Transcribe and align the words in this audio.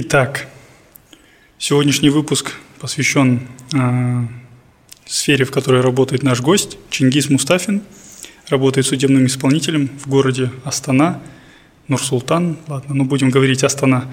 Итак, 0.00 0.46
сегодняшний 1.58 2.10
выпуск 2.10 2.52
посвящен 2.78 3.48
э, 3.74 4.28
сфере, 5.06 5.44
в 5.44 5.50
которой 5.50 5.80
работает 5.80 6.22
наш 6.22 6.40
гость, 6.40 6.78
Чингис 6.88 7.28
Мустафин. 7.30 7.82
Работает 8.48 8.86
судебным 8.86 9.26
исполнителем 9.26 9.88
в 9.98 10.06
городе 10.06 10.52
Астана, 10.62 11.20
Нурсултан. 11.88 12.58
Ладно, 12.68 12.94
ну 12.94 13.06
будем 13.06 13.30
говорить 13.30 13.64
Астана. 13.64 14.04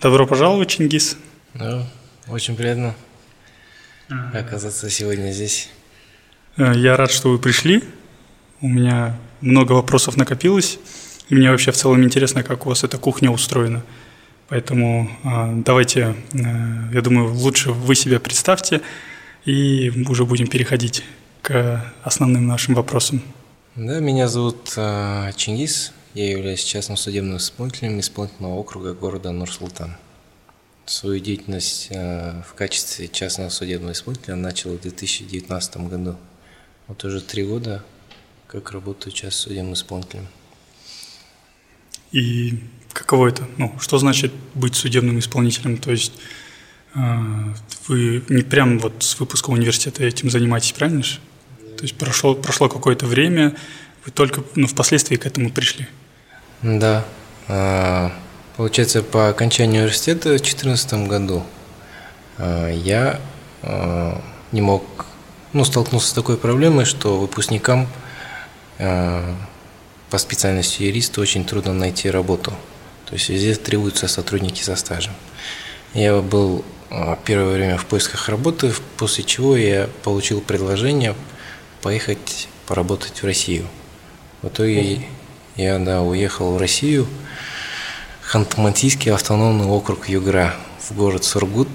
Добро 0.00 0.26
пожаловать, 0.26 0.70
Чингис. 0.70 1.18
Да, 1.52 1.86
очень 2.28 2.56
приятно 2.56 2.94
оказаться 4.32 4.88
сегодня 4.88 5.30
здесь. 5.32 5.68
Э, 6.56 6.72
я 6.74 6.96
рад, 6.96 7.10
что 7.10 7.28
вы 7.28 7.38
пришли. 7.38 7.84
У 8.62 8.68
меня 8.68 9.18
много 9.42 9.72
вопросов 9.72 10.16
накопилось. 10.16 10.78
И 11.28 11.34
мне 11.34 11.50
вообще 11.50 11.70
в 11.70 11.76
целом 11.76 12.02
интересно, 12.02 12.42
как 12.42 12.64
у 12.64 12.70
вас 12.70 12.82
эта 12.82 12.96
кухня 12.96 13.30
устроена. 13.30 13.84
Поэтому 14.48 15.10
э, 15.24 15.62
давайте, 15.64 16.16
э, 16.32 16.38
я 16.92 17.02
думаю, 17.02 17.34
лучше 17.34 17.72
вы 17.72 17.94
себя 17.94 18.18
представьте, 18.18 18.80
и 19.44 19.90
уже 20.08 20.24
будем 20.24 20.46
переходить 20.46 21.04
к 21.42 21.92
основным 22.02 22.46
нашим 22.46 22.74
вопросам. 22.74 23.22
Да, 23.76 24.00
меня 24.00 24.26
зовут 24.26 24.72
э, 24.76 25.32
Чингис, 25.36 25.92
я 26.14 26.30
являюсь 26.30 26.64
частным 26.64 26.96
судебным 26.96 27.36
исполнителем 27.36 28.00
исполнительного 28.00 28.54
округа 28.54 28.94
города 28.94 29.32
Нур-Султан. 29.32 29.96
Свою 30.86 31.20
деятельность 31.20 31.88
э, 31.90 32.42
в 32.48 32.54
качестве 32.54 33.08
частного 33.08 33.50
судебного 33.50 33.92
исполнителя 33.92 34.34
начал 34.34 34.70
в 34.70 34.80
2019 34.80 35.76
году. 35.88 36.16
Вот 36.86 37.04
уже 37.04 37.20
три 37.20 37.44
года, 37.44 37.84
как 38.46 38.72
работаю 38.72 39.12
частным 39.12 39.32
судебным 39.32 39.74
исполнителем. 39.74 40.26
И 42.12 42.60
каково 42.98 43.28
это? 43.28 43.46
Ну, 43.58 43.72
что 43.80 43.98
значит 43.98 44.32
быть 44.54 44.74
судебным 44.74 45.20
исполнителем? 45.20 45.76
То 45.76 45.92
есть 45.92 46.12
э, 46.94 46.98
вы 47.86 48.24
не 48.28 48.42
прям 48.42 48.80
вот 48.80 49.04
с 49.04 49.18
выпуска 49.20 49.50
университета 49.50 50.04
этим 50.04 50.30
занимаетесь, 50.30 50.72
правильно 50.72 51.04
же? 51.04 51.18
То 51.76 51.84
есть 51.84 51.96
прошло, 51.96 52.34
прошло 52.34 52.68
какое-то 52.68 53.06
время, 53.06 53.54
вы 54.04 54.10
только 54.10 54.42
ну, 54.56 54.66
впоследствии 54.66 55.14
к 55.14 55.26
этому 55.26 55.50
пришли. 55.50 55.86
Да. 56.62 57.04
А, 57.46 58.12
получается, 58.56 59.02
по 59.02 59.28
окончании 59.28 59.78
университета 59.78 60.30
в 60.30 60.38
2014 60.38 61.06
году 61.06 61.44
а, 62.36 62.68
я 62.70 63.20
не 64.52 64.60
мог, 64.60 64.84
ну, 65.52 65.64
столкнулся 65.64 66.08
с 66.08 66.12
такой 66.12 66.36
проблемой, 66.36 66.84
что 66.84 67.18
выпускникам 67.18 67.88
по 68.78 70.16
специальности 70.16 70.84
юриста 70.84 71.20
очень 71.20 71.44
трудно 71.44 71.74
найти 71.74 72.08
работу. 72.08 72.54
То 73.08 73.14
есть 73.14 73.28
везде 73.30 73.54
требуются 73.54 74.06
сотрудники 74.06 74.62
со 74.62 74.76
стажем. 74.76 75.14
Я 75.94 76.20
был 76.20 76.64
первое 77.24 77.54
время 77.54 77.78
в 77.78 77.86
поисках 77.86 78.28
работы, 78.28 78.72
после 78.98 79.24
чего 79.24 79.56
я 79.56 79.88
получил 80.02 80.42
предложение 80.42 81.14
поехать 81.80 82.48
поработать 82.66 83.22
в 83.22 83.24
Россию. 83.24 83.66
В 84.42 84.48
итоге 84.48 85.06
я 85.56 85.78
да, 85.78 86.02
уехал 86.02 86.52
в 86.52 86.58
Россию, 86.58 87.06
Ханты-Мансийский 88.30 89.12
автономный 89.12 89.64
округ 89.64 90.08
Югра, 90.08 90.54
в 90.80 90.94
город 90.94 91.24
Сургут. 91.24 91.68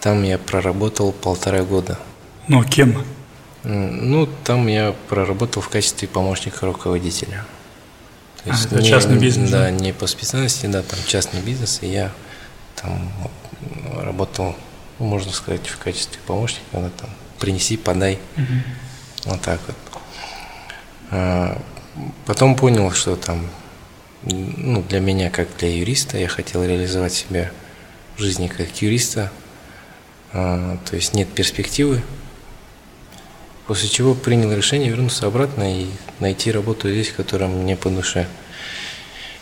Там 0.00 0.24
я 0.24 0.36
проработал 0.36 1.12
полтора 1.12 1.62
года. 1.62 1.98
Ну, 2.48 2.64
кем? 2.64 3.04
Ну, 3.62 4.28
там 4.42 4.66
я 4.66 4.96
проработал 5.08 5.62
в 5.62 5.68
качестве 5.68 6.08
помощника 6.08 6.66
руководителя. 6.66 7.44
То 8.44 8.50
есть 8.50 8.72
а, 8.72 8.76
не, 8.76 8.88
частный 8.88 9.18
бизнес? 9.18 9.50
Да, 9.50 9.70
не 9.70 9.92
по 9.92 10.06
специальности, 10.06 10.66
да, 10.66 10.82
там 10.82 10.98
частный 11.06 11.40
бизнес, 11.40 11.80
и 11.82 11.88
я 11.88 12.10
там 12.76 13.12
работал, 13.94 14.56
можно 14.98 15.30
сказать, 15.32 15.66
в 15.66 15.78
качестве 15.78 16.18
помощника, 16.26 16.62
да, 16.72 16.90
там, 16.96 17.10
принеси, 17.38 17.76
подай. 17.76 18.18
Угу. 18.36 18.44
Вот 19.26 19.40
так 19.42 19.60
вот. 19.66 19.76
А, 21.10 21.60
потом 22.24 22.56
понял, 22.56 22.90
что 22.92 23.16
там, 23.16 23.46
ну, 24.22 24.82
для 24.82 25.00
меня, 25.00 25.30
как 25.30 25.48
для 25.58 25.76
юриста, 25.76 26.16
я 26.16 26.28
хотел 26.28 26.64
реализовать 26.64 27.12
себя 27.12 27.50
в 28.16 28.20
жизни 28.20 28.48
как 28.48 28.80
юриста, 28.80 29.30
а, 30.32 30.78
то 30.88 30.96
есть 30.96 31.14
нет 31.14 31.28
перспективы. 31.28 32.02
После 33.70 33.88
чего 33.88 34.16
принял 34.16 34.52
решение 34.52 34.90
вернуться 34.90 35.28
обратно 35.28 35.82
и 35.82 35.86
найти 36.18 36.50
работу 36.50 36.90
здесь, 36.90 37.12
которая 37.12 37.48
мне 37.48 37.76
по 37.76 37.88
душе. 37.88 38.26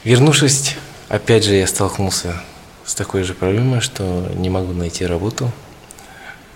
Вернувшись, 0.04 0.76
опять 1.08 1.44
же, 1.44 1.54
я 1.54 1.66
столкнулся 1.66 2.38
с 2.84 2.94
такой 2.94 3.22
же 3.22 3.32
проблемой, 3.32 3.80
что 3.80 4.30
не 4.34 4.50
могу 4.50 4.74
найти 4.74 5.06
работу. 5.06 5.50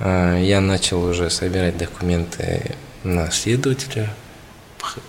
А, 0.00 0.38
я 0.38 0.60
начал 0.60 1.02
уже 1.02 1.30
собирать 1.30 1.78
документы 1.78 2.76
на 3.04 3.30
следователя, 3.30 4.12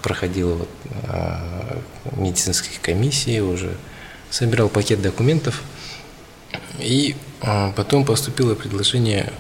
проходил 0.02 0.56
вот, 0.56 0.70
а, 1.10 1.82
медицинские 2.14 2.80
комиссии, 2.82 3.42
уже 3.42 3.76
собирал 4.30 4.70
пакет 4.70 5.02
документов. 5.02 5.64
И 6.80 7.18
а, 7.42 7.74
потом 7.76 8.06
поступило 8.06 8.56
предложение 8.56 9.34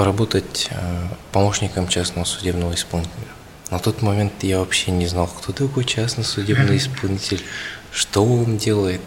поработать 0.00 0.68
а, 0.70 1.08
помощником 1.30 1.86
частного 1.86 2.24
судебного 2.24 2.74
исполнителя. 2.74 3.12
На 3.70 3.78
тот 3.78 4.00
момент 4.00 4.32
я 4.40 4.60
вообще 4.60 4.92
не 4.92 5.06
знал, 5.06 5.26
кто 5.26 5.52
такой 5.52 5.84
частный 5.84 6.24
судебный 6.24 6.76
исполнитель, 6.78 7.42
что 7.92 8.24
он 8.24 8.56
делает. 8.56 9.02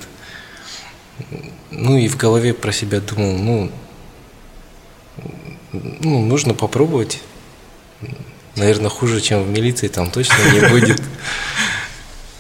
Ну 1.72 1.98
и 1.98 2.08
в 2.08 2.16
голове 2.16 2.54
про 2.54 2.72
себя 2.72 3.02
думал, 3.02 3.32
ну, 3.40 3.72
ну, 5.72 6.24
нужно 6.24 6.54
попробовать. 6.54 7.24
Наверное, 8.56 8.92
хуже, 8.92 9.20
чем 9.20 9.46
в 9.46 9.50
милиции, 9.50 9.88
там 9.88 10.12
точно 10.12 10.36
не 10.54 10.60
будет. 10.70 11.02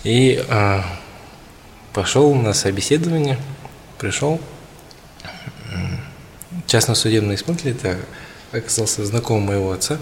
И 0.03 0.45
а, 0.47 0.85
пошел 1.91 2.35
на 2.35 2.53
собеседование, 2.53 3.39
пришел. 3.97 4.39
Частно 6.67 6.93
судебный 6.93 7.33
исполнитель, 7.33 7.71
это 7.71 7.97
оказался 8.59 9.05
знакомым 9.05 9.43
моего 9.43 9.71
отца. 9.71 9.97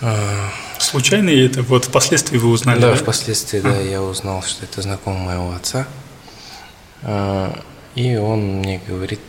А, 0.00 0.50
Случайно 0.78 1.30
это 1.30 1.62
вот 1.62 1.86
впоследствии 1.86 2.38
вы 2.38 2.48
узнали? 2.48 2.80
Да, 2.80 2.90
да? 2.90 2.96
впоследствии, 2.96 3.60
да, 3.60 3.78
я 3.80 4.02
узнал, 4.02 4.42
что 4.42 4.64
это 4.64 4.82
знакомый 4.82 5.22
моего 5.22 5.52
отца. 5.52 5.86
А, 7.02 7.58
и 7.94 8.16
он 8.16 8.58
мне 8.58 8.80
говорит, 8.86 9.20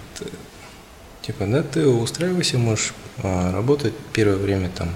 Типа, 1.26 1.48
да, 1.48 1.64
ты 1.64 1.88
устраивайся, 1.88 2.60
можешь 2.60 2.94
а, 3.24 3.52
работать 3.52 3.96
первое 4.14 4.36
время 4.36 4.70
там 4.70 4.90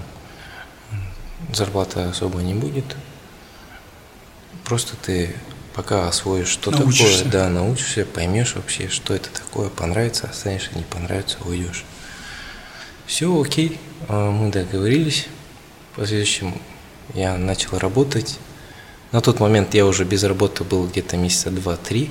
зарплата 1.52 2.08
особо 2.08 2.40
не 2.40 2.54
будет. 2.54 2.84
Просто 4.64 4.94
ты 4.94 5.34
пока 5.74 6.06
освоишь, 6.06 6.46
что 6.46 6.70
научишься. 6.70 7.24
такое, 7.24 7.32
да, 7.32 7.48
научишься, 7.48 8.06
поймешь 8.06 8.54
вообще, 8.54 8.88
что 8.88 9.12
это 9.12 9.28
такое, 9.30 9.70
понравится, 9.70 10.28
останешься, 10.28 10.70
не 10.76 10.84
понравится, 10.84 11.38
уйдешь. 11.44 11.84
Все, 13.10 13.42
окей, 13.42 13.76
а, 14.06 14.30
мы 14.30 14.52
договорились. 14.52 15.26
В 15.92 15.96
последующем 15.96 16.54
я 17.12 17.36
начал 17.36 17.76
работать. 17.76 18.38
На 19.10 19.20
тот 19.20 19.40
момент 19.40 19.74
я 19.74 19.84
уже 19.84 20.04
без 20.04 20.22
работы 20.22 20.62
был 20.62 20.86
где-то 20.86 21.16
месяца 21.16 21.50
два-три. 21.50 22.08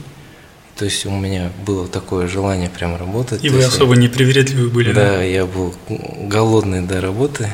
То 0.76 0.84
есть 0.84 1.06
у 1.06 1.12
меня 1.12 1.54
было 1.66 1.88
такое 1.88 2.28
желание 2.28 2.70
прям 2.70 2.98
работать. 2.98 3.46
И 3.46 3.50
вы 3.50 3.64
особо 3.64 3.96
я, 3.96 4.02
непривередливы 4.02 4.70
были, 4.70 4.92
да? 4.92 5.14
Да, 5.14 5.24
я 5.24 5.46
был 5.46 5.74
голодный 5.88 6.82
до 6.82 7.00
работы. 7.00 7.50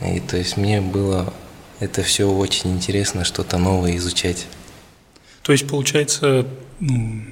И 0.00 0.20
то 0.20 0.36
есть 0.36 0.56
мне 0.56 0.80
было 0.80 1.34
это 1.80 2.04
все 2.04 2.30
очень 2.30 2.74
интересно, 2.74 3.24
что-то 3.24 3.58
новое 3.58 3.96
изучать. 3.96 4.46
То 5.42 5.50
есть 5.50 5.66
получается, 5.66 6.46
ну, 6.78 7.24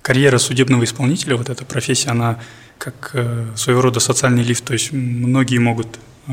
карьера 0.00 0.38
судебного 0.38 0.84
исполнителя, 0.84 1.36
вот 1.36 1.50
эта 1.50 1.66
профессия, 1.66 2.08
она 2.08 2.40
как 2.82 3.10
э, 3.14 3.46
своего 3.54 3.80
рода 3.80 4.00
социальный 4.00 4.42
лифт, 4.42 4.64
то 4.64 4.72
есть 4.72 4.90
многие 4.92 5.58
могут, 5.58 6.00
э, 6.26 6.32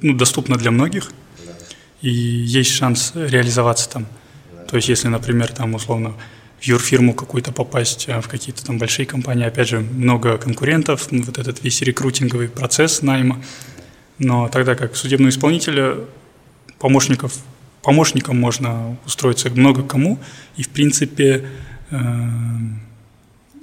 ну, 0.00 0.14
доступна 0.14 0.56
для 0.56 0.70
многих, 0.70 1.12
и 2.00 2.08
есть 2.08 2.70
шанс 2.70 3.12
реализоваться 3.14 3.90
там. 3.90 4.06
То 4.70 4.76
есть 4.76 4.88
если, 4.88 5.08
например, 5.08 5.48
там 5.52 5.74
условно 5.74 6.14
в 6.58 6.64
юрфирму 6.64 7.12
какую-то 7.12 7.52
попасть, 7.52 8.08
а 8.08 8.22
в 8.22 8.28
какие-то 8.28 8.64
там 8.64 8.78
большие 8.78 9.04
компании. 9.04 9.44
Опять 9.44 9.68
же, 9.68 9.80
много 9.80 10.38
конкурентов, 10.38 11.08
вот 11.10 11.36
этот 11.38 11.62
весь 11.62 11.82
рекрутинговый 11.82 12.48
процесс 12.48 13.02
найма. 13.02 13.42
Но 14.18 14.48
тогда 14.48 14.74
как 14.74 14.96
судебного 14.96 15.28
исполнителя 15.28 15.96
помощников, 16.78 17.34
помощником 17.82 18.40
можно 18.40 18.96
устроиться 19.04 19.50
много 19.50 19.82
кому, 19.82 20.18
и 20.56 20.62
в 20.62 20.70
принципе 20.70 21.44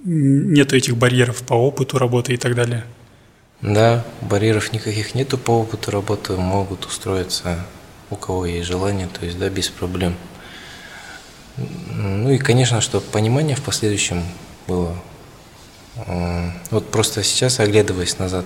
э, 0.04 0.08
нету 0.08 0.76
этих 0.76 0.98
барьеров 0.98 1.44
по 1.44 1.54
опыту 1.54 1.98
работы 1.98 2.34
и 2.34 2.38
так 2.38 2.56
далее. 2.56 2.86
Да, 3.62 4.04
барьеров 4.22 4.74
никаких 4.74 5.14
нету 5.14 5.38
по 5.38 5.52
опыту 5.52 5.92
работы, 5.92 6.34
могут 6.34 6.86
устроиться 6.86 7.66
у 8.10 8.16
кого 8.16 8.46
есть 8.46 8.68
желание, 8.68 9.08
то 9.08 9.26
есть 9.26 9.38
да, 9.38 9.50
без 9.50 9.70
проблем. 9.70 10.16
Ну 11.58 12.30
и, 12.32 12.38
конечно, 12.38 12.82
чтобы 12.82 13.06
понимание 13.06 13.56
в 13.56 13.62
последующем 13.62 14.24
было. 14.68 14.96
Вот 16.72 16.90
просто 16.90 17.24
сейчас, 17.24 17.60
оглядываясь 17.60 18.18
назад, 18.18 18.46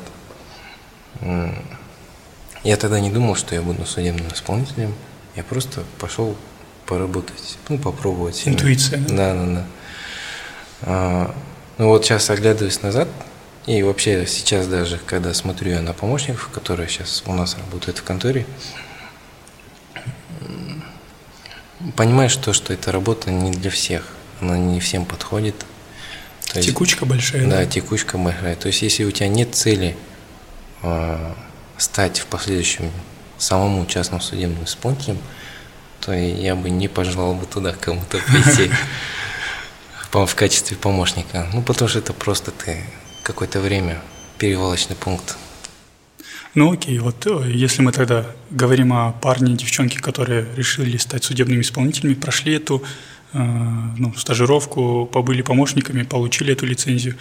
я 2.63 2.77
тогда 2.77 2.99
не 2.99 3.11
думал, 3.11 3.35
что 3.35 3.55
я 3.55 3.61
буду 3.61 3.85
судебным 3.85 4.27
исполнителем. 4.33 4.93
Я 5.35 5.43
просто 5.43 5.83
пошел 5.99 6.35
поработать, 6.85 7.57
ну, 7.69 7.77
попробовать. 7.77 8.41
Интуиция. 8.45 8.99
Да, 8.99 9.33
да, 9.33 9.45
да. 9.45 9.61
А, 9.61 9.65
ну 10.85 11.89
вот 11.89 12.05
сейчас, 12.05 12.29
оглядываясь 12.29 12.81
назад, 12.81 13.07
и 13.65 13.81
вообще 13.81 14.27
сейчас 14.27 14.67
даже, 14.67 14.99
когда 14.99 15.33
смотрю 15.33 15.71
я 15.71 15.81
на 15.81 15.93
помощников, 15.93 16.49
которые 16.53 16.87
сейчас 16.87 17.23
у 17.25 17.33
нас 17.33 17.57
работают 17.57 17.97
в 17.97 18.03
конторе, 18.03 18.45
понимаешь 21.95 22.35
то, 22.35 22.53
что 22.53 22.73
эта 22.73 22.91
работа 22.91 23.31
не 23.31 23.51
для 23.51 23.71
всех, 23.71 24.07
она 24.39 24.57
не 24.57 24.79
всем 24.79 25.05
подходит. 25.05 25.65
То 26.53 26.61
текучка 26.61 27.05
большая. 27.05 27.43
Да, 27.43 27.57
да, 27.57 27.65
текучка 27.65 28.17
большая. 28.17 28.55
То 28.55 28.67
есть 28.67 28.81
если 28.81 29.03
у 29.03 29.11
тебя 29.11 29.27
нет 29.27 29.55
цели 29.55 29.97
э, 30.83 31.33
стать 31.77 32.19
в 32.19 32.27
последующем 32.27 32.91
самому 33.37 33.85
частным 33.87 34.21
судебным 34.21 34.63
исполнителем, 34.63 35.17
то 36.01 36.13
я 36.13 36.55
бы 36.55 36.69
не 36.69 36.87
пожелал 36.87 37.33
бы 37.33 37.45
туда 37.47 37.73
кому-то 37.73 38.19
прийти 38.27 38.71
в 40.11 40.35
качестве 40.35 40.77
помощника. 40.77 41.47
Ну, 41.53 41.61
потому 41.61 41.89
что 41.89 41.99
это 41.99 42.13
просто 42.13 42.51
ты 42.51 42.77
какое-то 43.23 43.59
время 43.59 44.01
перевалочный 44.37 44.95
пункт. 44.95 45.37
Ну 46.55 46.71
окей, 46.71 46.99
вот 46.99 47.25
э, 47.27 47.51
если 47.51 47.81
мы 47.81 47.91
тогда 47.91 48.25
говорим 48.49 48.93
о 48.93 49.11
парне 49.11 49.53
и 49.53 49.57
девчонке, 49.57 49.99
которые 49.99 50.47
решили 50.55 50.95
стать 50.95 51.25
судебными 51.25 51.61
исполнителями, 51.61 52.13
прошли 52.13 52.53
эту 52.53 52.81
э, 53.33 53.37
ну, 53.97 54.13
стажировку, 54.15 55.05
побыли 55.05 55.41
помощниками, 55.41 56.03
получили 56.03 56.53
эту 56.53 56.65
лицензию. 56.65 57.17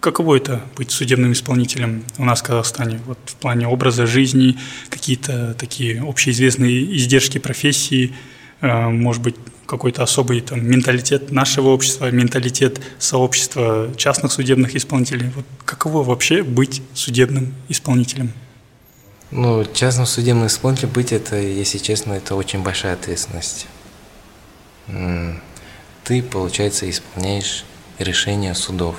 Каково 0.00 0.36
это 0.36 0.62
быть 0.76 0.90
судебным 0.90 1.32
исполнителем 1.32 2.04
у 2.16 2.24
нас 2.24 2.40
в 2.40 2.44
Казахстане? 2.44 3.00
Вот 3.04 3.18
в 3.26 3.34
плане 3.34 3.68
образа 3.68 4.06
жизни, 4.06 4.56
какие-то 4.88 5.54
такие 5.54 6.00
общеизвестные 6.02 6.96
издержки 6.96 7.36
профессии, 7.36 8.14
э, 8.62 8.88
может 8.88 9.20
быть, 9.20 9.36
какой-то 9.66 10.02
особый 10.02 10.40
там, 10.40 10.64
менталитет 10.64 11.30
нашего 11.30 11.68
общества, 11.68 12.10
менталитет 12.10 12.80
сообщества 12.98 13.90
частных 13.96 14.32
судебных 14.32 14.74
исполнителей. 14.74 15.30
Вот 15.34 15.44
каково 15.64 16.02
вообще 16.02 16.42
быть 16.42 16.82
судебным 16.94 17.54
исполнителем? 17.68 18.32
Ну, 19.30 19.64
частным 19.72 20.06
судебным 20.06 20.46
исполнителем 20.46 20.90
быть, 20.90 21.12
это, 21.12 21.36
если 21.36 21.78
честно, 21.78 22.12
это 22.12 22.34
очень 22.34 22.62
большая 22.62 22.94
ответственность. 22.94 23.66
Ты, 26.04 26.22
получается, 26.22 26.90
исполняешь 26.90 27.64
решения 27.98 28.54
судов. 28.54 28.96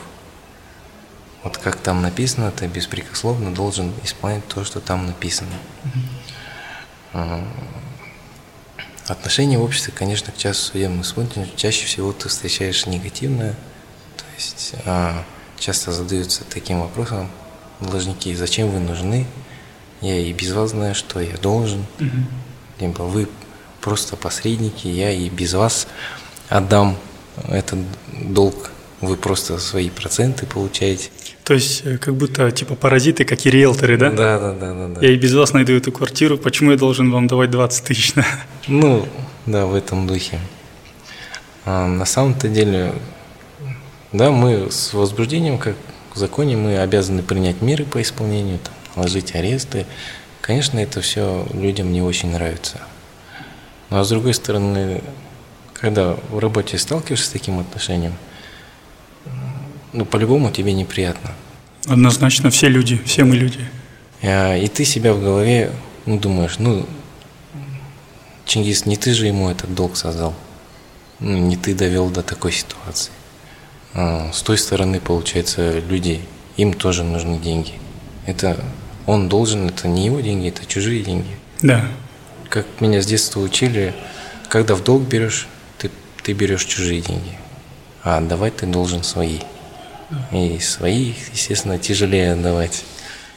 Вот 1.43 1.57
как 1.57 1.75
там 1.75 2.01
написано, 2.01 2.51
ты 2.51 2.67
беспрекословно 2.67 3.53
должен 3.53 3.91
исполнять 4.03 4.47
то, 4.47 4.63
что 4.63 4.79
там 4.79 5.05
написано. 5.05 5.51
Отношение 9.07 9.59
в 9.59 9.63
обществе, 9.63 9.93
конечно, 9.95 10.31
к 10.31 10.37
частному 10.37 10.71
судебному 10.71 11.01
исполнителю 11.01 11.47
чаще 11.55 11.85
всего 11.85 12.13
ты 12.13 12.29
встречаешь 12.29 12.85
негативное. 12.85 13.53
То 14.15 14.23
есть 14.37 14.75
а, 14.85 15.23
часто 15.59 15.91
задаются 15.91 16.43
таким 16.45 16.79
вопросом 16.79 17.29
должники, 17.81 18.33
зачем 18.35 18.69
вы 18.69 18.79
нужны, 18.79 19.27
я 20.01 20.17
и 20.17 20.31
без 20.31 20.51
вас 20.53 20.71
знаю, 20.71 20.95
что 20.95 21.19
я 21.19 21.37
должен. 21.37 21.85
Угу. 21.99 22.17
Либо 22.79 23.01
вы 23.03 23.27
просто 23.81 24.15
посредники, 24.15 24.87
я 24.87 25.11
и 25.11 25.29
без 25.29 25.53
вас 25.53 25.87
отдам 26.49 26.97
этот 27.49 27.79
долг, 28.11 28.71
вы 29.01 29.17
просто 29.17 29.59
свои 29.59 29.89
проценты 29.89 30.45
получаете. 30.45 31.09
То 31.43 31.53
есть 31.53 31.81
э, 31.85 31.97
как 31.97 32.15
будто 32.15 32.51
типа 32.51 32.75
паразиты, 32.75 33.25
как 33.25 33.45
и 33.45 33.49
риэлторы, 33.49 33.97
да? 33.97 34.09
Да, 34.09 34.39
да, 34.39 34.53
да, 34.53 34.73
да. 34.73 34.87
да. 34.87 35.01
Я 35.01 35.13
и 35.13 35.17
без 35.17 35.33
вас 35.33 35.53
найду 35.53 35.73
эту 35.73 35.91
квартиру, 35.91 36.37
почему 36.37 36.71
я 36.71 36.77
должен 36.77 37.11
вам 37.11 37.27
давать 37.27 37.51
20 37.51 37.83
тысяч? 37.83 38.13
Ну, 38.67 39.05
да, 39.45 39.65
в 39.65 39.75
этом 39.75 40.07
духе. 40.07 40.39
А 41.65 41.87
на 41.87 42.05
самом-то 42.05 42.47
деле, 42.47 42.93
да, 44.13 44.31
мы 44.31 44.71
с 44.71 44.93
возбуждением, 44.93 45.57
как 45.57 45.75
в 46.13 46.17
законе, 46.17 46.55
мы 46.55 46.77
обязаны 46.77 47.23
принять 47.23 47.61
меры 47.61 47.83
по 47.83 48.01
исполнению, 48.01 48.59
там, 48.59 49.03
ложить 49.03 49.35
аресты. 49.35 49.85
Конечно, 50.41 50.79
это 50.79 51.01
все 51.01 51.45
людям 51.53 51.91
не 51.91 52.01
очень 52.01 52.31
нравится. 52.31 52.79
Ну 53.89 53.99
а 53.99 54.03
с 54.03 54.09
другой 54.09 54.33
стороны, 54.33 55.01
когда 55.73 56.15
в 56.29 56.39
работе 56.39 56.77
сталкиваешься 56.77 57.27
с 57.27 57.29
таким 57.29 57.59
отношением, 57.59 58.13
ну, 59.93 60.05
по-любому 60.05 60.51
тебе 60.51 60.73
неприятно. 60.73 61.31
Однозначно, 61.87 62.49
все 62.49 62.67
люди, 62.67 63.01
все 63.05 63.23
мы 63.23 63.35
люди. 63.35 63.59
А, 64.21 64.55
и 64.57 64.67
ты 64.67 64.85
себя 64.85 65.13
в 65.13 65.21
голове 65.21 65.71
ну, 66.05 66.19
думаешь, 66.19 66.59
ну, 66.59 66.85
Чингис, 68.45 68.85
не 68.85 68.97
ты 68.97 69.13
же 69.13 69.27
ему 69.27 69.49
этот 69.49 69.73
долг 69.73 69.95
создал. 69.95 70.33
Ну, 71.19 71.37
не 71.37 71.55
ты 71.55 71.73
довел 71.73 72.09
до 72.09 72.21
такой 72.23 72.51
ситуации. 72.51 73.11
А, 73.93 74.31
с 74.33 74.41
той 74.41 74.57
стороны, 74.57 74.99
получается, 74.99 75.79
люди, 75.79 76.21
им 76.57 76.73
тоже 76.73 77.03
нужны 77.03 77.37
деньги. 77.39 77.73
Это 78.25 78.63
он 79.05 79.29
должен, 79.29 79.67
это 79.67 79.87
не 79.87 80.05
его 80.05 80.21
деньги, 80.21 80.47
это 80.47 80.65
чужие 80.65 81.03
деньги. 81.03 81.35
Да. 81.61 81.85
Как 82.49 82.65
меня 82.79 83.01
с 83.01 83.05
детства 83.05 83.39
учили, 83.39 83.93
когда 84.49 84.75
в 84.75 84.83
долг 84.83 85.03
берешь, 85.03 85.47
ты, 85.77 85.89
ты 86.21 86.33
берешь 86.33 86.65
чужие 86.65 87.01
деньги, 87.01 87.37
а 88.03 88.17
отдавать 88.17 88.57
ты 88.57 88.65
должен 88.65 89.03
свои. 89.03 89.39
И 90.31 90.59
свои, 90.59 91.13
естественно, 91.31 91.77
тяжелее 91.79 92.33
отдавать. 92.33 92.83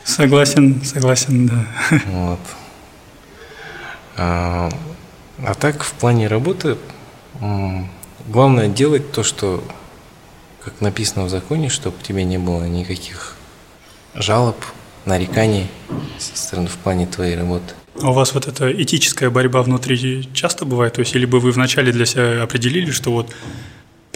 Согласен, 0.04 0.84
согласен, 0.84 1.46
да. 1.46 1.66
Вот. 2.06 2.40
А, 4.16 4.70
а 5.38 5.54
так, 5.54 5.82
в 5.82 5.92
плане 5.92 6.28
работы, 6.28 6.78
главное 8.28 8.68
делать 8.68 9.12
то, 9.12 9.22
что, 9.22 9.62
как 10.64 10.80
написано 10.80 11.24
в 11.24 11.30
законе, 11.30 11.68
чтобы 11.68 11.96
тебе 12.02 12.24
не 12.24 12.38
было 12.38 12.64
никаких 12.64 13.36
жалоб, 14.14 14.56
нареканий 15.04 15.68
со 16.18 16.36
стороны 16.36 16.68
в 16.68 16.76
плане 16.76 17.06
твоей 17.06 17.36
работы. 17.36 17.74
А 18.00 18.10
у 18.10 18.12
вас 18.12 18.34
вот 18.34 18.46
эта 18.46 18.70
этическая 18.70 19.30
борьба 19.30 19.62
внутри 19.62 20.28
часто 20.34 20.64
бывает? 20.64 20.94
То 20.94 21.00
есть, 21.00 21.14
или 21.14 21.24
бы 21.24 21.40
вы 21.40 21.50
вначале 21.52 21.92
для 21.92 22.04
себя 22.06 22.42
определили, 22.42 22.90
что 22.90 23.10
вот 23.12 23.34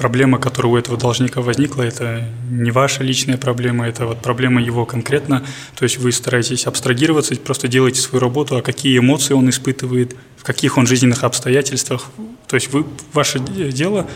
проблема, 0.01 0.39
которая 0.39 0.73
у 0.73 0.77
этого 0.77 0.97
должника 0.99 1.41
возникла, 1.41 1.83
это 1.83 2.25
не 2.51 2.71
ваша 2.71 3.05
личная 3.05 3.37
проблема, 3.37 3.87
это 3.87 4.07
вот 4.07 4.23
проблема 4.23 4.61
его 4.63 4.87
конкретно. 4.87 5.45
То 5.77 5.85
есть 5.85 5.99
вы 5.99 6.11
стараетесь 6.11 6.67
абстрагироваться, 6.67 7.37
просто 7.37 7.69
делаете 7.69 8.01
свою 8.01 8.21
работу, 8.21 8.57
а 8.57 8.63
какие 8.63 8.99
эмоции 8.99 9.35
он 9.35 9.49
испытывает, 9.51 10.17
в 10.37 10.43
каких 10.43 10.79
он 10.79 10.87
жизненных 10.87 11.23
обстоятельствах. 11.23 12.11
То 12.49 12.57
есть 12.57 12.73
вы, 12.73 12.85
ваше 13.13 13.39
дело 13.39 14.07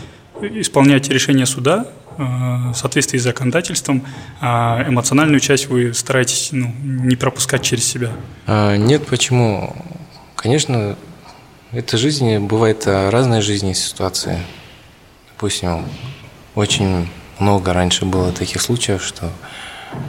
исполнять 0.41 1.07
решение 1.09 1.45
суда, 1.45 1.85
Э, 2.17 2.71
в 2.71 2.73
соответствии 2.75 3.17
с 3.17 3.23
законодательством, 3.23 4.05
а 4.39 4.85
эмоциональную 4.87 5.41
часть 5.41 5.67
вы 5.67 5.93
стараетесь 5.93 6.49
ну, 6.51 6.73
не 6.81 7.15
пропускать 7.15 7.61
через 7.61 7.85
себя? 7.85 8.11
А, 8.47 8.77
нет, 8.77 9.05
почему? 9.05 9.75
Конечно, 10.35 10.95
это 11.71 11.97
жизнь, 11.97 12.37
бывает 12.39 12.87
разные 12.87 13.41
жизни 13.41 13.73
ситуации. 13.73 14.39
Допустим, 15.35 15.85
очень 16.55 17.09
много 17.39 17.73
раньше 17.73 18.05
было 18.05 18.31
таких 18.31 18.61
случаев, 18.61 19.03
что 19.03 19.29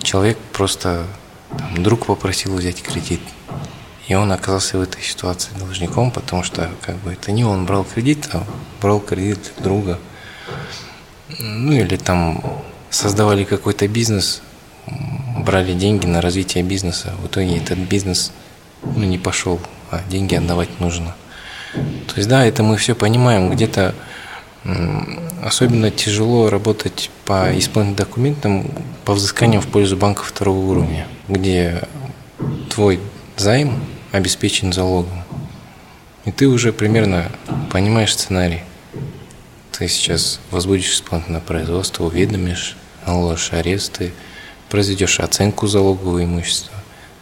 человек 0.00 0.38
просто 0.52 1.04
там, 1.50 1.82
друг 1.82 2.06
попросил 2.06 2.54
взять 2.54 2.80
кредит, 2.80 3.20
и 4.06 4.14
он 4.14 4.30
оказался 4.30 4.78
в 4.78 4.82
этой 4.82 5.02
ситуации 5.02 5.50
должником, 5.58 6.12
потому 6.12 6.44
что 6.44 6.70
как 6.80 6.94
бы 6.98 7.12
это 7.12 7.32
не 7.32 7.44
он 7.44 7.66
брал 7.66 7.82
кредит, 7.82 8.28
а 8.34 8.44
брал 8.80 9.00
кредит 9.00 9.52
друга. 9.58 9.98
Ну 11.40 11.72
или 11.72 11.96
там 11.96 12.62
создавали 12.90 13.42
какой-то 13.42 13.88
бизнес, 13.88 14.42
брали 15.44 15.72
деньги 15.72 16.06
на 16.06 16.20
развитие 16.20 16.62
бизнеса, 16.62 17.12
в 17.20 17.26
итоге 17.26 17.56
этот 17.56 17.78
бизнес 17.78 18.30
ну, 18.84 19.02
не 19.02 19.18
пошел, 19.18 19.58
а 19.90 20.02
деньги 20.08 20.36
отдавать 20.36 20.78
нужно. 20.78 21.16
То 21.74 22.14
есть 22.14 22.28
да, 22.28 22.46
это 22.46 22.62
мы 22.62 22.76
все 22.76 22.94
понимаем, 22.94 23.50
где-то 23.50 23.92
особенно 25.42 25.90
тяжело 25.90 26.50
работать 26.50 27.10
по 27.24 27.56
исполнительным 27.56 27.94
документам 27.94 28.70
по 29.04 29.14
взысканию 29.14 29.60
в 29.60 29.66
пользу 29.66 29.96
банка 29.96 30.22
второго 30.22 30.58
уровня, 30.58 31.06
где 31.28 31.82
твой 32.70 33.00
займ 33.36 33.74
обеспечен 34.12 34.72
залогом. 34.72 35.22
И 36.24 36.32
ты 36.32 36.48
уже 36.48 36.72
примерно 36.72 37.30
понимаешь 37.70 38.14
сценарий 38.14 38.62
ты 39.78 39.88
сейчас 39.88 40.40
возбудишь 40.50 40.92
исполнительное 40.92 41.40
производство, 41.40 42.04
уведомишь, 42.04 42.76
наложишь 43.06 43.52
аресты, 43.52 44.12
произведешь 44.70 45.20
оценку 45.20 45.66
залогового 45.66 46.24
имущества. 46.24 46.72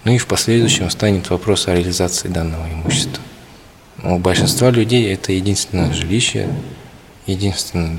Ну 0.05 0.13
и 0.13 0.19
в 0.19 0.27
последующем 0.29 0.89
станет 0.91 1.31
вопрос 1.31 1.67
о 1.67 1.75
реализации 1.75 2.29
данного 2.29 2.69
имущества. 2.69 3.23
У 4.05 4.19
большинства 4.19 4.71
людей 4.71 5.13
это 5.13 5.33
единственное 5.33 5.93
жилище, 5.93 6.49
единственное, 7.27 7.99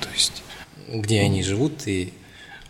то 0.00 0.08
есть 0.14 0.42
где 0.88 1.20
они 1.20 1.42
живут, 1.42 1.86
и 1.86 2.12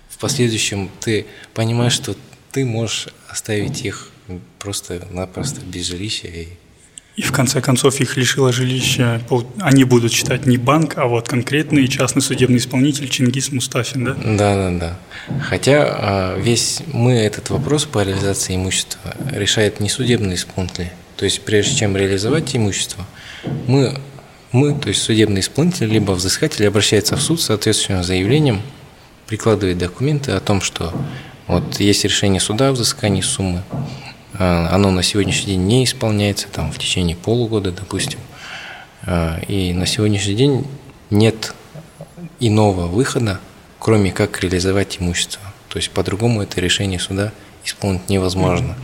в 0.09 0.19
последующем 0.19 0.91
ты 1.01 1.27
понимаешь, 1.55 1.93
что 1.93 2.17
ты 2.53 2.65
можешь 2.65 3.09
оставить 3.29 3.85
их 3.85 4.11
просто-напросто 4.59 5.61
без 5.61 5.87
жилища 5.87 6.29
и 6.29 6.49
и 7.19 7.23
в 7.23 7.33
конце 7.33 7.61
концов 7.61 8.01
их 8.01 8.17
лишило 8.17 8.53
жилища, 8.53 9.21
они 9.59 9.83
будут 9.83 10.13
считать 10.13 10.47
не 10.47 10.57
банк, 10.57 10.97
а 10.99 11.07
вот 11.07 11.29
конкретный 11.29 11.89
частный 11.89 12.23
судебный 12.23 12.59
исполнитель 12.59 13.09
Чингис 13.09 13.51
Мустафин, 13.51 14.05
да? 14.05 14.15
Да, 14.15 14.55
да, 14.55 14.79
да. 14.79 14.99
Хотя 15.41 15.83
а, 15.83 16.39
весь 16.39 16.81
мы 16.93 17.15
этот 17.15 17.51
вопрос 17.51 17.87
по 17.87 18.05
реализации 18.05 18.55
имущества 18.55 19.17
решает 19.33 19.81
не 19.81 19.89
судебный 19.89 20.37
исполнитель. 20.37 20.93
То 21.17 21.25
есть 21.25 21.41
прежде 21.41 21.75
чем 21.75 21.97
реализовать 21.97 22.55
имущество, 22.55 23.05
мы, 23.67 23.99
мы, 24.53 24.75
то 24.75 24.89
есть 24.89 25.03
судебный 25.03 25.41
исполнитель, 25.41 25.89
либо 25.89 26.13
взыскатель 26.13 26.67
обращается 26.67 27.17
в 27.17 27.21
суд 27.23 27.41
с 27.41 27.47
соответствующим 27.47 28.03
заявлением, 28.03 28.63
прикладывает 29.27 29.79
документы 29.79 30.33
о 30.33 30.41
том, 30.41 30.61
что 30.61 30.93
вот 31.47 31.81
есть 31.81 32.05
решение 32.05 32.41
суда 32.41 32.69
о 32.69 32.73
взыскании 32.73 33.21
суммы, 33.21 33.63
а, 34.39 34.69
оно 34.73 34.91
на 34.91 35.03
сегодняшний 35.03 35.55
день 35.55 35.67
не 35.67 35.85
исполняется, 35.85 36.49
там, 36.49 36.73
в 36.73 36.79
течение 36.79 37.17
полугода, 37.17 37.73
допустим. 37.73 38.21
А, 39.05 39.39
и 39.49 39.73
на 39.73 39.87
сегодняшний 39.87 40.35
день 40.35 40.67
нет 41.11 41.55
иного 42.41 42.87
выхода, 42.87 43.41
кроме 43.79 44.13
как 44.13 44.41
реализовать 44.41 44.99
имущество. 45.01 45.43
То 45.69 45.79
есть 45.79 45.91
по-другому 45.91 46.43
это 46.43 46.61
решение 46.61 46.99
суда 46.99 47.33
исполнить 47.65 48.09
невозможно. 48.09 48.77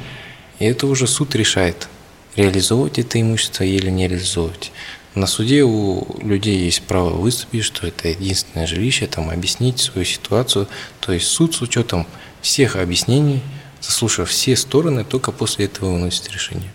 И 0.59 0.67
это 0.67 0.87
уже 0.87 1.07
суд 1.07 1.35
решает, 1.35 1.89
реализовывать 2.37 2.99
это 2.99 3.21
имущество 3.21 3.65
или 3.65 3.91
не 3.91 4.09
реализовывать. 4.09 4.73
На 5.15 5.27
суде 5.27 5.63
у 5.63 6.07
людей 6.23 6.65
есть 6.65 6.83
право 6.83 7.11
выступить, 7.11 7.65
что 7.65 7.87
это 7.87 8.09
единственное 8.09 8.67
жилище, 8.67 9.07
там, 9.07 9.31
объяснить 9.31 9.79
свою 9.79 10.05
ситуацию. 10.05 10.69
То 11.01 11.13
есть 11.13 11.27
суд 11.27 11.55
с 11.55 11.63
учетом 11.63 12.07
всех 12.41 12.77
объяснений– 12.77 13.41
заслушав 13.85 14.31
все 14.31 14.57
стороны, 14.57 15.05
только 15.05 15.33
после 15.33 15.67
этого 15.67 15.93
выносит 15.93 16.31
решение. 16.33 16.73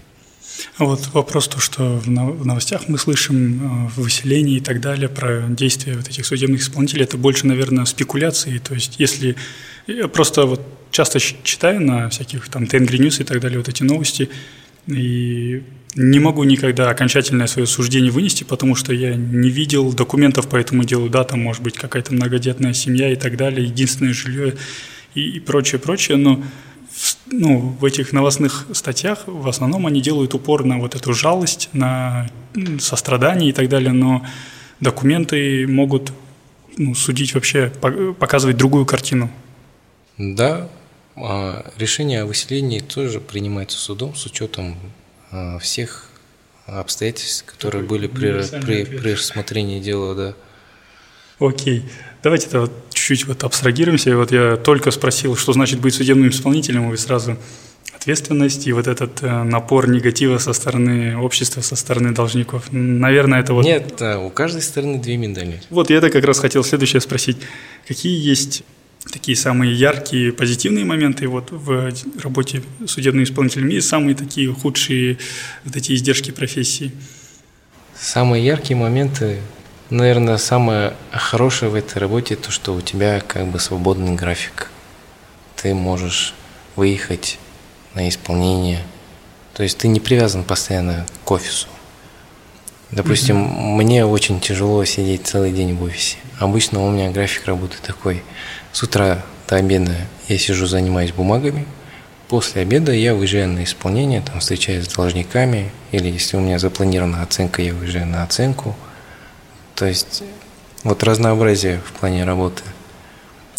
Вот 0.78 1.08
вопрос 1.14 1.48
то, 1.48 1.60
что 1.60 1.98
в 1.98 2.10
новостях 2.10 2.90
мы 2.90 2.98
слышим 2.98 3.88
э, 3.88 3.90
выселение 3.96 4.58
и 4.58 4.60
так 4.60 4.82
далее 4.82 5.08
про 5.08 5.48
действия 5.48 5.96
вот 5.96 6.08
этих 6.10 6.26
судебных 6.26 6.62
исполнителей, 6.62 7.04
это 7.04 7.18
больше, 7.18 7.48
наверное, 7.48 7.86
спекуляции. 7.86 8.58
То 8.58 8.74
есть 8.74 8.96
если 9.00 9.36
я 9.88 10.08
просто 10.10 10.46
вот 10.46 10.62
часто 10.92 11.20
читаю 11.20 11.82
на 11.82 12.10
всяких 12.10 12.50
там 12.50 12.68
Tengri 12.68 12.98
News 12.98 13.22
и 13.22 13.24
так 13.24 13.40
далее 13.40 13.58
вот 13.58 13.70
эти 13.70 13.84
новости, 13.84 14.30
и 14.90 15.64
не 15.96 16.20
могу 16.20 16.44
никогда 16.44 16.90
окончательное 16.90 17.48
свое 17.48 17.68
суждение 17.68 18.12
вынести, 18.12 18.44
потому 18.44 18.76
что 18.76 18.94
я 18.94 19.16
не 19.16 19.50
видел 19.50 19.92
документов 19.92 20.48
по 20.48 20.56
этому 20.56 20.84
делу, 20.84 21.10
да, 21.10 21.24
там 21.24 21.42
может 21.42 21.64
быть 21.64 21.76
какая-то 21.76 22.14
многодетная 22.14 22.74
семья 22.74 23.12
и 23.12 23.16
так 23.16 23.38
далее, 23.38 23.66
единственное 23.66 24.14
жилье 24.14 24.56
и, 25.16 25.22
и 25.22 25.40
прочее, 25.40 25.80
прочее, 25.80 26.18
но 26.18 26.44
ну, 27.28 27.76
в 27.80 27.86
этих 27.86 28.14
новостных 28.14 28.68
статьях 28.74 29.24
в 29.26 29.48
основном 29.48 29.88
они 29.88 30.02
делают 30.02 30.34
упор 30.34 30.66
на 30.66 30.78
вот 30.78 30.96
эту 30.96 31.14
жалость, 31.14 31.70
на 31.74 32.30
сострадание 32.80 33.50
и 33.50 33.54
так 33.54 33.70
далее, 33.70 33.92
но 33.92 34.26
документы 34.80 35.68
могут 35.68 36.12
ну, 36.78 36.96
судить 36.96 37.34
вообще, 37.34 37.72
показывать 38.20 38.58
другую 38.58 38.86
картину. 38.86 39.30
Да, 40.18 40.70
решение 41.78 42.22
о 42.22 42.26
выселении 42.26 42.80
тоже 42.80 43.20
принимается 43.20 43.78
судом 43.78 44.16
с 44.16 44.26
учетом 44.26 44.78
а, 45.32 45.60
всех 45.60 46.10
обстоятельств, 46.66 47.46
которые 47.46 47.84
были 47.84 48.08
при, 48.08 48.44
при, 48.62 48.86
при 48.86 49.14
рассмотрении 49.14 49.80
дела, 49.80 50.16
да. 50.16 50.34
Окей. 51.40 51.84
Давайте 52.22 52.48
это 52.48 52.62
вот 52.62 52.72
чуть-чуть 52.94 53.28
вот 53.28 53.44
абстрагируемся. 53.44 54.16
Вот 54.16 54.32
я 54.32 54.58
только 54.58 54.92
спросил, 54.92 55.36
что 55.36 55.54
значит 55.54 55.80
быть 55.80 55.94
судебным 55.94 56.30
исполнителем, 56.30 56.94
и 56.94 56.98
сразу 56.98 57.38
ответственность 57.96 58.68
и 58.68 58.74
вот 58.74 58.88
этот 58.88 59.24
э, 59.24 59.44
напор 59.44 59.90
негатива 59.90 60.38
со 60.38 60.54
стороны 60.54 61.18
общества, 61.18 61.62
со 61.62 61.76
стороны 61.76 62.14
должников. 62.14 62.72
Наверное, 62.72 63.40
это 63.40 63.54
вот... 63.54 63.66
Нет, 63.66 64.02
у 64.02 64.30
каждой 64.30 64.62
стороны 64.62 65.00
две 65.00 65.18
медали. 65.18 65.62
Вот 65.70 65.90
я 65.90 65.98
это 65.98 66.10
как 66.10 66.24
раз 66.24 66.40
хотел 66.40 66.64
следующее 66.64 67.02
спросить. 67.02 67.38
Какие 67.88 68.18
есть 68.20 68.64
такие 69.12 69.36
самые 69.36 69.74
яркие 69.74 70.32
позитивные 70.32 70.86
моменты 70.86 71.28
вот 71.28 71.52
в 71.52 71.92
работе 72.22 72.64
судебным 72.86 73.24
исполнителем 73.24 73.70
и 73.70 73.82
самые 73.82 74.16
такие 74.16 74.52
худшие 74.54 75.18
вот 75.64 75.76
эти 75.76 75.94
издержки 75.94 76.32
профессии? 76.32 76.92
Самые 77.96 78.46
яркие 78.46 78.78
моменты 78.78 79.40
Наверное, 79.90 80.38
самое 80.38 80.94
хорошее 81.12 81.72
в 81.72 81.76
этой 81.76 81.98
работе 81.98 82.36
то, 82.36 82.52
что 82.52 82.76
у 82.76 82.82
тебя 82.82 83.22
как 83.22 83.48
бы 83.48 83.60
свободный 83.60 84.14
график. 84.14 84.70
Ты 85.56 85.74
можешь 85.74 86.36
выехать 86.76 87.40
на 87.96 88.08
исполнение. 88.08 88.84
То 89.56 89.64
есть 89.64 89.80
ты 89.80 89.88
не 89.88 90.00
привязан 90.00 90.44
постоянно 90.44 91.08
к 91.26 91.32
офису. 91.32 91.68
Допустим, 92.92 93.38
mm-hmm. 93.38 93.76
мне 93.78 94.06
очень 94.06 94.40
тяжело 94.40 94.86
сидеть 94.86 95.26
целый 95.26 95.52
день 95.52 95.74
в 95.74 95.82
офисе. 95.82 96.18
Обычно 96.38 96.86
у 96.86 96.92
меня 96.92 97.10
график 97.10 97.48
работы 97.48 97.78
такой. 97.82 98.22
С 98.72 98.84
утра 98.84 99.24
до 99.48 99.56
обеда 99.56 99.96
я 100.28 100.38
сижу, 100.38 100.66
занимаюсь 100.66 101.12
бумагами. 101.12 101.66
После 102.28 102.62
обеда 102.62 102.92
я 102.92 103.16
выезжаю 103.16 103.50
на 103.50 103.64
исполнение, 103.64 104.22
там 104.22 104.40
встречаюсь 104.40 104.86
с 104.86 104.94
должниками. 104.94 105.72
Или 105.92 106.10
если 106.10 106.38
у 106.38 106.40
меня 106.40 106.60
запланирована 106.60 107.24
оценка, 107.24 107.62
я 107.62 107.74
выезжаю 107.74 108.08
на 108.08 108.24
оценку– 108.24 108.76
то 109.80 109.86
есть 109.86 110.24
вот 110.84 111.04
разнообразие 111.04 111.80
в 111.80 111.94
плане 111.94 112.26
работы. 112.26 112.64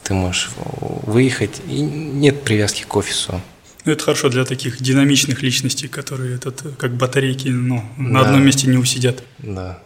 Ты 0.02 0.12
можешь 0.12 0.50
выехать, 0.58 1.62
и 1.66 1.80
нет 1.80 2.42
привязки 2.42 2.82
к 2.82 2.94
офису. 2.94 3.40
Ну, 3.86 3.92
это 3.92 4.04
хорошо 4.04 4.28
для 4.28 4.44
таких 4.44 4.82
динамичных 4.82 5.40
личностей, 5.40 5.88
которые 5.88 6.34
этот, 6.34 6.76
как 6.76 6.94
батарейки 6.94 7.48
ну, 7.48 7.82
на 7.96 8.20
да. 8.20 8.26
одном 8.26 8.44
месте 8.44 8.66
не 8.66 8.76
усидят. 8.76 9.22
Да. 9.38 9.78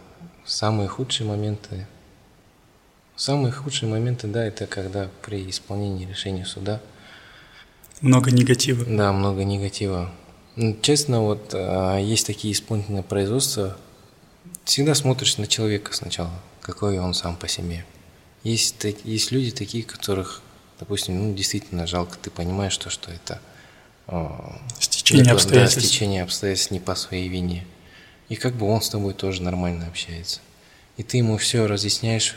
Самые 0.43 0.89
худшие 0.89 1.25
моменты. 1.25 1.87
Самые 3.15 3.51
худшие 3.51 3.89
моменты, 3.89 4.27
да, 4.27 4.45
это 4.45 4.67
когда 4.67 5.09
при 5.21 5.49
исполнении 5.49 6.05
решения 6.05 6.45
суда. 6.45 6.81
Много 8.01 8.31
негатива. 8.31 8.83
Да, 8.85 9.13
много 9.13 9.45
негатива. 9.45 10.11
Ну, 10.57 10.77
честно, 10.81 11.21
вот 11.21 11.51
а, 11.53 11.97
есть 11.97 12.27
такие 12.27 12.53
исполнительные 12.53 13.03
производства, 13.03 13.77
всегда 14.65 14.95
смотришь 14.95 15.37
на 15.37 15.47
человека 15.47 15.93
сначала, 15.93 16.31
какой 16.61 16.99
он 16.99 17.13
сам 17.13 17.35
по 17.35 17.47
себе. 17.47 17.85
Есть, 18.43 18.85
есть 19.03 19.31
люди 19.31 19.51
такие, 19.51 19.83
которых, 19.83 20.41
допустим, 20.79 21.17
ну, 21.17 21.33
действительно 21.33 21.87
жалко, 21.87 22.17
ты 22.21 22.29
понимаешь 22.29 22.77
то, 22.77 22.89
что 22.89 23.11
это 23.11 23.39
стечение 24.79 25.31
обстоятельств. 25.31 25.77
Да, 25.77 25.81
стечение 25.81 26.23
обстоятельств 26.23 26.71
не 26.71 26.79
по 26.79 26.95
своей 26.95 27.27
вине. 27.27 27.65
И 28.29 28.35
как 28.35 28.53
бы 28.55 28.67
он 28.67 28.81
с 28.81 28.89
тобой 28.89 29.13
тоже 29.13 29.41
нормально 29.41 29.87
общается. 29.87 30.41
И 30.97 31.03
ты 31.03 31.17
ему 31.17 31.37
все 31.37 31.65
разъясняешь, 31.65 32.35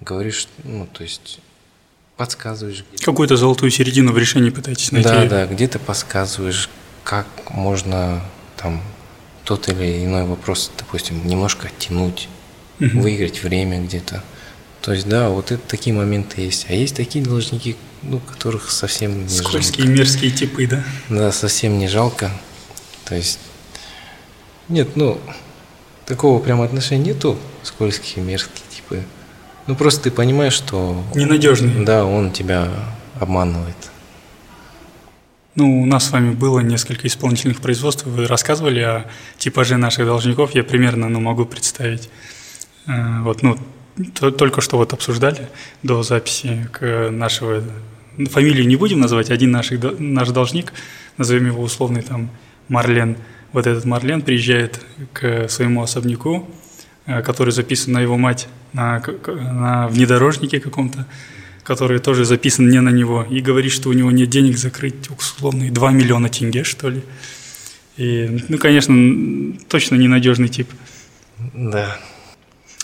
говоришь, 0.00 0.48
ну, 0.64 0.86
то 0.86 1.02
есть 1.02 1.40
подсказываешь. 2.16 2.84
Какую-то 3.02 3.36
золотую 3.36 3.70
середину 3.70 4.12
в 4.12 4.18
решении 4.18 4.50
пытаетесь 4.50 4.92
найти. 4.92 5.08
Да, 5.08 5.26
да, 5.26 5.46
где-то 5.46 5.78
подсказываешь, 5.78 6.68
как 7.04 7.26
можно 7.50 8.22
там 8.56 8.82
тот 9.44 9.68
или 9.68 10.04
иной 10.04 10.24
вопрос, 10.24 10.70
допустим, 10.76 11.26
немножко 11.26 11.68
оттянуть, 11.68 12.28
угу. 12.80 13.00
выиграть 13.00 13.42
время 13.42 13.80
где-то. 13.82 14.22
То 14.82 14.92
есть, 14.92 15.08
да, 15.08 15.30
вот 15.30 15.50
это 15.50 15.62
такие 15.66 15.94
моменты 15.94 16.42
есть. 16.42 16.66
А 16.68 16.72
есть 16.72 16.94
такие 16.94 17.24
должники, 17.24 17.76
ну, 18.02 18.20
которых 18.20 18.70
совсем 18.70 19.24
не 19.24 19.28
Скользкие, 19.28 19.86
жалко. 19.86 19.98
мерзкие 19.98 20.30
типы, 20.30 20.66
да? 20.66 20.84
Да, 21.08 21.32
совсем 21.32 21.78
не 21.78 21.88
жалко. 21.88 22.30
То 23.04 23.14
есть, 23.14 23.38
нет, 24.68 24.96
ну, 24.96 25.20
такого 26.06 26.40
прям 26.40 26.60
отношения 26.60 27.12
нету, 27.12 27.38
скользкие, 27.62 28.24
мерзкие. 28.24 28.65
Ну, 29.66 29.74
просто 29.74 30.04
ты 30.04 30.10
понимаешь, 30.10 30.52
что... 30.52 31.02
Ненадежный. 31.14 31.84
Да, 31.84 32.04
он 32.04 32.30
тебя 32.30 32.68
обманывает. 33.18 33.76
Ну, 35.56 35.82
у 35.82 35.86
нас 35.86 36.06
с 36.06 36.12
вами 36.12 36.34
было 36.34 36.60
несколько 36.60 37.08
исполнительных 37.08 37.60
производств. 37.60 38.04
Вы 38.04 38.26
рассказывали 38.26 38.80
о 38.80 39.06
типаже 39.38 39.76
наших 39.76 40.06
должников. 40.06 40.54
Я 40.54 40.62
примерно 40.62 41.08
ну, 41.08 41.18
могу 41.18 41.46
представить. 41.46 42.10
Э, 42.86 43.22
вот, 43.22 43.42
ну, 43.42 43.56
то, 44.14 44.30
только 44.30 44.60
что 44.60 44.76
вот 44.76 44.92
обсуждали 44.92 45.48
до 45.82 46.02
записи 46.02 46.68
к 46.72 47.10
нашего... 47.10 47.62
Фамилию 48.30 48.66
не 48.66 48.76
будем 48.76 49.00
называть. 49.00 49.30
Один 49.30 49.50
наш, 49.50 49.70
наш 49.98 50.28
должник, 50.28 50.72
назовем 51.16 51.46
его 51.46 51.62
условный 51.62 52.02
там 52.02 52.30
Марлен. 52.68 53.16
Вот 53.52 53.66
этот 53.66 53.84
Марлен 53.84 54.22
приезжает 54.22 54.80
к 55.12 55.48
своему 55.48 55.82
особняку, 55.82 56.48
который 57.06 57.52
записан 57.52 57.92
на 57.92 58.00
его 58.00 58.16
мать 58.18 58.48
на, 58.72 59.02
на 59.26 59.88
внедорожнике 59.88 60.60
каком-то 60.60 61.06
который 61.66 61.98
тоже 61.98 62.24
записан 62.24 62.68
не 62.68 62.80
на 62.80 62.90
него, 62.90 63.26
и 63.28 63.40
говорит, 63.40 63.72
что 63.72 63.88
у 63.88 63.92
него 63.92 64.12
нет 64.12 64.30
денег 64.30 64.56
закрыть 64.56 65.10
условные 65.10 65.72
2 65.72 65.90
миллиона 65.90 66.28
тенге, 66.28 66.62
что 66.62 66.88
ли. 66.88 67.02
И, 67.96 68.44
ну, 68.48 68.56
конечно, 68.56 68.94
точно 69.68 69.96
ненадежный 69.96 70.48
тип. 70.48 70.68
Да. 71.54 71.98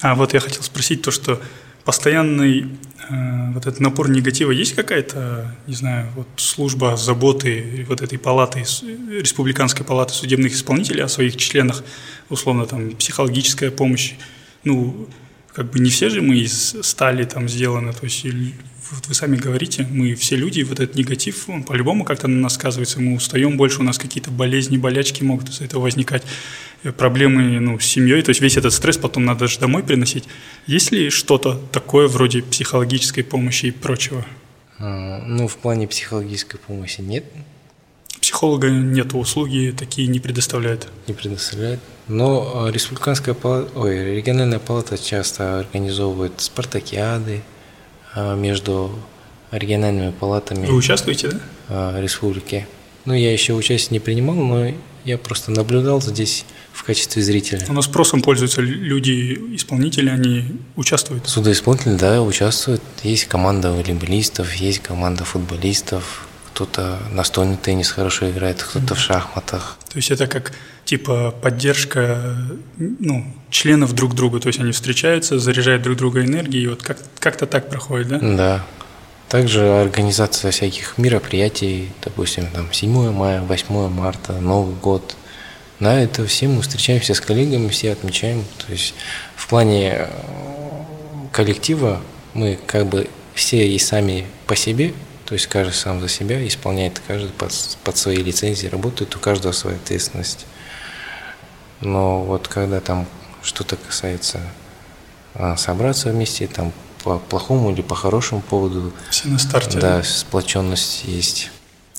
А 0.01 0.17
вот 0.17 0.35
я 0.35 0.41
хотел 0.41 0.63
спросить 0.63 1.03
то, 1.03 1.13
что 1.13 1.41
постоянный 1.85 2.63
э, 2.63 2.67
вот 3.11 3.67
этот 3.67 3.81
напор 3.81 4.09
негатива 4.09 4.51
есть 4.51 4.75
какая-то, 4.75 5.55
не 5.67 5.75
знаю, 5.75 6.09
вот 6.15 6.29
служба 6.37 6.97
заботы 6.97 7.85
вот 7.89 8.01
этой 8.01 8.19
палаты, 8.19 8.61
республиканской 8.61 9.85
палаты 9.85 10.15
судебных 10.15 10.53
исполнителей 10.53 11.03
о 11.05 11.09
своих 11.09 11.37
членах, 11.37 11.83
условно 12.31 12.67
там 12.67 12.93
психологическая 12.93 13.71
помощь, 13.71 14.15
ну 14.65 15.09
как 15.55 15.71
бы 15.71 15.81
не 15.81 15.91
все 15.91 16.09
же 16.09 16.23
мы 16.23 16.39
из 16.39 16.77
стали 16.83 17.25
там 17.25 17.49
сделаны, 17.49 17.93
то 17.93 18.05
есть 18.05 18.25
вот 18.25 19.07
вы 19.07 19.15
сами 19.15 19.37
говорите, 19.37 19.87
мы 19.91 20.15
все 20.15 20.37
люди, 20.37 20.63
вот 20.63 20.81
этот 20.81 20.97
негатив, 20.97 21.49
он 21.49 21.63
по-любому 21.63 22.05
как-то 22.05 22.29
на 22.29 22.41
нас 22.41 22.55
сказывается, 22.55 23.01
мы 23.01 23.15
устаем 23.15 23.57
больше, 23.57 23.81
у 23.81 23.83
нас 23.83 23.99
какие-то 23.99 24.31
болезни, 24.31 24.77
болячки 24.77 25.23
могут 25.23 25.49
из-за 25.49 25.65
этого 25.65 25.83
возникать, 25.83 26.23
э, 26.83 26.93
проблемы 26.93 27.61
ну, 27.61 27.79
с 27.79 27.85
семьей, 27.85 28.23
то 28.23 28.31
есть 28.31 28.41
весь 28.41 28.57
этот 28.57 28.73
стресс 28.73 28.99
потом 28.99 29.25
надо 29.25 29.47
же 29.47 29.59
домой 29.59 29.83
приносить. 29.83 30.25
Есть 30.67 30.93
ли 30.93 31.11
что-то 31.11 31.61
такое 31.71 32.09
вроде 32.09 32.43
психологической 32.43 33.25
помощи 33.25 33.67
и 33.67 33.71
прочего? 33.71 34.27
А, 34.79 35.23
ну, 35.27 35.49
в 35.49 35.57
плане 35.57 35.89
психологической 35.89 36.61
помощи 36.61 37.01
нет. 37.01 37.25
Психолога 38.21 38.69
нет, 38.71 39.15
услуги 39.15 39.75
такие 39.77 40.07
не 40.09 40.21
предоставляют. 40.21 40.89
Не 41.07 41.15
предоставляет. 41.15 41.81
Но 42.09 42.67
а, 42.67 42.71
республиканская 42.71 43.35
палата, 43.35 43.71
ой, 43.79 44.17
региональная 44.17 44.59
палата 44.59 44.99
часто 44.99 45.61
организовывает 45.61 46.33
спартакиады, 46.41 47.43
а, 48.15 48.35
между 48.35 48.91
региональными 49.51 50.11
палатами. 50.11 50.67
Вы 50.67 50.75
участвуете, 50.75 51.29
да? 51.29 51.41
А, 51.69 52.01
республики. 52.01 52.67
Ну, 53.05 53.15
я 53.15 53.33
еще 53.33 53.55
участие 53.55 53.99
не 53.99 54.01
принимал, 54.01 54.37
но 54.37 54.73
я 55.05 55.19
просто 55.19 55.51
наблюдал 55.51 56.01
здесь 56.01 56.45
в 56.73 56.85
качестве 56.85 57.23
зрителя. 57.23 57.67
У 57.69 57.73
нас 57.73 57.87
спросом 57.87 58.23
пользуются 58.23 58.61
люди, 58.61 59.57
исполнители, 59.57 60.09
они 60.09 60.45
участвуют? 60.77 61.29
Судоисполнители, 61.29 61.97
да, 61.97 62.23
участвуют. 62.23 62.83
Есть 63.03 63.27
команда 63.27 63.73
волейболистов, 63.73 64.55
есть 64.55 64.81
команда 64.81 65.25
футболистов, 65.25 66.29
кто-то 66.53 66.99
настольный 67.11 67.57
теннис 67.57 67.91
хорошо 67.91 68.31
играет, 68.31 68.63
кто-то 68.63 68.95
в 68.95 68.99
шахматах. 68.99 69.79
То 69.89 69.97
есть 69.97 70.11
это 70.11 70.27
как 70.27 70.53
типа 70.85 71.35
поддержка 71.41 72.37
ну, 72.77 73.25
членов 73.51 73.95
друг 73.95 74.15
друга, 74.15 74.39
то 74.39 74.49
есть 74.49 74.61
они 74.61 74.73
встречаются, 74.73 75.39
заряжают 75.39 75.83
друг 75.83 75.97
друга 75.97 76.25
энергией, 76.25 76.65
и 76.65 76.69
вот 76.69 76.83
как- 76.83 76.99
как-то 77.19 77.47
так 77.47 77.71
проходит, 77.71 78.09
да? 78.09 78.19
Да. 78.21 78.67
Также 79.29 79.67
организация 79.67 80.51
всяких 80.51 80.99
мероприятий, 80.99 81.89
допустим, 82.05 82.47
там 82.49 82.71
7 82.71 83.13
мая, 83.13 83.41
8 83.41 83.89
марта, 83.89 84.35
Новый 84.35 84.75
год. 84.75 85.17
На 85.79 86.03
это 86.03 86.27
все 86.27 86.49
мы 86.49 86.61
встречаемся 86.61 87.15
с 87.15 87.21
коллегами, 87.21 87.69
все 87.69 87.93
отмечаем. 87.93 88.45
То 88.67 88.73
есть 88.73 88.95
в 89.37 89.49
плане 89.49 89.95
э, 89.97 90.07
коллектива 91.33 92.03
мы 92.35 92.59
как 92.67 92.87
бы 92.87 93.09
все 93.35 93.67
и 93.67 93.79
сами 93.79 94.27
по 94.47 94.55
себе, 94.55 94.93
то 95.33 95.37
есть 95.37 95.47
каждый 95.47 95.73
сам 95.73 95.99
за 95.99 96.09
себя 96.09 96.47
исполняет, 96.47 97.01
каждый 97.09 97.31
под, 97.31 97.55
под 97.85 97.97
свои 97.97 98.19
лицензии 98.19 98.67
работает, 98.67 99.17
у 99.17 99.19
каждого 99.19 99.53
своя 99.53 99.79
ответственность. 99.79 100.45
Но 101.81 102.23
вот 102.23 102.49
когда 102.49 102.83
там 102.83 103.07
что-то 103.43 103.77
касается 103.77 104.43
а, 105.33 105.57
собраться 105.57 106.11
вместе, 106.11 106.47
там 106.49 106.71
по 107.03 107.19
плохому 107.19 107.73
или 107.73 107.81
по 107.81 107.95
хорошему 107.95 108.43
поводу. 108.43 108.93
Все 109.09 109.29
на 109.29 109.39
старте. 109.39 109.79
Да, 109.81 109.97
да? 109.97 110.03
сплоченность 110.03 111.05
есть. 111.07 111.51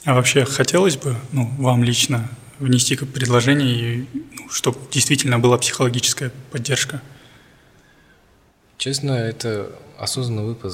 А 0.05 0.13
вообще 0.13 0.45
хотелось 0.45 0.97
бы, 0.97 1.15
ну, 1.31 1.51
вам 1.57 1.83
лично 1.83 2.29
внести 2.59 2.95
как 2.95 3.09
предложение, 3.09 4.05
ну, 4.13 4.47
чтобы 4.51 4.77
действительно 4.91 5.39
была 5.39 5.57
психологическая 5.57 6.31
поддержка? 6.51 7.01
Честно, 8.77 9.13
это 9.13 9.71
осознанный 9.97 10.43
выбор 10.43 10.69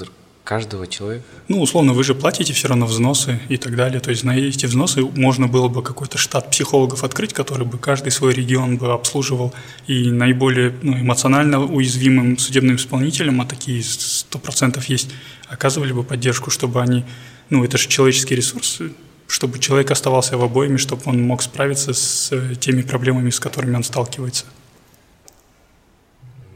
каждого 0.49 0.87
человека. 0.87 1.25
Ну, 1.47 1.61
условно, 1.61 1.93
вы 1.93 2.03
же 2.03 2.15
платите 2.15 2.53
все 2.53 2.67
равно 2.69 2.87
взносы 2.87 3.39
и 3.49 3.57
так 3.57 3.75
далее. 3.75 3.99
То 3.99 4.09
есть 4.09 4.23
на 4.23 4.35
эти 4.35 4.65
взносы 4.65 5.01
можно 5.03 5.47
было 5.47 5.67
бы 5.67 5.83
какой-то 5.83 6.17
штат 6.17 6.49
психологов 6.49 7.03
открыть, 7.03 7.33
который 7.33 7.67
бы 7.67 7.77
каждый 7.77 8.11
свой 8.11 8.33
регион 8.33 8.77
бы 8.77 8.91
обслуживал. 8.91 9.53
И 9.85 10.09
наиболее 10.09 10.73
ну, 10.81 10.97
эмоционально 10.97 11.63
уязвимым 11.63 12.39
судебным 12.39 12.77
исполнителям, 12.77 13.39
а 13.41 13.45
такие 13.45 13.83
сто 13.83 14.39
процентов 14.39 14.85
есть, 14.85 15.11
оказывали 15.47 15.93
бы 15.93 16.03
поддержку, 16.03 16.49
чтобы 16.49 16.81
они, 16.81 17.05
ну, 17.51 17.63
это 17.63 17.77
же 17.77 17.87
человеческий 17.87 18.33
ресурс, 18.33 18.81
чтобы 19.27 19.59
человек 19.59 19.91
оставался 19.91 20.35
в 20.35 20.41
обоими, 20.43 20.77
чтобы 20.77 21.03
он 21.05 21.21
мог 21.21 21.43
справиться 21.43 21.93
с 21.93 22.33
теми 22.59 22.81
проблемами, 22.81 23.29
с 23.29 23.39
которыми 23.39 23.75
он 23.75 23.83
сталкивается. 23.83 24.45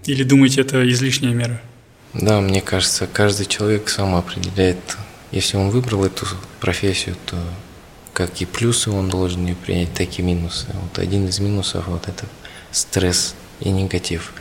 Или 0.08 0.24
думаете, 0.24 0.62
это 0.62 0.82
излишняя 0.90 1.36
мера? 1.36 1.62
Да, 2.14 2.42
мне 2.42 2.62
кажется, 2.62 3.08
каждый 3.08 3.48
человек 3.48 3.90
сам 3.90 4.16
определяет, 4.16 4.78
если 5.32 5.58
он 5.58 5.70
выбрал 5.72 6.06
эту 6.06 6.28
профессию, 6.60 7.16
то 7.26 7.38
как 8.14 8.42
и 8.42 8.46
плюсы 8.46 8.92
он 8.92 9.10
должен 9.10 9.46
ее 9.48 9.56
принять, 9.56 9.94
так 9.94 10.20
и 10.20 10.22
минусы. 10.22 10.68
Вот 10.74 11.00
один 11.00 11.28
из 11.28 11.40
минусов 11.40 11.88
вот 11.88 12.08
это 12.08 12.26
стресс 12.72 13.34
и 13.60 13.70
негатив. 13.70 14.34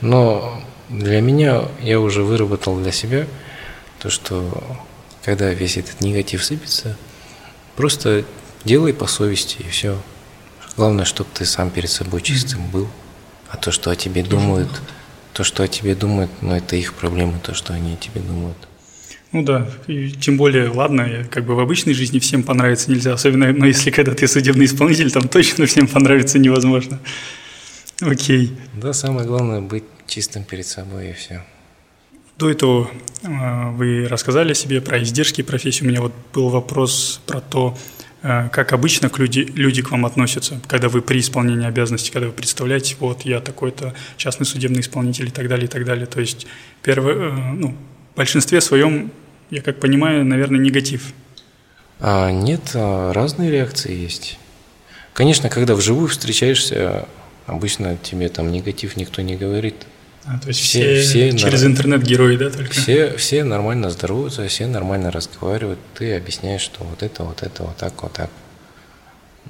Но 0.00 0.62
для 0.88 1.20
меня 1.20 1.64
я 1.82 2.00
уже 2.00 2.22
выработал 2.22 2.78
для 2.80 2.92
себя 2.92 3.26
то, 3.98 4.08
что 4.08 4.78
когда 5.22 5.52
весь 5.52 5.76
этот 5.76 6.00
негатив 6.00 6.42
сыпется, 6.42 6.96
просто 7.76 8.24
делай 8.64 8.94
по 8.94 9.06
совести 9.06 9.58
и 9.60 9.68
все. 9.68 10.00
Главное, 10.76 11.04
чтобы 11.04 11.28
ты 11.34 11.44
сам 11.44 11.70
перед 11.70 11.90
собой 11.90 12.22
чистым 12.22 12.66
был, 12.68 12.88
а 13.50 13.58
то, 13.58 13.70
что 13.70 13.90
о 13.90 13.96
тебе 13.96 14.22
думают, 14.22 14.70
то, 15.38 15.44
что 15.44 15.62
о 15.62 15.68
тебе 15.68 15.94
думают, 15.94 16.32
но 16.42 16.48
ну, 16.48 16.56
это 16.56 16.74
их 16.74 16.94
проблемы, 16.94 17.34
то, 17.40 17.54
что 17.54 17.72
они 17.72 17.94
о 17.94 17.96
тебе 17.96 18.20
думают. 18.20 18.56
Ну 19.30 19.44
да, 19.44 19.70
и 19.86 20.10
тем 20.10 20.36
более, 20.36 20.68
ладно, 20.68 21.28
как 21.30 21.44
бы 21.44 21.54
в 21.54 21.60
обычной 21.60 21.94
жизни 21.94 22.18
всем 22.18 22.42
понравиться 22.42 22.90
нельзя, 22.90 23.12
особенно, 23.12 23.52
но 23.52 23.64
если 23.64 23.92
когда 23.92 24.14
ты 24.14 24.26
судебный 24.26 24.64
исполнитель, 24.64 25.12
там 25.12 25.28
точно 25.28 25.66
всем 25.66 25.86
понравиться 25.86 26.40
невозможно. 26.40 26.98
Окей. 28.00 28.50
Да, 28.74 28.92
самое 28.92 29.28
главное 29.28 29.60
быть 29.60 29.84
чистым 30.08 30.42
перед 30.42 30.66
собой 30.66 31.10
и 31.10 31.12
все. 31.12 31.44
До 32.36 32.50
этого 32.50 32.90
э, 33.22 33.70
вы 33.76 34.08
рассказали 34.08 34.54
себе 34.54 34.80
про 34.80 35.00
издержки 35.00 35.42
профессии. 35.42 35.84
У 35.84 35.88
меня 35.88 36.00
вот 36.00 36.14
был 36.34 36.48
вопрос 36.48 37.20
про 37.26 37.40
то, 37.40 37.78
как 38.20 38.72
обычно 38.72 39.08
к 39.08 39.18
люди, 39.18 39.40
люди 39.54 39.80
к 39.80 39.90
вам 39.90 40.04
относятся, 40.04 40.60
когда 40.66 40.88
вы 40.88 41.02
при 41.02 41.20
исполнении 41.20 41.66
обязанностей, 41.66 42.10
когда 42.10 42.26
вы 42.26 42.32
представляете, 42.32 42.96
вот 42.98 43.22
я 43.22 43.40
такой-то 43.40 43.94
частный 44.16 44.44
судебный 44.44 44.80
исполнитель 44.80 45.28
и 45.28 45.30
так 45.30 45.48
далее, 45.48 45.66
и 45.66 45.68
так 45.68 45.84
далее. 45.84 46.06
То 46.06 46.20
есть 46.20 46.46
первое, 46.82 47.14
э, 47.14 47.30
ну, 47.52 47.76
в 48.14 48.16
большинстве 48.16 48.60
своем, 48.60 49.12
я 49.50 49.62
как 49.62 49.78
понимаю, 49.78 50.24
наверное, 50.24 50.58
негатив. 50.58 51.12
А, 52.00 52.30
нет, 52.30 52.72
а, 52.74 53.12
разные 53.12 53.50
реакции 53.50 53.94
есть. 53.94 54.38
Конечно, 55.12 55.48
когда 55.48 55.74
вживую 55.74 56.08
встречаешься, 56.08 57.06
обычно 57.46 57.96
тебе 57.96 58.28
там 58.28 58.52
негатив 58.52 58.96
никто 58.96 59.22
не 59.22 59.36
говорит. 59.36 59.74
А, 60.28 60.38
то 60.38 60.48
есть 60.48 60.60
все, 60.60 61.00
все, 61.00 61.30
все 61.30 61.38
через 61.38 61.64
интернет 61.64 62.02
герои, 62.02 62.36
да, 62.36 62.50
только? 62.50 62.72
Все, 62.72 63.16
все 63.16 63.44
нормально 63.44 63.88
здороваются, 63.88 64.46
все 64.46 64.66
нормально 64.66 65.10
разговаривают. 65.10 65.78
Ты 65.94 66.16
объясняешь, 66.16 66.60
что 66.60 66.84
вот 66.84 67.02
это, 67.02 67.24
вот 67.24 67.42
это, 67.42 67.62
вот 67.62 67.76
так, 67.78 68.02
вот 68.02 68.12
так. 68.12 68.28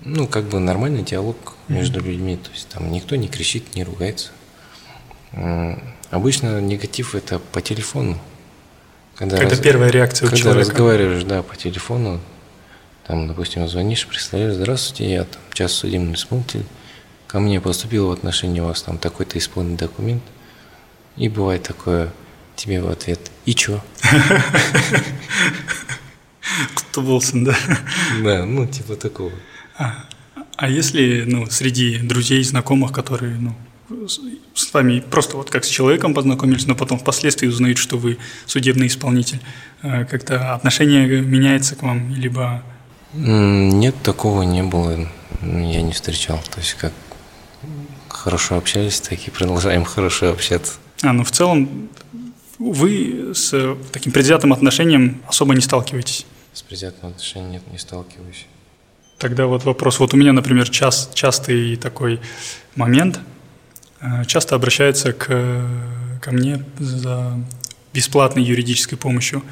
Ну, 0.02 0.28
как 0.28 0.44
бы 0.44 0.60
нормальный 0.60 1.02
диалог 1.02 1.54
между 1.66 1.98
mm-hmm. 1.98 2.04
людьми. 2.04 2.36
То 2.36 2.50
есть 2.52 2.68
там 2.68 2.92
никто 2.92 3.16
не 3.16 3.26
кричит, 3.26 3.74
не 3.74 3.82
ругается. 3.82 4.30
Обычно 6.10 6.60
негатив 6.60 7.16
это 7.16 7.40
по 7.40 7.60
телефону. 7.60 8.16
Когда, 9.16 9.36
когда 9.36 9.50
раз, 9.50 9.58
первая 9.58 9.90
реакция 9.90 10.26
когда 10.28 10.36
у 10.36 10.38
человека. 10.38 10.70
разговариваешь, 10.70 11.24
да, 11.24 11.42
по 11.42 11.56
телефону, 11.56 12.20
там, 13.04 13.26
допустим, 13.26 13.68
звонишь, 13.68 14.06
представляешь, 14.06 14.54
здравствуйте, 14.54 15.10
я 15.10 15.24
там 15.24 15.42
час 15.52 15.72
судебный 15.72 16.14
исполнитель, 16.14 16.64
ко 17.26 17.40
мне 17.40 17.60
поступил 17.60 18.06
в 18.06 18.12
отношении 18.12 18.60
вас 18.60 18.80
там 18.82 18.96
такой-то 18.96 19.38
исполненный 19.38 19.76
документ– 19.76 20.22
и 21.18 21.28
бывает 21.28 21.62
такое 21.62 22.12
тебе 22.56 22.80
в 22.80 22.88
ответ 22.88 23.30
«И 23.44 23.54
чё?» 23.54 23.80
Кто 26.74 27.02
Волсон, 27.02 27.44
да? 27.44 27.56
Да, 28.22 28.44
ну 28.44 28.66
типа 28.66 28.96
такого. 28.96 29.32
А, 29.76 30.04
а 30.56 30.68
если 30.68 31.24
ну, 31.26 31.46
среди 31.46 31.98
друзей, 31.98 32.42
знакомых, 32.42 32.92
которые 32.92 33.36
ну, 33.36 33.54
с 34.08 34.72
вами 34.72 35.00
просто 35.00 35.36
вот 35.36 35.50
как 35.50 35.64
с 35.64 35.68
человеком 35.68 36.14
познакомились, 36.14 36.66
но 36.66 36.74
потом 36.74 36.98
впоследствии 36.98 37.46
узнают, 37.46 37.78
что 37.78 37.96
вы 37.96 38.18
судебный 38.46 38.86
исполнитель, 38.88 39.40
э, 39.82 40.04
как-то 40.04 40.54
отношение 40.54 41.06
меняется 41.20 41.74
к 41.76 41.82
вам, 41.82 42.14
либо... 42.14 42.62
Нет, 43.14 43.94
такого 44.02 44.42
не 44.42 44.62
было, 44.62 45.08
я 45.42 45.82
не 45.82 45.92
встречал. 45.92 46.40
То 46.50 46.60
есть 46.60 46.74
как 46.74 46.92
хорошо 48.08 48.56
общались, 48.56 49.00
так 49.00 49.26
и 49.26 49.30
продолжаем 49.30 49.84
хорошо 49.84 50.30
общаться. 50.30 50.74
А, 51.02 51.12
ну 51.12 51.24
в 51.24 51.30
целом 51.30 51.88
вы 52.58 53.32
с 53.34 53.76
таким 53.92 54.12
предвзятым 54.12 54.52
отношением 54.52 55.22
особо 55.28 55.54
не 55.54 55.60
сталкиваетесь? 55.60 56.26
С 56.52 56.62
предвзятым 56.62 57.10
отношением 57.10 57.52
нет, 57.52 57.62
не 57.70 57.78
сталкиваюсь. 57.78 58.46
Тогда 59.18 59.46
вот 59.46 59.64
вопрос. 59.64 59.98
Вот 60.00 60.14
у 60.14 60.16
меня, 60.16 60.32
например, 60.32 60.68
час, 60.68 61.10
частый 61.14 61.76
такой 61.76 62.20
момент. 62.74 63.20
Э, 64.00 64.24
часто 64.26 64.54
обращаются 64.54 65.12
к, 65.12 65.26
ко 66.20 66.32
мне 66.32 66.64
за 66.78 67.38
бесплатной 67.92 68.42
юридической 68.42 68.96
помощью 68.96 69.42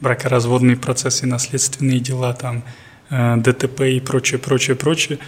бракоразводные 0.00 0.76
процессы, 0.76 1.26
наследственные 1.26 2.00
дела, 2.00 2.32
там, 2.34 2.64
э, 3.10 3.36
ДТП 3.36 3.82
и 3.82 4.00
прочее, 4.00 4.38
прочее, 4.38 4.76
прочее. 4.76 5.18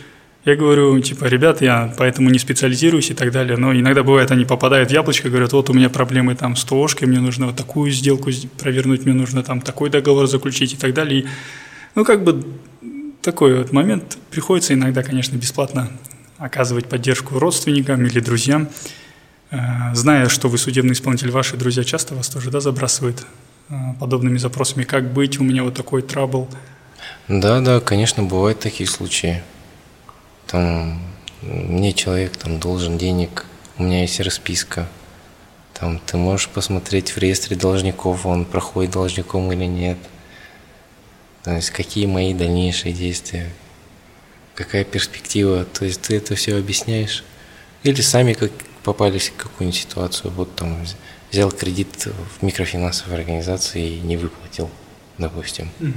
Я 0.45 0.57
говорю, 0.57 0.99
типа, 1.01 1.27
ребят, 1.27 1.61
я 1.61 1.95
поэтому 1.99 2.31
не 2.31 2.39
специализируюсь 2.39 3.11
и 3.11 3.15
так 3.15 3.33
далее, 3.33 3.57
но 3.57 3.75
иногда 3.75 4.03
бывает, 4.03 4.31
они 4.31 4.45
попадают 4.45 4.89
в 4.91 4.93
яблочко, 4.93 5.29
говорят, 5.29 5.53
вот 5.53 5.69
у 5.69 5.75
меня 5.75 5.91
проблемы 5.91 6.35
там 6.37 6.57
с 6.57 6.65
ТОшкой, 6.65 7.09
мне 7.09 7.21
нужно 7.21 7.47
вот 7.47 7.57
такую 7.57 7.91
сделку 7.91 8.31
провернуть, 8.59 9.05
мне 9.05 9.15
нужно 9.15 9.43
там 9.43 9.61
такой 9.61 9.91
договор 9.91 10.27
заключить 10.27 10.75
и 10.75 10.77
так 10.77 10.95
далее. 10.95 11.21
И, 11.23 11.27
ну, 11.95 12.05
как 12.05 12.25
бы 12.25 12.45
такой 13.23 13.59
вот 13.59 13.73
момент. 13.73 14.17
Приходится 14.31 14.75
иногда, 14.75 15.03
конечно, 15.03 15.37
бесплатно 15.37 15.91
оказывать 16.39 16.87
поддержку 16.87 17.39
родственникам 17.39 18.07
или 18.07 18.21
друзьям. 18.21 18.69
Э, 19.51 19.95
зная, 19.95 20.29
что 20.29 20.49
вы 20.49 20.59
судебный 20.59 20.93
исполнитель, 20.93 21.31
ваши 21.31 21.57
друзья 21.57 21.85
часто 21.85 22.15
вас 22.15 22.29
тоже 22.29 22.51
да, 22.51 22.61
забрасывают 22.61 23.27
э, 23.69 23.75
подобными 23.99 24.39
запросами. 24.39 24.85
Как 24.85 25.13
быть, 25.13 25.41
у 25.41 25.45
меня 25.45 25.63
вот 25.65 25.75
такой 25.75 26.03
трабл. 26.03 26.49
Да, 27.29 27.61
да, 27.61 27.81
конечно, 27.81 28.23
бывают 28.23 28.61
такие 28.61 28.89
случаи. 28.89 29.43
Там 30.49 31.01
мне 31.43 31.93
человек 31.93 32.37
там 32.37 32.59
должен 32.59 32.99
денег, 32.99 33.47
у 33.77 33.85
меня 33.85 34.01
есть 34.01 34.19
расписка. 34.19 34.89
Там 35.75 36.01
ты 36.01 36.17
можешь 36.17 36.49
посмотреть 36.49 37.11
в 37.11 37.19
реестре 37.19 37.57
должников, 37.57 38.27
он 38.27 38.45
проходит 38.45 38.91
должником 38.93 39.53
или 39.53 39.65
нет. 39.65 39.99
То 41.45 41.55
есть 41.55 41.71
какие 41.71 42.07
мои 42.07 42.35
дальнейшие 42.35 42.93
действия, 42.93 43.53
какая 44.55 44.85
перспектива. 44.85 45.65
То 45.65 45.85
есть 45.85 46.01
ты 46.03 46.17
это 46.17 46.35
все 46.35 46.57
объясняешь. 46.57 47.25
Или 47.85 48.01
сами 48.01 48.33
как 48.33 48.51
попались 48.83 49.29
в 49.29 49.37
какую-нибудь 49.37 49.81
ситуацию, 49.81 50.33
вот 50.33 50.57
там 50.57 50.79
взял 51.31 51.53
кредит 51.53 52.07
в 52.07 52.43
микрофинансовой 52.43 53.17
организации 53.19 53.97
и 53.97 54.01
не 54.01 54.17
выплатил, 54.17 54.71
допустим. 55.19 55.71
Угу. 55.79 55.93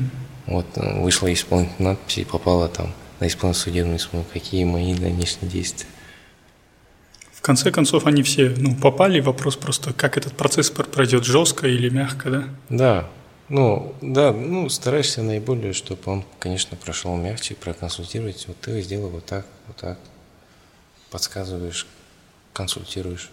Вот 0.48 0.66
э, 0.76 1.00
вышла 1.02 1.32
исполнительная 1.34 1.94
надпись 1.94 2.20
и 2.20 2.26
попала 2.26 2.68
там 2.68 2.94
на 3.22 3.28
исполнительную 3.28 3.54
судебную 3.54 3.98
исполнение, 3.98 4.34
какие 4.34 4.64
мои 4.66 4.96
дальнейшие 4.96 5.48
действия. 5.48 5.88
В 7.34 7.42
конце 7.42 7.72
концов, 7.72 8.06
они 8.06 8.24
все 8.24 8.54
ну, 8.58 8.76
попали. 8.76 9.20
Вопрос 9.20 9.56
просто, 9.56 9.94
как 9.94 10.18
этот 10.18 10.34
процесс 10.34 10.70
пройдет, 10.70 11.24
жестко 11.24 11.68
или 11.68 11.90
мягко, 11.90 12.30
да? 12.30 12.44
Да, 12.70 13.10
ну, 13.50 13.96
да, 14.02 14.32
ну, 14.32 14.70
стараешься 14.70 15.22
наиболее, 15.22 15.74
чтобы 15.74 16.02
он, 16.06 16.24
конечно, 16.40 16.76
прошел 16.78 17.16
мягче, 17.16 17.56
проконсультировать. 17.56 18.46
Вот 18.48 18.58
ты 18.60 18.82
сделай 18.82 19.10
вот 19.10 19.26
так, 19.26 19.46
вот 19.68 19.78
так. 19.78 20.00
Подсказываешь, 21.10 21.88
консультируешь. 22.54 23.30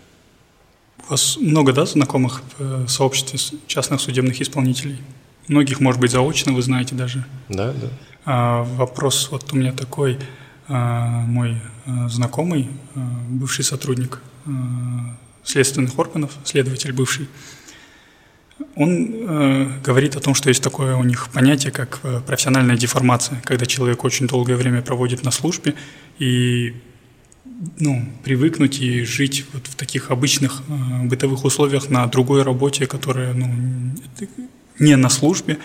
У 1.06 1.10
вас 1.10 1.36
много, 1.38 1.72
да, 1.72 1.86
знакомых 1.86 2.42
в 2.58 2.84
э, 2.84 2.88
сообществе 2.88 3.38
частных 3.66 4.00
судебных 4.00 4.40
исполнителей? 4.40 4.98
Многих, 5.46 5.80
может 5.80 6.00
быть, 6.00 6.10
заочно 6.10 6.52
вы 6.52 6.62
знаете 6.62 6.94
даже? 6.94 7.24
Да, 7.48 7.72
да. 7.72 7.88
А, 8.30 8.62
вопрос 8.62 9.30
вот 9.30 9.54
у 9.54 9.56
меня 9.56 9.72
такой. 9.72 10.18
А, 10.68 11.22
мой 11.22 11.56
а, 11.86 12.08
знакомый, 12.10 12.68
бывший 13.30 13.64
сотрудник 13.64 14.20
следственных 15.44 15.98
органов, 15.98 16.32
следователь 16.44 16.92
бывший, 16.92 17.26
он 18.74 19.80
говорит 19.82 20.16
о 20.16 20.20
том, 20.20 20.34
что 20.34 20.48
есть 20.48 20.62
такое 20.62 20.96
у 20.96 21.04
них 21.04 21.28
понятие, 21.32 21.70
как 21.70 22.00
профессиональная 22.26 22.76
деформация, 22.76 23.40
когда 23.44 23.66
человек 23.66 24.04
очень 24.04 24.26
долгое 24.26 24.56
время 24.56 24.82
проводит 24.82 25.22
на 25.22 25.30
службе 25.30 25.74
и 26.18 26.74
ну, 27.78 28.06
привыкнуть 28.24 28.80
и 28.80 29.04
жить 29.04 29.46
вот 29.52 29.66
в 29.66 29.74
таких 29.74 30.10
обычных 30.10 30.62
бытовых 31.04 31.44
условиях 31.44 31.88
на 31.88 32.06
другой 32.06 32.42
работе, 32.42 32.86
которая 32.86 33.32
ну, 33.32 33.48
не 34.78 34.96
на 34.96 35.08
службе, 35.08 35.58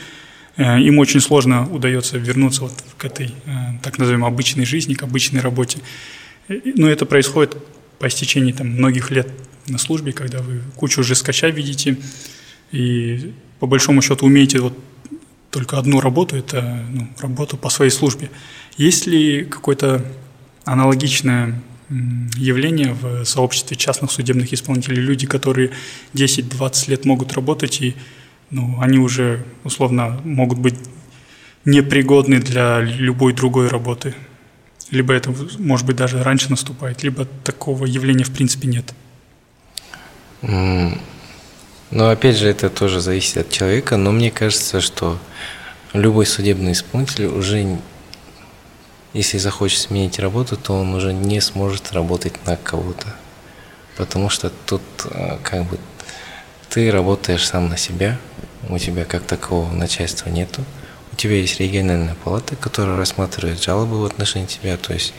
им 0.58 1.00
очень 1.00 1.20
сложно 1.20 1.68
удается 1.72 2.18
вернуться 2.18 2.64
вот 2.64 2.74
к 2.98 3.06
этой 3.06 3.34
э, 3.46 3.52
так 3.82 3.98
называемой 3.98 4.30
обычной 4.30 4.66
жизни, 4.66 4.94
к 4.94 5.04
обычной 5.04 5.42
работе. 5.42 5.80
Но 6.48 6.88
это 6.88 7.06
происходит 7.06 7.58
по 8.00 8.08
истечении 8.08 8.52
там, 8.52 8.68
многих 8.68 9.12
лет 9.12 9.30
на 9.68 9.78
службе, 9.78 10.12
когда 10.12 10.42
вы 10.42 10.62
кучу 10.76 11.02
уже 11.02 11.16
скача 11.16 11.50
видите, 11.50 11.98
и 12.72 13.34
по 13.60 13.68
большому 13.68 14.02
счету 14.02 14.26
умеете 14.26 14.60
вот 14.60 14.78
только 15.50 15.78
одну 15.78 16.02
работу, 16.02 16.36
это 16.36 16.86
ну, 16.90 17.08
работу 17.20 17.58
по 17.58 17.70
своей 17.70 17.92
службе. 17.92 18.30
Есть 18.78 19.06
ли 19.08 19.46
какое-то 19.46 20.06
аналогичное 20.66 21.62
явление 22.36 22.94
в 22.94 23.24
сообществе 23.24 23.78
частных 23.78 24.12
судебных 24.12 24.52
исполнителей? 24.52 25.02
Люди, 25.02 25.28
которые 25.28 25.72
10-20 26.14 26.90
лет 26.90 27.06
могут 27.06 27.34
работать, 27.34 27.82
и 27.82 27.96
ну, 28.50 28.78
они 28.80 28.98
уже 28.98 29.46
условно 29.64 30.22
могут 30.24 30.60
быть 30.60 30.76
непригодны 31.66 32.40
для 32.40 32.80
любой 32.80 33.34
другой 33.34 33.68
работы. 33.68 34.14
Либо 34.92 35.14
это, 35.14 35.34
может 35.58 35.86
быть, 35.86 35.96
даже 35.96 36.22
раньше 36.24 36.50
наступает, 36.50 37.04
либо 37.04 37.26
такого 37.44 37.86
явления 37.86 38.26
в 38.26 38.32
принципе 38.32 38.68
нет. 38.68 38.94
Но 40.42 42.10
опять 42.10 42.38
же, 42.38 42.48
это 42.48 42.70
тоже 42.70 43.00
зависит 43.00 43.38
от 43.38 43.50
человека, 43.50 43.98
но 43.98 44.12
мне 44.12 44.32
кажется, 44.32 44.82
что 44.82 45.20
любой 45.94 46.26
судебный 46.26 46.72
исполнитель 46.72 47.26
уже, 47.26 47.80
если 49.14 49.38
захочет 49.38 49.80
сменить 49.80 50.20
работу, 50.20 50.58
то 50.58 50.74
он 50.74 50.94
уже 50.96 51.14
не 51.14 51.40
сможет 51.40 51.92
работать 51.92 52.34
на 52.46 52.58
кого-то. 52.58 53.16
Потому 53.96 54.30
что 54.30 54.52
тут 54.66 54.82
э, 55.06 55.38
как 55.44 55.70
бы 55.70 55.78
ты 56.74 56.92
работаешь 56.92 57.48
сам 57.48 57.70
на 57.70 57.78
себя, 57.78 58.18
у 58.70 58.78
тебя 58.78 59.06
как 59.06 59.24
такового 59.24 59.72
начальства 59.72 60.30
нету, 60.30 60.64
у 61.12 61.16
тебя 61.16 61.36
есть 61.36 61.60
региональная 61.60 62.16
палата, 62.24 62.56
которая 62.56 62.98
рассматривает 62.98 63.62
жалобы 63.62 64.02
в 64.02 64.06
отношении 64.06 64.48
тебя, 64.48 64.78
то 64.78 64.94
есть 64.94 65.14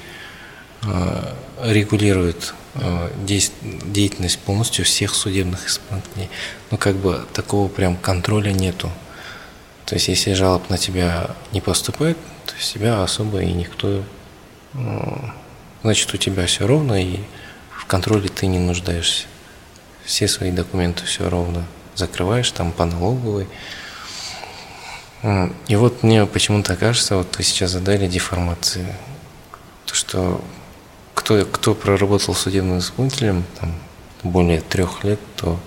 э, 0.83 1.35
регулирует 1.62 2.55
Э, 2.77 3.09
деятельность 3.25 4.40
полностью 4.40 4.85
всех 4.85 5.14
судебных 5.14 5.69
исполнителей. 5.69 6.29
Ну, 6.73 6.77
как 6.77 6.97
бы 6.97 7.25
такого 7.33 7.69
прям 7.69 7.97
контроля 7.97 8.51
нету. 8.51 8.90
То 9.87 9.95
есть, 9.95 10.09
если 10.09 10.33
жалоб 10.33 10.69
на 10.71 10.77
тебя 10.77 11.31
не 11.53 11.61
поступает, 11.61 12.19
то 12.47 12.55
тебя 12.59 13.05
особо 13.05 13.43
и 13.43 13.53
никто... 13.53 14.03
Э, 14.75 14.79
значит, 15.85 16.12
у 16.14 16.17
тебя 16.17 16.47
все 16.47 16.67
ровно, 16.67 17.01
и 17.01 17.21
в 17.71 17.87
контроле 17.87 18.29
ты 18.29 18.47
не 18.47 18.59
нуждаешься. 18.59 19.27
Все 20.05 20.29
свои 20.29 20.51
документы 20.51 21.05
все 21.05 21.29
ровно 21.29 21.64
закрываешь, 21.95 22.51
там 22.51 22.73
по 22.73 22.85
налоговой. 22.85 23.47
И 25.69 25.77
вот 25.77 26.03
мне 26.03 26.27
почему-то 26.27 26.77
кажется, 26.77 27.17
вот 27.17 27.37
вы 27.38 27.43
сейчас 27.45 27.71
задали 27.71 28.07
деформации, 28.07 28.87
то, 29.87 29.95
что 29.95 30.45
кто, 31.14 31.47
кто 31.47 31.75
проработал 31.75 32.35
судебным 32.35 32.79
исполнителем 32.79 33.45
там, 33.59 33.75
более 34.23 34.61
трех 34.61 35.03
лет, 35.03 35.19
то 35.37 35.59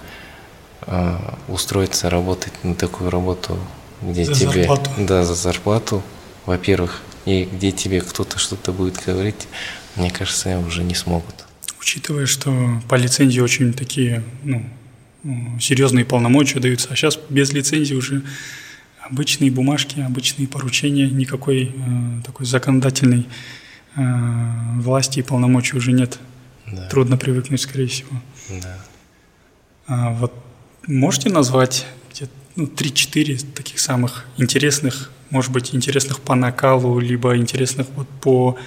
э, 0.82 1.18
устроиться 1.48 2.12
работать 2.12 2.54
на 2.64 2.76
такую 2.76 3.10
работу, 3.10 3.58
где 4.04 4.26
за 4.26 4.36
тебе 4.36 4.66
зарплату. 4.66 4.92
да 5.00 5.24
за 5.24 5.34
зарплату, 5.34 6.04
во-первых, 6.46 7.02
и 7.26 7.46
где 7.46 7.72
тебе 7.72 8.02
кто-то 8.02 8.38
что-то 8.38 8.72
будет 8.72 9.04
говорить, 9.04 9.48
мне 9.96 10.12
кажется, 10.12 10.60
уже 10.60 10.84
не 10.84 10.94
смогут. 10.94 11.47
Учитывая, 11.88 12.26
что 12.26 12.82
по 12.90 12.96
лицензии 12.96 13.40
очень 13.40 13.74
такие 13.74 14.22
ну, 14.44 14.62
серьезные 15.60 16.04
полномочия 16.04 16.60
даются, 16.60 16.90
а 16.92 16.96
сейчас 16.96 17.18
без 17.30 17.54
лицензии 17.54 17.96
уже 17.96 18.24
обычные 19.02 19.52
бумажки, 19.52 20.02
обычные 20.02 20.50
поручения, 20.50 21.10
никакой 21.10 21.72
э, 21.74 22.22
такой 22.26 22.46
законодательной 22.46 23.26
Э, 23.98 24.80
власти 24.80 25.20
и 25.20 25.24
полномочий 25.24 25.76
уже 25.76 25.92
нет. 25.92 26.20
Да. 26.72 26.88
Трудно 26.88 27.18
привыкнуть, 27.18 27.62
скорее 27.62 27.88
всего. 27.88 28.12
Да. 28.62 28.78
А 29.88 30.12
вот 30.12 30.34
можете 30.86 31.30
назвать 31.30 31.88
ну, 32.56 32.66
3-4 32.66 33.54
таких 33.54 33.80
самых 33.80 34.26
интересных, 34.38 35.12
может 35.32 35.52
быть, 35.52 35.74
интересных 35.74 36.20
по 36.20 36.36
накалу, 36.36 37.00
либо 37.00 37.36
интересных 37.38 37.88
вот 37.96 38.08
по, 38.22 38.58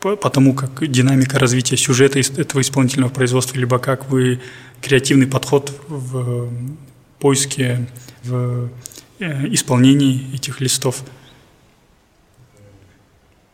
по, 0.00 0.16
по 0.16 0.30
тому, 0.30 0.54
как 0.54 0.90
динамика 0.90 1.38
развития 1.38 1.76
сюжета 1.76 2.18
этого 2.18 2.60
исполнительного 2.60 3.10
производства, 3.10 3.56
либо 3.56 3.78
как 3.78 4.08
вы 4.10 4.40
креативный 4.80 5.26
подход 5.26 5.72
в 5.88 6.50
поиске, 7.18 7.86
в 8.24 8.70
э, 9.18 9.46
исполнении 9.48 10.34
этих 10.34 10.60
листов– 10.60 11.04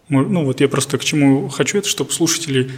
ну 0.08 0.44
вот 0.44 0.60
я 0.60 0.68
просто 0.68 0.98
к 0.98 1.04
чему 1.04 1.48
хочу, 1.48 1.78
это 1.78 1.88
чтобы 1.88 2.12
слушатели 2.12 2.70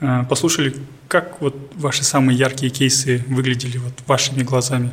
э, 0.00 0.24
послушали, 0.28 0.74
как 1.08 1.40
вот 1.40 1.56
ваши 1.74 2.04
самые 2.04 2.36
яркие 2.36 2.70
кейсы 2.70 3.24
выглядели 3.26 3.78
вот 3.78 3.94
вашими 4.06 4.42
глазами, 4.42 4.92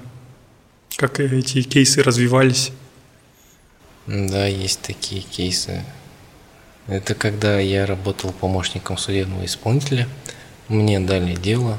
как 0.95 1.19
эти 1.19 1.61
кейсы 1.63 2.01
развивались. 2.01 2.71
Да, 4.07 4.47
есть 4.47 4.81
такие 4.81 5.21
кейсы. 5.21 5.83
Это 6.87 7.13
когда 7.13 7.59
я 7.59 7.85
работал 7.85 8.31
помощником 8.31 8.97
судебного 8.97 9.45
исполнителя, 9.45 10.07
мне 10.67 10.99
дали 10.99 11.35
дело, 11.35 11.77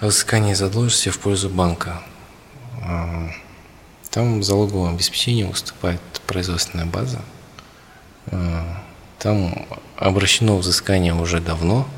взыскание 0.00 0.54
задолженности 0.54 1.08
в 1.08 1.18
пользу 1.18 1.48
банка. 1.48 2.02
А, 2.82 3.30
там 4.10 4.40
в 4.40 4.42
залоговом 4.42 4.94
обеспечении 4.94 5.44
выступает 5.44 6.00
производственная 6.26 6.86
база. 6.86 7.22
А, 8.26 8.82
там 9.18 9.66
обращено 9.96 10.58
взыскание 10.58 11.14
уже 11.14 11.40
давно, 11.40 11.88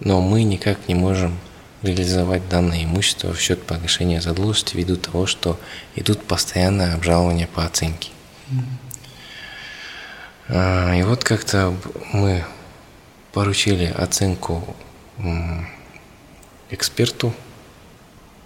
но 0.00 0.22
мы 0.22 0.42
никак 0.42 0.88
не 0.88 0.94
можем 0.94 1.38
реализовать 1.82 2.48
данное 2.48 2.84
имущество 2.84 3.32
в 3.32 3.40
счет 3.40 3.62
погашения 3.64 4.20
задолженности 4.20 4.76
ввиду 4.76 4.96
того, 4.96 5.26
что 5.26 5.60
идут 5.96 6.22
постоянные 6.22 6.94
обжалования 6.94 7.46
по 7.46 7.64
оценке. 7.64 8.10
А, 8.50 8.54
и 10.48 11.02
вот 11.02 11.24
как-то 11.24 11.76
мы 12.12 12.44
поручили 13.32 13.84
оценку 13.84 14.76
эксперту, 16.70 17.34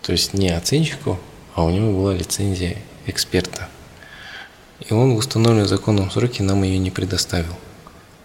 то 0.03 0.13
есть 0.13 0.35
не 0.35 0.51
оценщику, 0.51 1.21
а 1.55 1.65
у 1.65 1.71
него 1.71 1.93
была 1.93 2.15
лицензия 2.15 2.77
эксперта. 3.07 3.69
И 4.81 4.93
он 4.93 5.15
в 5.15 5.19
установленном 5.19 5.69
законном 5.69 6.11
сроке 6.11 6.43
нам 6.43 6.65
ее 6.65 6.79
не 6.79 6.91
предоставил. 6.91 7.57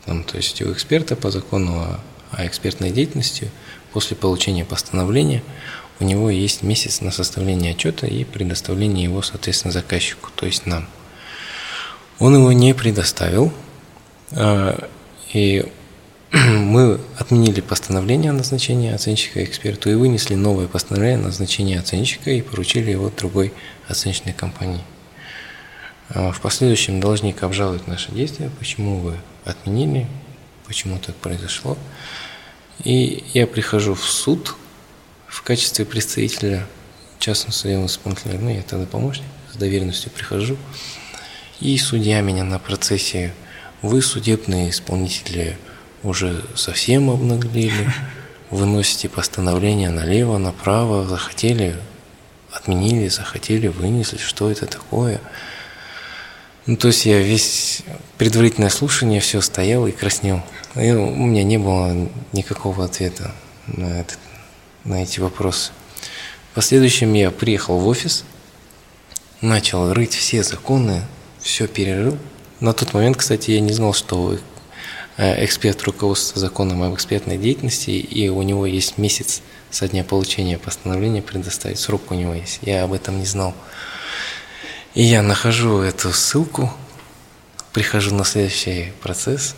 Там, 0.05 0.23
то 0.23 0.37
есть 0.37 0.61
у 0.61 0.71
эксперта 0.71 1.15
по 1.15 1.29
закону 1.29 1.79
о, 1.79 1.99
о 2.31 2.47
экспертной 2.47 2.91
деятельности 2.91 3.51
после 3.93 4.17
получения 4.17 4.65
постановления 4.65 5.43
у 5.99 6.03
него 6.03 6.29
есть 6.29 6.63
месяц 6.63 7.01
на 7.01 7.11
составление 7.11 7.71
отчета 7.71 8.07
и 8.07 8.23
предоставление 8.23 9.03
его, 9.03 9.21
соответственно, 9.21 9.71
заказчику, 9.71 10.29
то 10.35 10.45
есть 10.45 10.65
нам. 10.65 10.87
Он 12.19 12.35
его 12.35 12.51
не 12.51 12.73
предоставил, 12.73 13.51
а, 13.51 13.66
и 14.31 15.65
мы 16.31 16.99
отменили 17.17 17.61
постановление 17.61 18.31
о 18.31 18.33
назначении 18.33 18.91
оценщика 18.91 19.43
эксперту 19.43 19.89
и 19.89 19.95
вынесли 19.95 20.35
новое 20.35 20.67
постановление 20.67 21.19
о 21.19 21.27
назначении 21.27 21.77
оценщика 21.77 22.31
и 22.31 22.41
поручили 22.41 22.91
его 22.91 23.09
другой 23.09 23.53
оценочной 23.87 24.33
компании. 24.33 24.81
А 26.09 26.31
в 26.31 26.41
последующем 26.41 26.99
должник 26.99 27.43
обжалует 27.43 27.87
наши 27.87 28.11
действия, 28.11 28.49
почему 28.59 28.99
вы 28.99 29.17
отменили, 29.45 30.07
почему 30.65 30.99
так 30.99 31.15
произошло. 31.15 31.77
И 32.83 33.23
я 33.33 33.47
прихожу 33.47 33.93
в 33.93 34.05
суд 34.05 34.55
в 35.27 35.41
качестве 35.41 35.85
представителя 35.85 36.65
частного 37.19 37.53
судебного 37.53 37.87
исполнителя, 37.87 38.39
ну 38.39 38.49
я 38.49 38.61
тогда 38.61 38.85
помощник, 38.85 39.25
с 39.51 39.57
доверенностью 39.57 40.11
прихожу, 40.11 40.57
и 41.59 41.77
судья 41.77 42.21
меня 42.21 42.43
на 42.43 42.59
процессе, 42.59 43.33
вы 43.81 44.01
судебные 44.01 44.69
исполнители 44.69 45.57
уже 46.03 46.43
совсем 46.55 47.09
обнаглели, 47.09 47.91
выносите 48.49 49.09
постановление 49.09 49.89
налево, 49.89 50.37
направо, 50.37 51.07
захотели, 51.07 51.75
отменили, 52.51 53.07
захотели, 53.07 53.67
вынесли, 53.67 54.17
что 54.17 54.49
это 54.49 54.65
такое. 54.65 55.19
Ну, 56.65 56.75
то 56.75 56.87
есть 56.87 57.05
я 57.05 57.19
весь 57.19 57.83
предварительное 58.17 58.69
слушание 58.69 59.21
все 59.21 59.41
стоял 59.41 59.87
и 59.87 59.91
краснел. 59.91 60.41
И 60.75 60.91
у 60.91 61.25
меня 61.25 61.43
не 61.43 61.57
было 61.57 62.09
никакого 62.33 62.83
ответа 62.83 63.31
на, 63.67 64.01
этот, 64.01 64.19
на 64.83 65.01
эти 65.01 65.19
вопросы. 65.19 65.71
В 66.51 66.55
последующем 66.55 67.13
я 67.13 67.31
приехал 67.31 67.79
в 67.79 67.87
офис, 67.87 68.25
начал 69.41 69.93
рыть 69.93 70.13
все 70.13 70.43
законы, 70.43 71.03
все 71.39 71.67
перерыл. 71.67 72.17
На 72.59 72.73
тот 72.73 72.93
момент, 72.93 73.17
кстати, 73.17 73.51
я 73.51 73.59
не 73.59 73.71
знал, 73.71 73.93
что 73.93 74.37
Э, 75.17 75.43
эксперт 75.43 75.81
руководства 75.81 76.39
законом 76.39 76.83
об 76.83 76.93
экспертной 76.93 77.39
деятельности, 77.39 77.89
и 77.89 78.29
у 78.29 78.43
него 78.43 78.67
есть 78.67 78.99
месяц 78.99 79.41
со 79.71 79.87
дня 79.87 80.03
получения 80.03 80.59
постановления 80.59 81.23
предоставить, 81.23 81.79
срок 81.79 82.11
у 82.11 82.13
него 82.13 82.35
есть. 82.35 82.59
Я 82.61 82.83
об 82.83 82.93
этом 82.93 83.17
не 83.17 83.25
знал. 83.25 83.55
И 84.93 85.01
я 85.01 85.23
нахожу 85.23 85.79
эту 85.79 86.13
ссылку, 86.13 86.71
прихожу 87.73 88.13
на 88.13 88.25
следующий 88.25 88.93
процесс, 89.01 89.55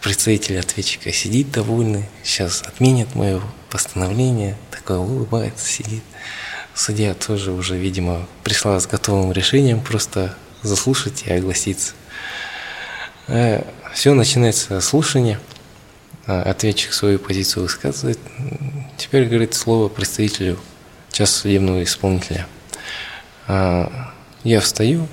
представитель 0.00 0.60
ответчика 0.60 1.12
сидит 1.12 1.50
довольный, 1.50 2.04
сейчас 2.22 2.62
отменят 2.62 3.16
мое 3.16 3.42
постановление, 3.70 4.56
такой 4.70 4.98
улыбается, 4.98 5.66
сидит. 5.66 6.04
Судья 6.74 7.14
тоже 7.14 7.50
уже, 7.50 7.76
видимо, 7.76 8.28
пришла 8.44 8.78
с 8.78 8.86
готовым 8.86 9.32
решением 9.32 9.80
просто 9.80 10.36
заслушать 10.62 11.24
и 11.26 11.32
огласиться. 11.32 11.94
Э, 13.28 13.62
все, 13.92 14.14
начинается 14.14 14.80
слушание, 14.80 15.38
а, 16.26 16.42
ответчик 16.42 16.92
свою 16.92 17.18
позицию 17.18 17.64
высказывает. 17.64 18.18
Теперь 18.96 19.26
говорит 19.26 19.54
слово 19.54 19.88
представителю 19.88 20.58
частного 21.10 21.42
судебного 21.42 21.82
исполнителя. 21.82 22.46
А, 23.48 24.12
я 24.44 24.60
встаю 24.60 25.08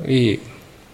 и 0.00 0.42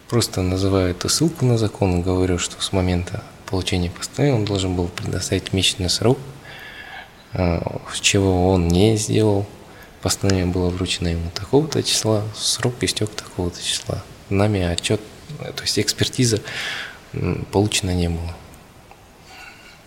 просто 0.09 0.43
называю 0.43 0.91
эту 0.91 1.09
ссылку 1.09 1.45
на 1.45 1.59
закон, 1.59 2.03
говорю, 2.03 2.39
что 2.39 2.61
с 2.61 2.73
момента 2.73 3.23
получения 3.47 3.91
постановления 3.91 4.39
он 4.39 4.45
должен 4.45 4.75
был 4.75 4.89
предоставить 4.89 5.53
месячный 5.53 5.91
срок, 5.91 6.19
а, 7.33 7.81
чего 8.01 8.51
он 8.51 8.69
не 8.69 8.97
сделал. 8.97 9.47
Постановление 10.01 10.53
было 10.53 10.71
вручено 10.71 11.09
ему 11.09 11.31
такого-то 11.33 11.83
числа, 11.85 12.25
срок 12.35 12.75
истек 12.81 13.11
такого-то 13.11 13.63
числа. 13.63 14.03
Нами 14.29 14.61
отчет, 14.63 15.01
то 15.45 15.63
есть 15.63 15.79
экспертиза 15.79 16.41
получено 17.51 17.91
не 17.91 18.09
было. 18.09 18.37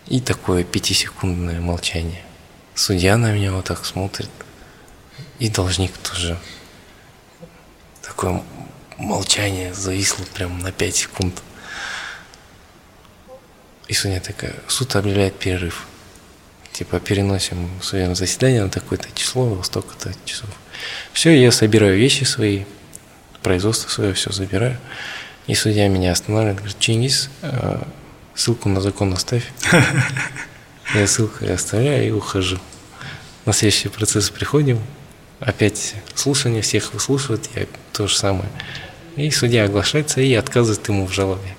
И 0.08 0.20
такое 0.20 0.64
пятисекундное 0.64 1.60
молчание. 1.60 2.24
Судья 2.76 3.18
на 3.18 3.32
меня 3.32 3.52
вот 3.52 3.66
так 3.66 3.86
смотрит. 3.86 4.30
И 5.40 5.50
должник 5.50 5.92
тоже. 5.98 6.38
Такое 8.02 8.44
молчание 8.98 9.74
зависло 9.74 10.24
прям 10.34 10.60
на 10.60 10.72
5 10.72 10.96
секунд. 10.96 11.42
И 13.88 13.94
судья 13.94 14.20
такая, 14.20 14.56
суд 14.68 14.96
объявляет 14.96 15.38
перерыв. 15.38 15.88
Типа 16.72 17.00
переносим 17.00 17.70
судебное 17.82 18.16
заседание 18.16 18.64
на 18.64 18.70
такое-то 18.70 19.08
число, 19.16 19.62
столько-то 19.64 20.14
часов. 20.26 20.50
Все, 21.14 21.32
я 21.32 21.52
собираю 21.52 21.98
вещи 21.98 22.26
свои, 22.26 22.66
производство 23.42 23.90
свое 23.90 24.14
все 24.14 24.32
забираю. 24.32 24.78
И 25.48 25.54
судья 25.54 25.88
меня 25.88 26.12
останавливает, 26.12 26.58
говорит, 26.58 26.80
Чингис, 26.80 27.30
э, 27.42 27.84
ссылку 28.34 28.70
на 28.70 28.82
закон 28.82 29.14
оставь. 29.14 29.52
Я 30.96 31.08
ссылку 31.08 31.46
оставляю 31.46 32.08
и 32.08 32.12
ухожу. 32.12 32.60
На 33.46 33.54
следующий 33.54 33.90
процесс 33.90 34.30
приходим, 34.32 34.80
опять 35.40 35.96
слушание, 36.16 36.62
всех 36.64 36.94
выслушивают, 36.94 37.48
я 37.56 37.68
то 37.94 38.08
же 38.08 38.16
самое. 38.16 38.50
И 39.16 39.30
судья 39.30 39.66
оглашается 39.66 40.20
и 40.22 40.34
отказывает 40.34 40.88
ему 40.88 41.06
в 41.06 41.14
жалобе. 41.14 41.56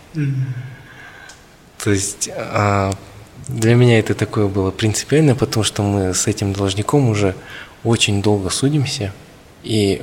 То 1.82 1.92
есть 1.92 2.28
а, 2.34 2.92
для 3.46 3.76
меня 3.76 4.00
это 4.00 4.14
такое 4.14 4.48
было 4.48 4.72
принципиально, 4.72 5.36
потому 5.36 5.62
что 5.62 5.82
мы 5.82 6.12
с 6.12 6.26
этим 6.26 6.52
должником 6.52 7.08
уже 7.08 7.36
очень 7.84 8.20
долго 8.20 8.50
судимся. 8.50 9.12
И 9.62 10.02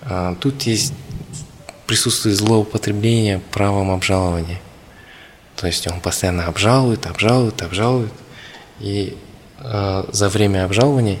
а, 0.00 0.34
тут 0.36 0.62
есть 0.62 0.94
присутствует 1.88 2.36
злоупотребление 2.36 3.40
правом 3.50 3.90
обжалования. 3.90 4.60
То 5.56 5.66
есть 5.66 5.86
он 5.88 6.00
постоянно 6.00 6.44
обжалует, 6.44 7.06
обжалует, 7.06 7.62
обжалует. 7.62 8.12
И 8.78 9.16
э, 9.58 10.04
за 10.12 10.28
время 10.28 10.66
обжалования 10.66 11.18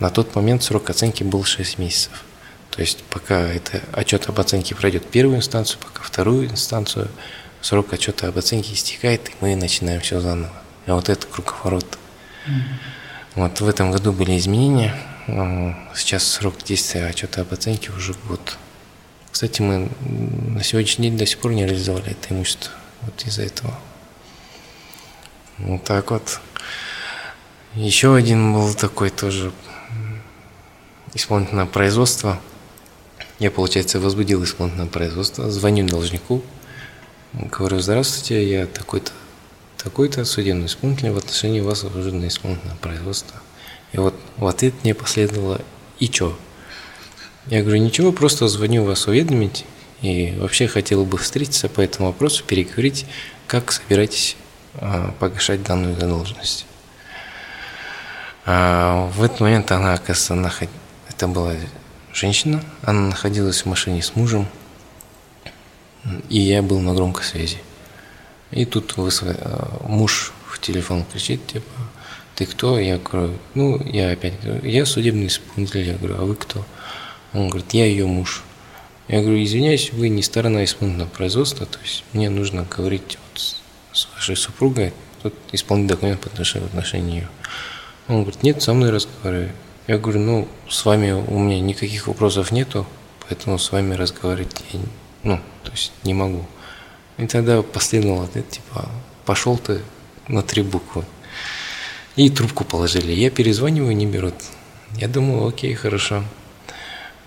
на 0.00 0.10
тот 0.10 0.34
момент 0.34 0.64
срок 0.64 0.90
оценки 0.90 1.22
был 1.22 1.44
6 1.44 1.78
месяцев. 1.78 2.24
То 2.70 2.80
есть 2.80 3.04
пока 3.04 3.40
это 3.40 3.82
отчет 3.92 4.28
об 4.28 4.40
оценке 4.40 4.74
пройдет 4.74 5.06
первую 5.08 5.38
инстанцию, 5.38 5.78
пока 5.80 6.02
вторую 6.02 6.50
инстанцию, 6.50 7.08
срок 7.60 7.92
отчета 7.92 8.28
об 8.28 8.38
оценке 8.38 8.74
истекает, 8.74 9.28
и 9.28 9.32
мы 9.40 9.54
начинаем 9.54 10.00
все 10.00 10.20
заново. 10.20 10.52
И 10.86 10.90
вот 10.90 11.08
это 11.08 11.24
круговорот. 11.26 11.86
Mm-hmm. 12.46 12.62
Вот 13.36 13.60
в 13.60 13.68
этом 13.68 13.92
году 13.92 14.12
были 14.12 14.36
изменения. 14.36 14.94
Сейчас 15.94 16.24
срок 16.24 16.56
действия 16.64 17.06
отчета 17.06 17.42
об 17.42 17.52
оценке 17.52 17.92
уже 17.92 18.14
год. 18.26 18.58
Кстати, 19.30 19.62
мы 19.62 19.88
на 20.00 20.62
сегодняшний 20.62 21.08
день 21.08 21.18
до 21.18 21.26
сих 21.26 21.38
пор 21.38 21.52
не 21.52 21.64
реализовали 21.64 22.10
это 22.10 22.34
имущество. 22.34 22.72
Вот 23.02 23.22
из-за 23.24 23.42
этого. 23.42 23.78
Вот 25.58 25.84
так 25.84 26.10
вот. 26.10 26.40
Еще 27.74 28.14
один 28.14 28.52
был 28.52 28.74
такой 28.74 29.10
тоже 29.10 29.52
исполнительное 31.14 31.66
производство. 31.66 32.40
Я, 33.38 33.50
получается, 33.50 34.00
возбудил 34.00 34.42
исполнительное 34.44 34.88
производство, 34.88 35.50
звоню 35.50 35.86
должнику, 35.86 36.42
говорю, 37.32 37.80
здравствуйте, 37.80 38.46
я 38.46 38.66
такой-то, 38.66 39.12
такой-то 39.78 40.24
судебный 40.24 40.66
исполнитель 40.66 41.10
в 41.10 41.18
отношении 41.18 41.60
вас 41.60 41.84
возбуждено 41.84 42.26
исполнительное 42.26 42.76
производство. 42.76 43.40
И 43.92 43.98
вот 43.98 44.14
в 44.36 44.46
ответ 44.46 44.74
мне 44.82 44.94
последовало 44.94 45.60
«И 45.98 46.08
чё?». 46.08 46.36
Я 47.50 47.62
говорю, 47.62 47.82
ничего, 47.82 48.12
просто 48.12 48.46
звоню 48.46 48.84
вас 48.84 49.08
уведомить. 49.08 49.64
И 50.02 50.34
вообще 50.38 50.68
хотел 50.68 51.04
бы 51.04 51.18
встретиться 51.18 51.68
по 51.68 51.80
этому 51.80 52.06
вопросу, 52.06 52.44
переговорить, 52.44 53.06
как 53.48 53.72
собираетесь 53.72 54.36
а, 54.74 55.12
погашать 55.18 55.64
данную 55.64 55.98
задолженность. 55.98 56.64
А 58.46 59.10
в 59.16 59.22
этот 59.24 59.40
момент 59.40 59.72
она, 59.72 59.94
оказывается, 59.94 60.36
наход... 60.36 60.68
это 61.08 61.26
была 61.26 61.54
женщина, 62.12 62.62
она 62.82 63.08
находилась 63.08 63.62
в 63.62 63.66
машине 63.66 64.00
с 64.00 64.14
мужем, 64.14 64.46
и 66.28 66.38
я 66.38 66.62
был 66.62 66.78
на 66.78 66.94
громкой 66.94 67.24
связи. 67.24 67.58
И 68.52 68.64
тут 68.64 68.94
э, 68.96 69.66
муж 69.86 70.32
в 70.46 70.60
телефон 70.60 71.04
кричит, 71.04 71.46
типа, 71.48 71.70
ты 72.36 72.46
кто? 72.46 72.78
Я 72.78 72.98
говорю, 72.98 73.34
ну, 73.54 73.80
я 73.84 74.12
опять 74.12 74.34
я 74.62 74.86
судебный 74.86 75.26
исполнитель. 75.26 75.82
Я 75.82 75.94
говорю, 75.94 76.16
а 76.16 76.24
вы 76.24 76.36
кто? 76.36 76.64
Он 77.32 77.48
говорит, 77.48 77.72
я 77.72 77.86
ее 77.86 78.06
муж. 78.06 78.42
Я 79.08 79.22
говорю, 79.22 79.42
извиняюсь, 79.42 79.92
вы 79.92 80.08
не 80.08 80.22
сторона 80.22 80.64
исполнительного 80.64 81.08
производства, 81.08 81.66
то 81.66 81.78
есть 81.80 82.04
мне 82.12 82.30
нужно 82.30 82.64
говорить 82.64 83.18
вот 83.32 83.42
с 83.92 84.08
вашей 84.14 84.36
супругой, 84.36 84.92
тут 85.22 85.34
исполнить 85.52 85.88
документ 85.88 86.20
по 86.20 86.28
отношению, 86.28 86.68
в 86.68 86.70
отношении 86.70 87.14
ее. 87.16 87.28
Он 88.08 88.22
говорит, 88.22 88.42
нет, 88.42 88.62
со 88.62 88.72
мной 88.72 88.90
разговаривай. 88.90 89.50
Я 89.86 89.98
говорю, 89.98 90.20
ну, 90.20 90.48
с 90.68 90.84
вами 90.84 91.10
у 91.12 91.38
меня 91.38 91.60
никаких 91.60 92.06
вопросов 92.06 92.52
нету, 92.52 92.86
поэтому 93.26 93.58
с 93.58 93.72
вами 93.72 93.94
разговаривать 93.94 94.54
я, 94.72 94.80
ну, 95.24 95.40
то 95.64 95.72
есть 95.72 95.92
не 96.04 96.14
могу. 96.14 96.46
И 97.18 97.26
тогда 97.26 97.62
последовал 97.62 98.22
ответ, 98.22 98.48
типа, 98.48 98.88
пошел 99.24 99.58
ты 99.58 99.82
на 100.28 100.42
три 100.42 100.62
буквы. 100.62 101.04
И 102.16 102.30
трубку 102.30 102.64
положили. 102.64 103.12
Я 103.12 103.30
перезваниваю, 103.30 103.96
не 103.96 104.06
берут. 104.06 104.34
Я 104.96 105.08
думаю, 105.08 105.46
окей, 105.46 105.74
хорошо. 105.74 106.24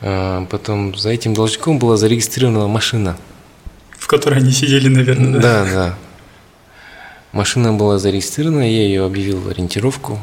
А, 0.06 0.46
потом 0.48 0.96
за 0.96 1.10
этим 1.10 1.34
должником 1.34 1.80
была 1.80 1.96
зарегистрирована 1.96 2.68
машина. 2.68 3.18
В 3.92 4.08
которой 4.08 4.40
они 4.40 4.52
сидели, 4.52 4.90
наверное, 4.90 5.40
да? 5.40 5.40
Да, 5.40 5.72
да. 5.72 5.96
Машина 7.32 7.72
была 7.74 7.98
зарегистрирована, 7.98 8.62
я 8.62 8.84
ее 8.84 9.06
объявил 9.06 9.40
в 9.40 9.48
ориентировку, 9.48 10.20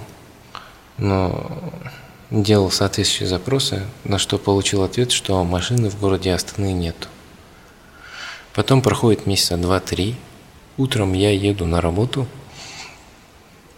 но 0.99 1.51
делал 2.31 2.71
соответствующие 2.71 3.29
запросы, 3.29 3.83
на 4.05 4.19
что 4.19 4.37
получил 4.37 4.83
ответ, 4.83 5.11
что 5.13 5.43
машины 5.45 5.89
в 5.89 5.99
городе 5.99 6.33
Астаны 6.33 6.73
нет. 6.73 7.09
Потом 8.55 8.83
проходит 8.83 9.27
месяца 9.27 9.57
два-три. 9.57 10.15
Утром 10.77 11.15
я 11.15 11.31
еду 11.31 11.67
на 11.67 11.81
работу. 11.81 12.27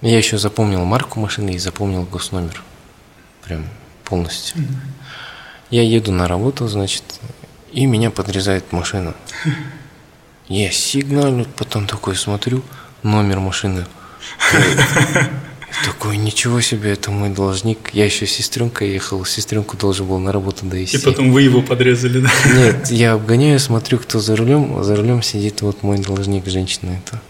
Я 0.00 0.18
еще 0.18 0.36
запомнил 0.36 0.84
марку 0.84 1.20
машины 1.20 1.50
и 1.50 1.58
запомнил 1.58 2.02
госномер. 2.02 2.60
Прям 3.44 3.66
полностью. 4.04 4.56
Я 5.72 5.82
еду 5.82 6.12
на 6.12 6.28
работу, 6.28 6.68
значит, 6.68 7.02
и 7.72 7.86
меня 7.86 8.10
подрезает 8.10 8.72
машина. 8.72 9.14
Я 10.48 10.70
сигналю, 10.70 11.46
потом 11.56 11.86
такой 11.86 12.14
смотрю, 12.14 12.62
номер 13.02 13.40
машины. 13.40 13.86
Такой, 15.86 16.18
ничего 16.18 16.60
себе, 16.60 16.92
это 16.92 17.10
мой 17.10 17.30
должник. 17.30 17.94
Я 17.94 18.04
еще 18.04 18.26
с 18.26 18.32
сестренкой 18.32 18.90
ехал, 18.90 19.24
сестренку 19.24 19.78
должен 19.78 20.06
был 20.06 20.18
на 20.18 20.30
работу 20.30 20.66
довести. 20.66 20.98
И 20.98 21.00
потом 21.00 21.32
вы 21.32 21.40
его 21.40 21.62
подрезали, 21.62 22.20
да? 22.20 22.30
Нет, 22.54 22.90
я 22.90 23.14
обгоняю, 23.14 23.58
смотрю, 23.58 23.98
кто 23.98 24.20
за 24.20 24.36
рулем. 24.36 24.84
За 24.84 24.94
рулем 24.94 25.22
сидит 25.22 25.62
вот 25.62 25.82
мой 25.82 25.96
должник, 25.96 26.46
женщина 26.48 27.00
это. 27.02 27.22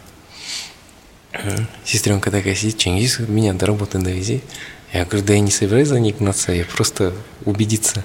Сестренка 1.84 2.32
такая 2.32 2.56
сидит, 2.56 2.76
Чингис, 2.78 3.20
меня 3.20 3.52
до 3.52 3.66
работы 3.66 3.98
довези. 3.98 4.42
Я 4.92 5.06
говорю, 5.06 5.24
да 5.26 5.34
я 5.34 5.40
не 5.40 5.50
собираюсь 5.50 5.88
за 5.88 5.98
ней 5.98 6.12
гнаться, 6.12 6.52
я 6.52 6.64
просто 6.64 7.14
убедиться. 7.44 8.04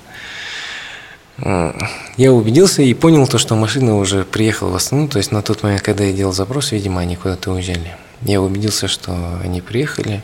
Я 1.38 2.32
убедился 2.32 2.82
и 2.82 2.94
понял 2.94 3.28
то, 3.28 3.38
что 3.38 3.56
машина 3.56 3.98
уже 3.98 4.24
приехала 4.24 4.72
в 4.72 4.76
Астану, 4.76 5.08
то 5.08 5.18
есть 5.18 5.32
на 5.32 5.42
тот 5.42 5.62
момент, 5.64 5.84
когда 5.84 6.04
я 6.06 6.14
делал 6.14 6.34
запрос, 6.34 6.72
видимо, 6.72 7.02
они 7.02 7.16
куда-то 7.16 7.52
уезжали. 7.52 7.96
Я 8.22 8.42
убедился, 8.42 8.88
что 8.88 9.40
они 9.44 9.62
приехали, 9.62 10.24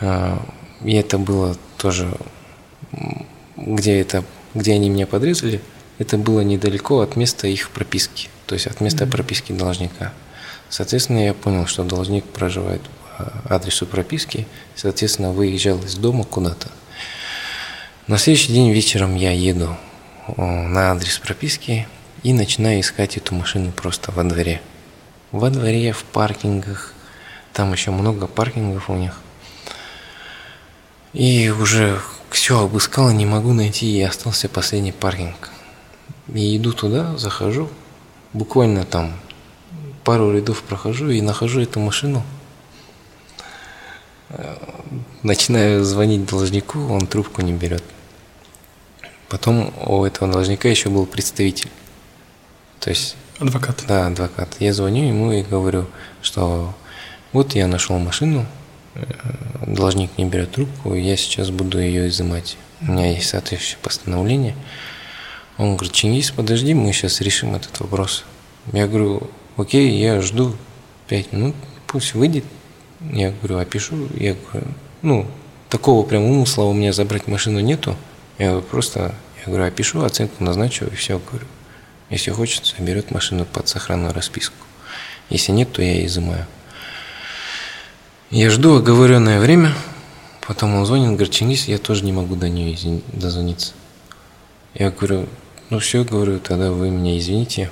а, 0.00 0.42
и 0.84 0.94
это 0.94 1.16
было 1.16 1.56
тоже, 1.78 2.12
где, 3.56 3.98
это, 4.00 4.24
где 4.54 4.74
они 4.74 4.90
меня 4.90 5.06
подрезали, 5.06 5.62
это 5.98 6.18
было 6.18 6.42
недалеко 6.42 7.00
от 7.00 7.16
места 7.16 7.46
их 7.46 7.70
прописки, 7.70 8.28
то 8.46 8.54
есть 8.54 8.66
от 8.66 8.82
места 8.82 9.06
прописки 9.06 9.52
должника. 9.52 10.12
Соответственно, 10.68 11.24
я 11.24 11.32
понял, 11.32 11.66
что 11.66 11.84
должник 11.84 12.24
проживает 12.24 12.82
по 12.82 13.05
адресу 13.48 13.86
прописки, 13.86 14.46
соответственно, 14.74 15.32
выезжал 15.32 15.78
из 15.78 15.94
дома 15.96 16.24
куда-то. 16.24 16.68
На 18.06 18.18
следующий 18.18 18.52
день 18.52 18.70
вечером 18.70 19.14
я 19.16 19.32
еду 19.32 19.76
на 20.36 20.92
адрес 20.92 21.18
прописки 21.18 21.88
и 22.22 22.32
начинаю 22.32 22.80
искать 22.80 23.16
эту 23.16 23.34
машину 23.34 23.72
просто 23.72 24.12
во 24.12 24.24
дворе. 24.24 24.60
Во 25.32 25.50
дворе, 25.50 25.92
в 25.92 26.04
паркингах, 26.04 26.92
там 27.52 27.72
еще 27.72 27.90
много 27.90 28.26
паркингов 28.26 28.90
у 28.90 28.94
них. 28.94 29.18
И 31.12 31.48
уже 31.48 32.00
все 32.30 32.60
обыскал, 32.60 33.10
не 33.10 33.26
могу 33.26 33.52
найти, 33.52 33.86
и 33.96 34.02
остался 34.02 34.48
последний 34.48 34.92
паркинг. 34.92 35.50
И 36.32 36.56
иду 36.56 36.72
туда, 36.72 37.16
захожу, 37.16 37.70
буквально 38.32 38.84
там 38.84 39.12
пару 40.04 40.32
рядов 40.32 40.62
прохожу 40.62 41.08
и 41.08 41.20
нахожу 41.20 41.60
эту 41.60 41.80
машину. 41.80 42.22
Начинаю 45.22 45.84
звонить 45.84 46.26
должнику, 46.26 46.78
он 46.88 47.06
трубку 47.06 47.42
не 47.42 47.52
берет. 47.52 47.82
Потом 49.28 49.72
у 49.84 50.04
этого 50.04 50.30
должника 50.32 50.68
еще 50.68 50.88
был 50.88 51.06
представитель. 51.06 51.70
То 52.80 52.90
есть... 52.90 53.16
Адвокат. 53.38 53.84
Да, 53.88 54.06
адвокат. 54.06 54.56
Я 54.60 54.72
звоню 54.72 55.08
ему 55.08 55.32
и 55.32 55.42
говорю, 55.42 55.86
что 56.22 56.74
вот 57.32 57.54
я 57.54 57.66
нашел 57.66 57.98
машину, 57.98 58.46
э, 58.94 59.04
должник 59.66 60.16
не 60.16 60.24
берет 60.24 60.52
трубку, 60.52 60.94
я 60.94 61.16
сейчас 61.16 61.50
буду 61.50 61.80
ее 61.80 62.08
изымать. 62.08 62.56
У 62.80 62.92
меня 62.92 63.12
есть 63.12 63.28
соответствующее 63.28 63.78
постановление. 63.82 64.54
Он 65.58 65.76
говорит, 65.76 65.92
Чингис, 65.92 66.30
подожди, 66.30 66.74
мы 66.74 66.92
сейчас 66.92 67.20
решим 67.20 67.54
этот 67.54 67.78
вопрос. 67.80 68.24
Я 68.72 68.86
говорю, 68.86 69.30
окей, 69.56 69.98
я 69.98 70.20
жду 70.20 70.54
пять 71.08 71.32
минут, 71.32 71.54
пусть 71.86 72.14
выйдет. 72.14 72.44
Я 73.12 73.30
говорю, 73.30 73.58
опишу. 73.58 74.08
Я 74.14 74.34
говорю, 74.34 74.68
ну, 75.02 75.26
такого 75.68 76.06
прям 76.06 76.24
умысла 76.24 76.64
у 76.64 76.72
меня 76.72 76.92
забрать 76.92 77.26
машину 77.26 77.60
нету. 77.60 77.96
Я 78.38 78.50
говорю, 78.50 78.66
просто, 78.66 79.14
я 79.38 79.46
говорю, 79.46 79.64
опишу, 79.64 80.02
оценку 80.02 80.42
назначу 80.44 80.86
и 80.86 80.94
все, 80.94 81.18
говорю. 81.18 81.46
Если 82.10 82.30
хочется, 82.30 82.74
берет 82.78 83.10
машину 83.10 83.44
под 83.44 83.68
сохранную 83.68 84.12
расписку. 84.12 84.54
Если 85.28 85.52
нет, 85.52 85.72
то 85.72 85.82
я 85.82 86.04
изымаю. 86.06 86.46
Я 88.30 88.50
жду 88.50 88.76
оговоренное 88.76 89.40
время, 89.40 89.72
потом 90.46 90.74
он 90.74 90.86
звонит, 90.86 91.10
говорит, 91.10 91.30
Чингис, 91.30 91.68
я 91.68 91.78
тоже 91.78 92.04
не 92.04 92.12
могу 92.12 92.36
до 92.36 92.48
нее 92.48 93.00
дозвониться. 93.12 93.72
Я 94.74 94.90
говорю, 94.90 95.26
ну 95.70 95.78
все, 95.78 96.04
говорю, 96.04 96.38
тогда 96.38 96.70
вы 96.70 96.90
меня 96.90 97.18
извините. 97.18 97.70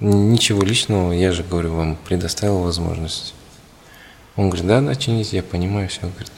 Ничего 0.00 0.62
личного, 0.62 1.12
я 1.12 1.32
же, 1.32 1.42
говорю, 1.42 1.74
вам 1.74 1.96
предоставил 1.96 2.60
возможность. 2.60 3.34
Он 4.36 4.50
говорит, 4.50 4.66
да, 4.66 4.94
Чингис, 4.94 5.32
я 5.32 5.42
понимаю, 5.42 5.88
все, 5.88 6.02
говорит, 6.02 6.32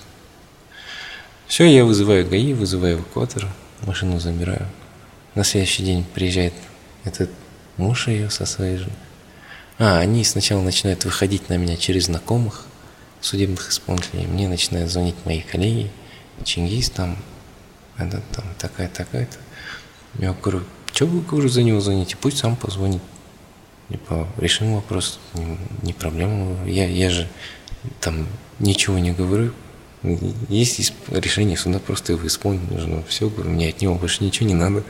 все, 1.49 1.64
я 1.64 1.85
вызываю 1.85 2.29
ГАИ, 2.29 2.53
вызываю 2.53 2.99
эвакуатор, 2.99 3.49
машину 3.83 4.20
забираю. 4.20 4.68
На 5.35 5.45
следующий 5.45 5.83
день 5.83 6.05
приезжает 6.05 6.53
этот 7.05 7.30
муж 7.76 8.07
ее 8.07 8.30
со 8.30 8.47
своей 8.47 8.76
женой. 8.76 8.93
А, 9.78 9.99
они 9.99 10.24
сначала 10.24 10.61
начинают 10.61 11.05
выходить 11.05 11.49
на 11.49 11.57
меня 11.57 11.76
через 11.76 12.05
знакомых 12.05 12.66
судебных 13.20 13.70
исполнителей. 13.70 14.26
Мне 14.26 14.49
начинают 14.49 14.91
звонить 14.91 15.16
мои 15.24 15.41
коллеги. 15.41 15.91
Чингис 16.45 16.91
там, 16.91 17.16
это 17.97 18.22
там 18.33 18.45
такая, 18.59 18.89
такая-то. 18.89 19.39
Я 20.18 20.33
говорю, 20.33 20.62
что 20.93 21.07
вы, 21.07 21.20
говорю, 21.22 21.49
за 21.49 21.62
него 21.62 21.80
звоните? 21.80 22.16
Пусть 22.20 22.39
сам 22.39 22.57
позвонит. 22.57 23.03
Типа, 23.89 24.28
решим 24.36 24.74
вопрос, 24.74 25.18
не, 25.34 25.59
не 25.82 25.93
проблема. 25.93 26.64
Я, 26.66 26.86
я 26.86 27.11
же 27.11 27.28
там 28.01 28.26
ничего 28.59 28.99
не 28.99 29.12
говорю, 29.12 29.53
есть 30.49 30.93
решение 31.09 31.57
суда, 31.57 31.78
просто 31.78 32.12
его 32.12 32.26
исполнить 32.26 32.70
нужно. 32.70 33.03
Все, 33.09 33.28
говорю, 33.28 33.51
мне 33.51 33.68
от 33.68 33.80
него 33.80 33.95
больше 33.95 34.22
ничего 34.22 34.47
не 34.47 34.55
надо. 34.55 34.84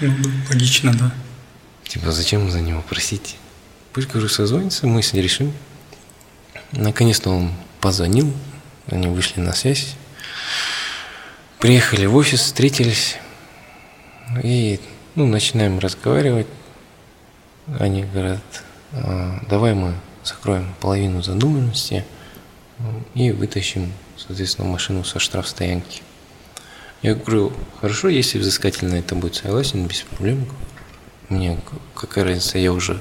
Ну, 0.00 0.14
логично, 0.50 0.92
да. 0.92 1.14
Типа, 1.84 2.12
зачем 2.12 2.50
за 2.50 2.60
него 2.60 2.82
просить? 2.82 3.36
Пусть, 3.92 4.08
говорю, 4.08 4.28
созвонится, 4.28 4.86
мы 4.86 5.02
с 5.02 5.12
ним 5.12 5.22
решим. 5.22 5.52
Наконец-то 6.72 7.30
он 7.30 7.52
позвонил, 7.80 8.32
они 8.86 9.08
вышли 9.08 9.40
на 9.40 9.52
связь. 9.54 9.94
Приехали 11.58 12.06
в 12.06 12.14
офис, 12.16 12.40
встретились. 12.40 13.16
И, 14.42 14.78
ну, 15.14 15.26
начинаем 15.26 15.78
разговаривать. 15.78 16.46
Они 17.78 18.04
говорят, 18.04 18.42
«А, 18.92 19.40
давай 19.48 19.74
мы 19.74 19.94
закроем 20.24 20.74
половину 20.80 21.22
задуманности 21.22 22.04
и 23.14 23.30
вытащим 23.30 23.92
соответственно, 24.26 24.68
машину 24.68 25.04
со 25.04 25.18
штрафстоянки. 25.18 26.02
Я 27.02 27.14
говорю, 27.14 27.52
хорошо, 27.80 28.08
если 28.08 28.38
взыскатель 28.38 28.86
на 28.86 28.96
это 28.96 29.14
будет 29.14 29.34
согласен, 29.34 29.86
без 29.86 30.02
проблем. 30.02 30.46
Мне 31.28 31.58
какая 31.94 32.24
разница, 32.24 32.58
я 32.58 32.72
уже 32.72 33.00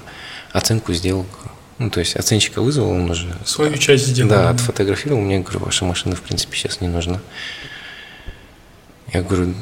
оценку 0.54 0.94
сделал. 0.94 1.26
Ну, 1.78 1.90
то 1.90 2.00
есть 2.00 2.16
оценщика 2.16 2.62
вызвал, 2.62 2.90
он 2.90 3.10
уже... 3.10 3.36
Свою 3.46 3.78
часть 3.78 4.08
сделал. 4.08 4.30
Да, 4.30 4.50
отфотографировал. 4.50 5.22
Мне 5.22 5.40
говорю, 5.40 5.60
ваша 5.60 5.86
машина, 5.86 6.16
в 6.16 6.22
принципе, 6.22 6.56
сейчас 6.58 6.82
не 6.82 6.88
нужна. 6.88 7.20
Я 9.12 9.24
говорю, 9.24 9.56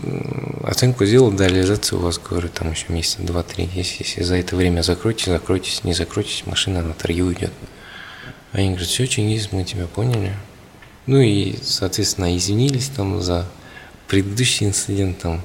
оценку 0.64 1.06
сделал, 1.06 1.32
да, 1.32 1.48
реализация 1.48 1.98
у 1.98 2.02
вас, 2.02 2.20
говорю, 2.20 2.50
там 2.50 2.72
еще 2.72 2.86
месяца 2.90 3.22
два-три. 3.22 3.70
Если, 3.74 4.04
если 4.04 4.24
за 4.24 4.36
это 4.36 4.56
время 4.56 4.82
закройтесь, 4.82 5.26
закройтесь, 5.26 5.84
не 5.84 5.94
закройтесь, 5.94 6.44
машина 6.46 6.82
на 6.82 6.94
торги 6.94 7.22
уйдет. 7.22 7.54
Они 8.52 8.70
говорят, 8.70 8.90
все, 8.90 9.08
Чингиз, 9.08 9.52
мы 9.52 9.64
тебя 9.64 9.88
поняли. 9.88 10.34
Ну 11.06 11.20
и, 11.20 11.56
соответственно, 11.64 12.36
извинились 12.36 12.90
там 12.90 13.22
за 13.22 13.48
предыдущий 14.08 14.68
инцидент 14.68 15.20
там. 15.20 15.42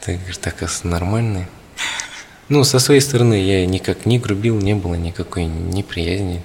Так, 0.00 0.20
так, 0.40 0.84
нормальный. 0.84 1.46
Ну, 2.48 2.62
со 2.62 2.78
своей 2.78 3.00
стороны 3.00 3.34
я 3.34 3.66
никак 3.66 4.06
не 4.06 4.20
грубил, 4.20 4.60
не 4.60 4.74
было 4.74 4.94
никакой 4.94 5.46
неприязни. 5.46 6.42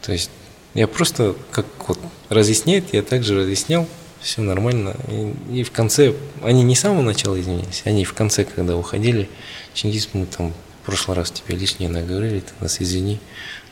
То 0.00 0.12
есть 0.12 0.30
я 0.72 0.88
просто 0.88 1.36
как 1.50 1.66
вот 1.86 1.98
разъясняет, 2.30 2.94
я 2.94 3.02
также 3.02 3.36
разъяснял, 3.36 3.86
все 4.20 4.42
нормально. 4.42 4.96
И, 5.08 5.60
и 5.60 5.62
в 5.62 5.70
конце, 5.70 6.14
они 6.42 6.62
не 6.62 6.74
с 6.74 6.80
самого 6.80 7.02
начала 7.02 7.40
извинились, 7.40 7.82
они 7.84 8.04
в 8.04 8.14
конце, 8.14 8.44
когда 8.44 8.76
уходили, 8.76 9.28
Чингис, 9.74 10.10
мы 10.12 10.26
там 10.26 10.52
в 10.82 10.86
прошлый 10.86 11.16
раз 11.16 11.30
тебе 11.30 11.56
лишнее 11.56 11.90
наговорили, 11.90 12.40
ты 12.40 12.52
нас 12.60 12.80
извини. 12.80 13.20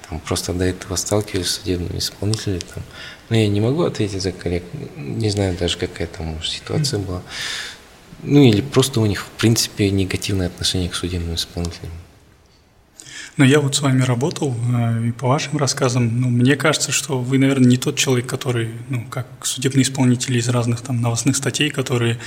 Там 0.08 0.20
просто 0.20 0.52
до 0.52 0.64
этого 0.64 0.94
сталкивались 0.96 1.48
с 1.48 1.60
судебными 1.60 1.98
исполнителями. 1.98 2.60
Там. 2.60 2.82
Но 3.28 3.36
я 3.36 3.48
не 3.48 3.60
могу 3.60 3.82
ответить 3.82 4.22
за 4.22 4.30
коллег, 4.30 4.62
не 4.96 5.30
знаю 5.30 5.56
даже, 5.58 5.78
какая 5.78 6.06
там 6.06 6.26
может, 6.26 6.52
ситуация 6.52 7.00
была. 7.00 7.22
Ну 8.22 8.42
или 8.42 8.60
просто 8.60 9.00
у 9.00 9.06
них, 9.06 9.22
в 9.22 9.30
принципе, 9.30 9.90
негативное 9.90 10.46
отношение 10.46 10.88
к 10.88 10.94
судебным 10.94 11.34
исполнителям. 11.34 11.90
Но 13.36 13.44
я 13.44 13.60
вот 13.60 13.74
с 13.74 13.82
вами 13.82 14.02
работал, 14.02 14.56
э, 14.74 15.08
и 15.08 15.12
по 15.12 15.28
вашим 15.28 15.58
рассказам, 15.58 16.20
ну, 16.20 16.30
мне 16.30 16.56
кажется, 16.56 16.90
что 16.90 17.18
вы, 17.18 17.36
наверное, 17.38 17.68
не 17.68 17.76
тот 17.76 17.96
человек, 17.96 18.26
который, 18.26 18.70
ну, 18.88 19.04
как 19.10 19.26
судебные 19.42 19.82
исполнители 19.82 20.38
из 20.38 20.48
разных 20.48 20.80
там 20.80 21.02
новостных 21.02 21.36
статей, 21.36 21.68
которые, 21.68 22.18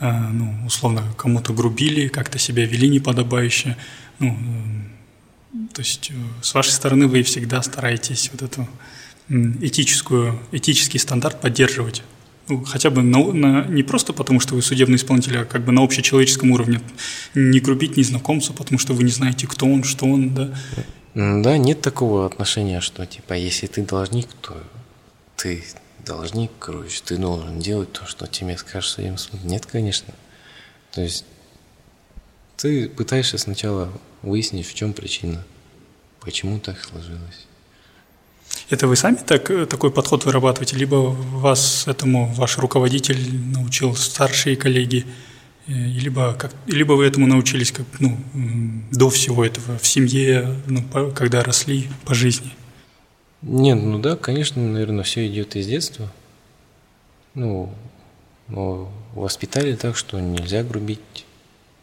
э, 0.00 0.10
ну, 0.10 0.54
условно, 0.66 1.02
кому-то 1.16 1.54
грубили, 1.54 2.08
как-то 2.08 2.38
себя 2.38 2.66
вели 2.66 2.88
неподобающе. 2.88 3.78
Ну, 4.18 4.36
э, 5.52 5.56
то 5.72 5.80
есть 5.80 6.12
с 6.42 6.52
вашей 6.52 6.72
стороны 6.72 7.06
вы 7.06 7.22
всегда 7.22 7.62
стараетесь 7.62 8.30
вот 8.32 8.42
эту 8.42 8.68
этическую, 9.28 10.38
этический 10.52 10.98
стандарт 10.98 11.40
поддерживать 11.40 12.02
ну, 12.48 12.64
хотя 12.64 12.90
бы 12.90 13.02
на, 13.02 13.32
на, 13.32 13.64
не 13.66 13.82
просто 13.82 14.12
потому, 14.12 14.40
что 14.40 14.54
вы 14.54 14.62
судебный 14.62 14.96
исполнитель, 14.96 15.38
а 15.38 15.44
как 15.44 15.64
бы 15.64 15.72
на 15.72 15.82
общечеловеческом 15.82 16.50
уровне. 16.50 16.80
Не 17.34 17.60
грубить 17.60 17.96
незнакомца, 17.96 18.52
потому 18.52 18.78
что 18.78 18.92
вы 18.92 19.04
не 19.04 19.10
знаете, 19.10 19.46
кто 19.46 19.66
он, 19.66 19.82
что 19.84 20.06
он, 20.06 20.34
да? 20.34 20.54
Да, 21.14 21.56
нет 21.58 21.80
такого 21.80 22.26
отношения, 22.26 22.80
что 22.80 23.06
типа, 23.06 23.34
если 23.34 23.66
ты 23.66 23.82
должник, 23.82 24.28
то 24.42 24.56
ты 25.36 25.64
должник, 26.04 26.50
короче, 26.58 27.00
ты 27.04 27.16
должен 27.16 27.60
делать 27.60 27.92
то, 27.92 28.04
что 28.06 28.26
тебе 28.26 28.58
скажет 28.58 28.90
судебный 28.90 29.18
суд. 29.18 29.42
Нет, 29.44 29.64
конечно. 29.64 30.12
То 30.92 31.00
есть 31.00 31.24
ты 32.56 32.88
пытаешься 32.88 33.38
сначала 33.38 33.92
выяснить, 34.22 34.66
в 34.66 34.74
чем 34.74 34.92
причина, 34.92 35.44
почему 36.20 36.58
так 36.58 36.82
сложилось. 36.82 37.46
Это 38.70 38.86
вы 38.86 38.96
сами 38.96 39.16
так, 39.16 39.50
э, 39.50 39.66
такой 39.66 39.90
подход 39.90 40.24
вырабатываете, 40.24 40.76
либо 40.76 40.96
вас 40.96 41.86
этому 41.86 42.32
ваш 42.34 42.58
руководитель 42.58 43.18
научил, 43.52 43.94
старшие 43.94 44.56
коллеги, 44.56 45.04
э, 45.66 45.72
либо, 45.72 46.34
как, 46.34 46.52
либо 46.66 46.94
вы 46.94 47.04
этому 47.04 47.26
научились 47.26 47.72
как, 47.72 47.86
ну, 48.00 48.18
до 48.90 49.10
всего 49.10 49.44
этого, 49.44 49.78
в 49.78 49.86
семье, 49.86 50.56
ну, 50.66 50.82
когда 51.14 51.42
росли 51.42 51.88
по 52.04 52.14
жизни? 52.14 52.52
Нет, 53.42 53.78
ну 53.82 53.98
да, 53.98 54.16
конечно, 54.16 54.62
наверное, 54.62 55.04
все 55.04 55.26
идет 55.26 55.56
из 55.56 55.66
детства. 55.66 56.10
Ну, 57.34 57.70
но 58.48 58.90
воспитали 59.14 59.74
так, 59.74 59.96
что 59.96 60.18
нельзя 60.20 60.62
грубить, 60.62 61.26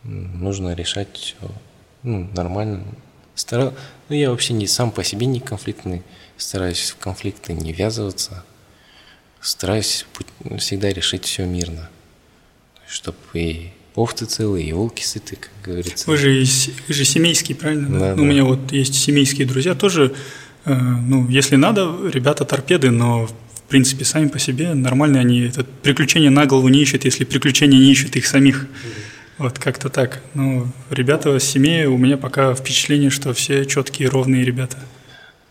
нужно 0.03 0.73
решать 0.73 1.35
ну, 2.01 2.27
нормально. 2.35 2.83
Старал... 3.35 3.73
Ну, 4.09 4.15
я 4.15 4.31
вообще 4.31 4.53
не 4.53 4.65
сам 4.65 4.91
по 4.91 5.03
себе 5.03 5.27
не 5.27 5.39
конфликтный 5.39 6.01
стараюсь 6.41 6.91
в 6.91 6.97
конфликты 6.97 7.53
не 7.53 7.71
ввязываться, 7.71 8.43
стараюсь 9.39 10.05
всегда 10.57 10.91
решить 10.91 11.25
все 11.25 11.45
мирно, 11.45 11.89
чтобы 12.87 13.17
и 13.33 13.69
овцы 13.95 14.25
целые, 14.25 14.67
и 14.67 14.73
волки 14.73 15.03
сыты, 15.03 15.35
как 15.35 15.51
говорится. 15.63 16.09
Вы 16.09 16.17
же, 16.17 16.43
вы 16.87 16.93
же 16.93 17.05
семейский, 17.05 17.53
правильно? 17.53 17.99
Да, 17.99 18.15
да. 18.15 18.21
У 18.21 18.25
меня 18.25 18.43
вот 18.43 18.71
есть 18.71 18.95
семейские 18.95 19.45
друзья, 19.45 19.75
тоже, 19.75 20.13
э, 20.65 20.73
ну, 20.73 21.27
если 21.29 21.57
надо, 21.57 21.95
ребята 22.11 22.43
торпеды, 22.43 22.89
но 22.89 23.27
в 23.27 23.61
принципе 23.69 24.03
сами 24.03 24.27
по 24.27 24.39
себе 24.39 24.73
нормальные 24.73 25.21
они, 25.21 25.41
это 25.41 25.63
приключения 25.63 26.29
на 26.29 26.45
голову 26.45 26.69
не 26.69 26.81
ищут, 26.81 27.05
если 27.05 27.23
приключения 27.23 27.77
не 27.77 27.91
ищут 27.91 28.15
их 28.15 28.25
самих. 28.25 28.67
Вот 29.37 29.59
как-то 29.59 29.89
так. 29.89 30.21
Ну, 30.33 30.67
ребята 30.89 31.39
с 31.39 31.43
семьи, 31.43 31.85
у 31.85 31.97
меня 31.97 32.17
пока 32.17 32.53
впечатление, 32.53 33.09
что 33.09 33.33
все 33.33 33.65
четкие, 33.65 34.09
ровные 34.09 34.43
ребята. 34.43 34.77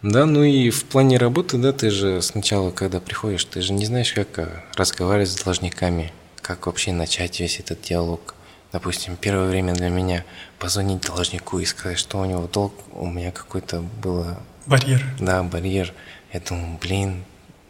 Да, 0.02 0.24
ну 0.24 0.42
и 0.42 0.70
в 0.70 0.84
плане 0.84 1.18
работы, 1.18 1.58
да, 1.58 1.72
ты 1.72 1.90
же 1.90 2.22
сначала, 2.22 2.70
когда 2.70 3.00
приходишь, 3.00 3.44
ты 3.44 3.60
же 3.60 3.74
не 3.74 3.84
знаешь, 3.84 4.12
как 4.14 4.38
э, 4.38 4.48
разговаривать 4.74 5.30
с 5.30 5.42
должниками, 5.42 6.10
как 6.40 6.66
вообще 6.66 6.92
начать 6.92 7.38
весь 7.38 7.60
этот 7.60 7.82
диалог. 7.82 8.34
Допустим, 8.72 9.16
первое 9.16 9.48
время 9.48 9.74
для 9.74 9.90
меня 9.90 10.24
позвонить 10.58 11.02
должнику 11.02 11.58
и 11.58 11.66
сказать, 11.66 11.98
что 11.98 12.18
у 12.18 12.24
него 12.24 12.46
долг, 12.46 12.72
у 12.92 13.06
меня 13.06 13.30
какой-то 13.30 13.82
было... 14.02 14.38
Барьер. 14.64 15.04
Да, 15.18 15.42
барьер. 15.42 15.92
Я 16.32 16.40
думаю, 16.40 16.78
блин, 16.80 17.24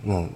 ну, 0.04 0.30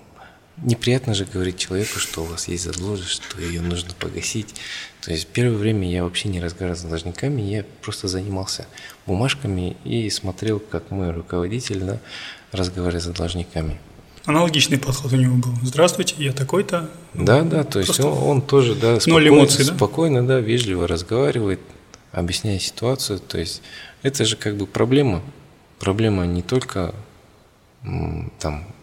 неприятно 0.59 1.15
же 1.15 1.25
говорить 1.25 1.59
человеку, 1.59 1.99
что 1.99 2.23
у 2.23 2.27
вас 2.27 2.49
есть 2.49 2.65
задолженность, 2.65 3.23
что 3.23 3.41
ее 3.41 3.61
нужно 3.61 3.91
погасить. 3.99 4.55
То 5.01 5.11
есть 5.11 5.27
первое 5.27 5.57
время 5.57 5.91
я 5.91 6.05
вообще 6.05 6.29
не 6.29 6.41
разговаривал 6.41 6.79
с 6.79 6.83
должниками, 6.83 7.43
я 7.43 7.65
просто 7.83 8.09
занимался 8.09 8.67
бумажками 9.07 9.77
и 9.85 10.09
смотрел, 10.11 10.61
как 10.61 10.91
мой 10.91 11.11
руководитель 11.11 11.81
да, 11.81 11.99
разговаривает 12.53 13.05
с 13.05 13.09
должниками. 13.09 13.79
Аналогичный 14.27 14.79
подход 14.79 15.13
у 15.13 15.17
него 15.17 15.37
был. 15.37 15.53
Здравствуйте, 15.63 16.15
я 16.19 16.33
такой-то. 16.33 16.89
Да, 17.13 17.43
да, 17.43 17.63
то 17.65 17.81
есть 17.81 18.01
он, 18.01 18.13
он 18.13 18.43
тоже 18.43 18.75
да, 18.75 18.99
спокойно, 18.99 19.29
эмоций, 19.29 19.67
да? 19.67 19.75
спокойно, 19.75 20.27
да, 20.27 20.41
вежливо 20.41 20.89
разговаривает, 20.89 21.61
объясняя 22.11 22.59
ситуацию. 22.59 23.19
То 23.19 23.39
есть 23.39 23.61
это 24.03 24.25
же 24.25 24.37
как 24.37 24.57
бы 24.57 24.67
проблема. 24.67 25.21
Проблема 25.79 26.25
не 26.25 26.41
только 26.41 26.95
там 28.39 28.74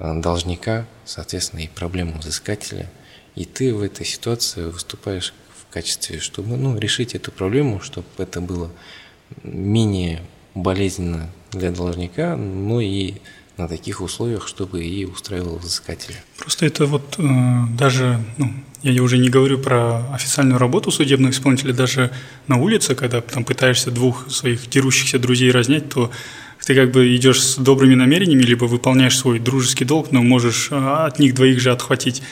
должника, 0.00 0.86
соответственно, 1.04 1.60
и 1.60 1.68
проблема 1.68 2.18
взыскателя. 2.18 2.90
И 3.34 3.44
ты 3.44 3.74
в 3.74 3.82
этой 3.82 4.06
ситуации 4.06 4.64
выступаешь 4.64 5.34
в 5.56 5.72
качестве, 5.72 6.18
чтобы 6.18 6.56
ну, 6.56 6.78
решить 6.78 7.14
эту 7.14 7.30
проблему, 7.30 7.80
чтобы 7.80 8.06
это 8.18 8.40
было 8.40 8.70
менее 9.42 10.22
болезненно 10.54 11.30
для 11.52 11.70
должника, 11.70 12.36
но 12.36 12.80
и 12.80 13.14
на 13.56 13.68
таких 13.68 14.00
условиях, 14.00 14.48
чтобы 14.48 14.82
и 14.82 15.04
устраивал 15.04 15.58
взыскателя. 15.58 16.16
Просто 16.38 16.64
это 16.66 16.86
вот 16.86 17.16
э, 17.18 17.22
даже, 17.76 18.18
ну, 18.38 18.52
я 18.82 19.02
уже 19.02 19.18
не 19.18 19.28
говорю 19.28 19.58
про 19.58 20.12
официальную 20.14 20.58
работу 20.58 20.90
судебного 20.90 21.30
исполнителя, 21.30 21.74
даже 21.74 22.10
на 22.46 22.56
улице, 22.56 22.94
когда 22.94 23.20
там 23.20 23.44
пытаешься 23.44 23.90
двух 23.90 24.30
своих 24.30 24.68
дерущихся 24.70 25.18
друзей 25.18 25.50
разнять, 25.50 25.90
то 25.90 26.10
ты 26.64 26.74
как 26.74 26.90
бы 26.90 27.14
идешь 27.16 27.42
с 27.42 27.56
добрыми 27.56 27.94
намерениями, 27.94 28.42
либо 28.42 28.64
выполняешь 28.64 29.18
свой 29.18 29.38
дружеский 29.38 29.84
долг, 29.84 30.12
но 30.12 30.22
можешь 30.22 30.68
э, 30.70 30.76
от 30.76 31.18
них 31.18 31.34
двоих 31.34 31.60
же 31.60 31.70
отхватить. 31.70 32.22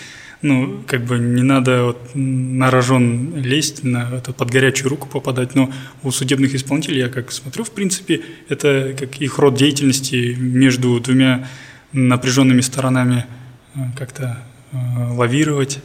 Ну, 0.41 0.85
как 0.87 1.05
бы 1.05 1.19
не 1.19 1.43
надо 1.43 1.85
вот 1.85 2.11
на 2.15 2.71
рожон 2.71 3.35
лезть, 3.35 3.83
на 3.83 4.09
это, 4.13 4.33
под 4.33 4.51
горячую 4.51 4.91
руку 4.91 5.09
попадать, 5.09 5.57
но 5.57 5.73
у 6.05 6.13
судебных 6.13 6.55
исполнителей, 6.55 7.01
я 7.01 7.09
как 7.09 7.33
смотрю, 7.33 7.65
в 7.65 7.73
принципе, 7.73 8.23
это 8.49 8.95
как 8.97 9.21
их 9.21 9.39
род 9.39 9.57
деятельности 9.57 10.37
между 10.39 11.01
двумя 11.01 11.49
напряженными 11.93 12.61
сторонами 12.61 13.27
э, 13.75 13.81
как-то 13.97 14.39
э, 14.73 14.77
лавировать. 15.15 15.81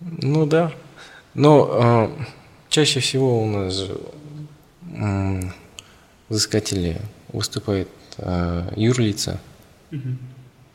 Ну 0.00 0.46
да, 0.46 0.72
но 1.34 2.10
э, 2.18 2.24
чаще 2.70 3.00
всего 3.00 3.42
у 3.42 3.46
нас 3.46 3.84
э, 4.92 5.40
взыскатели 6.28 7.00
выступают 7.34 7.88
э, 8.18 8.72
юрлица, 8.76 9.40
угу. 9.90 10.16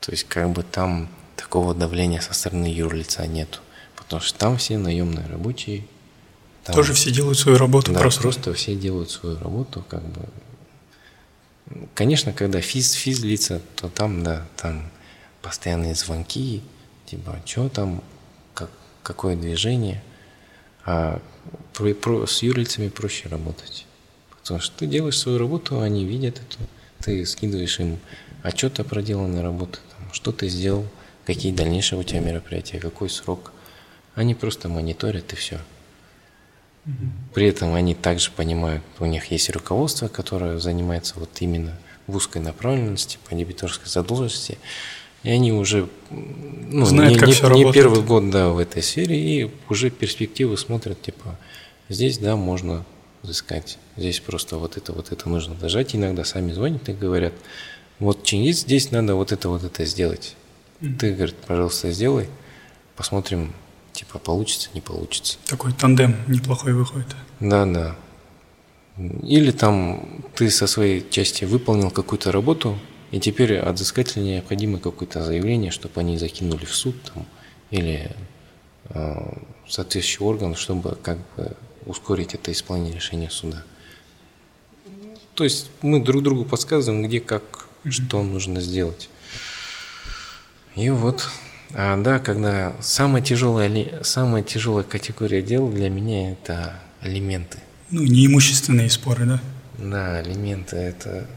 то 0.01 0.12
есть 0.12 0.26
как 0.26 0.49
бы 0.51 0.64
там 0.64 1.10
такого 1.36 1.74
давления 1.74 2.20
со 2.20 2.34
стороны 2.34 2.68
юрлица 2.68 3.26
нет. 3.26 3.62
Потому 3.95 4.22
что 4.22 4.38
там 4.38 4.57
все 4.57 4.78
наемные 4.78 5.26
рабочие. 5.28 5.86
Там, 6.64 6.76
Тоже 6.76 6.93
все 6.93 7.12
делают 7.12 7.38
свою 7.38 7.57
работу 7.57 7.93
да, 7.93 7.99
просто. 7.99 8.22
просто 8.22 8.53
все 8.53 8.76
делают 8.76 9.10
свою 9.10 9.39
работу, 9.39 9.86
как 9.88 10.03
бы. 10.03 10.22
Конечно, 11.93 12.34
когда 12.34 12.60
физ, 12.60 12.91
физ 12.93 13.20
лица, 13.20 13.62
то 13.76 13.88
там, 13.89 14.24
да, 14.24 14.45
там 14.57 14.89
постоянные 15.41 15.95
звонки, 15.95 16.64
типа, 17.05 17.39
что 17.45 17.70
там, 17.70 18.03
как, 18.53 18.70
какое 19.03 19.36
движение. 19.36 20.03
А 20.86 21.22
про, 21.74 21.93
про, 21.93 22.26
с 22.26 22.41
юрлицами 22.41 22.89
проще 22.89 23.30
работать. 23.30 23.86
Потому 24.50 24.64
что 24.64 24.80
ты 24.80 24.88
делаешь 24.88 25.20
свою 25.20 25.38
работу, 25.38 25.80
они 25.80 26.06
видят 26.06 26.41
это. 26.41 26.68
Ты 27.06 27.24
скидываешь 27.28 27.80
им 27.80 28.00
отчет 28.41 28.80
о 28.80 28.84
проделанной 28.84 29.43
работе, 29.43 29.78
там, 29.95 30.12
что 30.12 30.32
ты 30.32 30.50
сделал, 30.50 30.88
какие 31.28 31.52
дальнейшие 31.52 32.00
у 32.00 32.04
тебя 32.04 32.20
мероприятия, 32.20 32.80
какой 32.80 33.12
срок. 33.12 33.52
Они 34.16 34.34
просто 34.34 34.68
мониторят 34.68 35.34
и 35.34 35.36
все. 35.36 35.60
При 37.36 37.45
этом 37.45 37.76
они 37.76 37.93
также 37.93 38.32
понимают, 38.32 38.82
у 38.97 39.06
них 39.06 39.26
есть 39.26 39.52
руководство, 39.52 40.08
которое 40.08 40.58
занимается 40.58 41.20
вот 41.20 41.30
именно 41.41 41.78
в 42.08 42.16
узкой 42.16 42.41
направленности 42.41 43.20
по 43.30 43.36
дебиторской 43.36 43.88
задолженности, 43.88 44.58
и 45.22 45.30
они 45.30 45.54
уже 45.54 45.88
ну, 46.10 46.86
Знают, 46.86 47.14
не, 47.14 47.20
как 47.20 47.28
не, 47.28 47.34
все 47.36 47.43
не 47.50 47.50
работает. 47.50 47.76
первый 47.76 48.02
год 48.02 48.32
да, 48.32 48.50
в 48.50 48.58
этой 48.58 48.82
сфере, 48.82 49.16
и 49.16 49.52
уже 49.70 49.91
перспективы 49.91 50.58
смотрят, 50.58 51.00
типа, 51.00 51.38
здесь, 51.88 52.18
да, 52.18 52.36
можно 52.36 52.84
взыскать, 53.22 53.78
здесь 53.97 54.20
просто 54.20 54.57
вот 54.57 54.78
это, 54.78 54.93
вот 54.93 55.11
это 55.11 55.30
нужно 55.30 55.55
дожать. 55.55 55.95
Иногда 55.95 56.24
сами 56.24 56.51
звонят 56.51 56.88
и 56.89 56.93
говорят, 56.93 57.34
вот 57.99 58.24
чингис, 58.24 58.61
здесь 58.61 58.91
надо 58.91 59.15
вот 59.15 59.32
это, 59.32 59.49
вот 59.49 59.63
это 59.63 59.86
сделать. 59.86 60.36
Ты, 60.80 61.13
говорит, 61.13 61.36
пожалуйста, 61.36 61.91
сделай, 61.91 62.30
посмотрим, 62.95 63.53
типа, 63.91 64.20
получится, 64.20 64.70
не 64.74 64.82
получится. 64.82 65.38
Такой 65.45 65.74
тандем 65.74 66.15
неплохой 66.28 66.74
выходит. 66.74 67.15
Да, 67.41 67.65
да. 67.65 67.95
Или 69.24 69.51
там 69.51 70.24
ты 70.36 70.49
со 70.49 70.67
своей 70.67 71.09
части 71.09 71.45
выполнил 71.45 71.91
какую-то 71.91 72.32
работу, 72.32 72.78
и 73.11 73.20
теперь 73.20 73.57
от 73.57 73.76
взыскателя 73.76 74.22
необходимо 74.22 74.80
какое-то 74.80 75.24
заявление, 75.24 75.72
чтобы 75.72 75.99
они 75.99 76.17
закинули 76.17 76.65
в 76.65 76.76
суд 76.76 76.95
там, 77.13 77.26
или 77.72 78.15
э, 78.89 79.38
соответствующий 79.67 80.26
орган, 80.26 80.55
чтобы 80.55 80.97
как 81.01 81.17
бы 81.36 81.55
ускорить 81.90 82.36
это 82.36 82.52
исполнение 82.52 82.94
решения 82.94 83.30
суда. 83.30 83.64
То 85.34 85.44
есть 85.44 85.70
мы 85.82 86.04
друг 86.04 86.22
другу 86.24 86.46
подсказываем, 86.46 87.04
где, 87.06 87.20
как, 87.20 87.68
что 87.90 88.22
нужно 88.22 88.62
сделать. 88.62 89.10
И 90.76 90.90
вот, 90.90 91.28
а, 91.74 91.98
да, 91.98 92.20
когда 92.20 92.76
самая 92.82 93.22
тяжелая, 93.22 94.04
самая 94.04 94.44
тяжелая 94.44 94.84
категория 94.84 95.42
дел 95.42 95.70
для 95.70 95.90
меня 95.90 96.34
это 96.34 96.80
алименты. 97.02 97.60
Ну, 97.90 98.04
неимущественные 98.04 98.90
споры, 98.90 99.26
да? 99.26 99.42
Да, 99.78 100.18
алименты 100.18 100.76
это 100.76 101.28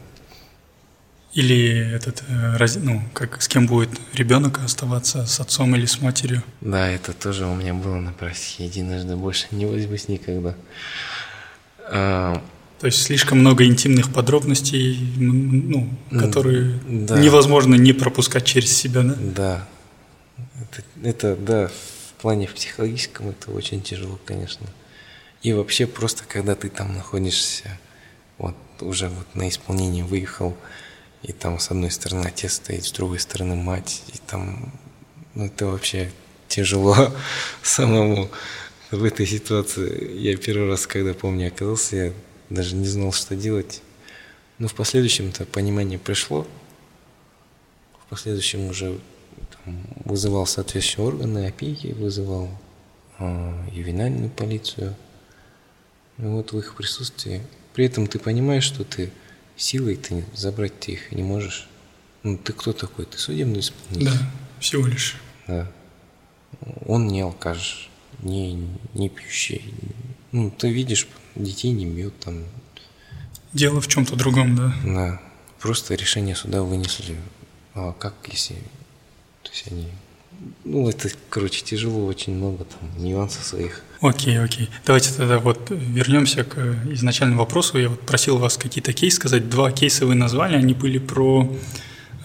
Или 1.33 1.95
этот, 1.95 2.23
э, 2.27 2.67
ну, 2.79 3.01
как 3.13 3.41
с 3.41 3.47
кем 3.47 3.65
будет 3.65 3.89
ребенок 4.13 4.59
оставаться, 4.59 5.25
с 5.25 5.39
отцом 5.39 5.75
или 5.75 5.87
с 5.87 5.99
матерью. 5.99 6.43
Да, 6.61 6.87
это 6.87 7.13
тоже 7.13 7.47
у 7.47 7.55
меня 7.55 7.73
было 7.73 7.95
на 7.95 8.13
практике 8.13 8.65
единожды, 8.65 9.15
больше 9.15 9.47
не 9.49 9.65
возьмусь 9.65 10.07
никогда. 10.07 10.55
А, 11.89 12.39
То 12.79 12.85
есть 12.85 13.01
слишком 13.01 13.39
много 13.39 13.65
интимных 13.65 14.13
подробностей, 14.13 14.95
ну, 15.17 15.89
которые 16.11 16.79
да. 16.87 17.17
невозможно 17.19 17.75
не 17.75 17.93
пропускать 17.93 18.45
через 18.45 18.75
себя, 18.75 19.01
да? 19.01 19.15
да, 19.17 19.67
это, 20.61 20.83
это, 21.03 21.35
да, 21.35 21.67
в 21.67 22.21
плане 22.21 22.47
психологическом 22.47 23.29
это 23.29 23.49
очень 23.51 23.81
тяжело, 23.81 24.19
конечно. 24.23 24.67
И 25.41 25.51
вообще 25.51 25.87
просто, 25.87 26.25
когда 26.27 26.53
ты 26.53 26.69
там 26.69 26.93
находишься, 26.93 27.79
вот 28.37 28.55
уже 28.81 29.09
вот 29.09 29.35
на 29.35 29.49
исполнение 29.49 30.03
выехал, 30.03 30.55
и 31.23 31.31
там 31.31 31.59
с 31.59 31.71
одной 31.71 31.89
стороны 31.89 32.27
отец 32.27 32.55
стоит, 32.55 32.85
с 32.85 32.91
другой 32.91 33.19
стороны 33.19 33.55
мать, 33.55 34.03
и 34.13 34.17
там, 34.27 34.73
ну 35.33 35.45
это 35.45 35.65
вообще 35.67 36.11
тяжело 36.47 36.95
самому 37.63 38.29
в 38.91 39.03
этой 39.03 39.25
ситуации. 39.25 40.17
Я 40.19 40.37
первый 40.37 40.67
раз, 40.67 40.85
когда, 40.85 41.13
помню, 41.13 41.47
оказался, 41.47 41.95
я 41.95 42.13
даже 42.49 42.75
не 42.75 42.85
знал, 42.85 43.11
что 43.11 43.35
делать. 43.35 43.81
Но 44.59 44.67
в 44.67 44.75
последующем-то 44.75 45.45
понимание 45.45 45.97
пришло. 45.97 46.45
В 48.05 48.09
последующем 48.09 48.67
уже 48.67 48.99
там, 49.63 49.81
вызывал 50.05 50.45
соответствующие 50.45 51.05
органы 51.05 51.47
опеки, 51.47 51.87
вызывал 51.87 52.49
э, 53.17 53.53
ювенальную 53.71 54.29
полицию. 54.29 54.95
И 56.19 56.21
вот 56.21 56.51
в 56.51 56.59
их 56.59 56.75
присутствии. 56.75 57.41
При 57.73 57.85
этом 57.85 58.05
ты 58.05 58.19
понимаешь, 58.19 58.63
что 58.63 58.83
ты 58.83 59.11
силой 59.57 59.95
ты 59.95 60.25
забрать 60.33 60.79
ты 60.79 60.93
их 60.93 61.11
не 61.11 61.23
можешь. 61.23 61.67
Ну, 62.23 62.37
ты 62.37 62.53
кто 62.53 62.73
такой? 62.73 63.05
Ты 63.05 63.17
судебный 63.17 63.59
исполнитель. 63.59 64.11
Да, 64.11 64.31
всего 64.59 64.87
лишь. 64.87 65.17
Да. 65.47 65.69
Он 66.85 67.07
не 67.07 67.21
алкаш, 67.21 67.89
не, 68.21 68.67
не 68.93 69.09
пьющий. 69.09 69.73
Ну, 70.31 70.49
ты 70.49 70.71
видишь, 70.71 71.07
детей 71.35 71.71
не 71.71 71.85
бьет 71.85 72.17
там. 72.19 72.43
Дело 73.51 73.81
в 73.81 73.87
чем-то 73.87 74.15
другом, 74.15 74.55
да. 74.55 74.73
Да. 74.85 75.21
Просто 75.59 75.95
решение 75.95 76.35
суда 76.35 76.63
вынесли. 76.63 77.17
А 77.73 77.93
как 77.93 78.15
если... 78.27 78.55
То 79.43 79.49
есть 79.51 79.71
они... 79.71 79.87
Ну, 80.65 80.89
это, 80.89 81.09
короче, 81.29 81.63
тяжело, 81.63 82.05
очень 82.05 82.35
много 82.35 82.65
там 82.65 83.03
нюансов 83.03 83.43
своих. 83.43 83.81
Окей, 84.01 84.39
окей. 84.39 84.69
Давайте 84.85 85.13
тогда 85.13 85.39
вот 85.39 85.69
вернемся 85.69 86.43
к 86.43 86.57
изначальному 86.91 87.39
вопросу. 87.39 87.77
Я 87.77 87.89
вот 87.89 88.01
просил 88.01 88.37
вас 88.37 88.57
какие-то 88.57 88.93
кейсы 88.93 89.17
сказать. 89.17 89.49
Два 89.49 89.71
кейса 89.71 90.05
вы 90.05 90.15
назвали, 90.15 90.55
они 90.55 90.73
были 90.73 90.97
про 90.97 91.49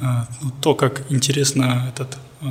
э, 0.00 0.04
то, 0.60 0.74
как 0.74 1.02
интересно 1.10 1.92
этот 1.92 2.18
э, 2.40 2.46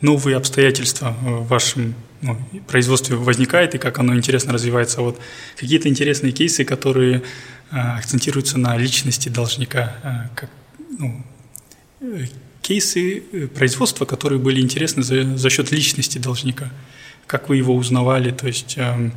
новые 0.00 0.36
обстоятельства 0.36 1.16
в 1.20 1.48
вашем 1.48 1.94
ну, 2.20 2.36
производстве 2.68 3.16
возникает 3.16 3.74
и 3.74 3.78
как 3.78 3.98
оно 3.98 4.14
интересно 4.14 4.52
развивается. 4.52 5.00
Вот 5.00 5.18
какие-то 5.56 5.88
интересные 5.88 6.32
кейсы, 6.32 6.64
которые 6.64 7.22
э, 7.70 7.76
акцентируются 7.76 8.58
на 8.58 8.76
личности 8.76 9.28
должника, 9.28 9.94
э, 10.02 10.36
как, 10.36 10.50
ну, 10.98 11.24
э, 12.00 12.26
кейсы 12.62 13.22
э, 13.32 13.46
производства, 13.48 14.04
которые 14.04 14.38
были 14.38 14.60
интересны 14.60 15.02
за, 15.02 15.36
за 15.36 15.50
счет 15.50 15.72
личности 15.72 16.18
должника. 16.18 16.70
Как 17.26 17.48
вы 17.48 17.56
его 17.56 17.74
узнавали? 17.74 18.30
То 18.30 18.46
есть 18.46 18.74
эм, 18.78 19.12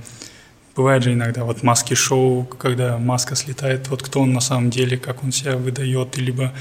бывает 0.75 1.03
же 1.03 1.13
иногда 1.13 1.43
вот 1.43 1.63
маски-шоу, 1.63 2.43
когда 2.43 2.97
маска 2.97 3.35
слетает, 3.35 3.87
вот 3.87 4.03
кто 4.03 4.21
он 4.21 4.33
на 4.33 4.41
самом 4.41 4.69
деле, 4.69 4.97
как 4.97 5.23
он 5.23 5.31
себя 5.31 5.55
выдает, 5.57 6.17
либо, 6.17 6.53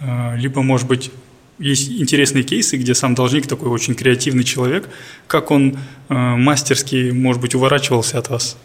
э, 0.00 0.36
либо 0.36 0.62
может 0.62 0.86
быть 0.86 1.10
есть 1.58 1.90
интересные 1.90 2.44
кейсы, 2.44 2.76
где 2.76 2.94
сам 2.94 3.14
должник 3.14 3.46
такой 3.46 3.68
очень 3.68 3.94
креативный 3.94 4.44
человек, 4.44 4.88
как 5.26 5.50
он 5.50 5.78
э, 6.08 6.14
мастерски, 6.14 7.10
может 7.12 7.40
быть, 7.40 7.54
уворачивался 7.54 8.18
от 8.18 8.28
вас. 8.28 8.56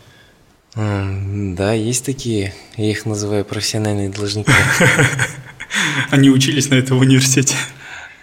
М, 0.76 1.56
Да, 1.56 1.74
есть 1.74 2.06
такие, 2.06 2.54
я 2.78 2.92
их 2.92 3.06
называю 3.06 3.46
профессиональные 3.46 4.10
должники. 4.10 4.52
Они 6.10 6.30
учились 6.30 6.70
на 6.70 6.76
это 6.76 6.96
в 6.96 7.00
университете. 7.00 7.56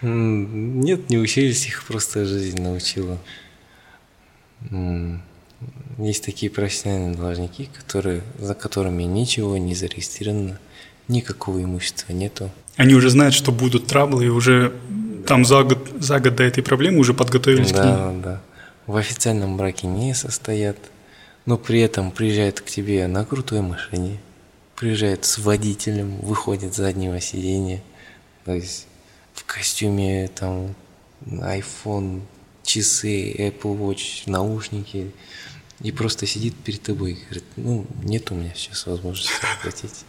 Нет, 0.03 1.11
не 1.11 1.19
учились, 1.19 1.67
их 1.67 1.85
просто 1.85 2.25
жизнь 2.25 2.61
научила. 2.63 3.19
Есть 5.99 6.25
такие 6.25 6.51
профессиональные 6.51 7.17
должники, 7.17 7.69
которые, 7.77 8.23
за 8.39 8.55
которыми 8.55 9.03
ничего 9.03 9.57
не 9.57 9.75
зарегистрировано, 9.75 10.59
никакого 11.09 11.63
имущества 11.63 12.13
нету. 12.13 12.51
Они 12.77 12.95
уже 12.95 13.11
знают, 13.11 13.35
что 13.35 13.51
будут 13.51 13.87
траблы, 13.89 14.27
и 14.27 14.29
уже 14.29 14.73
там 15.27 15.45
за 15.45 15.65
год, 15.65 15.91
за 15.99 16.21
год 16.21 16.37
до 16.37 16.45
этой 16.45 16.63
проблемы 16.63 16.99
уже 17.01 17.13
подготовились 17.13 17.73
к 17.73 17.75
ней. 17.75 17.83
Да, 17.83 18.13
да. 18.23 18.41
В 18.87 18.97
официальном 18.97 19.57
браке 19.57 19.89
не 19.89 20.15
состоят, 20.15 20.77
но 21.45 21.59
при 21.59 21.81
этом 21.81 22.13
приезжают 22.13 22.61
к 22.61 22.67
тебе 22.67 23.07
на 23.09 23.25
крутой 23.25 23.63
машине, 23.63 24.19
приезжают 24.79 25.25
с 25.25 25.39
водителем, 25.39 26.17
выходят 26.19 26.73
с 26.73 26.77
заднего 26.77 27.21
сиденья, 27.21 27.83
то 28.45 28.55
есть 28.55 28.87
в 29.35 29.45
костюме, 29.45 30.29
там, 30.29 30.75
iPhone, 31.27 32.23
часы, 32.63 33.33
Apple 33.33 33.77
Watch, 33.77 34.23
наушники, 34.27 35.13
и 35.81 35.93
просто 35.93 36.27
сидит 36.27 36.55
перед 36.57 36.83
тобой 36.83 37.13
и 37.13 37.25
говорит, 37.25 37.45
ну, 37.57 37.87
нет 38.05 38.31
у 38.31 38.35
меня 38.35 38.53
сейчас 38.55 38.87
возможности 38.87 39.33
оплатить. 39.59 40.05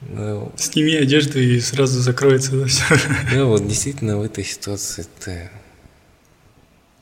Ну, 0.00 0.52
Сними 0.56 0.94
одежду 0.94 1.38
и 1.40 1.60
сразу 1.60 2.00
закроется 2.00 2.52
да, 2.52 2.66
все. 2.66 2.84
ну, 3.32 3.48
вот 3.48 3.66
действительно 3.66 4.18
в 4.18 4.22
этой 4.22 4.44
ситуации 4.44 5.06
ты 5.24 5.50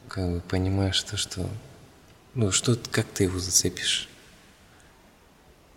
как 0.08 0.30
бы 0.30 0.40
понимаешь 0.40 1.02
то, 1.02 1.16
что 1.16 1.48
ну 2.34 2.52
что, 2.52 2.78
как 2.90 3.06
ты 3.06 3.24
его 3.24 3.38
зацепишь? 3.38 4.08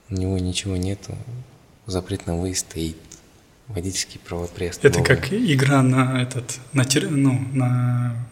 У 0.10 0.16
него 0.16 0.38
ничего 0.38 0.78
нету, 0.78 1.16
запрет 1.88 2.28
на 2.28 2.36
выезд 2.36 2.68
стоит, 2.68 2.98
водительские 3.68 4.20
права 4.20 4.46
Это 4.46 4.54
приостановлены. 4.54 5.04
как 5.06 5.34
игра 5.34 5.82
на 5.82 6.22
этот, 6.22 6.60
на, 6.74 6.86
ну, 7.10 7.40
на 7.54 8.28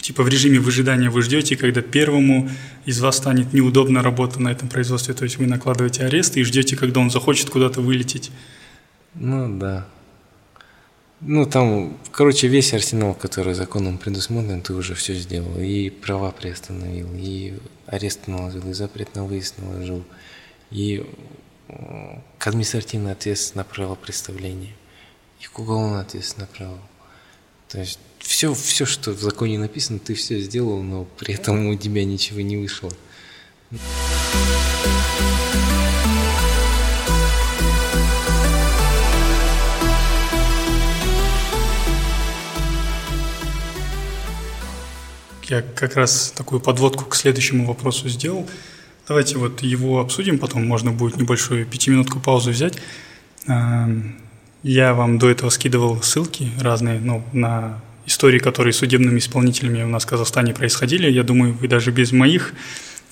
типа 0.00 0.22
в 0.22 0.28
режиме 0.28 0.60
выжидания 0.60 1.10
вы 1.10 1.22
ждете, 1.22 1.56
когда 1.56 1.82
первому 1.82 2.48
из 2.84 3.00
вас 3.00 3.16
станет 3.16 3.52
неудобна 3.52 4.02
работа 4.02 4.40
на 4.40 4.48
этом 4.50 4.68
производстве, 4.68 5.14
то 5.14 5.24
есть 5.24 5.38
вы 5.38 5.46
накладываете 5.46 6.04
арест 6.04 6.36
и 6.36 6.44
ждете, 6.44 6.76
когда 6.76 7.00
он 7.00 7.10
захочет 7.10 7.50
куда-то 7.50 7.80
вылететь. 7.80 8.30
Ну 9.14 9.58
да. 9.58 9.86
Ну 11.20 11.46
там, 11.46 11.96
короче, 12.12 12.46
весь 12.46 12.74
арсенал, 12.74 13.14
который 13.14 13.54
законом 13.54 13.96
предусмотрен, 13.96 14.60
ты 14.60 14.74
уже 14.74 14.94
все 14.94 15.14
сделал. 15.14 15.58
И 15.58 15.88
права 15.88 16.30
приостановил, 16.30 17.08
и 17.14 17.54
арест 17.86 18.26
наложил, 18.26 18.68
и 18.68 18.74
запрет 18.74 19.14
на 19.14 19.24
выезд 19.24 19.54
наложил, 19.58 20.04
и 20.70 21.06
к 22.38 22.46
административной 22.46 23.12
ответственности 23.12 23.56
направил 23.56 23.96
представление, 23.96 24.74
и 25.40 25.46
к 25.46 25.58
уголовной 25.58 26.00
ответственности 26.00 26.40
направил. 26.52 26.80
То 27.68 27.80
есть 27.80 27.98
все, 28.18 28.54
все, 28.54 28.86
что 28.86 29.12
в 29.12 29.20
законе 29.20 29.58
написано, 29.58 29.98
ты 29.98 30.14
все 30.14 30.40
сделал, 30.40 30.82
но 30.82 31.04
при 31.04 31.34
этом 31.34 31.66
у 31.66 31.76
тебя 31.76 32.04
ничего 32.04 32.40
не 32.40 32.56
вышло. 32.56 32.90
Я 45.48 45.62
как 45.62 45.94
раз 45.94 46.32
такую 46.34 46.60
подводку 46.60 47.04
к 47.04 47.14
следующему 47.14 47.66
вопросу 47.66 48.08
сделал. 48.08 48.48
Давайте 49.08 49.38
вот 49.38 49.62
его 49.62 50.00
обсудим, 50.00 50.36
потом 50.36 50.66
можно 50.66 50.90
будет 50.90 51.16
небольшую 51.16 51.64
пятиминутку 51.64 52.18
паузу 52.18 52.50
взять. 52.50 52.74
Эм, 53.46 54.16
я 54.64 54.94
вам 54.94 55.20
до 55.20 55.30
этого 55.30 55.48
скидывал 55.50 56.02
ссылки 56.02 56.50
разные 56.60 56.98
ну, 56.98 57.22
на 57.32 57.80
истории, 58.04 58.40
которые 58.40 58.72
судебными 58.72 59.20
исполнителями 59.20 59.84
у 59.84 59.86
нас 59.86 60.04
в 60.04 60.08
Казахстане 60.08 60.54
происходили. 60.54 61.08
Я 61.08 61.22
думаю, 61.22 61.54
вы 61.54 61.68
даже 61.68 61.92
без 61.92 62.10
моих 62.10 62.52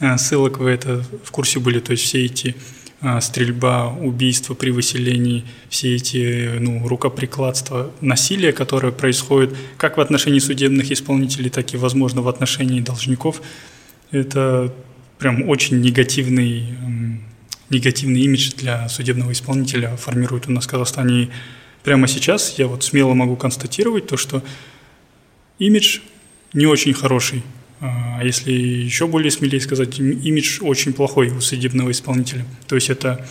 э, 0.00 0.18
ссылок 0.18 0.58
вы 0.58 0.70
это 0.70 1.04
в 1.22 1.30
курсе 1.30 1.60
были. 1.60 1.78
То 1.78 1.92
есть 1.92 2.02
все 2.02 2.24
эти 2.24 2.56
э, 3.00 3.20
стрельба, 3.20 3.86
убийства 3.86 4.54
при 4.54 4.70
выселении, 4.72 5.44
все 5.68 5.94
эти 5.94 6.58
ну, 6.58 6.88
рукоприкладства, 6.88 7.92
насилие, 8.00 8.52
которое 8.52 8.90
происходит 8.90 9.54
как 9.76 9.96
в 9.96 10.00
отношении 10.00 10.40
судебных 10.40 10.90
исполнителей, 10.90 11.50
так 11.50 11.72
и, 11.72 11.76
возможно, 11.76 12.20
в 12.20 12.28
отношении 12.28 12.80
должников, 12.80 13.40
это 14.10 14.74
прям 15.18 15.48
очень 15.48 15.80
негативный 15.80 16.74
негативный 17.70 18.20
имидж 18.22 18.52
для 18.56 18.88
судебного 18.88 19.32
исполнителя 19.32 19.96
формирует 19.96 20.48
у 20.48 20.52
нас 20.52 20.66
в 20.66 20.70
Казахстане. 20.70 21.24
И 21.24 21.30
прямо 21.82 22.06
сейчас 22.06 22.58
я 22.58 22.66
вот 22.66 22.84
смело 22.84 23.14
могу 23.14 23.36
констатировать 23.36 24.06
то, 24.06 24.16
что 24.16 24.42
имидж 25.58 26.00
не 26.52 26.66
очень 26.66 26.94
хороший. 26.94 27.42
А 27.80 28.22
если 28.22 28.52
еще 28.52 29.06
более 29.06 29.30
смелее 29.30 29.60
сказать, 29.60 29.98
имидж 29.98 30.60
очень 30.62 30.92
плохой 30.92 31.28
у 31.28 31.40
судебного 31.40 31.90
исполнителя. 31.90 32.44
То 32.66 32.76
есть 32.76 32.88
это 32.88 33.26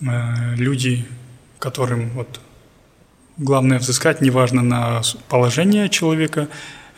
э, 0.00 0.56
люди, 0.56 1.06
которым 1.58 2.10
вот 2.10 2.40
главное 3.38 3.78
взыскать, 3.78 4.20
неважно 4.20 4.62
на 4.62 5.02
положение 5.28 5.88
человека, 5.88 6.48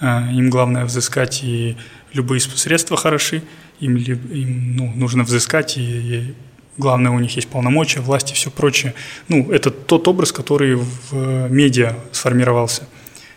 э, 0.00 0.07
им 0.32 0.50
главное 0.50 0.84
взыскать, 0.84 1.44
и 1.44 1.76
любые 2.12 2.40
средства 2.40 2.96
хороши, 2.96 3.42
им, 3.80 3.96
им 3.96 4.76
ну, 4.76 4.92
нужно 4.94 5.24
взыскать, 5.24 5.76
и, 5.76 5.82
и 5.82 6.34
главное, 6.76 7.12
у 7.12 7.18
них 7.18 7.34
есть 7.36 7.48
полномочия, 7.48 8.00
власть 8.00 8.32
и 8.32 8.34
все 8.34 8.50
прочее. 8.50 8.94
Ну, 9.28 9.50
это 9.50 9.70
тот 9.70 10.08
образ, 10.08 10.32
который 10.32 10.76
в 10.76 11.48
медиа 11.48 11.96
сформировался. 12.12 12.84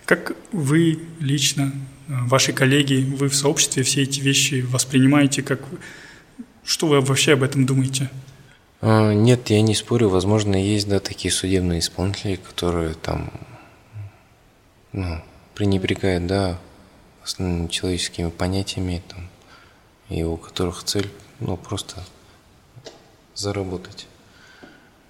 Как 0.06 0.34
вы 0.52 1.00
лично, 1.20 1.74
ваши 2.08 2.54
коллеги, 2.54 3.06
вы 3.18 3.30
в 3.30 3.36
сообществе 3.36 3.84
все 3.84 4.04
эти 4.04 4.22
вещи 4.22 4.66
воспринимаете? 4.68 5.44
Как, 5.44 5.60
что 6.64 6.88
вы 6.88 7.02
вообще 7.02 7.34
об 7.34 7.44
этом 7.44 7.66
думаете? 7.66 8.10
А, 8.82 9.14
нет, 9.14 9.50
я 9.50 9.62
не 9.62 9.76
спорю. 9.76 10.10
Возможно, 10.10 10.56
есть 10.56 10.88
да, 10.88 11.00
такие 11.00 11.32
судебные 11.32 11.80
исполнители, 11.80 12.36
которые 12.36 12.94
там 12.94 13.32
ну, 14.94 15.22
пренебрегают 15.56 16.28
да, 16.28 16.60
основными 17.24 17.68
человеческими 17.68 18.30
понятиями, 18.30 19.02
там, 19.08 19.27
и 20.10 20.24
у 20.24 20.38
которых 20.38 20.84
цель 20.84 21.10
ну, 21.40 21.58
просто 21.58 22.04
заработать. 23.36 24.08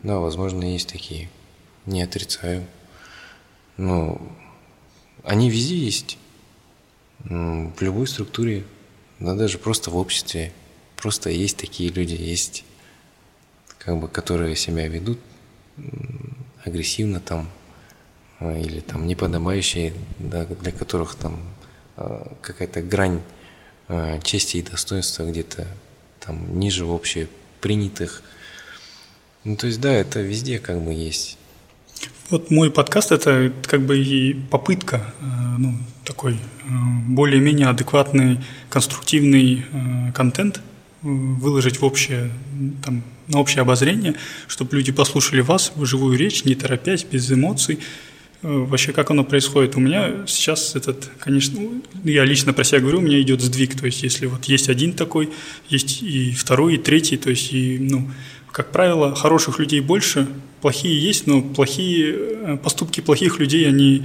Да, 0.03 0.19
возможно, 0.19 0.63
есть 0.63 0.89
такие. 0.89 1.29
Не 1.85 2.01
отрицаю. 2.01 2.65
Но 3.77 4.21
они 5.23 5.49
везде 5.49 5.75
есть. 5.75 6.17
В 7.19 7.81
любой 7.81 8.07
структуре, 8.07 8.65
да 9.19 9.33
даже 9.33 9.57
просто 9.57 9.89
в 9.89 9.97
обществе. 9.97 10.53
Просто 10.95 11.29
есть 11.29 11.57
такие 11.57 11.89
люди, 11.89 12.13
есть, 12.13 12.63
как 13.79 13.99
бы, 13.99 14.07
которые 14.07 14.55
себя 14.55 14.87
ведут 14.87 15.19
агрессивно 16.63 17.19
там, 17.19 17.49
а, 18.39 18.57
или 18.57 18.79
там 18.79 19.07
неподобающие, 19.07 19.93
да, 20.19 20.45
для 20.45 20.71
которых 20.71 21.15
там 21.15 21.39
а, 21.95 22.35
какая-то 22.41 22.81
грань 22.81 23.21
чести 24.23 24.57
и 24.57 24.61
достоинства 24.61 25.23
где-то 25.23 25.67
там 26.19 26.59
ниже 26.59 26.85
общей 26.85 27.27
принятых. 27.61 28.21
Ну, 29.43 29.55
то 29.55 29.67
есть, 29.67 29.79
да, 29.79 29.93
это 29.93 30.21
везде 30.21 30.59
как 30.59 30.81
бы 30.81 30.93
есть. 30.93 31.37
Вот 32.29 32.51
мой 32.51 32.69
подкаст– 32.69 33.11
это 33.13 33.53
как 33.65 33.85
бы 33.85 33.97
и 33.97 34.33
попытка, 34.33 35.13
э, 35.21 35.25
ну, 35.57 35.77
такой 36.03 36.33
э, 36.33 36.37
более-менее 37.07 37.67
адекватный, 37.67 38.39
конструктивный 38.69 39.65
э, 39.71 40.11
контент 40.13 40.61
выложить 41.01 41.79
в 41.79 41.85
общее, 41.85 42.31
там, 42.83 43.03
на 43.27 43.39
общее 43.39 43.61
обозрение, 43.61 44.15
чтобы 44.47 44.75
люди 44.75 44.91
послушали 44.91 45.41
вас 45.41 45.71
в 45.75 45.85
живую 45.85 46.17
речь, 46.17 46.43
не 46.43 46.55
торопясь, 46.55 47.05
без 47.05 47.31
эмоций. 47.31 47.79
Вообще, 48.43 48.93
как 48.93 49.09
оно 49.09 49.23
происходит? 49.23 49.75
У 49.75 49.79
меня 49.79 50.25
сейчас 50.27 50.75
этот, 50.75 51.09
конечно, 51.19 51.59
я 52.03 52.23
лично 52.23 52.53
про 52.53 52.63
себя 52.63 52.79
говорю, 52.79 52.99
у 52.99 53.01
меня 53.01 53.19
идет 53.19 53.41
сдвиг. 53.41 53.75
То 53.79 53.87
есть, 53.87 54.03
если 54.03 54.27
вот 54.27 54.45
есть 54.45 54.69
один 54.69 54.93
такой, 54.93 55.29
есть 55.69 56.03
и 56.03 56.31
второй, 56.31 56.75
и 56.75 56.77
третий, 56.77 57.17
то 57.17 57.31
есть, 57.31 57.51
и, 57.51 57.79
ну, 57.79 58.09
как 58.51 58.71
правило, 58.71 59.15
хороших 59.15 59.59
людей 59.59 59.81
больше, 59.81 60.27
плохие 60.61 60.99
есть, 60.99 61.27
но 61.27 61.41
плохие 61.41 62.15
э, 62.15 62.57
поступки 62.57 63.01
плохих 63.01 63.39
людей, 63.39 63.67
они 63.67 64.03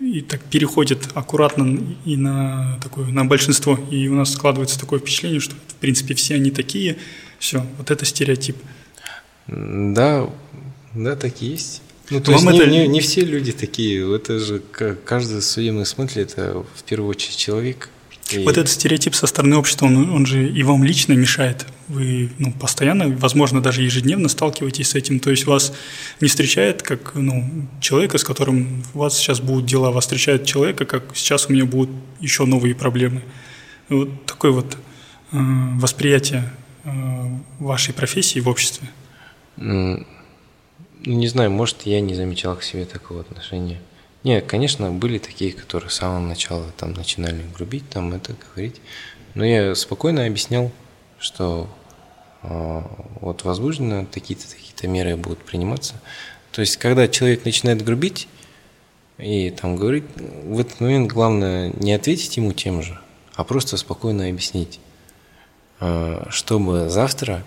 и 0.00 0.20
так 0.20 0.40
переходят 0.42 1.08
аккуратно 1.14 1.78
и 2.04 2.16
на 2.16 2.78
такое, 2.82 3.06
на 3.06 3.24
большинство. 3.24 3.78
И 3.90 4.08
у 4.08 4.14
нас 4.14 4.32
складывается 4.32 4.78
такое 4.78 4.98
впечатление, 4.98 5.40
что 5.40 5.54
в 5.68 5.74
принципе 5.76 6.14
все 6.14 6.34
они 6.34 6.50
такие. 6.50 6.96
Все, 7.38 7.66
вот 7.78 7.90
это 7.90 8.04
стереотип. 8.04 8.56
Да, 9.46 10.28
да, 10.94 11.16
так 11.16 11.42
и 11.42 11.46
есть. 11.46 11.82
Ну, 12.10 12.20
то 12.20 12.32
Вам 12.32 12.48
есть 12.48 12.60
это... 12.60 12.70
не, 12.70 12.80
не, 12.80 12.88
не 12.88 13.00
все 13.00 13.22
люди 13.22 13.52
такие. 13.52 14.14
Это 14.14 14.38
же 14.38 14.62
каждый 15.04 15.40
в 15.40 15.44
своем 15.44 15.84
смысле 15.84 16.22
это 16.22 16.64
в 16.74 16.82
первую 16.84 17.10
очередь 17.10 17.36
человек. 17.36 17.88
И... 18.30 18.38
Вот 18.38 18.56
этот 18.56 18.70
стереотип 18.70 19.14
со 19.14 19.26
стороны 19.26 19.56
общества, 19.56 19.86
он, 19.86 20.10
он 20.10 20.26
же 20.26 20.48
и 20.48 20.62
вам 20.62 20.82
лично 20.84 21.12
мешает. 21.12 21.66
Вы 21.88 22.30
ну, 22.38 22.52
постоянно, 22.52 23.08
возможно, 23.08 23.60
даже 23.60 23.82
ежедневно 23.82 24.28
сталкиваетесь 24.28 24.90
с 24.90 24.94
этим. 24.94 25.20
То 25.20 25.30
есть 25.30 25.46
вас 25.46 25.74
не 26.20 26.28
встречает 26.28 26.82
как 26.82 27.14
ну, 27.14 27.66
человека, 27.80 28.18
с 28.18 28.24
которым 28.24 28.82
у 28.94 28.98
вас 28.98 29.16
сейчас 29.16 29.40
будут 29.40 29.66
дела, 29.66 29.90
вас 29.90 30.04
встречает 30.04 30.46
человека, 30.46 30.84
как 30.86 31.04
сейчас 31.14 31.46
у 31.48 31.52
меня 31.52 31.64
будут 31.64 31.90
еще 32.20 32.46
новые 32.46 32.74
проблемы. 32.74 33.22
Вот 33.88 34.26
такое 34.26 34.52
вот 34.52 34.76
э, 35.32 35.36
восприятие 35.76 36.50
э, 36.84 36.90
вашей 37.58 37.92
профессии 37.92 38.40
в 38.40 38.48
обществе. 38.48 38.88
Ну, 39.56 40.04
не 41.06 41.28
знаю, 41.28 41.50
может, 41.50 41.82
я 41.82 42.00
не 42.00 42.14
замечал 42.14 42.56
к 42.56 42.62
себе 42.62 42.84
такого 42.84 43.20
отношения. 43.20 43.80
Нет, 44.22 44.46
конечно, 44.46 44.90
были 44.90 45.18
такие, 45.18 45.52
которые 45.52 45.90
с 45.90 45.94
самого 45.94 46.20
начала 46.20 46.64
там 46.78 46.94
начинали 46.94 47.42
грубить, 47.54 47.88
там 47.90 48.12
это 48.14 48.34
говорить. 48.34 48.80
Но 49.34 49.44
я 49.44 49.74
спокойно 49.74 50.24
объяснял, 50.24 50.72
что 51.18 51.68
э, 52.42 52.82
вот 53.20 53.44
возбуждено 53.44 54.06
такие-то 54.06 54.48
такие-то 54.48 54.88
меры 54.88 55.16
будут 55.16 55.40
приниматься. 55.40 56.00
То 56.52 56.60
есть, 56.60 56.76
когда 56.78 57.08
человек 57.08 57.44
начинает 57.44 57.82
грубить 57.82 58.28
и 59.18 59.50
там 59.50 59.76
говорить, 59.76 60.04
в 60.16 60.58
этот 60.58 60.80
момент 60.80 61.12
главное 61.12 61.72
не 61.74 61.92
ответить 61.92 62.36
ему 62.36 62.52
тем 62.52 62.82
же, 62.82 62.98
а 63.34 63.44
просто 63.44 63.76
спокойно 63.76 64.28
объяснить, 64.28 64.80
э, 65.80 66.24
чтобы 66.30 66.88
завтра, 66.88 67.44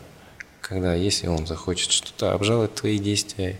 когда 0.67 0.93
если 0.93 1.27
он 1.27 1.47
захочет 1.47 1.91
что-то 1.91 2.33
обжаловать 2.33 2.75
твои 2.75 2.99
действия 2.99 3.59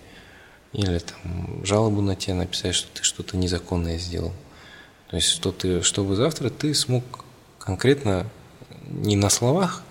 или 0.74 0.99
там 0.99 1.66
жалобу 1.66 2.01
на 2.01 2.16
тебя 2.16 2.36
написать, 2.36 2.76
что 2.76 2.89
ты 2.93 3.03
что-то 3.03 3.38
незаконное 3.38 3.97
сделал. 3.97 4.34
То 5.10 5.16
есть, 5.16 5.30
что 5.30 5.51
ты, 5.53 5.82
чтобы 5.84 6.16
завтра 6.16 6.49
ты 6.49 6.74
смог 6.74 7.03
конкретно 7.60 8.28
не 8.88 9.16
на 9.16 9.30
словах, 9.30 9.84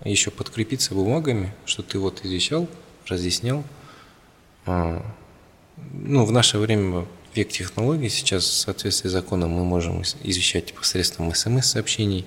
а 0.00 0.08
еще 0.08 0.30
подкрепиться 0.30 0.94
бумагами, 0.94 1.52
что 1.66 1.82
ты 1.82 1.98
вот 1.98 2.24
извещал, 2.24 2.68
разъяснял. 3.06 3.62
А, 4.64 5.04
ну, 5.92 6.24
в 6.24 6.32
наше 6.32 6.58
время 6.58 7.06
век 7.34 7.50
технологий, 7.50 8.08
сейчас 8.08 8.44
в 8.44 8.52
соответствии 8.52 9.08
с 9.08 9.12
законом 9.12 9.50
мы 9.50 9.64
можем 9.64 10.02
извещать 10.22 10.72
посредством 10.72 11.34
смс-сообщений 11.34 12.24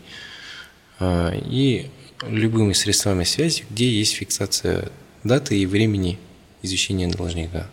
а, 0.99 1.31
и 1.33 1.89
любыми 2.21 2.73
средствами 2.73 3.23
связи, 3.23 3.65
где 3.69 3.89
есть 3.89 4.13
фиксация 4.13 4.91
даты 5.23 5.57
и 5.57 5.65
времени 5.65 6.19
извещения 6.61 7.09
должника. 7.09 7.69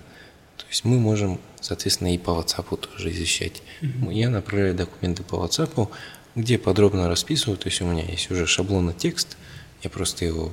То 0.56 0.64
есть 0.68 0.84
мы 0.84 0.98
можем, 0.98 1.40
соответственно, 1.60 2.14
и 2.14 2.18
по 2.18 2.30
WhatsApp 2.30 2.76
тоже 2.76 3.10
извещать. 3.10 3.62
Mm-hmm. 3.80 4.14
Я 4.14 4.30
направляю 4.30 4.74
документы 4.74 5.22
по 5.22 5.36
WhatsApp, 5.36 5.88
где 6.34 6.58
подробно 6.58 7.08
расписываю, 7.08 7.56
то 7.56 7.68
есть 7.68 7.80
у 7.80 7.86
меня 7.86 8.04
есть 8.04 8.30
уже 8.30 8.46
шаблонный 8.46 8.94
текст, 8.94 9.36
я 9.82 9.90
просто 9.90 10.24
его 10.24 10.52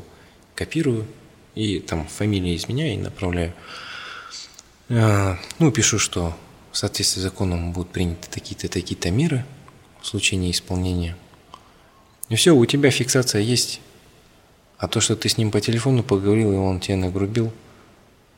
копирую 0.56 1.08
и 1.56 1.80
там 1.80 2.08
фамилия 2.08 2.56
изменяю 2.56 2.94
и 2.94 2.98
направляю. 2.98 3.54
А, 4.90 5.38
ну, 5.60 5.72
пишу, 5.72 6.00
что 6.00 6.36
в 6.72 6.78
соответствии 6.78 7.20
с 7.20 7.24
законом 7.24 7.72
будут 7.72 7.92
приняты 7.92 8.30
такие-то, 8.30 8.68
такие-то 8.68 9.12
меры 9.12 9.46
в 10.02 10.08
случае 10.08 10.40
неисполнения. 10.40 11.16
И 12.30 12.36
все, 12.36 12.56
у 12.56 12.66
тебя 12.66 12.90
фиксация 12.90 13.42
есть. 13.42 13.82
А 14.78 14.88
то, 14.88 15.00
что 15.00 15.16
ты 15.16 15.30
с 15.30 15.38
ним 15.38 15.52
по 15.52 15.62
телефону 15.62 16.04
поговорил, 16.04 16.52
и 16.52 16.56
он 16.56 16.80
тебя 16.80 16.98
нагрубил, 16.98 17.54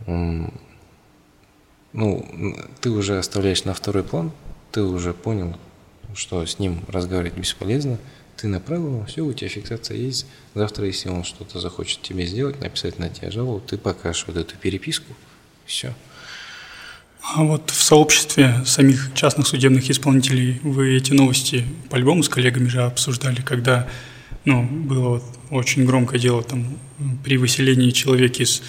ну, 0.06 0.64
ты 2.82 2.90
уже 2.90 3.18
оставляешь 3.18 3.64
на 3.64 3.74
второй 3.74 4.04
план, 4.04 4.32
ты 4.72 4.82
уже 4.82 5.14
понял, 5.14 5.58
что 6.14 6.46
с 6.46 6.60
ним 6.60 6.84
разговаривать 6.88 7.38
бесполезно, 7.38 7.98
ты 8.36 8.48
направил 8.48 9.06
все, 9.06 9.22
у 9.24 9.32
тебя 9.34 9.50
фиксация 9.50 9.96
есть. 9.98 10.28
Завтра, 10.54 10.86
если 10.86 11.10
он 11.10 11.24
что-то 11.24 11.60
захочет 11.60 12.02
тебе 12.02 12.26
сделать, 12.26 12.60
написать 12.60 13.00
на 13.00 13.10
тебя 13.10 13.32
жалобу, 13.32 13.62
ты 13.62 13.78
покажешь 13.78 14.26
вот 14.28 14.36
эту 14.36 14.58
переписку, 14.58 15.14
все. 15.66 15.94
А 17.34 17.44
вот 17.44 17.72
в 17.72 17.82
сообществе 17.82 18.62
самих 18.66 19.12
частных 19.16 19.48
судебных 19.48 19.90
исполнителей 19.90 20.60
вы 20.62 20.96
эти 20.96 21.12
новости 21.12 21.66
по-любому 21.90 22.22
с 22.22 22.30
коллегами 22.30 22.68
же 22.68 22.84
обсуждали, 22.84 23.42
когда 23.42 23.88
ну, 24.46 24.64
было 24.64 25.10
вот 25.10 25.24
очень 25.50 25.86
громкое 25.86 26.20
дело 26.20 26.44
там 26.44 26.78
при 27.24 27.38
выселении 27.38 27.90
человека 27.90 28.44
из, 28.44 28.62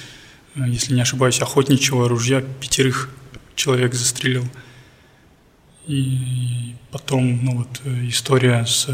если 0.55 0.95
не 0.95 1.03
ошибаюсь, 1.03 1.41
охотничьего 1.43 2.09
ружья 2.09 2.41
пятерых 2.41 3.11
человек 3.57 3.93
застрелил. 3.93 4.45
И 5.87 6.75
потом 6.91 7.45
ну, 7.45 7.59
вот, 7.59 7.83
история 8.09 8.65
с 8.65 8.89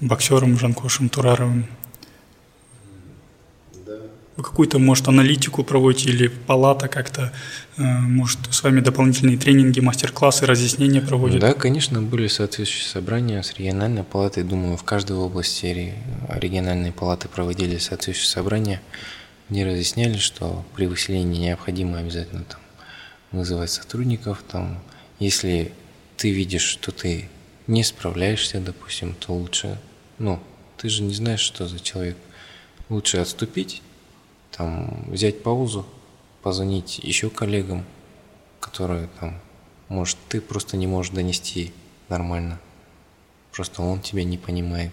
боксером 0.00 0.58
Жанкошем 0.58 1.10
Тураровым. 1.10 1.66
Вы 4.36 4.42
какую-то, 4.42 4.80
может, 4.80 5.06
аналитику 5.06 5.62
проводите 5.62 6.10
или 6.10 6.26
палата 6.26 6.88
как-то, 6.88 7.32
э, 7.76 7.82
может, 7.82 8.40
с 8.50 8.64
вами 8.64 8.80
дополнительные 8.80 9.38
тренинги, 9.38 9.78
мастер-классы, 9.78 10.44
разъяснения 10.44 11.00
проводят? 11.00 11.40
Да, 11.40 11.52
конечно, 11.52 12.02
были 12.02 12.26
соответствующие 12.26 12.90
собрания 12.90 13.42
с 13.42 13.54
региональной 13.54 14.02
палатой. 14.02 14.42
Думаю, 14.42 14.76
в 14.76 14.82
каждой 14.82 15.16
области 15.16 15.94
региональные 16.28 16.90
палаты 16.90 17.28
проводили 17.28 17.78
соответствующие 17.78 18.28
собрания, 18.28 18.82
где 19.50 19.64
разъясняли, 19.64 20.18
что 20.18 20.64
при 20.74 20.86
выселении 20.86 21.46
необходимо 21.46 21.98
обязательно 21.98 22.42
там 22.42 22.60
вызывать 23.30 23.70
сотрудников. 23.70 24.42
Там, 24.50 24.82
если 25.20 25.70
ты 26.16 26.30
видишь, 26.30 26.62
что 26.62 26.90
ты 26.90 27.28
не 27.68 27.84
справляешься, 27.84 28.58
допустим, 28.58 29.14
то 29.14 29.32
лучше, 29.32 29.78
ну, 30.18 30.40
ты 30.76 30.88
же 30.88 31.02
не 31.02 31.14
знаешь, 31.14 31.40
что 31.40 31.68
за 31.68 31.78
человек. 31.78 32.16
Лучше 32.88 33.18
отступить, 33.18 33.80
там, 34.56 35.04
взять 35.08 35.42
паузу, 35.42 35.86
позвонить 36.42 36.98
еще 36.98 37.30
коллегам, 37.30 37.84
которые 38.60 39.08
там, 39.20 39.40
может, 39.88 40.16
ты 40.28 40.40
просто 40.40 40.76
не 40.76 40.86
можешь 40.86 41.12
донести 41.12 41.72
нормально. 42.08 42.60
Просто 43.52 43.82
он 43.82 44.00
тебя 44.00 44.24
не 44.24 44.38
понимает. 44.38 44.92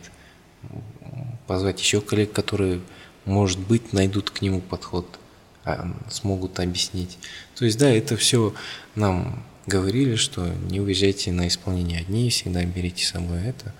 Позвать 1.47 1.79
еще 1.79 2.01
коллег, 2.01 2.31
которые, 2.31 2.81
может 3.25 3.59
быть, 3.59 3.93
найдут 3.93 4.29
к 4.29 4.41
нему 4.41 4.61
подход, 4.61 5.19
а, 5.63 5.91
смогут 6.09 6.59
объяснить. 6.59 7.17
То 7.55 7.65
есть, 7.65 7.77
да, 7.77 7.89
это 7.89 8.17
все 8.17 8.53
нам 8.95 9.43
говорили, 9.65 10.15
что 10.15 10.47
не 10.69 10.79
уезжайте 10.79 11.31
на 11.31 11.47
исполнение 11.47 11.99
одни, 11.99 12.29
всегда 12.29 12.63
берите 12.63 13.05
с 13.05 13.09
собой 13.09 13.43
это. 13.43 13.73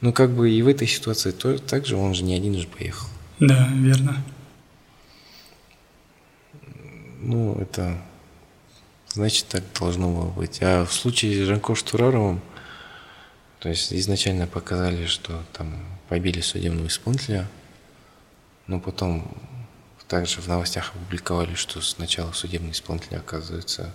Но 0.00 0.12
как 0.12 0.30
бы 0.30 0.50
и 0.50 0.62
в 0.62 0.68
этой 0.68 0.86
ситуации 0.86 1.30
то, 1.30 1.58
также 1.58 1.96
он 1.96 2.14
же 2.14 2.24
не 2.24 2.34
один 2.34 2.56
же 2.58 2.66
поехал. 2.66 3.08
Да, 3.40 3.68
верно. 3.72 4.22
Ну, 7.22 7.54
это 7.54 7.96
значит 9.08 9.46
так 9.48 9.62
должно 9.78 10.12
было 10.12 10.30
быть. 10.30 10.58
А 10.62 10.84
в 10.84 10.92
случае 10.92 11.44
с 11.44 11.46
Жанко 11.46 11.74
Штураровым, 11.74 12.40
то 13.60 13.68
есть 13.68 13.92
изначально 13.92 14.46
показали, 14.46 15.06
что 15.06 15.42
там 15.52 15.74
побили 16.08 16.40
судебного 16.40 16.88
исполнителя, 16.88 17.48
но 18.66 18.80
потом 18.80 19.26
также 20.12 20.42
в 20.42 20.46
новостях 20.46 20.92
опубликовали, 20.94 21.54
что 21.54 21.80
сначала 21.80 22.32
судебный 22.32 22.72
исполнитель, 22.72 23.16
оказывается, 23.16 23.94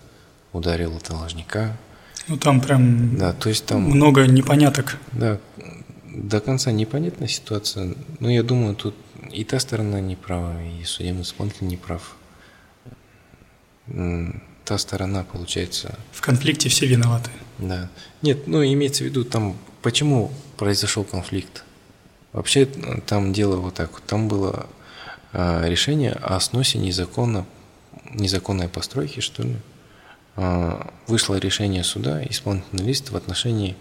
ударил 0.51 0.99
должника. 1.07 1.77
Ну 2.27 2.37
там 2.37 2.59
прям 2.59 3.15
да, 3.15 3.33
то 3.33 3.49
есть 3.49 3.67
там 3.67 3.83
много 3.83 4.25
непоняток. 4.25 4.97
Да, 5.11 5.39
до 6.05 6.39
конца 6.39 6.71
непонятная 6.71 7.27
ситуация. 7.27 7.93
Но 8.19 8.31
я 8.31 8.41
думаю, 8.41 8.75
тут 8.75 8.95
и 9.31 9.43
та 9.43 9.59
сторона 9.59 9.99
не 9.99 10.15
права, 10.15 10.55
и 10.63 10.83
судебный 10.85 11.21
исполнитель 11.21 11.67
не 11.67 11.77
прав. 11.77 12.16
Та 14.65 14.77
сторона, 14.77 15.23
получается... 15.23 15.97
В 16.11 16.21
конфликте 16.21 16.67
все 16.69 16.85
виноваты. 16.85 17.31
Да. 17.57 17.89
Нет, 18.21 18.47
ну 18.47 18.63
имеется 18.63 19.03
в 19.03 19.07
виду 19.07 19.23
там, 19.23 19.55
почему 19.81 20.31
произошел 20.57 21.03
конфликт. 21.03 21.63
Вообще 22.33 22.65
там 22.65 23.31
дело 23.31 23.55
вот 23.57 23.75
так. 23.75 24.01
Там 24.01 24.27
было 24.27 24.67
а, 25.31 25.65
решение 25.65 26.11
о 26.11 26.39
сносе 26.39 26.79
незаконно, 26.79 27.45
незаконной 28.11 28.67
постройки, 28.67 29.21
что 29.21 29.43
ли. 29.43 29.55
А, 30.35 30.91
вышло 31.07 31.35
решение 31.35 31.83
суда, 31.83 32.23
исполнительный 32.25 32.83
лист 32.83 33.09
в 33.09 33.15
отношении, 33.15 33.75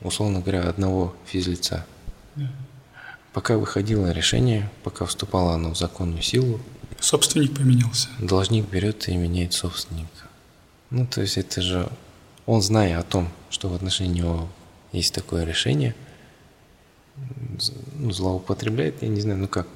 условно 0.00 0.40
говоря, 0.40 0.68
одного 0.68 1.14
физлица. 1.26 1.84
Да. 2.36 2.50
Пока 3.32 3.58
выходило 3.58 4.10
решение, 4.10 4.70
пока 4.84 5.04
вступало 5.04 5.54
оно 5.54 5.74
в 5.74 5.76
законную 5.76 6.22
силу, 6.22 6.60
собственник 7.00 7.56
поменялся. 7.56 8.08
Должник 8.18 8.68
берет 8.68 9.08
и 9.08 9.16
меняет 9.16 9.52
собственника. 9.52 10.28
Ну, 10.90 11.06
то 11.06 11.20
есть 11.20 11.38
это 11.38 11.60
же 11.60 11.88
он, 12.46 12.62
зная 12.62 12.98
о 12.98 13.02
том, 13.02 13.28
что 13.50 13.68
в 13.68 13.74
отношении 13.74 14.20
него 14.20 14.48
есть 14.92 15.14
такое 15.14 15.44
решение, 15.44 15.94
ну, 17.96 18.10
злоупотребляет, 18.10 19.02
я 19.02 19.08
не 19.08 19.20
знаю, 19.20 19.38
ну 19.38 19.48
как, 19.48 19.66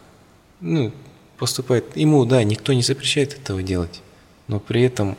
ну, 0.61 0.93
поступает, 1.39 1.97
ему, 1.97 2.25
да, 2.25 2.43
никто 2.45 2.73
не 2.73 2.83
запрещает 2.83 3.35
этого 3.35 3.63
делать, 3.63 4.01
но 4.49 4.61
при 4.61 4.83
этом 4.83 5.17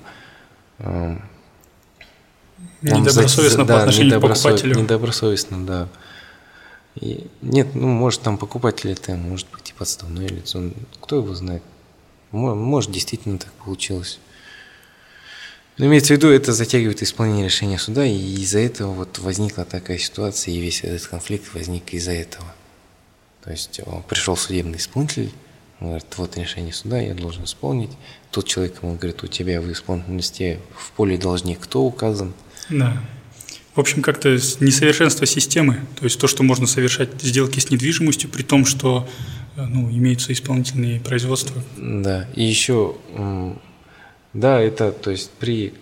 Недобросовестно 2.82 3.66
да, 3.66 3.76
по 3.76 3.80
отношению 3.82 4.08
недобросов... 4.08 4.43
к 4.43 4.43
покупателю. 4.43 4.82
Недобросовестно, 4.82 5.66
да. 5.66 5.89
И 6.95 7.28
нет, 7.41 7.76
ну, 7.76 7.88
может, 7.88 8.22
там 8.22 8.38
покупатель 8.38 8.91
это 8.91 9.16
может 9.16 9.47
быть 9.51 9.70
и 9.70 9.74
подставное 9.74 10.28
лицо. 10.28 10.62
Кто 11.01 11.18
его 11.18 11.34
знает? 11.34 11.64
Может, 12.34 12.92
действительно 12.92 13.38
так 13.38 13.54
получилось. 13.54 14.20
Но 15.78 15.86
имеется 15.86 16.14
в 16.14 16.18
виду, 16.18 16.28
это 16.28 16.52
затягивает 16.52 17.02
исполнение 17.02 17.46
решения 17.46 17.80
суда, 17.80 18.06
и 18.06 18.18
из-за 18.18 18.60
этого 18.60 18.92
вот 18.92 19.20
возникла 19.20 19.66
такая 19.66 19.98
ситуация, 19.98 20.54
и 20.54 20.60
весь 20.60 20.84
этот 20.84 21.08
конфликт 21.08 21.54
возник 21.54 21.94
из-за 21.94 22.12
этого. 22.12 22.54
То 23.44 23.52
есть 23.52 23.80
пришел 24.10 24.36
судебный 24.36 24.78
исполнитель, 24.78 25.32
он 25.80 25.88
говорит, 25.88 26.08
вот 26.18 26.38
решение 26.38 26.74
суда, 26.74 27.00
я 27.00 27.14
должен 27.14 27.44
исполнить. 27.44 27.92
Тот 28.32 28.48
человек 28.48 28.82
ему 28.82 28.96
говорит, 28.96 29.24
у 29.24 29.28
тебя 29.28 29.62
в 29.62 29.72
исполнительности 29.72 30.60
в 30.78 30.92
поле 30.92 31.18
должник 31.18 31.60
кто 31.60 31.84
указан? 31.84 32.34
Да. 32.70 33.02
В 33.76 33.80
общем, 33.80 34.04
как-то 34.04 34.30
несовершенство 34.60 35.26
системы, 35.26 35.86
то 36.00 36.06
есть 36.06 36.20
то, 36.20 36.28
что 36.28 36.44
можно 36.44 36.68
совершать 36.68 37.10
сделки 37.22 37.60
с 37.60 37.72
недвижимостью, 37.72 38.30
при 38.30 38.44
том, 38.44 38.66
что 38.66 39.10
ну, 39.56 39.89
имеются 39.89 40.34
исполнительные 40.34 40.99
производства. 40.99 41.64
Да, 41.78 42.28
и 42.36 42.43
еще, 42.43 42.97
да, 44.34 44.60
это, 44.60 44.91
то 44.91 45.12
есть 45.12 45.32
при, 45.32 45.74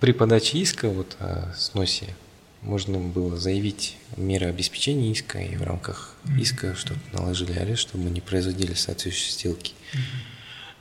при 0.00 0.12
подаче 0.12 0.58
иска 0.58 0.88
вот 0.88 1.16
о 1.18 1.52
сносе 1.56 2.14
можно 2.62 2.98
было 2.98 3.36
заявить 3.36 3.96
меры 4.16 4.46
обеспечения 4.46 5.12
иска 5.12 5.40
и 5.40 5.56
в 5.56 5.62
рамках 5.62 6.14
иска, 6.38 6.74
чтобы 6.74 7.00
наложили 7.12 7.52
арест, 7.52 7.82
чтобы 7.82 8.10
не 8.10 8.20
производили 8.20 8.74
соответствующие 8.74 9.32
сделки. 9.32 9.72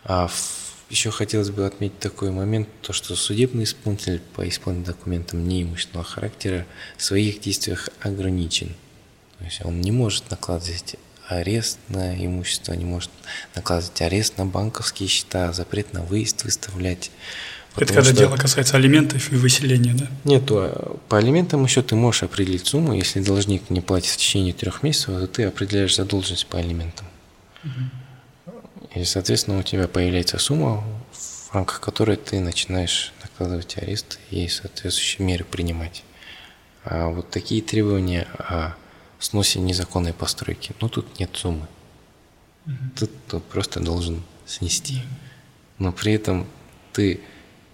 А 0.03 0.27
в, 0.27 0.75
еще 0.89 1.11
хотелось 1.11 1.51
бы 1.51 1.65
отметить 1.65 1.99
такой 1.99 2.31
момент, 2.31 2.67
то 2.81 2.93
что 2.93 3.15
судебный 3.15 3.63
исполнитель 3.63 4.21
по 4.35 4.47
исполнению 4.47 4.87
документам 4.87 5.47
неимущественного 5.47 6.05
характера 6.05 6.65
в 6.97 7.03
своих 7.03 7.39
действиях 7.39 7.89
ограничен. 8.01 8.75
То 9.39 9.45
есть 9.45 9.65
он 9.65 9.81
не 9.81 9.91
может 9.91 10.29
накладывать 10.29 10.95
арест 11.27 11.79
на 11.87 12.15
имущество, 12.15 12.73
не 12.73 12.85
может 12.85 13.09
накладывать 13.55 14.01
арест 14.01 14.37
на 14.37 14.45
банковские 14.45 15.07
счета, 15.07 15.53
запрет 15.53 15.93
на 15.93 16.01
выезд 16.03 16.43
выставлять. 16.43 17.11
Это 17.75 17.93
когда 17.93 18.03
что... 18.03 18.13
дело 18.13 18.35
касается 18.35 18.77
алиментов 18.77 19.31
и 19.31 19.35
выселения, 19.35 19.93
да? 19.93 20.07
Нет, 20.25 20.45
по 20.47 21.17
алиментам 21.17 21.63
еще 21.63 21.81
ты 21.81 21.95
можешь 21.95 22.23
определить 22.23 22.67
сумму. 22.67 22.93
Если 22.93 23.21
должник 23.21 23.69
не 23.69 23.79
платит 23.79 24.09
в 24.09 24.17
течение 24.17 24.53
трех 24.53 24.83
месяцев, 24.83 25.07
то 25.07 25.27
ты 25.27 25.43
определяешь 25.43 25.95
задолженность 25.95 26.47
по 26.47 26.57
алиментам. 26.57 27.07
Угу. 27.63 28.51
И, 28.95 29.03
соответственно, 29.05 29.59
у 29.59 29.63
тебя 29.63 29.87
появляется 29.87 30.39
сумма, 30.39 30.83
в 31.13 31.53
рамках 31.53 31.79
которой 31.79 32.17
ты 32.17 32.39
начинаешь 32.39 33.13
накладывать 33.21 33.77
арест 33.77 34.19
и 34.31 34.47
соответствующие 34.47 35.25
меры 35.25 35.45
принимать. 35.45 36.03
А 36.83 37.09
вот 37.09 37.29
такие 37.29 37.61
требования 37.61 38.27
о 38.39 38.73
сносе 39.19 39.59
незаконной 39.59 40.13
постройки. 40.13 40.73
Но 40.81 40.89
тут 40.89 41.19
нет 41.19 41.29
суммы. 41.33 41.67
Угу. 42.65 42.75
Тут 42.97 43.11
ты 43.27 43.39
просто 43.39 43.79
должен 43.79 44.23
снести. 44.45 45.01
Но 45.77 45.91
при 45.91 46.13
этом 46.13 46.47
ты 46.93 47.21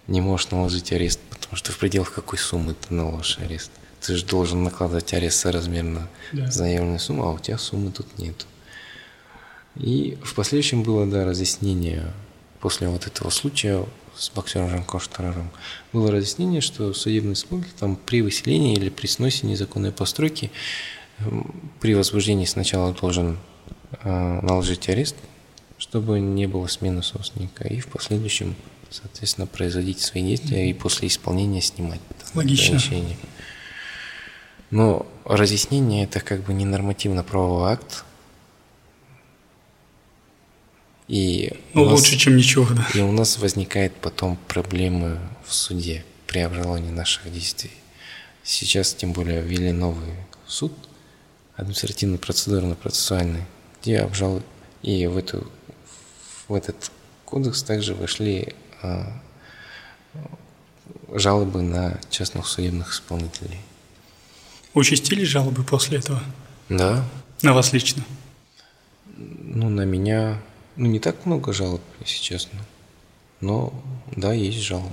не 0.06 0.20
можешь 0.20 0.50
наложить 0.50 0.92
арест, 0.92 1.20
потому 1.30 1.56
что 1.56 1.72
в 1.72 1.78
пределах 1.78 2.12
какой 2.12 2.38
суммы 2.38 2.74
ты 2.74 2.94
наложишь 2.94 3.38
арест. 3.38 3.70
Ты 4.00 4.16
же 4.16 4.24
должен 4.24 4.62
накладывать 4.62 5.12
арест 5.14 5.40
соразмерно 5.40 6.08
да. 6.32 6.50
заявленной 6.50 7.00
суммы, 7.00 7.24
а 7.24 7.30
у 7.30 7.38
тебя 7.38 7.58
суммы 7.58 7.90
тут 7.90 8.18
нет. 8.18 8.46
И 9.74 10.16
в 10.22 10.34
последующем 10.34 10.82
было, 10.82 11.06
да, 11.06 11.24
разъяснение 11.24 12.12
после 12.60 12.88
вот 12.88 13.06
этого 13.06 13.30
случая 13.30 13.84
с 14.16 14.30
боксером 14.30 14.70
Жанко 14.70 14.98
Штараром, 14.98 15.50
было 15.92 16.10
разъяснение, 16.10 16.60
что 16.60 16.92
судебный 16.94 17.34
исполнитель 17.34 17.72
там 17.78 17.96
при 17.96 18.22
выселении 18.22 18.74
или 18.74 18.88
при 18.88 19.06
сносе 19.06 19.46
незаконной 19.46 19.92
постройки 19.92 20.50
при 21.80 21.94
возбуждении 21.94 22.44
сначала 22.44 22.92
должен 22.92 23.38
э, 24.02 24.40
наложить 24.42 24.88
арест, 24.88 25.16
чтобы 25.78 26.20
не 26.20 26.46
было 26.46 26.66
смены 26.66 27.02
собственника, 27.02 27.66
и 27.66 27.80
в 27.80 27.88
последующем, 27.88 28.54
соответственно, 28.90 29.46
производить 29.46 30.00
свои 30.00 30.22
действия 30.22 30.68
и 30.68 30.74
после 30.74 31.08
исполнения 31.08 31.62
снимать 31.62 32.00
Логично. 32.34 32.80
Но 34.70 35.06
разъяснение 35.24 36.04
это 36.04 36.20
как 36.20 36.42
бы 36.42 36.52
не 36.52 36.64
нормативно-правовой 36.64 37.72
акт, 37.72 38.04
и 41.08 41.52
ну, 41.72 41.84
нас, 41.84 42.00
лучше, 42.00 42.18
чем 42.18 42.36
ничего, 42.36 42.66
да. 42.74 42.86
И 42.94 43.00
у 43.00 43.12
нас 43.12 43.38
возникает 43.38 43.94
потом 43.94 44.36
проблемы 44.48 45.20
в 45.46 45.54
суде 45.54 46.04
при 46.26 46.40
обжаловании 46.40 46.90
наших 46.90 47.32
действий. 47.32 47.70
Сейчас, 48.42 48.92
тем 48.92 49.12
более, 49.12 49.40
ввели 49.40 49.70
новый 49.70 50.14
суд, 50.46 50.72
административно-процедурно-процессуальный, 51.56 53.44
где 53.80 54.00
обжал 54.00 54.42
и 54.82 55.06
в, 55.06 55.16
эту, 55.16 55.46
в 56.48 56.54
этот 56.54 56.90
кодекс 57.24 57.62
также 57.62 57.94
вошли 57.94 58.54
а, 58.82 59.20
жалобы 61.12 61.62
на 61.62 62.00
частных 62.10 62.46
судебных 62.46 62.92
исполнителей. 62.92 63.60
Участились 64.74 65.28
жалобы 65.28 65.64
после 65.64 65.98
этого? 65.98 66.22
Да. 66.68 67.04
На 67.42 67.54
вас 67.54 67.72
лично? 67.72 68.04
Ну, 69.16 69.70
на 69.70 69.82
меня 69.82 70.40
ну, 70.76 70.86
не 70.86 70.98
так 70.98 71.24
много 71.24 71.52
жалоб, 71.52 71.80
если 72.00 72.22
честно. 72.22 72.60
Но, 73.40 73.72
да, 74.14 74.32
есть 74.32 74.58
жалобы. 74.58 74.92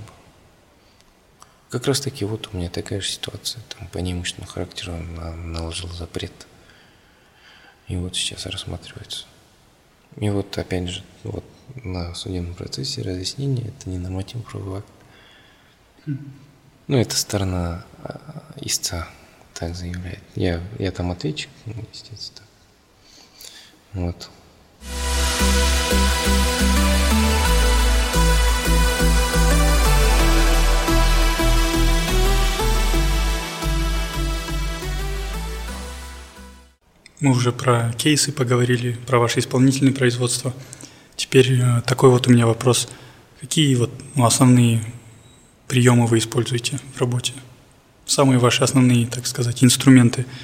Как 1.68 1.86
раз 1.86 2.00
таки 2.00 2.24
вот 2.24 2.48
у 2.52 2.56
меня 2.56 2.70
такая 2.70 3.00
же 3.00 3.08
ситуация. 3.08 3.62
Там 3.76 3.88
по 3.88 3.98
неимущественному 3.98 4.50
характеру 4.50 4.94
наложил 5.44 5.88
запрет. 5.90 6.32
И 7.88 7.96
вот 7.96 8.16
сейчас 8.16 8.46
рассматривается. 8.46 9.26
И 10.16 10.30
вот 10.30 10.56
опять 10.58 10.88
же, 10.88 11.02
вот 11.24 11.44
на 11.82 12.14
судебном 12.14 12.54
процессе 12.54 13.02
разъяснение 13.02 13.68
это 13.68 13.90
не 13.90 13.98
нормативный 13.98 14.44
правовой 14.44 14.78
акт. 14.78 14.88
Ну, 16.86 16.98
это 16.98 17.16
сторона 17.16 17.84
а, 18.02 18.52
истца 18.60 19.08
так 19.54 19.74
заявляет. 19.74 20.22
Я, 20.34 20.60
я 20.78 20.92
там 20.92 21.10
ответчик, 21.10 21.50
ну, 21.66 21.84
естественно. 21.92 22.46
Вот. 23.94 24.30
Мы 37.24 37.30
уже 37.30 37.52
про 37.52 37.90
кейсы 37.96 38.32
поговорили, 38.32 38.98
про 39.06 39.18
ваше 39.18 39.38
исполнительное 39.38 39.94
производство. 39.94 40.52
Теперь 41.16 41.58
э, 41.58 41.80
такой 41.86 42.10
вот 42.10 42.26
у 42.26 42.30
меня 42.30 42.46
вопрос. 42.46 42.86
Какие 43.40 43.74
вот 43.76 43.90
основные 44.16 44.84
приемы 45.66 46.06
вы 46.06 46.18
используете 46.18 46.78
в 46.94 47.00
работе? 47.00 47.32
Самые 48.04 48.38
ваши 48.38 48.62
основные, 48.62 49.06
так 49.06 49.26
сказать, 49.26 49.64
инструменты– 49.64 50.26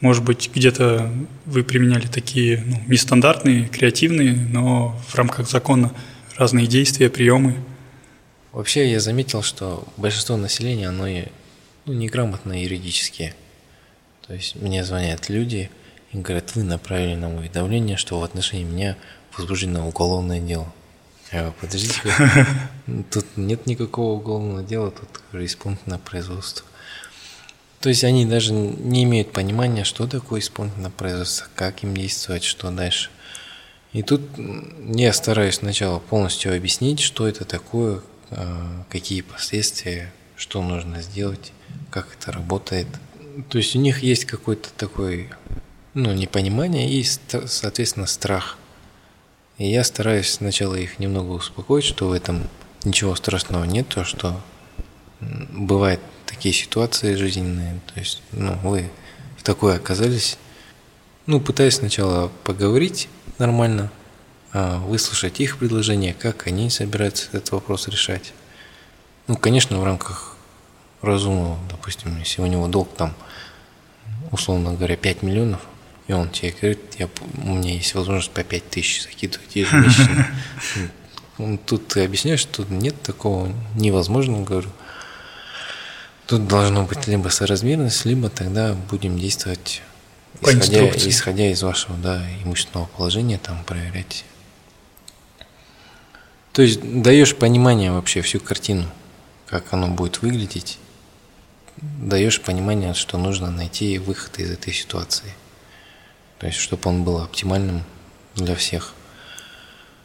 может 0.00 0.24
быть, 0.24 0.50
где-то 0.54 1.10
вы 1.46 1.62
применяли 1.62 2.06
такие 2.06 2.62
ну, 2.66 2.82
нестандартные, 2.88 3.68
креативные, 3.68 4.34
но 4.34 4.98
в 5.08 5.14
рамках 5.14 5.48
закона 5.48 5.94
разные 6.36 6.66
действия, 6.66 7.10
приемы. 7.10 7.54
Вообще 8.52 8.90
я 8.90 9.00
заметил, 9.00 9.42
что 9.42 9.86
большинство 9.98 10.36
населения, 10.36 10.88
оно 10.88 11.06
ну, 11.86 11.92
неграмотно 11.92 12.62
юридически. 12.62 13.34
То 14.26 14.34
есть 14.34 14.56
мне 14.56 14.84
звонят 14.84 15.28
люди 15.28 15.70
и 16.14 16.18
говорят, 16.18 16.54
вы 16.54 16.62
направили 16.62 17.16
нам 17.16 17.34
уведомление, 17.34 17.96
что 17.96 18.18
в 18.18 18.24
отношении 18.24 18.64
меня 18.64 18.96
возбуждено 19.36 19.86
уголовное 19.86 20.40
дело. 20.40 20.72
Я 21.32 21.40
говорю, 21.40 21.54
подождите, 21.60 22.00
тут 23.10 23.26
нет 23.36 23.66
никакого 23.66 24.12
уголовного 24.18 24.62
дела, 24.62 24.92
тут 24.92 25.42
исполнительное 25.42 25.98
производство. 25.98 26.64
То 27.80 27.88
есть 27.88 28.04
они 28.04 28.24
даже 28.24 28.52
не 28.52 29.02
имеют 29.02 29.32
понимания, 29.32 29.84
что 29.84 30.06
такое 30.06 30.40
исполнительное 30.40 30.90
производство, 30.90 31.48
как 31.54 31.82
им 31.82 31.94
действовать, 31.94 32.44
что 32.44 32.70
дальше. 32.70 33.10
И 33.92 34.02
тут 34.02 34.22
я 34.94 35.12
стараюсь 35.12 35.56
сначала 35.56 35.98
полностью 35.98 36.56
объяснить, 36.56 37.00
что 37.00 37.28
это 37.28 37.44
такое, 37.44 38.00
а, 38.30 38.84
какие 38.88 39.20
последствия, 39.20 40.12
что 40.36 40.62
нужно 40.62 41.02
сделать, 41.02 41.52
как 41.90 42.08
это 42.18 42.32
работает. 42.32 42.86
То 43.48 43.58
есть 43.58 43.76
у 43.76 43.78
них 43.78 44.02
есть 44.02 44.24
какой-то 44.24 44.70
такой, 44.76 45.28
ну, 45.94 46.12
непонимание 46.12 46.90
и, 46.90 47.04
соответственно, 47.04 48.06
страх. 48.06 48.58
И 49.58 49.70
я 49.70 49.84
стараюсь 49.84 50.30
сначала 50.30 50.74
их 50.74 50.98
немного 50.98 51.30
успокоить, 51.30 51.84
что 51.84 52.08
в 52.08 52.12
этом 52.12 52.48
ничего 52.84 53.14
страшного 53.14 53.64
нет, 53.64 53.88
то, 53.88 54.04
что 54.04 54.40
бывает 55.20 56.00
такие 56.26 56.52
ситуации 56.52 57.14
жизненные, 57.14 57.80
то 57.92 58.00
есть, 58.00 58.22
ну, 58.32 58.58
вы 58.62 58.90
в 59.38 59.42
такой 59.44 59.76
оказались, 59.76 60.38
ну, 61.26 61.40
пытаясь 61.40 61.76
сначала 61.76 62.30
поговорить 62.42 63.08
нормально, 63.38 63.90
а, 64.52 64.78
выслушать 64.78 65.40
их 65.40 65.58
предложение, 65.58 66.14
как 66.14 66.46
они 66.46 66.70
собираются 66.70 67.28
этот 67.28 67.52
вопрос 67.52 67.88
решать. 67.88 68.32
Ну, 69.28 69.36
конечно, 69.36 69.80
в 69.80 69.84
рамках 69.84 70.36
разумного, 71.00 71.58
допустим, 71.70 72.18
если 72.18 72.42
у 72.42 72.46
него 72.46 72.66
долг 72.66 72.88
там, 72.96 73.14
условно 74.30 74.74
говоря, 74.74 74.96
5 74.96 75.22
миллионов, 75.22 75.60
и 76.06 76.12
он 76.12 76.28
тебе 76.30 76.54
говорит, 76.60 76.80
я, 76.98 77.08
у 77.42 77.54
меня 77.54 77.74
есть 77.74 77.94
возможность 77.94 78.30
по 78.30 78.44
5 78.44 78.70
тысяч 78.70 79.02
закидывать 79.02 79.56
ежемесячно. 79.56 80.26
Тут 81.66 81.88
ты 81.88 82.04
объясняешь, 82.04 82.40
что 82.40 82.64
нет 82.64 83.00
такого 83.02 83.50
невозможно, 83.74 84.42
говорю. 84.42 84.70
Тут 86.26 86.46
должно 86.46 86.84
быть 86.84 87.06
либо 87.06 87.28
соразмерность, 87.28 88.04
либо 88.04 88.28
тогда 88.28 88.74
будем 88.90 89.18
действовать 89.18 89.82
исходя, 90.40 90.90
исходя 90.90 91.50
из 91.50 91.62
вашего 91.62 91.96
да, 91.96 92.24
имущественного 92.44 92.86
положения, 92.86 93.38
там 93.38 93.64
проверять. 93.64 94.24
То 96.52 96.62
есть 96.62 97.02
даешь 97.02 97.34
понимание 97.34 97.90
вообще 97.90 98.22
всю 98.22 98.40
картину, 98.40 98.86
как 99.46 99.72
оно 99.72 99.88
будет 99.88 100.22
выглядеть, 100.22 100.78
даешь 101.76 102.40
понимание, 102.40 102.94
что 102.94 103.18
нужно 103.18 103.50
найти 103.50 103.98
выход 103.98 104.38
из 104.38 104.50
этой 104.50 104.72
ситуации. 104.72 105.34
То 106.44 106.48
есть, 106.48 106.60
чтобы 106.60 106.90
он 106.90 107.04
был 107.04 107.22
оптимальным 107.22 107.84
для 108.34 108.54
всех. 108.54 108.92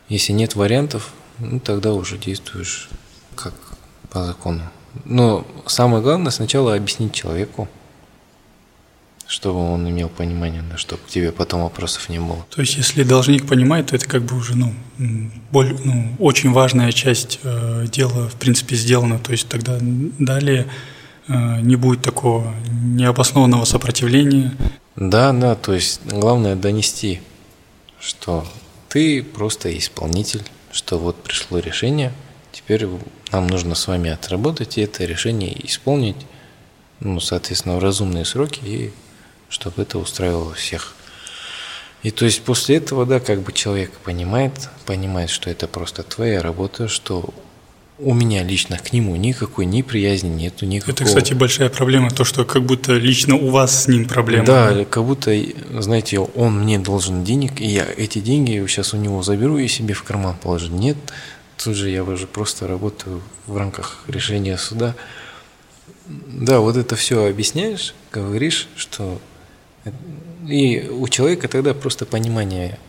Если 0.07 0.31
нет 0.31 0.55
вариантов, 0.55 1.11
ну, 1.37 1.59
тогда 1.59 1.91
уже 1.91 2.17
действуешь 2.17 2.87
как 3.35 3.53
по 4.09 4.23
закону. 4.23 4.61
Но 5.03 5.45
самое 5.65 6.01
главное 6.01 6.31
сначала 6.31 6.75
объяснить 6.75 7.13
человеку, 7.13 7.67
чтобы 9.27 9.59
он 9.59 9.89
имел 9.89 10.07
понимание, 10.07 10.63
да, 10.71 10.77
чтобы 10.77 11.01
к 11.05 11.07
тебе 11.07 11.33
потом 11.33 11.63
вопросов 11.63 12.07
не 12.07 12.19
было. 12.19 12.45
То 12.55 12.61
есть, 12.61 12.77
если 12.77 13.03
должник 13.03 13.45
понимает, 13.45 13.87
то 13.87 13.97
это 13.97 14.07
как 14.07 14.23
бы 14.23 14.37
уже 14.37 14.55
ну, 14.55 14.73
боль, 15.51 15.77
ну, 15.83 16.15
очень 16.19 16.53
важная 16.53 16.93
часть 16.93 17.41
э, 17.43 17.85
дела, 17.91 18.29
в 18.29 18.35
принципе, 18.35 18.77
сделана. 18.77 19.19
То 19.19 19.33
есть 19.33 19.49
тогда 19.49 19.77
далее 19.81 20.67
э, 21.27 21.59
не 21.59 21.75
будет 21.75 22.01
такого 22.01 22.55
необоснованного 22.71 23.65
сопротивления. 23.65 24.53
Да, 24.99 25.33
да, 25.33 25.55
то 25.55 25.73
есть 25.73 26.01
главное 26.05 26.55
донести, 26.55 27.21
что 27.99 28.45
ты 28.89 29.23
просто 29.23 29.75
исполнитель, 29.75 30.43
что 30.71 30.99
вот 30.99 31.23
пришло 31.23 31.57
решение– 31.57 32.13
Теперь 32.51 32.87
нам 33.31 33.47
нужно 33.47 33.75
с 33.75 33.87
вами 33.87 34.09
отработать 34.09 34.77
и 34.77 34.81
это 34.81 35.05
решение 35.05 35.55
исполнить, 35.65 36.17
ну, 36.99 37.19
соответственно, 37.19 37.77
в 37.77 37.79
разумные 37.83 38.25
сроки, 38.25 38.59
и 38.63 38.93
чтобы 39.49 39.83
это 39.83 39.99
устраивало 39.99 40.53
всех. 40.53 40.95
И 42.01 42.11
то 42.11 42.25
есть 42.25 42.43
после 42.43 42.77
этого, 42.77 43.05
да, 43.05 43.19
как 43.19 43.41
бы 43.41 43.51
человек 43.51 43.91
понимает, 43.99 44.69
понимает, 44.85 45.29
что 45.29 45.49
это 45.49 45.67
просто 45.67 46.03
твоя 46.03 46.41
работа, 46.41 46.87
что 46.87 47.33
у 47.99 48.13
меня 48.13 48.43
лично 48.43 48.77
к 48.77 48.93
нему 48.93 49.15
никакой 49.15 49.65
неприязни 49.65 50.29
нету, 50.29 50.65
никакого... 50.65 50.95
Это, 50.95 51.05
кстати, 51.05 51.33
большая 51.33 51.69
проблема, 51.69 52.09
то, 52.09 52.23
что 52.23 52.45
как 52.45 52.63
будто 52.63 52.93
лично 52.93 53.35
у 53.35 53.49
вас 53.49 53.83
с 53.83 53.87
ним 53.87 54.07
проблема. 54.07 54.45
Да, 54.45 54.85
как 54.85 55.03
будто, 55.03 55.35
знаете, 55.79 56.19
он 56.19 56.61
мне 56.61 56.79
должен 56.79 57.23
денег, 57.23 57.59
и 57.59 57.67
я 57.67 57.85
эти 57.97 58.19
деньги 58.19 58.65
сейчас 58.67 58.93
у 58.93 58.97
него 58.97 59.21
заберу 59.21 59.57
и 59.57 59.67
себе 59.67 59.93
в 59.93 60.03
карман 60.03 60.35
положу. 60.41 60.71
Нет, 60.71 60.97
тут 61.57 61.75
же 61.75 61.89
я 61.89 62.03
уже 62.03 62.25
просто 62.25 62.67
работаю 62.67 63.21
в 63.47 63.57
рамках 63.57 64.03
решения 64.07 64.57
суда. 64.57 64.95
Да, 66.07 66.59
вот 66.59 66.77
это 66.77 66.95
все 66.95 67.25
объясняешь, 67.25 67.93
говоришь, 68.11 68.67
что... 68.75 69.19
И 70.47 70.89
у 70.89 71.07
человека 71.07 71.47
тогда 71.47 71.73
просто 71.73 72.05
понимание 72.05 72.79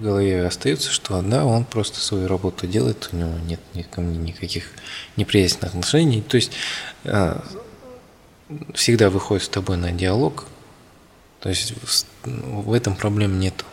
в 0.00 0.02
голове 0.02 0.46
остается, 0.46 0.90
что 0.90 1.20
да, 1.20 1.44
он 1.44 1.64
просто 1.64 2.00
свою 2.00 2.26
работу 2.26 2.66
делает, 2.66 3.10
у 3.12 3.16
него 3.16 3.34
нет, 3.44 3.60
ко 3.90 4.00
мне 4.00 4.16
никаких 4.16 4.70
неприятных 5.16 5.70
отношений. 5.70 6.22
То 6.22 6.36
есть 6.36 6.52
а, 7.04 7.44
всегда 8.72 9.10
выходит 9.10 9.44
с 9.44 9.48
тобой 9.48 9.76
на 9.76 9.92
диалог, 9.92 10.46
то 11.40 11.50
есть 11.50 11.74
в, 11.82 12.04
в 12.24 12.72
этом 12.72 12.96
проблем 12.96 13.38
нету. 13.38 13.66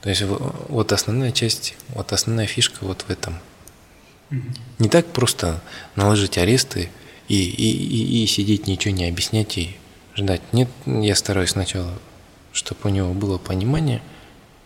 То 0.00 0.08
есть 0.08 0.22
вот 0.22 0.92
основная 0.92 1.32
часть, 1.32 1.76
вот 1.88 2.12
основная 2.12 2.46
фишка 2.46 2.78
вот 2.80 3.02
в 3.02 3.10
этом. 3.10 3.38
Не 4.78 4.88
так 4.88 5.06
просто 5.06 5.60
наложить 5.96 6.38
аресты 6.38 6.88
и, 7.28 7.44
и, 7.44 7.70
и, 7.70 8.24
и 8.24 8.26
сидеть, 8.26 8.66
ничего 8.66 8.94
не 8.94 9.06
объяснять 9.06 9.58
и 9.58 9.76
ждать. 10.14 10.40
Нет, 10.52 10.68
я 10.86 11.14
стараюсь 11.14 11.50
сначала, 11.50 11.92
чтобы 12.52 12.80
у 12.84 12.88
него 12.88 13.12
было 13.12 13.36
понимание, 13.36 14.00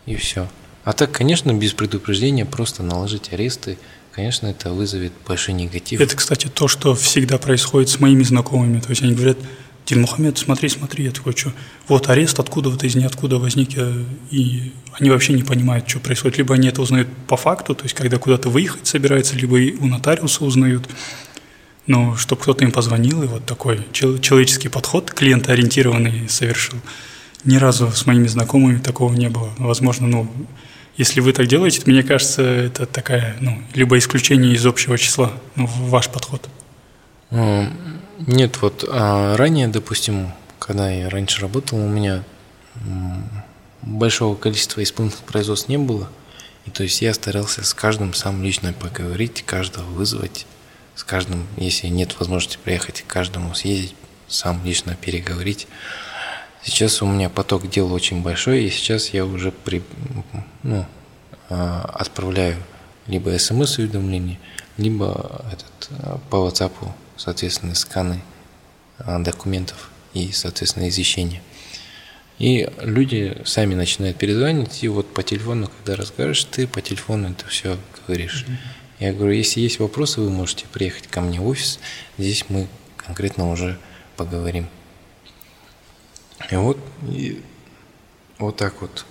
и 0.06 0.14
все. 0.14 0.48
А 0.84 0.92
так, 0.92 1.12
конечно, 1.12 1.52
без 1.52 1.72
предупреждения 1.72 2.44
просто 2.44 2.82
наложить 2.82 3.32
аресты, 3.32 3.78
конечно, 4.12 4.46
это 4.46 4.72
вызовет 4.72 5.12
большой 5.26 5.54
негатив. 5.54 6.00
Это, 6.00 6.16
кстати, 6.16 6.48
то, 6.48 6.68
что 6.68 6.94
всегда 6.94 7.38
происходит 7.38 7.90
с 7.90 8.00
моими 8.00 8.22
знакомыми. 8.22 8.80
То 8.80 8.90
есть 8.90 9.02
они 9.02 9.14
говорят, 9.14 9.38
Дин 9.86 10.02
Мухаммед, 10.02 10.38
смотри, 10.38 10.68
смотри, 10.68 11.04
я 11.04 11.10
такой, 11.10 11.34
что, 11.36 11.52
вот 11.88 12.08
арест 12.08 12.38
откуда 12.38 12.70
вот 12.70 12.84
из 12.84 12.94
ниоткуда 12.94 13.38
возник, 13.38 13.70
и 14.30 14.72
они 14.98 15.10
вообще 15.10 15.32
не 15.32 15.42
понимают, 15.42 15.88
что 15.88 16.00
происходит. 16.00 16.38
Либо 16.38 16.54
они 16.54 16.68
это 16.68 16.80
узнают 16.80 17.08
по 17.26 17.36
факту, 17.36 17.74
то 17.74 17.84
есть 17.84 17.94
когда 17.94 18.18
куда-то 18.18 18.50
выехать 18.50 18.86
собираются, 18.86 19.36
либо 19.36 19.54
у 19.82 19.86
нотариуса 19.86 20.44
узнают. 20.44 20.88
Но 21.86 22.14
чтобы 22.16 22.42
кто-то 22.42 22.64
им 22.64 22.72
позвонил, 22.72 23.22
и 23.22 23.26
вот 23.26 23.46
такой 23.46 23.84
человеческий 23.92 24.68
подход, 24.68 25.10
клиентоориентированный 25.10 26.28
совершил. 26.28 26.78
Ни 27.44 27.56
разу 27.56 27.90
с 27.90 28.06
моими 28.06 28.28
знакомыми 28.28 28.78
такого 28.78 29.12
не 29.14 29.28
было. 29.28 29.50
Возможно, 29.58 30.06
ну, 30.06 30.30
если 30.96 31.20
вы 31.20 31.32
так 31.32 31.46
делаете, 31.46 31.80
то 31.80 31.90
мне 31.90 32.02
кажется, 32.02 32.42
это 32.42 32.86
такая, 32.86 33.36
ну, 33.40 33.62
либо 33.74 33.96
исключение 33.98 34.52
из 34.52 34.66
общего 34.66 34.98
числа, 34.98 35.32
ну, 35.56 35.66
ваш 35.66 36.08
подход. 36.08 36.48
Нет, 37.30 38.60
вот 38.60 38.84
а 38.88 39.36
ранее, 39.36 39.68
допустим, 39.68 40.32
когда 40.58 40.90
я 40.90 41.08
раньше 41.08 41.40
работал, 41.40 41.78
у 41.78 41.88
меня 41.88 42.22
большого 43.82 44.36
количества 44.36 44.82
исполнительных 44.82 45.24
производств 45.24 45.68
не 45.68 45.78
было. 45.78 46.10
И 46.66 46.70
то 46.70 46.82
есть 46.82 47.00
я 47.00 47.14
старался 47.14 47.64
с 47.64 47.72
каждым 47.72 48.12
сам 48.12 48.42
лично 48.42 48.72
поговорить, 48.72 49.42
каждого 49.46 49.84
вызвать, 49.84 50.46
с 50.94 51.04
каждым, 51.04 51.46
если 51.56 51.86
нет 51.86 52.16
возможности 52.18 52.58
приехать, 52.62 53.02
к 53.02 53.06
каждому 53.06 53.54
съездить, 53.54 53.94
сам 54.28 54.62
лично 54.64 54.94
переговорить. 54.94 55.66
Сейчас 56.62 57.00
у 57.00 57.06
меня 57.06 57.30
поток 57.30 57.68
дел 57.70 57.92
очень 57.92 58.22
большой, 58.22 58.64
и 58.64 58.70
сейчас 58.70 59.10
я 59.10 59.24
уже 59.24 59.50
при, 59.50 59.82
ну, 60.62 60.86
а, 61.48 61.90
отправляю 61.94 62.56
либо 63.06 63.36
смс-уведомление, 63.38 64.38
либо 64.76 65.44
этот, 65.52 65.90
а, 65.98 66.20
по 66.28 66.36
WhatsApp, 66.36 66.72
соответственно, 67.16 67.74
сканы 67.74 68.22
а, 68.98 69.18
документов 69.18 69.90
и, 70.12 70.32
соответственно, 70.32 70.88
извещения. 70.88 71.40
И 72.38 72.70
люди 72.80 73.38
сами 73.44 73.74
начинают 73.74 74.16
перезванивать, 74.16 74.82
и 74.82 74.88
вот 74.88 75.12
по 75.12 75.22
телефону, 75.22 75.68
когда 75.68 76.00
разговариваешь, 76.00 76.44
ты 76.44 76.66
по 76.66 76.80
телефону 76.80 77.30
это 77.30 77.46
все 77.46 77.78
говоришь. 78.06 78.46
Mm-hmm. 78.46 78.56
Я 79.00 79.12
говорю, 79.14 79.32
если 79.32 79.60
есть 79.60 79.78
вопросы, 79.78 80.20
вы 80.20 80.30
можете 80.30 80.66
приехать 80.66 81.06
ко 81.06 81.20
мне 81.20 81.40
в 81.40 81.46
офис, 81.46 81.78
здесь 82.18 82.44
мы 82.48 82.68
конкретно 82.96 83.50
уже 83.50 83.78
поговорим. 84.16 84.68
И 86.50 86.56
вот, 86.56 86.78
и 87.08 87.42
вот 88.38 88.56
так 88.56 88.80
вот. 88.80 89.04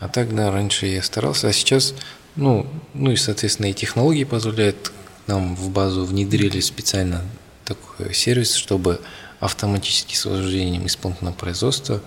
А 0.00 0.08
так, 0.08 0.34
да, 0.34 0.50
раньше 0.50 0.86
я 0.86 1.02
старался, 1.02 1.48
а 1.48 1.52
сейчас, 1.52 1.94
ну, 2.36 2.66
ну 2.94 3.12
и, 3.12 3.16
соответственно, 3.16 3.66
и 3.66 3.74
технологии 3.74 4.24
позволяют 4.24 4.92
нам 5.26 5.56
в 5.56 5.70
базу 5.70 6.04
внедрили 6.04 6.60
специально 6.60 7.22
такой 7.64 8.12
сервис, 8.12 8.54
чтобы 8.54 9.00
автоматически 9.40 10.14
с 10.14 10.24
вождением 10.26 10.86
исполнительного 10.86 11.34
производства 11.34 12.02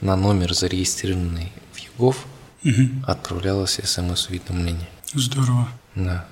на 0.00 0.16
номер, 0.16 0.54
зарегистрированный 0.54 1.52
в 1.72 1.78
ЮГОВ, 1.78 2.26
угу. 2.64 2.72
отправлялось 3.06 3.80
смс-уведомление. 3.82 4.88
Здорово. 5.12 5.68
Да. 5.94 6.26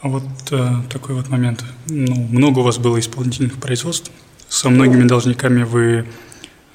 А 0.00 0.08
вот 0.08 0.24
э, 0.50 0.82
такой 0.90 1.14
вот 1.14 1.28
момент. 1.28 1.64
Ну, 1.88 2.14
много 2.14 2.60
у 2.60 2.62
вас 2.62 2.78
было 2.78 2.98
исполнительных 2.98 3.58
производств. 3.58 4.10
Со 4.48 4.70
многими 4.70 5.06
должниками 5.06 5.64
вы 5.64 6.06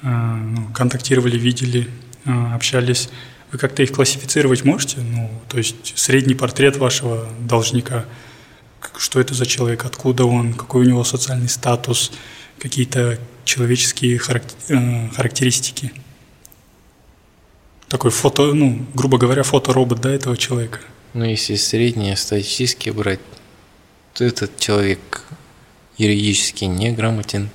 ну, 0.08 0.68
контактировали, 0.74 1.38
видели, 1.38 1.88
э, 2.24 2.54
общались, 2.54 3.08
вы 3.52 3.58
как-то 3.58 3.82
их 3.82 3.92
классифицировать 3.92 4.64
можете? 4.64 4.98
Ну, 4.98 5.30
то 5.48 5.58
есть 5.58 5.96
средний 5.96 6.34
портрет 6.34 6.76
вашего 6.76 7.28
должника, 7.40 8.04
что 8.98 9.20
это 9.20 9.34
за 9.34 9.46
человек, 9.46 9.84
откуда 9.84 10.24
он, 10.24 10.54
какой 10.54 10.84
у 10.84 10.88
него 10.88 11.04
социальный 11.04 11.48
статус, 11.48 12.12
какие-то 12.58 13.18
человеческие 13.44 14.16
э, 14.16 15.08
характеристики. 15.14 15.92
Такой 17.88 18.10
фото, 18.10 18.52
ну, 18.52 18.84
грубо 18.94 19.18
говоря, 19.18 19.42
фоторобот, 19.42 20.00
да, 20.00 20.10
этого 20.10 20.36
человека. 20.36 20.80
Ну, 21.12 21.24
если 21.24 21.54
среднее 21.54 22.16
статистически 22.16 22.90
брать, 22.90 23.20
то 24.14 24.24
этот 24.24 24.58
человек 24.58 25.24
юридически 25.96 26.64
неграмотен, 26.64 27.50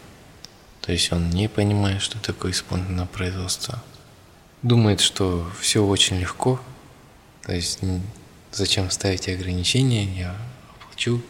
то 0.90 0.94
есть 0.94 1.12
он 1.12 1.30
не 1.30 1.48
понимает, 1.48 2.02
что 2.02 2.18
такое 2.18 2.52
исполнительное 2.52 3.06
производство. 3.06 3.80
Думает, 4.64 5.02
что 5.02 5.48
все 5.62 5.86
очень 5.86 6.20
легко. 6.20 6.60
То 7.46 7.54
есть 7.54 7.82
зачем 8.52 8.90
ставить 8.90 9.30
ограничения, 9.30 10.06
я 10.06 10.36
оплачу. 10.82 11.22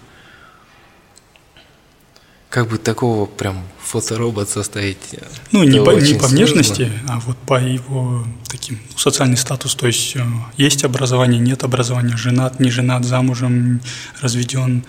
Как 2.50 2.70
бы 2.70 2.78
такого 2.78 3.26
прям 3.26 3.62
фоторобот 3.82 4.48
составить? 4.48 5.20
Ну, 5.52 5.66
не 5.66 5.84
по, 5.84 5.90
не 5.90 6.14
по 6.14 6.28
внешности, 6.28 6.90
а 7.10 7.20
вот 7.20 7.38
по 7.40 7.60
его 7.60 8.26
таким 8.48 8.80
ну, 8.90 8.98
социальный 8.98 9.36
статус. 9.36 9.76
То 9.76 9.88
есть 9.88 10.16
э, 10.16 10.22
есть 10.56 10.86
образование, 10.86 11.42
нет 11.42 11.66
образования, 11.66 12.16
женат, 12.16 12.62
не 12.62 12.72
женат, 12.72 13.04
замужем, 13.04 13.82
разведен 14.22 14.86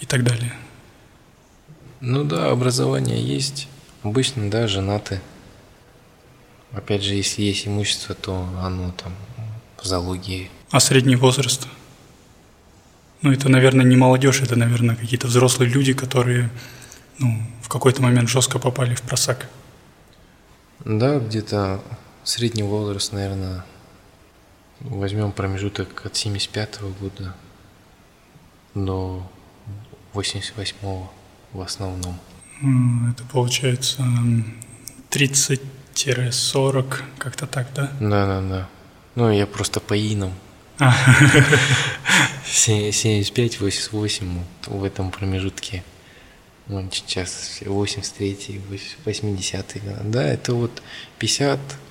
и 0.00 0.06
так 0.06 0.24
далее. 0.24 0.54
Ну 2.00 2.24
да, 2.24 2.50
образование 2.50 3.22
есть. 3.22 3.68
Обычно, 4.04 4.50
да, 4.50 4.68
женаты. 4.68 5.20
Опять 6.72 7.02
же, 7.02 7.14
если 7.14 7.40
есть 7.40 7.66
имущество, 7.66 8.14
то 8.14 8.46
оно 8.60 8.92
там 8.92 9.14
в 9.80 9.86
залоге. 9.86 10.50
А 10.70 10.78
средний 10.78 11.16
возраст? 11.16 11.66
Ну, 13.22 13.32
это, 13.32 13.48
наверное, 13.48 13.86
не 13.86 13.96
молодежь, 13.96 14.42
это, 14.42 14.56
наверное, 14.56 14.94
какие-то 14.94 15.26
взрослые 15.26 15.70
люди, 15.70 15.94
которые 15.94 16.50
ну, 17.18 17.40
в 17.62 17.70
какой-то 17.70 18.02
момент 18.02 18.28
жестко 18.28 18.58
попали 18.58 18.94
в 18.94 19.00
просак. 19.00 19.48
Да, 20.84 21.18
где-то 21.18 21.80
средний 22.24 22.62
возраст, 22.62 23.10
наверное, 23.14 23.64
возьмем 24.80 25.32
промежуток 25.32 26.04
от 26.04 26.14
75 26.14 26.80
-го 26.80 26.92
года 27.00 27.34
до 28.74 29.26
88 30.12 31.08
в 31.52 31.60
основном. 31.62 32.18
Это 33.10 33.24
получается 33.30 34.02
30-40, 35.10 37.02
как-то 37.18 37.46
так, 37.46 37.68
да? 37.74 37.92
Да, 38.00 38.26
да, 38.26 38.40
да. 38.40 38.68
Ну, 39.14 39.30
я 39.30 39.46
просто 39.46 39.80
по 39.80 39.94
инам. 39.96 40.32
75-88 42.46 44.40
в 44.66 44.84
этом 44.84 45.10
промежутке. 45.10 45.84
Ну, 46.66 46.88
сейчас 46.90 47.60
83 47.64 48.60
80 49.04 50.10
Да, 50.10 50.22
это 50.22 50.54
вот 50.54 50.82
50 51.18 51.58
а 51.58 51.83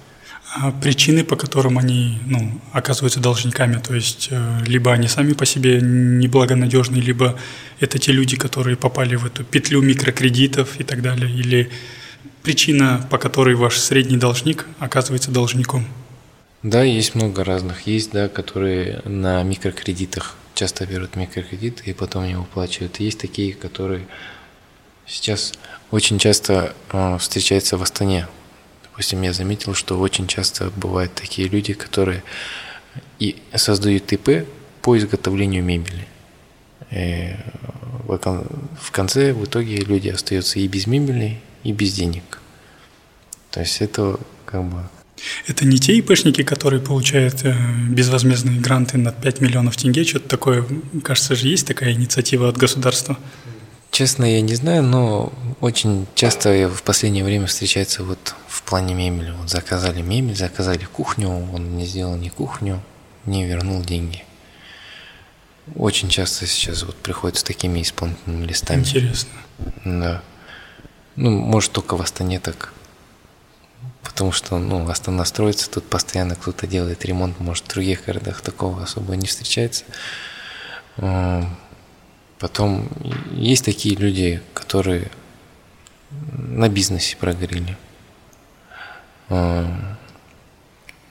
причины, 0.82 1.24
по 1.24 1.36
которым 1.36 1.78
они 1.78 2.20
ну, 2.26 2.60
оказываются 2.72 3.20
должниками, 3.20 3.80
то 3.80 3.96
есть 3.96 4.28
э, 4.32 4.60
либо 4.66 4.92
они 4.92 5.08
сами 5.08 5.34
по 5.34 5.46
себе 5.46 5.80
неблагонадежны, 5.82 6.98
либо 6.98 7.40
это 7.80 7.98
те 7.98 8.12
люди, 8.12 8.38
которые 8.38 8.78
попали 8.78 9.16
в 9.16 9.26
эту 9.26 9.44
петлю 9.44 9.82
микрокредитов 9.82 10.80
и 10.80 10.84
так 10.84 11.02
далее, 11.02 11.32
или 11.32 11.70
причина, 12.44 13.06
по 13.10 13.18
которой 13.18 13.56
ваш 13.56 13.78
средний 13.78 14.18
должник 14.18 14.68
оказывается 14.80 15.32
должником? 15.32 15.88
Да, 16.62 16.84
есть 16.84 17.16
много 17.16 17.44
разных. 17.44 17.88
Есть, 17.88 18.12
да, 18.12 18.30
которые 18.30 19.02
на 19.06 19.44
микрокредитах 19.44 20.36
часто 20.54 20.86
берут 20.86 21.16
микрокредиты 21.16 21.84
и 21.90 21.94
потом 21.94 22.28
не 22.28 22.38
выплачивают. 22.38 23.00
Есть 23.00 23.20
такие, 23.20 23.54
которые 23.54 24.08
сейчас 25.06 25.54
очень 25.92 26.20
часто 26.20 26.74
э, 26.92 27.18
встречаются 27.18 27.78
в 27.78 27.82
Астане. 27.82 28.28
Допустим, 28.94 29.24
я 29.24 29.34
заметил, 29.34 29.74
что 29.74 30.00
очень 30.00 30.28
часто 30.28 30.70
бывают 30.76 31.16
такие 31.16 31.48
люди, 31.48 31.74
которые 31.74 32.24
и 33.18 33.42
создают 33.56 34.14
ИП 34.14 34.48
по 34.84 34.96
изготовлению 34.96 35.64
мебели. 35.64 36.08
И 36.92 37.34
в 38.06 38.92
конце, 38.92 39.34
в 39.34 39.46
итоге 39.46 39.78
люди 39.78 40.10
остаются 40.10 40.60
и 40.60 40.68
без 40.68 40.86
мебели, 40.86 41.40
и 41.64 41.72
без 41.72 41.94
денег. 41.94 42.40
То 43.50 43.62
есть 43.62 43.82
это 43.82 44.20
как 44.46 44.64
бы 44.64 44.84
это 45.48 45.66
не 45.66 45.80
те 45.80 45.98
ИПшники, 45.98 46.44
которые 46.44 46.82
получают 46.82 47.46
э, 47.46 47.56
безвозмездные 47.90 48.60
гранты 48.60 49.00
на 49.00 49.12
5 49.12 49.42
миллионов 49.42 49.76
тенге, 49.76 50.04
что-то 50.04 50.28
такое, 50.28 50.66
кажется 51.02 51.36
же, 51.36 51.48
есть 51.48 51.66
такая 51.66 51.94
инициатива 51.94 52.50
от 52.50 52.58
государства? 52.58 53.18
Честно, 53.90 54.26
я 54.26 54.42
не 54.42 54.56
знаю, 54.56 54.84
но 54.84 55.32
очень 55.62 56.08
часто 56.14 56.70
в 56.70 56.84
последнее 56.84 57.24
время 57.24 57.48
встречается 57.48 58.04
вот 58.04 58.36
в 58.64 58.70
плане 58.70 58.94
мебели. 58.94 59.32
Вот 59.32 59.50
заказали 59.50 60.02
мебель, 60.02 60.36
заказали 60.36 60.86
кухню, 60.86 61.30
он 61.30 61.78
не 61.78 61.86
сделал 61.86 62.16
ни 62.16 62.30
кухню, 62.30 62.82
не 63.26 63.46
вернул 63.46 63.82
деньги. 63.82 64.24
Очень 65.76 66.10
часто 66.10 66.46
сейчас 66.46 66.84
вот 66.84 66.96
приходят 66.96 67.38
с 67.38 67.44
такими 67.44 67.82
исполнительными 67.82 68.46
листами. 68.46 68.82
Интересно. 68.82 69.32
Да. 69.86 70.22
Ну, 71.16 71.30
может, 71.30 71.72
только 71.72 71.96
в 71.96 72.02
Астане 72.02 72.40
так 72.40 72.74
потому 74.02 74.32
что 74.32 74.60
ну, 74.60 74.88
Астана 74.90 75.26
строится, 75.26 75.70
тут 75.70 75.86
постоянно 75.86 76.36
кто-то 76.36 76.68
делает 76.68 77.04
ремонт, 77.06 77.40
может, 77.40 77.66
в 77.66 77.70
других 77.70 78.06
городах 78.06 78.42
такого 78.42 78.84
особо 78.84 79.16
не 79.16 79.28
встречается. 79.28 79.86
Потом 82.40 82.90
есть 83.32 83.66
такие 83.66 83.96
люди, 83.96 84.42
которые 84.54 85.10
на 86.12 86.70
бизнесе 86.70 87.16
прогорели. 87.18 87.78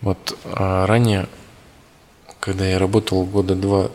Вот 0.03 0.37
а 0.45 0.87
ранее, 0.87 1.29
когда 2.41 2.67
я 2.67 2.79
работал 2.79 3.25
года 3.25 3.55
два, 3.55 3.91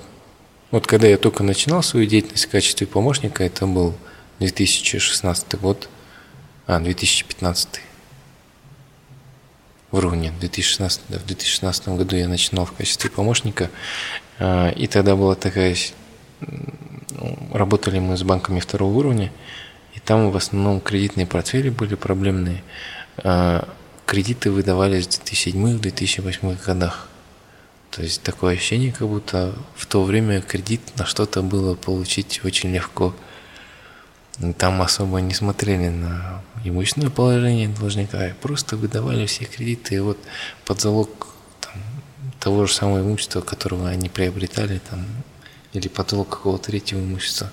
вот 0.72 0.88
когда 0.88 1.08
я 1.08 1.18
только 1.18 1.44
начинал 1.44 1.84
свою 1.84 2.06
деятельность 2.06 2.46
в 2.46 2.50
качестве 2.50 2.88
помощника, 2.88 3.44
это 3.44 3.68
был 3.68 3.94
2016 4.40 5.60
год, 5.60 5.90
а, 6.66 6.80
2015 6.80 7.82
вру, 9.92 10.10
в 10.10 10.40
2016, 10.40 11.02
да, 11.10 11.20
в 11.20 11.26
2016 11.26 11.90
году 11.90 12.16
я 12.16 12.28
начинал 12.28 12.66
в 12.66 12.74
качестве 12.74 13.10
помощника, 13.10 13.70
а, 14.40 14.70
и 14.70 14.88
тогда 14.88 15.16
была 15.16 15.36
такая, 15.36 15.76
работали 17.54 18.00
мы 18.00 18.18
с 18.18 18.24
банками 18.24 18.60
второго 18.60 18.98
уровня, 18.98 19.32
и 19.94 20.00
там 20.00 20.32
в 20.32 20.38
основном 20.38 20.80
кредитные 20.80 21.26
портфели 21.28 21.70
были 21.70 21.96
проблемные. 21.96 22.64
А, 24.08 24.10
кредиты 24.10 24.52
выдавались 24.52 25.08
в 25.08 25.24
2007-2008 25.24 26.66
годах. 26.66 27.10
То 27.92 28.04
есть 28.04 28.22
такое 28.22 28.56
ощущение, 28.56 28.92
как 28.92 29.08
будто 29.08 29.54
в 29.76 29.86
то 29.86 30.04
время 30.04 30.42
кредит 30.42 30.82
на 30.98 31.06
что-то 31.06 31.42
было 31.42 31.76
получить 31.76 32.42
очень 32.44 32.74
легко– 32.74 33.16
там 34.58 34.82
особо 34.82 35.20
не 35.20 35.34
смотрели 35.34 35.90
на 35.90 36.44
имущественное 36.64 37.10
положение 37.10 37.70
должника, 37.70 38.36
просто 38.42 38.78
выдавали 38.78 39.26
все 39.26 39.46
кредиты 39.46 39.96
и 39.96 40.00
вот 40.00 40.18
под 40.66 40.80
залог 40.80 41.28
там, 41.62 41.74
того 42.40 42.68
же 42.68 42.74
самого 42.74 43.02
имущества, 43.02 43.42
которого 43.42 43.90
они 43.90 44.10
приобретали, 44.10 44.80
там, 44.90 45.06
или 45.74 45.88
под 45.88 46.12
залог 46.12 46.30
какого-то 46.30 46.66
третьего 46.66 47.00
имущества. 47.00 47.52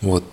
Вот, 0.00 0.24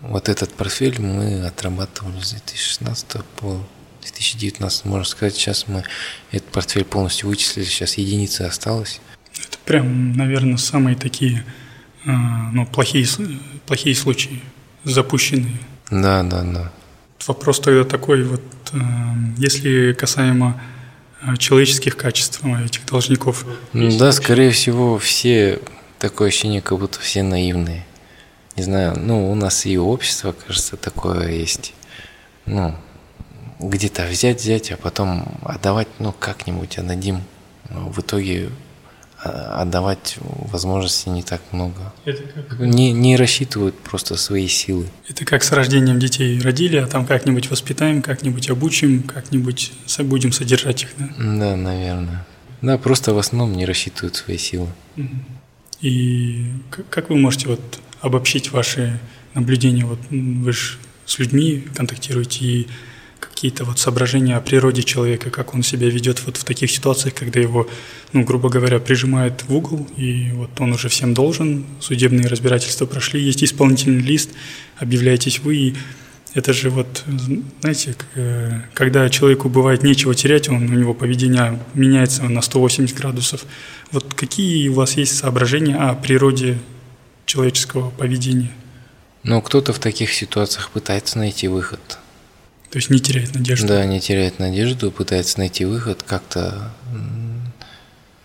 вот 0.00 0.28
этот 0.28 0.52
портфель 0.52 1.00
мы 1.00 1.46
отрабатывали 1.46 2.20
с 2.20 2.30
2016 2.30 3.24
по 3.36 3.64
2019, 4.00 4.84
можно 4.84 5.04
сказать, 5.04 5.34
сейчас 5.34 5.66
мы 5.68 5.84
этот 6.30 6.48
портфель 6.48 6.84
полностью 6.84 7.28
вычислили, 7.28 7.64
сейчас 7.64 7.94
единица 7.94 8.46
осталась. 8.46 9.00
Это 9.34 9.58
прям, 9.64 10.12
наверное, 10.12 10.56
самые 10.56 10.96
такие 10.96 11.44
а, 12.06 12.50
ну, 12.52 12.66
плохие, 12.66 13.06
плохие 13.66 13.94
случаи, 13.94 14.40
запущенные. 14.84 15.58
Да, 15.90 16.22
да, 16.22 16.42
да. 16.42 16.72
Вопрос 17.26 17.60
тогда 17.60 17.84
такой, 17.84 18.22
вот, 18.24 18.42
а, 18.72 18.78
если 19.36 19.92
касаемо 19.92 20.60
а, 21.20 21.36
человеческих 21.36 21.96
качеств 21.96 22.40
этих 22.44 22.86
должников. 22.86 23.44
Да, 23.72 24.12
скорее 24.12 24.50
всего, 24.52 24.98
все 24.98 25.60
такое 25.98 26.28
ощущение, 26.28 26.62
как 26.62 26.78
будто 26.78 26.98
все 27.00 27.22
наивные. 27.22 27.84
Не 28.56 28.62
знаю, 28.62 28.98
ну, 28.98 29.30
у 29.30 29.34
нас 29.34 29.66
и 29.66 29.76
общество, 29.76 30.32
кажется, 30.32 30.76
такое 30.76 31.30
есть. 31.30 31.74
Ну, 32.46 32.74
где-то 33.60 34.06
взять, 34.06 34.40
взять, 34.40 34.70
а 34.72 34.76
потом 34.76 35.24
отдавать, 35.42 35.88
ну, 35.98 36.12
как-нибудь 36.12 36.78
отдадим. 36.78 37.22
В 37.68 38.00
итоге 38.00 38.50
а, 39.22 39.62
отдавать 39.62 40.16
возможности 40.20 41.08
не 41.08 41.22
так 41.22 41.42
много. 41.52 41.92
Это 42.04 42.22
как... 42.22 42.58
не, 42.58 42.92
не 42.92 43.16
рассчитывают 43.16 43.78
просто 43.78 44.16
свои 44.16 44.48
силы. 44.48 44.86
Это 45.08 45.24
как 45.24 45.42
с 45.42 45.52
рождением 45.52 45.98
детей 45.98 46.40
родили, 46.40 46.78
а 46.78 46.86
там 46.86 47.06
как-нибудь 47.06 47.50
воспитаем, 47.50 48.02
как-нибудь 48.02 48.48
обучим, 48.48 49.02
как-нибудь 49.02 49.72
будем 50.00 50.32
содержать 50.32 50.84
их, 50.84 50.90
да? 50.96 51.08
Да, 51.18 51.56
наверное. 51.56 52.26
Да, 52.62 52.78
просто 52.78 53.14
в 53.14 53.18
основном 53.18 53.56
не 53.56 53.66
рассчитывают 53.66 54.16
свои 54.16 54.38
силы. 54.38 54.68
И 55.80 56.46
как 56.90 57.10
вы 57.10 57.16
можете 57.16 57.48
вот 57.48 57.60
обобщить 58.00 58.52
ваши 58.52 58.98
наблюдения? 59.34 59.84
Вот 59.84 59.98
вы 60.10 60.52
же 60.52 60.78
с 61.06 61.18
людьми 61.18 61.66
контактируете, 61.74 62.44
и 62.44 62.68
какие-то 63.20 63.64
вот 63.64 63.78
соображения 63.78 64.36
о 64.36 64.40
природе 64.40 64.82
человека, 64.82 65.30
как 65.30 65.54
он 65.54 65.62
себя 65.62 65.88
ведет 65.88 66.24
вот 66.26 66.36
в 66.36 66.44
таких 66.44 66.70
ситуациях, 66.70 67.14
когда 67.14 67.40
его, 67.40 67.68
ну, 68.12 68.24
грубо 68.24 68.48
говоря, 68.48 68.78
прижимают 68.80 69.44
в 69.46 69.54
угол, 69.54 69.86
и 69.96 70.30
вот 70.32 70.50
он 70.60 70.72
уже 70.72 70.88
всем 70.88 71.14
должен, 71.14 71.66
судебные 71.80 72.26
разбирательства 72.26 72.86
прошли, 72.86 73.22
есть 73.22 73.44
исполнительный 73.44 74.02
лист, 74.02 74.30
объявляетесь 74.78 75.40
вы, 75.40 75.56
и 75.56 75.74
это 76.32 76.52
же 76.52 76.70
вот, 76.70 77.04
знаете, 77.60 77.96
э, 78.14 78.60
когда 78.74 79.08
человеку 79.08 79.48
бывает 79.48 79.82
нечего 79.82 80.14
терять, 80.14 80.48
он, 80.48 80.70
у 80.70 80.74
него 80.74 80.94
поведение 80.94 81.58
меняется 81.74 82.22
на 82.24 82.40
180 82.40 82.96
градусов. 82.96 83.44
Вот 83.90 84.14
какие 84.14 84.68
у 84.68 84.74
вас 84.74 84.96
есть 84.96 85.16
соображения 85.16 85.76
о 85.76 85.94
природе 85.94 86.58
человеческого 87.26 87.90
поведения? 87.90 88.52
Ну, 89.24 89.42
кто-то 89.42 89.72
в 89.72 89.80
таких 89.80 90.12
ситуациях 90.12 90.70
пытается 90.70 91.18
найти 91.18 91.48
выход– 91.48 91.80
то 92.70 92.76
есть 92.78 92.90
не 92.90 93.00
теряет 93.00 93.34
надежду. 93.34 93.66
Да, 93.66 93.84
не 93.84 94.00
теряет 94.00 94.38
надежду, 94.38 94.90
пытается 94.92 95.38
найти 95.38 95.64
выход, 95.64 96.02
как-то 96.04 96.72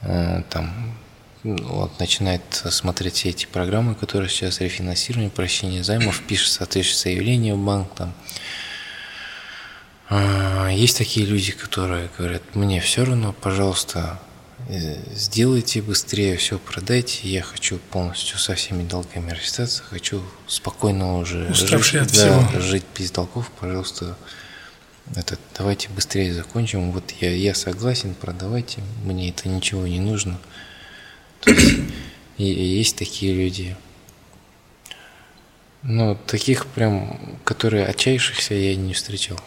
э, 0.01 0.43
там 0.49 0.95
вот, 1.43 1.99
начинает 1.99 2.43
смотреть 2.51 3.15
все 3.15 3.30
эти 3.30 3.45
программы, 3.45 3.95
которые 3.95 4.30
сейчас 4.30 4.61
рефинансирование, 4.61 5.30
прощение 5.30 5.84
займов, 5.84 6.22
пишет 6.22 6.51
соответствующее 6.51 7.15
заявление 7.15 7.55
в 7.55 7.63
банк. 7.63 7.88
Там. 7.95 8.13
А, 10.09 10.69
есть 10.69 10.97
такие 10.97 11.26
люди, 11.26 11.51
которые 11.51 12.09
говорят, 12.17 12.43
мне 12.55 12.80
все 12.81 13.05
равно, 13.05 13.34
пожалуйста, 13.34 14.19
сделайте 15.13 15.81
быстрее, 15.81 16.37
все 16.37 16.57
продайте, 16.57 17.27
я 17.29 17.41
хочу 17.41 17.77
полностью 17.91 18.37
со 18.37 18.55
всеми 18.55 18.83
долгами 18.87 19.31
рассчитаться, 19.31 19.83
хочу 19.83 20.23
спокойно 20.47 21.17
уже 21.17 21.53
жить, 21.53 21.95
от 21.95 22.13
да, 22.13 22.59
жить 22.59 22.85
без 22.97 23.11
долгов, 23.11 23.51
пожалуйста, 23.59 24.17
это, 25.15 25.37
давайте 25.57 25.89
быстрее 25.89 26.33
закончим, 26.33 26.91
вот 26.91 27.11
я, 27.21 27.31
я 27.31 27.53
согласен, 27.53 28.15
продавайте, 28.15 28.81
мне 29.03 29.29
это 29.29 29.47
ничего 29.47 29.85
не 29.85 29.99
нужно. 29.99 30.39
То 31.41 31.51
есть, 31.51 31.79
и, 32.37 32.51
и 32.51 32.63
есть 32.79 32.95
такие 32.95 33.33
люди. 33.33 33.77
Но 35.83 36.15
таких 36.15 36.65
прям, 36.65 37.37
которые 37.43 37.85
отчаявшихся, 37.85 38.55
я 38.55 38.75
не 38.75 38.93
встречал. 38.93 39.39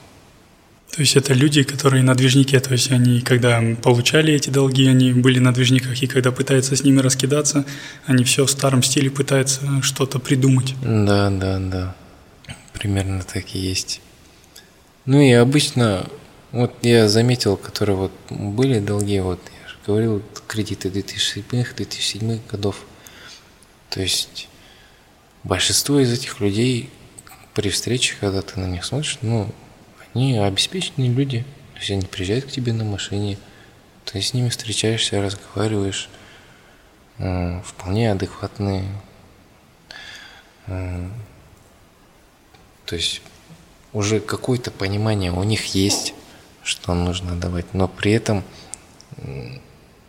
То 0.99 1.03
есть 1.03 1.15
это 1.15 1.33
люди, 1.33 1.63
которые 1.63 2.03
на 2.03 2.17
движнике, 2.17 2.59
то 2.59 2.73
есть 2.73 2.91
они, 2.91 3.21
когда 3.21 3.63
получали 3.81 4.35
эти 4.35 4.51
долги, 4.51 4.89
они 4.89 5.13
были 5.13 5.39
на 5.39 5.55
движниках, 5.55 6.03
и 6.03 6.09
когда 6.09 6.33
пытаются 6.33 6.75
с 6.75 6.83
ними 6.83 6.99
раскидаться, 6.99 7.65
они 8.07 8.25
все 8.25 8.45
в 8.45 8.51
старом 8.51 8.83
стиле 8.83 9.09
пытаются 9.09 9.61
что-то 9.83 10.19
придумать. 10.19 10.75
Да, 10.83 11.31
да, 11.31 11.61
да. 11.61 11.95
Примерно 12.73 13.23
так 13.23 13.45
и 13.55 13.61
есть. 13.61 14.01
Ну 15.07 15.21
и 15.21 15.31
обычно, 15.31 16.05
вот 16.51 16.75
я 16.83 17.09
заметил, 17.09 17.57
которые 17.57 17.95
вот 17.95 18.13
были 18.29 18.81
долги, 18.81 19.21
вот 19.21 19.41
я 19.63 19.69
же 19.69 19.77
говорил, 19.87 20.21
кредиты 20.49 20.89
2007-2007 20.89 22.41
годов. 22.51 22.85
То 23.91 24.03
есть 24.03 24.49
большинство 25.45 26.01
из 26.01 26.13
этих 26.13 26.41
людей 26.41 26.91
при 27.55 27.69
встрече, 27.69 28.17
когда 28.19 28.43
ты 28.43 28.59
на 28.59 28.67
них 28.67 28.85
смотришь, 28.85 29.19
ну, 29.23 29.49
они 30.19 30.37
обеспеченные 30.37 31.11
люди. 31.11 31.45
То 31.75 31.79
есть 31.79 31.91
они 31.93 32.03
приезжают 32.03 32.45
к 32.47 32.51
тебе 32.51 32.73
на 32.73 32.85
машине, 32.85 33.39
ты 34.05 34.21
с 34.21 34.35
ними 34.35 34.49
встречаешься, 34.49 35.23
разговариваешь. 35.23 36.09
вполне 37.19 38.13
адекватные. 38.13 38.85
То 40.67 41.11
есть 42.91 43.23
уже 43.93 44.21
какое-то 44.21 44.71
понимание 44.71 45.33
у 45.33 45.43
них 45.43 45.75
есть, 45.75 46.15
что 46.63 46.95
нужно 46.95 47.37
давать, 47.37 47.75
но 47.75 47.89
при 47.89 48.13
этом 48.13 48.45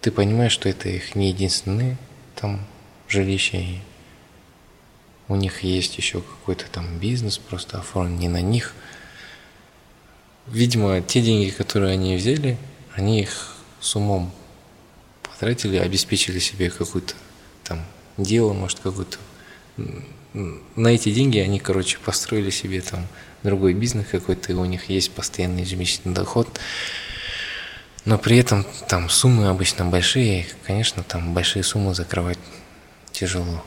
ты 0.02 0.12
понимаешь, 0.12 0.52
что 0.52 0.70
это 0.70 0.88
их 0.90 1.16
не 1.16 1.30
единственные 1.30 1.98
там 2.36 2.66
жилища, 3.08 3.58
и 3.58 3.80
у 5.28 5.36
них 5.36 5.64
есть 5.64 5.98
еще 5.98 6.22
какой-то 6.22 6.66
там 6.72 7.00
бизнес 7.00 7.38
просто 7.38 7.80
оформлен 7.80 8.18
не 8.18 8.30
на 8.30 8.42
них. 8.42 8.76
Видимо, 10.52 11.02
те 11.02 11.22
деньги, 11.22 11.50
которые 11.50 11.94
они 11.94 12.16
взяли, 12.16 12.58
они 12.96 13.22
их 13.22 13.56
с 13.80 13.96
умом 13.96 14.32
потратили, 15.24 15.78
обеспечили 15.78 16.40
себе 16.40 16.70
какое-то 16.70 17.14
там 17.64 17.86
дело, 18.18 18.54
может, 18.54 18.80
какое-то 18.80 19.18
на 20.34 20.88
эти 20.90 21.12
деньги 21.12 21.40
они, 21.40 21.60
короче, 21.60 21.98
построили 22.04 22.50
себе 22.50 22.82
там 22.82 23.08
другой 23.44 23.74
бизнес 23.74 24.08
какой-то, 24.12 24.52
и 24.52 24.56
у 24.56 24.66
них 24.66 24.90
есть 24.90 25.12
постоянный 25.12 25.62
ежемесячный 25.62 26.14
доход. 26.14 26.60
Но 28.06 28.18
при 28.18 28.38
этом 28.38 28.66
там 28.88 29.10
суммы 29.10 29.48
обычно 29.48 29.86
большие, 29.86 30.42
и, 30.42 30.46
конечно, 30.66 31.04
там 31.04 31.34
большие 31.34 31.64
суммы 31.64 31.94
закрывать 31.94 32.40
тяжело. 33.12 33.64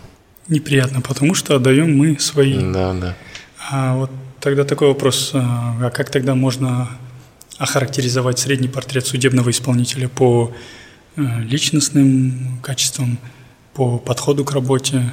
Неприятно, 0.49 1.01
потому 1.01 1.35
что 1.35 1.57
отдаем 1.57 1.97
мы 1.97 2.19
свои. 2.19 2.59
Да, 2.73 2.93
да. 2.95 3.17
А 3.71 3.97
вот 3.97 4.11
тогда 4.43 4.65
такой 4.65 4.89
вопрос, 4.89 5.31
а, 5.35 5.77
а 5.81 5.91
как 5.91 6.11
тогда 6.11 6.35
можно 6.35 6.89
охарактеризовать 7.59 8.41
средний 8.41 8.69
портрет 8.69 9.07
судебного 9.07 9.51
исполнителя 9.51 10.09
по 10.09 10.53
э, 11.17 11.23
личностным 11.43 12.59
качествам, 12.61 13.19
по 13.73 13.99
подходу 13.99 14.45
к 14.45 14.53
работе, 14.53 15.11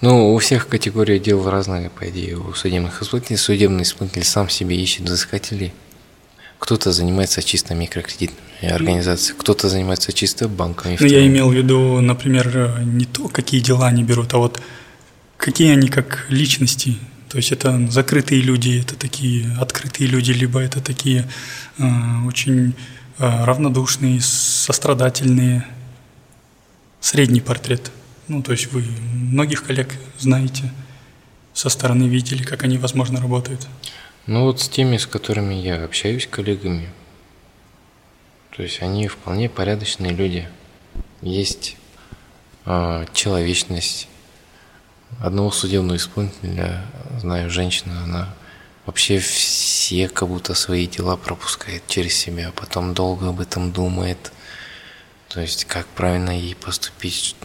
ну, 0.00 0.34
у 0.34 0.38
всех 0.38 0.68
категория 0.68 1.18
дел 1.18 1.48
разная, 1.48 1.88
по 1.88 2.06
идее, 2.10 2.36
у 2.36 2.52
судебных 2.52 3.00
исполнителей. 3.00 3.38
Судебный 3.38 3.84
исполнитель 3.84 4.24
сам 4.24 4.50
себе 4.50 4.76
ищет 4.76 5.04
взыскателей. 5.04 5.72
Кто-то 6.58 6.92
занимается 6.92 7.42
чисто 7.42 7.74
микрокредитными 7.74 8.70
организациями, 8.70 9.38
кто-то 9.38 9.70
занимается 9.70 10.12
чисто 10.12 10.46
банками. 10.46 10.98
Ну, 11.00 11.06
я 11.06 11.26
имел 11.26 11.48
в 11.48 11.54
виду, 11.54 12.02
например, 12.02 12.80
не 12.84 13.06
то, 13.06 13.28
какие 13.28 13.62
дела 13.62 13.86
они 13.86 14.02
берут, 14.02 14.34
а 14.34 14.38
вот 14.38 14.60
какие 15.38 15.72
они 15.72 15.88
как 15.88 16.26
личности. 16.28 16.98
То 17.34 17.38
есть 17.38 17.52
это 17.52 17.90
закрытые 17.90 18.40
люди, 18.40 18.80
это 18.80 18.96
такие 18.96 19.52
открытые 19.60 20.08
люди, 20.08 20.30
либо 20.30 20.60
это 20.60 20.80
такие 20.80 21.28
э, 21.78 21.84
очень 22.26 22.74
э, 23.18 23.44
равнодушные, 23.44 24.22
сострадательные. 24.22 25.66
Средний 27.00 27.42
портрет– 27.42 27.90
ну, 28.26 28.42
то 28.42 28.52
есть 28.52 28.72
вы 28.72 28.82
многих 29.12 29.64
коллег 29.64 29.94
знаете, 30.18 30.72
со 31.52 31.68
стороны 31.68 32.04
видели, 32.04 32.42
как 32.42 32.62
они, 32.62 32.78
возможно, 32.78 33.20
работают? 33.20 33.66
Ну, 34.26 34.44
вот 34.44 34.60
с 34.60 34.68
теми, 34.68 34.96
с 34.96 35.06
которыми 35.06 35.54
я 35.54 35.84
общаюсь, 35.84 36.26
коллегами, 36.26 36.88
то 38.56 38.62
есть 38.62 38.80
они 38.80 39.08
вполне 39.08 39.50
порядочные 39.50 40.12
люди. 40.12 40.48
Есть 41.20 41.76
э, 42.64 43.06
человечность. 43.12 44.08
Одного 45.20 45.50
судебного 45.50 45.96
исполнителя, 45.96 46.84
знаю, 47.20 47.50
женщина, 47.50 48.02
она 48.04 48.34
вообще 48.86 49.18
все 49.18 50.08
как 50.08 50.28
будто 50.28 50.54
свои 50.54 50.86
дела 50.86 51.16
пропускает 51.16 51.86
через 51.86 52.14
себя, 52.14 52.52
потом 52.54 52.94
долго 52.94 53.28
об 53.28 53.40
этом 53.40 53.72
думает. 53.72 54.32
То 55.28 55.40
есть, 55.40 55.64
как 55.64 55.86
правильно 55.86 56.30
ей 56.30 56.54
поступить, 56.54 57.36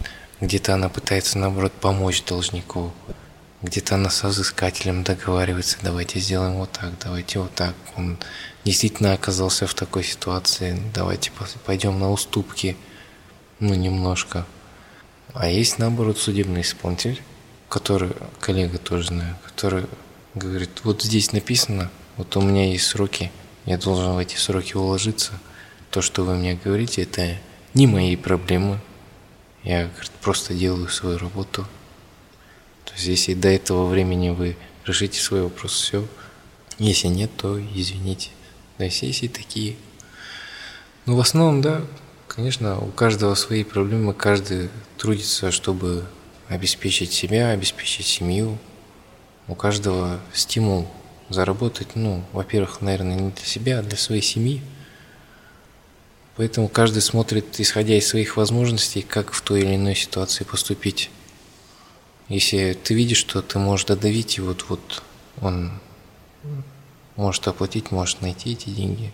где-то 0.42 0.74
она 0.74 0.90
пытается, 0.90 1.38
наоборот, 1.38 1.74
помочь 1.74 2.24
должнику. 2.24 2.94
Где-то 3.62 3.96
она 3.96 4.10
со 4.10 4.28
взыскателем 4.30 5.04
договаривается, 5.04 5.78
давайте 5.82 6.20
сделаем 6.20 6.56
вот 6.56 6.72
так, 6.72 6.92
давайте 7.04 7.40
вот 7.40 7.54
так. 7.56 7.76
Он 7.98 8.18
действительно 8.64 9.14
оказался 9.14 9.68
в 9.68 9.74
такой 9.74 10.04
ситуации, 10.04 10.82
давайте 10.94 11.32
пойдем 11.66 12.00
на 12.00 12.10
уступки, 12.10 12.78
ну, 13.60 13.74
немножко. 13.74 14.46
А 15.34 15.48
есть, 15.48 15.78
наоборот, 15.78 16.18
судебный 16.18 16.62
исполнитель, 16.62 17.22
который, 17.70 18.12
коллега 18.40 18.80
тоже 18.80 19.08
знаю, 19.08 19.36
который 19.46 19.86
говорит, 20.36 20.72
вот 20.84 21.04
здесь 21.04 21.32
написано, 21.32 21.90
вот 22.18 22.36
у 22.36 22.42
меня 22.42 22.72
есть 22.72 22.88
сроки, 22.88 23.32
я 23.66 23.78
должен 23.78 24.14
в 24.14 24.18
эти 24.18 24.36
сроки 24.36 24.76
уложиться. 24.76 25.34
То, 25.92 26.02
что 26.02 26.24
вы 26.24 26.36
мне 26.36 26.60
говорите, 26.62 27.04
это 27.04 27.38
не 27.74 27.88
мои 27.88 28.16
проблемы, 28.16 28.80
я 29.64 29.88
говорит, 29.88 30.12
просто 30.22 30.54
делаю 30.54 30.90
свою 30.90 31.18
работу. 31.18 31.66
То 32.86 32.94
есть 32.94 33.06
если 33.06 33.34
до 33.34 33.50
этого 33.50 33.88
времени 33.88 34.30
вы 34.30 34.58
решите 34.86 35.20
свой 35.20 35.44
вопрос, 35.44 35.74
все. 35.74 36.06
Если 36.80 37.08
нет, 37.08 37.30
то 37.38 37.60
извините. 37.60 38.30
Есть 38.80 39.02
есть 39.04 39.24
и 39.24 39.28
такие. 39.28 39.76
Ну, 41.06 41.16
в 41.16 41.20
основном, 41.20 41.62
да, 41.62 41.82
конечно, 42.28 42.80
у 42.80 42.88
каждого 42.92 43.36
свои 43.36 43.64
проблемы, 43.64 44.14
каждый 44.14 44.70
трудится, 44.98 45.52
чтобы 45.52 46.06
обеспечить 46.50 47.14
себя, 47.14 47.52
обеспечить 47.52 48.08
семью. 48.08 48.58
У 49.48 49.56
каждого 49.56 50.20
стимул 50.34 50.88
заработать, 51.30 51.96
ну, 51.96 52.24
во-первых, 52.34 52.82
наверное, 52.82 53.16
не 53.16 53.32
для 53.32 53.46
себя, 53.46 53.80
а 53.80 53.84
для 53.84 53.98
своей 53.98 54.22
семьи. 54.22 54.62
Поэтому 56.36 56.68
каждый 56.68 57.02
смотрит, 57.02 57.60
исходя 57.60 57.96
из 57.96 58.08
своих 58.08 58.36
возможностей, 58.36 59.02
как 59.02 59.32
в 59.32 59.42
той 59.42 59.62
или 59.62 59.76
иной 59.76 59.96
ситуации 59.96 60.44
поступить. 60.44 61.12
Если 62.30 62.74
ты 62.74 62.94
видишь, 62.94 63.18
что 63.18 63.42
ты 63.42 63.60
можешь 63.60 63.86
додавить, 63.86 64.38
и 64.38 64.42
вот, 64.42 64.66
вот 64.70 65.04
он 65.42 65.72
может 67.16 67.48
оплатить, 67.48 67.92
может 67.92 68.22
найти 68.22 68.54
эти 68.54 68.70
деньги, 68.70 69.12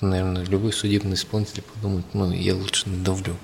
наверное, 0.00 0.44
любой 0.44 0.72
судебный 0.72 1.14
исполнитель 1.14 1.62
подумает, 1.62 2.06
ну, 2.12 2.30
я 2.32 2.54
лучше 2.54 2.88
надавлю. 2.88 3.36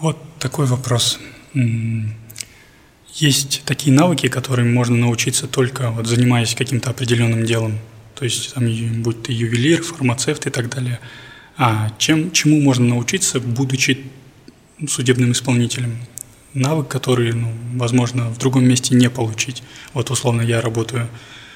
Вот 0.00 0.18
такой 0.38 0.66
вопрос. 0.66 1.18
Есть 3.14 3.62
такие 3.64 3.92
навыки, 3.94 4.28
которым 4.28 4.72
можно 4.72 4.96
научиться 4.96 5.46
только 5.46 5.90
вот 5.90 6.06
занимаясь 6.06 6.54
каким-то 6.54 6.90
определенным 6.90 7.44
делом. 7.44 7.78
То 8.14 8.24
есть, 8.24 8.54
там, 8.54 8.64
будь 9.02 9.22
ты 9.22 9.32
ювелир, 9.32 9.82
фармацевт 9.82 10.46
и 10.46 10.50
так 10.50 10.68
далее– 10.68 11.00
а 11.62 11.90
чем, 11.98 12.32
чему 12.32 12.58
можно 12.58 12.86
научиться, 12.86 13.38
будучи 13.38 14.06
судебным 14.88 15.32
исполнителем? 15.32 15.98
Навык, 16.54 16.88
который, 16.88 17.34
ну, 17.34 17.52
возможно, 17.74 18.30
в 18.30 18.38
другом 18.38 18.66
месте 18.66 18.94
не 18.94 19.10
получить. 19.10 19.62
Вот 19.92 20.10
условно 20.10 20.40
я 20.40 20.62
работаю 20.62 21.06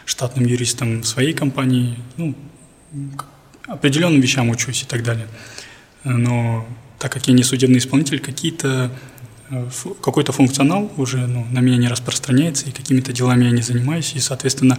штатным 0.05 0.45
юристом 0.45 1.01
в 1.01 1.07
своей 1.07 1.33
компании, 1.33 1.97
ну, 2.19 2.35
определенным 3.67 4.21
вещам 4.21 4.51
учусь 4.51 4.83
и 4.83 4.85
так 4.85 5.03
далее. 5.03 5.27
Но 6.05 6.69
так 6.99 7.11
как 7.11 7.27
я 7.27 7.33
не 7.33 7.43
судебный 7.43 7.79
исполнитель, 7.79 8.21
какие-то 8.21 8.93
какой-то 10.01 10.33
функционал 10.33 10.91
уже 10.97 11.27
ну, 11.27 11.47
на 11.51 11.61
меня 11.61 11.77
не 11.77 11.89
распространяется, 11.89 12.67
и 12.67 12.73
какими-то 12.73 13.13
делами 13.13 13.45
я 13.45 13.51
не 13.51 13.63
занимаюсь, 13.63 14.15
и, 14.15 14.21
соответственно, 14.21 14.79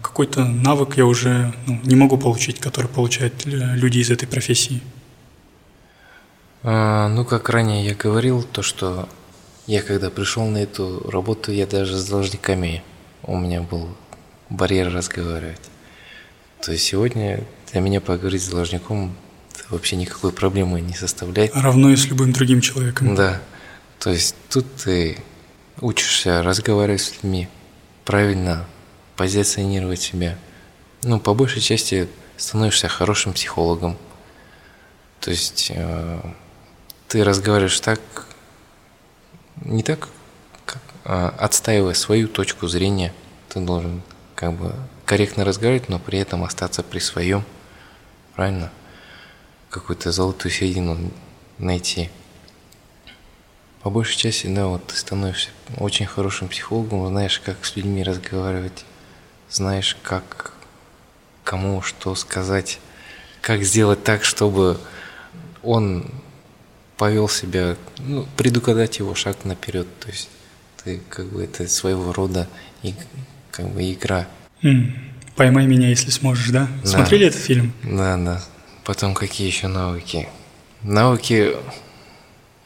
какой-то 0.00 0.44
навык 0.44 0.96
я 0.96 1.06
уже 1.06 1.54
ну, 1.66 1.80
не 1.84 1.94
могу 1.94 2.18
получить, 2.18 2.58
который 2.58 2.88
получают 2.88 3.46
э, 3.46 3.76
люди 3.76 3.98
из 3.98 4.10
этой 4.10 4.26
профессии? 4.26 4.82
А, 6.62 7.08
ну, 7.08 7.24
как 7.24 7.48
ранее 7.48 7.84
я 7.84 7.94
говорил, 7.94 8.42
то, 8.42 8.62
что 8.62 9.08
я 9.66 9.82
когда 9.82 10.10
пришел 10.10 10.46
на 10.46 10.58
эту 10.58 11.08
работу, 11.08 11.52
я 11.52 11.66
даже 11.66 11.96
с 11.96 12.06
должниками, 12.08 12.82
у 13.22 13.36
меня 13.36 13.62
был 13.62 13.88
барьер 14.50 14.92
разговаривать. 14.92 15.60
То 16.60 16.72
есть 16.72 16.84
сегодня 16.84 17.44
для 17.72 17.80
меня 17.80 18.00
поговорить 18.00 18.42
с 18.42 18.48
должником 18.48 19.14
вообще 19.70 19.96
никакой 19.96 20.32
проблемы 20.32 20.80
не 20.80 20.94
составляет. 20.94 21.52
Равно 21.54 21.90
и 21.90 21.96
с 21.96 22.06
любым 22.06 22.32
другим 22.32 22.60
человеком. 22.60 23.14
Да. 23.14 23.40
То 24.02 24.10
есть 24.10 24.34
тут 24.50 24.66
ты 24.82 25.16
учишься 25.80 26.42
разговаривать 26.42 27.02
с 27.02 27.12
людьми 27.12 27.48
правильно, 28.04 28.66
позиционировать 29.14 30.00
себя. 30.00 30.36
Ну, 31.04 31.20
по 31.20 31.34
большей 31.34 31.62
части 31.62 32.08
становишься 32.36 32.88
хорошим 32.88 33.32
психологом. 33.32 33.96
То 35.20 35.30
есть 35.30 35.70
э, 35.72 36.20
ты 37.06 37.22
разговариваешь 37.22 37.78
так, 37.78 38.00
не 39.64 39.84
так, 39.84 40.08
как, 40.66 40.82
э, 41.04 41.30
отстаивая 41.38 41.94
свою 41.94 42.26
точку 42.26 42.66
зрения. 42.66 43.14
Ты 43.50 43.60
должен 43.60 44.02
как 44.34 44.54
бы 44.54 44.74
корректно 45.04 45.44
разговаривать, 45.44 45.88
но 45.88 46.00
при 46.00 46.18
этом 46.18 46.42
остаться 46.42 46.82
при 46.82 46.98
своем. 46.98 47.44
Правильно? 48.34 48.72
Какую-то 49.70 50.10
золотую 50.10 50.50
середину 50.50 50.98
найти. 51.58 52.10
По 53.82 53.90
большей 53.90 54.16
части, 54.16 54.46
да, 54.46 54.66
вот 54.66 54.86
ты 54.86 54.96
становишься 54.96 55.50
очень 55.78 56.06
хорошим 56.06 56.48
психологом, 56.48 57.06
знаешь, 57.08 57.40
как 57.44 57.64
с 57.64 57.74
людьми 57.74 58.02
разговаривать, 58.04 58.84
знаешь, 59.50 59.96
как 60.02 60.52
кому 61.42 61.82
что 61.82 62.14
сказать, 62.14 62.78
как 63.40 63.64
сделать 63.64 64.04
так, 64.04 64.24
чтобы 64.24 64.78
он 65.62 66.06
повел 66.96 67.28
себя, 67.28 67.76
ну, 67.98 68.26
предугадать 68.36 69.00
его 69.00 69.16
шаг 69.16 69.44
наперед. 69.44 69.88
То 69.98 70.08
есть 70.08 70.28
ты 70.84 71.00
как 71.08 71.26
бы 71.26 71.42
это 71.42 71.66
своего 71.66 72.12
рода 72.12 72.48
и, 72.84 72.94
как 73.50 73.68
бы 73.70 73.92
игра. 73.92 74.28
Mm. 74.62 74.92
Поймай 75.34 75.66
меня, 75.66 75.88
если 75.88 76.10
сможешь, 76.10 76.50
да? 76.50 76.68
да? 76.84 76.88
Смотрели 76.88 77.26
этот 77.26 77.40
фильм? 77.40 77.72
Да, 77.82 78.16
да. 78.16 78.44
Потом 78.84 79.14
какие 79.14 79.48
еще 79.48 79.66
навыки? 79.66 80.28
Навыки, 80.82 81.56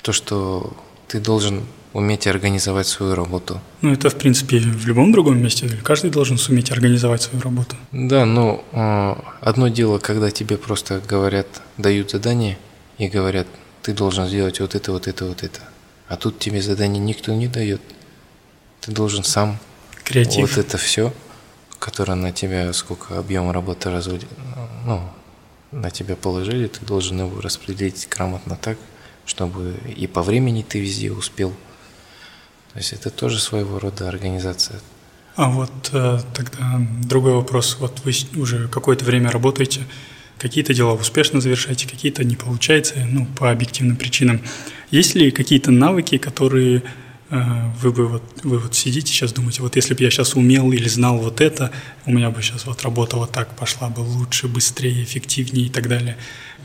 то, 0.02 0.12
что 0.12 0.76
ты 1.08 1.20
должен 1.20 1.62
уметь 1.92 2.26
организовать 2.26 2.86
свою 2.86 3.14
работу. 3.14 3.60
Ну, 3.80 3.92
это, 3.92 4.10
в 4.10 4.16
принципе, 4.16 4.58
в 4.58 4.86
любом 4.86 5.12
другом 5.12 5.42
месте. 5.42 5.68
Каждый 5.82 6.10
должен 6.10 6.36
суметь 6.36 6.70
организовать 6.70 7.22
свою 7.22 7.42
работу. 7.42 7.74
Да, 7.92 8.26
но 8.26 8.62
э, 8.72 9.14
одно 9.40 9.68
дело, 9.68 9.98
когда 9.98 10.30
тебе 10.30 10.58
просто 10.58 11.00
говорят, 11.08 11.46
дают 11.78 12.10
задание 12.10 12.58
и 12.98 13.08
говорят, 13.08 13.46
ты 13.82 13.94
должен 13.94 14.26
сделать 14.26 14.60
вот 14.60 14.74
это, 14.74 14.92
вот 14.92 15.08
это, 15.08 15.24
вот 15.24 15.42
это. 15.42 15.60
А 16.08 16.16
тут 16.16 16.38
тебе 16.38 16.60
задание 16.60 17.02
никто 17.02 17.32
не 17.32 17.48
дает. 17.48 17.80
Ты 18.82 18.92
должен 18.92 19.24
сам 19.24 19.58
Креатив. 20.04 20.50
вот 20.50 20.58
это 20.58 20.76
все, 20.76 21.14
которое 21.78 22.14
на 22.14 22.30
тебя, 22.32 22.72
сколько 22.72 23.18
объема 23.18 23.52
работы 23.52 23.90
разводит, 23.90 24.28
ну, 24.84 25.02
на 25.72 25.90
тебя 25.90 26.14
положили, 26.14 26.68
ты 26.68 26.84
должен 26.84 27.20
его 27.20 27.40
распределить 27.40 28.06
грамотно 28.10 28.56
так, 28.60 28.76
чтобы 29.26 29.74
и 29.94 30.06
по 30.06 30.22
времени 30.22 30.64
ты 30.66 30.80
везде 30.80 31.12
успел. 31.12 31.50
То 32.72 32.78
есть 32.78 32.92
это 32.92 33.10
тоже 33.10 33.38
своего 33.38 33.78
рода 33.78 34.08
организация. 34.08 34.80
А 35.34 35.50
вот 35.50 35.90
э, 35.92 36.20
тогда 36.32 36.80
другой 37.02 37.32
вопрос. 37.32 37.76
Вот 37.78 38.00
вы 38.04 38.12
уже 38.40 38.68
какое-то 38.68 39.04
время 39.04 39.30
работаете, 39.30 39.82
какие-то 40.38 40.72
дела 40.72 40.94
успешно 40.94 41.40
завершаете, 41.40 41.86
какие-то 41.88 42.24
не 42.24 42.36
получается, 42.36 42.94
ну, 43.06 43.26
по 43.26 43.50
объективным 43.50 43.96
причинам. 43.96 44.40
Есть 44.90 45.14
ли 45.14 45.30
какие-то 45.30 45.70
навыки, 45.70 46.16
которые 46.16 46.82
Э, 47.28 47.70
вы 47.80 47.92
бы 47.92 48.06
вот, 48.06 48.22
вы 48.44 48.58
вот 48.58 48.74
сидите 48.74 49.12
сейчас, 49.12 49.32
думаете, 49.32 49.62
вот 49.62 49.74
если 49.76 49.94
бы 49.94 50.02
я 50.04 50.10
сейчас 50.10 50.34
умел 50.34 50.70
или 50.72 50.88
знал 50.88 51.18
вот 51.18 51.40
это, 51.40 51.72
у 52.04 52.12
меня 52.12 52.30
бы 52.30 52.40
сейчас 52.40 52.66
вот 52.66 52.82
работа 52.82 53.16
вот 53.16 53.32
так 53.32 53.56
пошла 53.56 53.88
бы 53.88 54.00
лучше, 54.00 54.46
быстрее, 54.46 55.02
эффективнее 55.02 55.66
и 55.66 55.68
так 55.68 55.88
далее. 55.88 56.16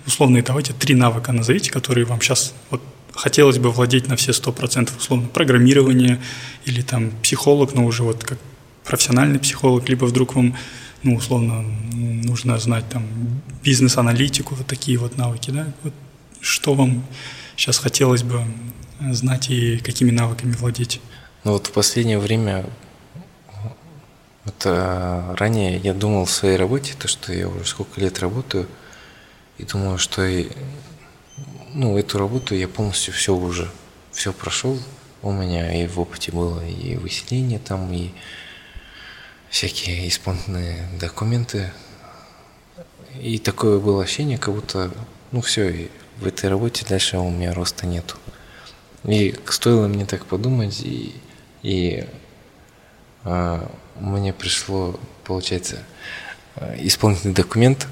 Условно, 0.08 0.42
давайте 0.42 0.74
три 0.74 0.96
навыка 0.96 1.32
назовите, 1.32 1.72
которые 1.72 2.06
вам 2.06 2.22
сейчас 2.22 2.54
вот 2.70 2.82
хотелось 3.14 3.58
бы 3.58 3.72
владеть 3.72 4.08
на 4.08 4.16
все 4.16 4.34
сто 4.34 4.52
процентов, 4.52 4.98
условно, 4.98 5.28
программирование 5.28 6.22
или 6.66 6.82
там 6.82 7.12
психолог, 7.22 7.74
но 7.74 7.86
уже 7.86 8.04
вот 8.04 8.24
как 8.24 8.38
профессиональный 8.84 9.40
психолог, 9.40 9.88
либо 9.90 10.06
вдруг 10.06 10.36
вам, 10.36 10.56
ну, 11.04 11.16
условно, 11.16 11.62
нужно 11.94 12.58
знать 12.58 12.88
там 12.90 13.06
бизнес-аналитику, 13.64 14.56
вот 14.56 14.68
такие 14.68 14.98
вот 14.98 15.18
навыки, 15.18 15.52
да, 15.52 15.68
вот 15.84 15.94
что 16.40 16.74
вам 16.74 17.04
сейчас 17.56 17.78
хотелось 17.78 18.24
бы 18.24 18.44
знать 19.12 19.50
и 19.50 19.78
какими 19.78 20.12
навыками 20.12 20.54
владеть? 20.54 21.00
Ну 21.44 21.54
вот 21.54 21.68
в 21.68 21.72
последнее 21.72 22.20
время, 22.20 22.66
вот, 24.46 24.56
а, 24.66 25.36
ранее 25.38 25.78
я 25.78 25.94
думал 25.94 26.26
в 26.26 26.32
своей 26.32 26.58
работе, 26.58 26.94
то, 26.98 27.08
что 27.08 27.34
я 27.34 27.48
уже 27.48 27.66
сколько 27.66 28.00
лет 28.02 28.20
работаю, 28.20 28.68
и 29.62 29.66
думаю, 29.66 30.00
что 30.00 30.26
и, 30.26 30.50
ну, 31.74 31.96
эту 31.96 32.18
работу 32.18 32.56
я 32.56 32.68
полностью 32.68 33.14
все 33.14 33.36
уже, 33.36 33.70
все 34.12 34.34
прошел. 34.34 34.80
У 35.22 35.32
меня 35.32 35.84
и 35.84 35.86
в 35.86 36.00
опыте 36.00 36.32
было 36.32 36.66
и 36.66 36.96
выселение 36.96 37.60
там, 37.60 37.94
и 37.94 38.10
всякие 39.52 40.08
исполнительные 40.08 40.90
документы. 41.00 41.72
И 43.20 43.38
такое 43.38 43.78
было 43.78 44.04
ощущение, 44.04 44.40
как 44.40 44.56
будто, 44.56 44.92
ну 45.32 45.42
все, 45.42 45.90
в 46.18 46.26
этой 46.26 46.50
работе 46.50 46.84
дальше 46.90 47.20
у 47.20 47.30
меня 47.30 47.54
роста 47.54 47.86
нету. 47.86 48.16
И 49.04 49.36
стоило 49.48 49.88
мне 49.88 50.08
так 50.08 50.26
подумать, 50.26 50.82
и, 50.82 51.14
и 51.62 52.08
а, 53.24 53.72
мне 54.00 54.34
пришло, 54.34 55.00
получается, 55.24 55.84
а, 56.56 56.76
исполнительный 56.80 57.36
документ, 57.36 57.88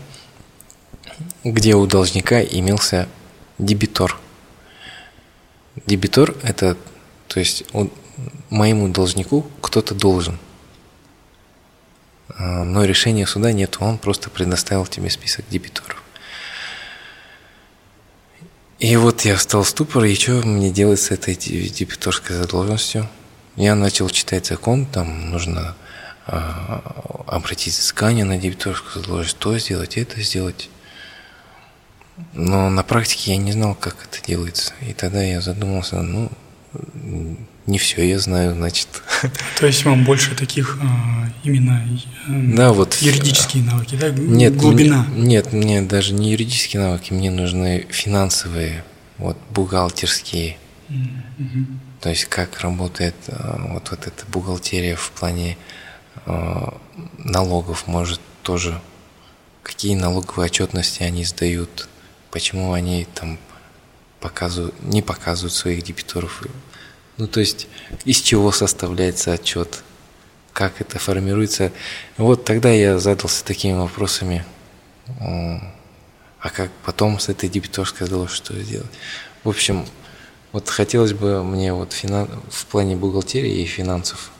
где 1.44 1.76
у 1.76 1.86
должника 1.86 2.42
имелся 2.42 3.08
дебитор. 3.58 4.18
Дебитор– 5.86 6.36
это, 6.44 6.76
то 7.28 7.40
есть, 7.40 7.64
он, 7.72 7.92
моему 8.50 8.90
должнику 8.90 9.44
кто-то 9.62 9.96
должен. 9.96 10.38
А, 12.30 12.64
но 12.64 12.84
решения 12.86 13.26
суда 13.26 13.52
нет, 13.52 13.78
он 13.80 13.98
просто 13.98 14.30
предоставил 14.30 14.86
тебе 14.86 15.10
список 15.10 15.46
дебиторов. 15.50 16.04
И 18.80 18.96
вот 18.96 19.22
я 19.22 19.36
встал 19.36 19.64
в 19.64 19.70
ступор, 19.70 20.06
и 20.06 20.16
что 20.16 20.42
мне 20.46 20.72
делать 20.72 21.02
с 21.02 21.12
этой 21.12 21.36
дебиторской 21.36 22.38
задолженностью? 22.38 23.10
Я 23.58 23.76
начал 23.76 24.10
читать 24.10 24.46
закон, 24.46 24.86
там 24.86 25.32
нужно 25.32 25.76
э, 26.28 26.40
обратить 27.28 27.74
взыскание 27.74 28.24
на 28.24 28.38
дебиторскую 28.38 29.04
задолженность, 29.04 29.38
то 29.38 29.58
сделать, 29.58 29.98
это 29.98 30.22
сделать. 30.22 30.70
Но 32.34 32.70
на 32.70 32.84
практике 32.84 33.32
я 33.32 33.38
не 33.38 33.52
знал, 33.52 33.76
как 33.76 33.96
это 34.10 34.26
делается. 34.26 34.74
И 34.88 34.94
тогда 34.94 35.24
я 35.24 35.42
задумался, 35.42 36.02
ну, 36.02 36.32
не 37.66 37.78
все 37.78 38.08
я 38.08 38.20
знаю, 38.20 38.56
значит. 38.56 38.88
То 39.60 39.68
есть 39.68 39.86
вам 39.86 40.04
больше 40.04 40.36
таких 40.36 40.80
а, 40.82 41.30
именно 41.44 41.88
э, 42.28 42.56
да, 42.56 42.74
вот, 42.74 42.96
юридические 42.96 43.64
навыки, 43.64 43.96
да? 43.96 44.10
Нет, 44.10 44.56
глубина. 44.56 45.06
Мне, 45.10 45.28
нет, 45.28 45.54
мне 45.54 45.82
даже 45.82 46.14
не 46.14 46.32
юридические 46.32 46.82
навыки, 46.82 47.14
мне 47.14 47.32
нужны 47.32 47.86
финансовые, 47.90 48.84
вот 49.18 49.38
бухгалтерские. 49.52 50.58
Mm-hmm. 50.90 51.66
То 52.02 52.10
есть 52.10 52.26
как 52.26 52.60
работает 52.62 53.16
а, 53.28 53.74
вот, 53.74 53.92
вот 53.92 54.08
эта 54.08 54.26
бухгалтерия 54.28 54.96
в 54.96 55.12
плане 55.12 55.58
э, 56.26 56.68
налогов, 57.18 57.88
может 57.88 58.22
тоже 58.42 58.82
какие 59.64 59.96
налоговые 59.96 60.48
отчетности 60.48 61.04
они 61.04 61.24
сдают, 61.24 61.88
почему 62.32 62.74
они 62.74 63.08
там 63.14 63.38
показывают, 64.20 64.76
не 64.84 65.02
показывают 65.02 65.54
своих 65.54 65.84
дебиторов 65.84 66.44
ну, 67.20 67.28
то 67.28 67.42
есть, 67.42 67.68
из 68.06 68.22
чего 68.22 68.50
составляется 68.54 69.34
отчет, 69.34 69.84
как 70.54 70.80
это 70.80 71.00
формируется. 71.00 71.74
Вот 72.18 72.46
тогда 72.46 72.72
я 72.72 72.98
задался 72.98 73.44
такими 73.44 73.74
вопросами, 73.74 74.46
а 75.20 76.50
как 76.50 76.72
потом 76.86 77.20
с 77.20 77.28
этой 77.28 77.50
дебиторской 77.50 78.08
задалось, 78.08 78.32
что 78.32 78.58
сделать. 78.62 78.90
В 79.44 79.50
общем, 79.50 79.86
вот 80.54 80.70
хотелось 80.70 81.12
бы 81.12 81.44
мне 81.44 81.74
вот 81.74 81.92
финан... 81.92 82.30
в 82.50 82.66
плане 82.68 82.96
бухгалтерии 82.96 83.64
и 83.64 83.66
финансов. 83.66 84.32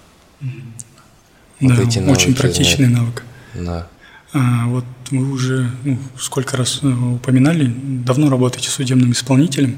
Вот 1.60 1.76
да, 1.76 1.84
эти 1.84 2.00
очень 2.00 2.34
практичный 2.34 2.86
знать. 2.86 2.98
навык. 2.98 3.24
Да. 3.56 3.88
А, 4.32 4.68
вот 4.68 4.86
вы 5.12 5.32
уже 5.32 5.72
ну, 5.84 5.98
сколько 6.18 6.58
раз 6.58 6.80
э, 6.82 6.88
упоминали, 6.88 7.66
давно 7.66 8.30
работаете 8.30 8.70
судебным 8.70 9.12
исполнителем. 9.12 9.78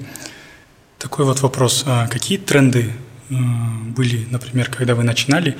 Такой 0.98 1.26
вот 1.26 1.42
вопрос. 1.42 1.84
А 1.86 2.08
какие 2.08 2.38
тренды 2.38 2.92
э, 3.30 3.34
были, 3.96 4.28
например, 4.30 4.70
когда 4.70 4.96
вы 4.96 5.04
начинали, 5.04 5.58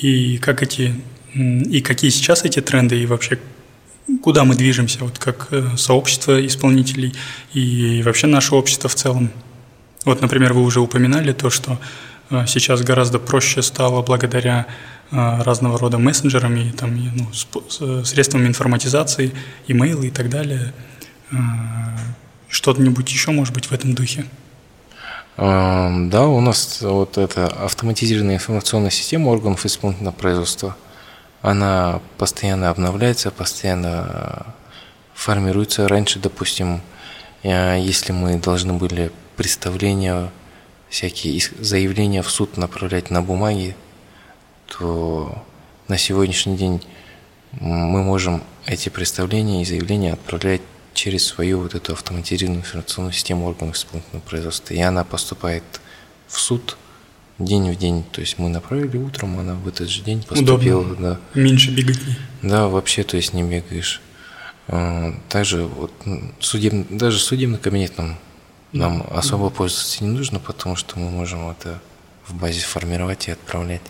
и 0.00 0.38
как 0.38 0.62
эти, 0.62 0.94
и 1.34 1.80
какие 1.80 2.10
сейчас 2.10 2.44
эти 2.44 2.60
тренды, 2.60 3.00
и 3.00 3.06
вообще 3.06 3.38
куда 4.22 4.44
мы 4.44 4.54
движемся, 4.54 4.98
вот 5.00 5.18
как 5.18 5.48
э, 5.50 5.76
сообщество 5.76 6.44
исполнителей 6.46 7.14
и 7.52 8.02
вообще 8.04 8.26
наше 8.26 8.54
общество 8.54 8.88
в 8.88 8.94
целом? 8.94 9.30
Вот, 10.04 10.20
например, 10.20 10.52
вы 10.52 10.62
уже 10.62 10.80
упоминали 10.80 11.32
то, 11.32 11.48
что 11.48 11.78
сейчас 12.46 12.82
гораздо 12.82 13.18
проще 13.20 13.62
стало 13.62 14.02
благодаря 14.02 14.66
разного 15.12 15.78
рода 15.78 15.98
мессенджерам 15.98 16.56
и 16.56 16.70
там, 16.72 16.98
ну, 17.14 17.30
средствам 18.02 18.46
информатизации, 18.46 19.32
имейлы 19.68 20.08
и 20.08 20.10
так 20.10 20.28
далее. 20.28 20.72
Что-нибудь 22.48 23.10
еще 23.10 23.30
может 23.30 23.54
быть 23.54 23.66
в 23.66 23.72
этом 23.72 23.94
духе? 23.94 24.24
Да, 25.36 26.26
у 26.26 26.40
нас 26.40 26.82
вот 26.82 27.16
эта 27.18 27.46
автоматизированная 27.46 28.34
информационная 28.34 28.90
система 28.90 29.28
органов 29.28 29.64
исполнительного 29.64 30.14
производства, 30.14 30.76
она 31.40 32.00
постоянно 32.18 32.70
обновляется, 32.70 33.30
постоянно 33.30 34.54
формируется. 35.14 35.88
Раньше, 35.88 36.18
допустим, 36.18 36.80
если 37.42 38.12
мы 38.12 38.38
должны 38.38 38.74
были 38.74 39.10
представления, 39.36 40.30
всякие 40.90 41.40
заявления 41.58 42.22
в 42.22 42.30
суд 42.30 42.56
направлять 42.58 43.10
на 43.10 43.22
бумаге, 43.22 43.74
то 44.78 45.44
на 45.88 45.98
сегодняшний 45.98 46.56
день 46.56 46.82
мы 47.60 48.02
можем 48.02 48.42
эти 48.66 48.88
представления 48.88 49.62
и 49.62 49.64
заявления 49.64 50.14
отправлять 50.14 50.62
через 50.94 51.26
свою 51.26 51.60
вот 51.60 51.74
эту 51.74 51.92
автоматизированную 51.92 52.62
информационную 52.62 53.12
систему 53.12 53.46
органов 53.46 53.76
исполнительного 53.76 54.22
производства. 54.22 54.74
И 54.74 54.80
она 54.80 55.04
поступает 55.04 55.62
в 56.28 56.38
суд 56.38 56.76
день 57.38 57.70
в 57.72 57.76
день. 57.76 58.04
То 58.12 58.20
есть 58.20 58.38
мы 58.38 58.48
направили 58.48 58.96
утром, 58.96 59.38
она 59.38 59.54
в 59.54 59.68
этот 59.68 59.88
же 59.88 60.02
день 60.02 60.22
поступила. 60.22 60.80
Удобно. 60.80 60.96
Да. 61.34 61.40
Меньше 61.40 61.70
бегать. 61.70 61.98
Да, 62.42 62.68
вообще, 62.68 63.02
то 63.02 63.16
есть 63.16 63.32
не 63.32 63.42
бегаешь. 63.42 64.00
А, 64.68 65.14
также 65.28 65.64
вот 65.64 65.92
судебный, 66.40 66.86
даже 66.90 67.18
судебный 67.18 67.58
кабинет 67.58 67.98
нам 67.98 68.16
Нам 68.72 69.06
особо 69.10 69.50
пользоваться 69.50 70.02
не 70.04 70.10
нужно, 70.10 70.38
потому 70.38 70.76
что 70.76 70.98
мы 70.98 71.10
можем 71.10 71.50
это 71.50 71.80
в 72.26 72.34
базе 72.34 72.60
формировать 72.60 73.28
и 73.28 73.32
отправлять. 73.32 73.82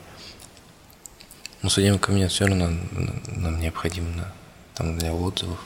Но 1.62 1.68
судебный 1.68 1.98
кабинет 1.98 2.32
все 2.32 2.46
равно 2.46 2.70
нам 3.36 3.60
необходим 3.60 4.06
там, 4.74 4.98
для 4.98 5.12
отзывов. 5.12 5.60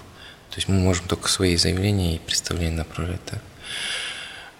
То 0.50 0.56
есть 0.56 0.68
мы 0.68 0.78
можем 0.78 1.06
только 1.08 1.28
свои 1.28 1.56
заявления 1.56 2.16
и 2.16 2.18
представления 2.18 2.76
направлять 2.76 3.24
так. 3.24 3.42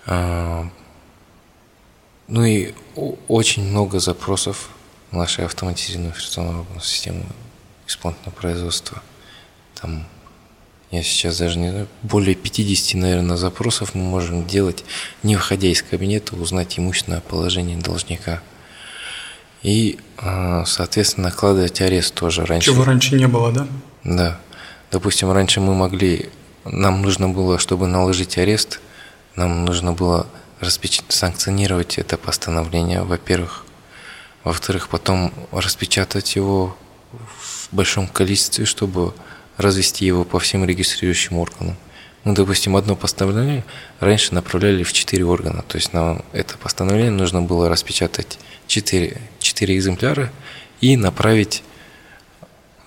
А, 0.07 0.69
ну 2.29 2.45
и 2.45 2.75
очень 3.29 3.65
много 3.69 4.01
запросов 4.01 4.71
нашей 5.11 5.45
автоматизированной 5.45 6.11
операционной 6.11 6.65
системы 6.81 7.25
исполнительного 7.87 8.35
производства. 8.35 9.03
Там 9.81 10.07
я 10.91 11.03
сейчас 11.03 11.39
даже 11.39 11.59
не 11.59 11.71
знаю, 11.71 11.89
более 12.03 12.35
50, 12.35 13.01
наверное, 13.01 13.37
запросов 13.37 13.95
мы 13.95 14.03
можем 14.03 14.47
делать, 14.47 14.85
не 15.23 15.37
выходя 15.37 15.69
из 15.69 15.83
кабинета, 15.83 16.37
узнать 16.37 16.79
имущественное 16.79 17.21
положение 17.21 17.77
должника. 17.77 18.43
И, 19.63 19.99
а, 20.19 20.65
соответственно, 20.65 21.29
накладывать 21.29 21.81
арест 21.81 22.15
тоже 22.15 22.45
раньше. 22.45 22.71
Чего 22.71 22.85
раньше 22.85 23.17
не 23.17 23.27
было, 23.27 23.53
да? 23.53 23.67
Да. 24.05 24.41
Допустим, 24.91 25.33
раньше 25.33 25.61
мы 25.61 25.75
могли, 25.75 26.31
нам 26.65 27.03
нужно 27.03 27.29
было, 27.29 27.59
чтобы 27.59 27.87
наложить 27.87 28.39
арест, 28.39 28.81
нам 29.35 29.65
нужно 29.65 29.93
было 29.93 30.27
распеч... 30.61 31.03
санкционировать 31.09 31.99
это 31.99 32.17
постановление, 32.17 33.03
во-первых. 33.03 33.65
Во-вторых, 34.45 34.89
потом 34.89 35.33
распечатать 35.51 36.37
его 36.37 36.77
в 37.13 37.75
большом 37.75 38.07
количестве, 38.07 38.65
чтобы 38.65 39.13
развести 39.57 40.05
его 40.05 40.25
по 40.25 40.39
всем 40.39 40.65
регистрирующим 40.65 41.39
органам. 41.39 41.77
Ну, 42.25 42.35
допустим, 42.35 42.77
одно 42.77 42.97
постановление 42.97 43.65
раньше 44.01 44.35
направляли 44.35 44.83
в 44.83 44.93
четыре 44.93 45.25
органа. 45.25 45.63
То 45.63 45.79
есть 45.79 45.93
нам 45.93 46.25
это 46.33 46.59
постановление 46.59 47.13
нужно 47.13 47.43
было 47.43 47.69
распечатать 47.69 48.39
четыре, 48.67 49.21
четыре 49.57 49.79
экземпляра 49.79 50.31
и 50.83 50.99
направить 50.99 51.63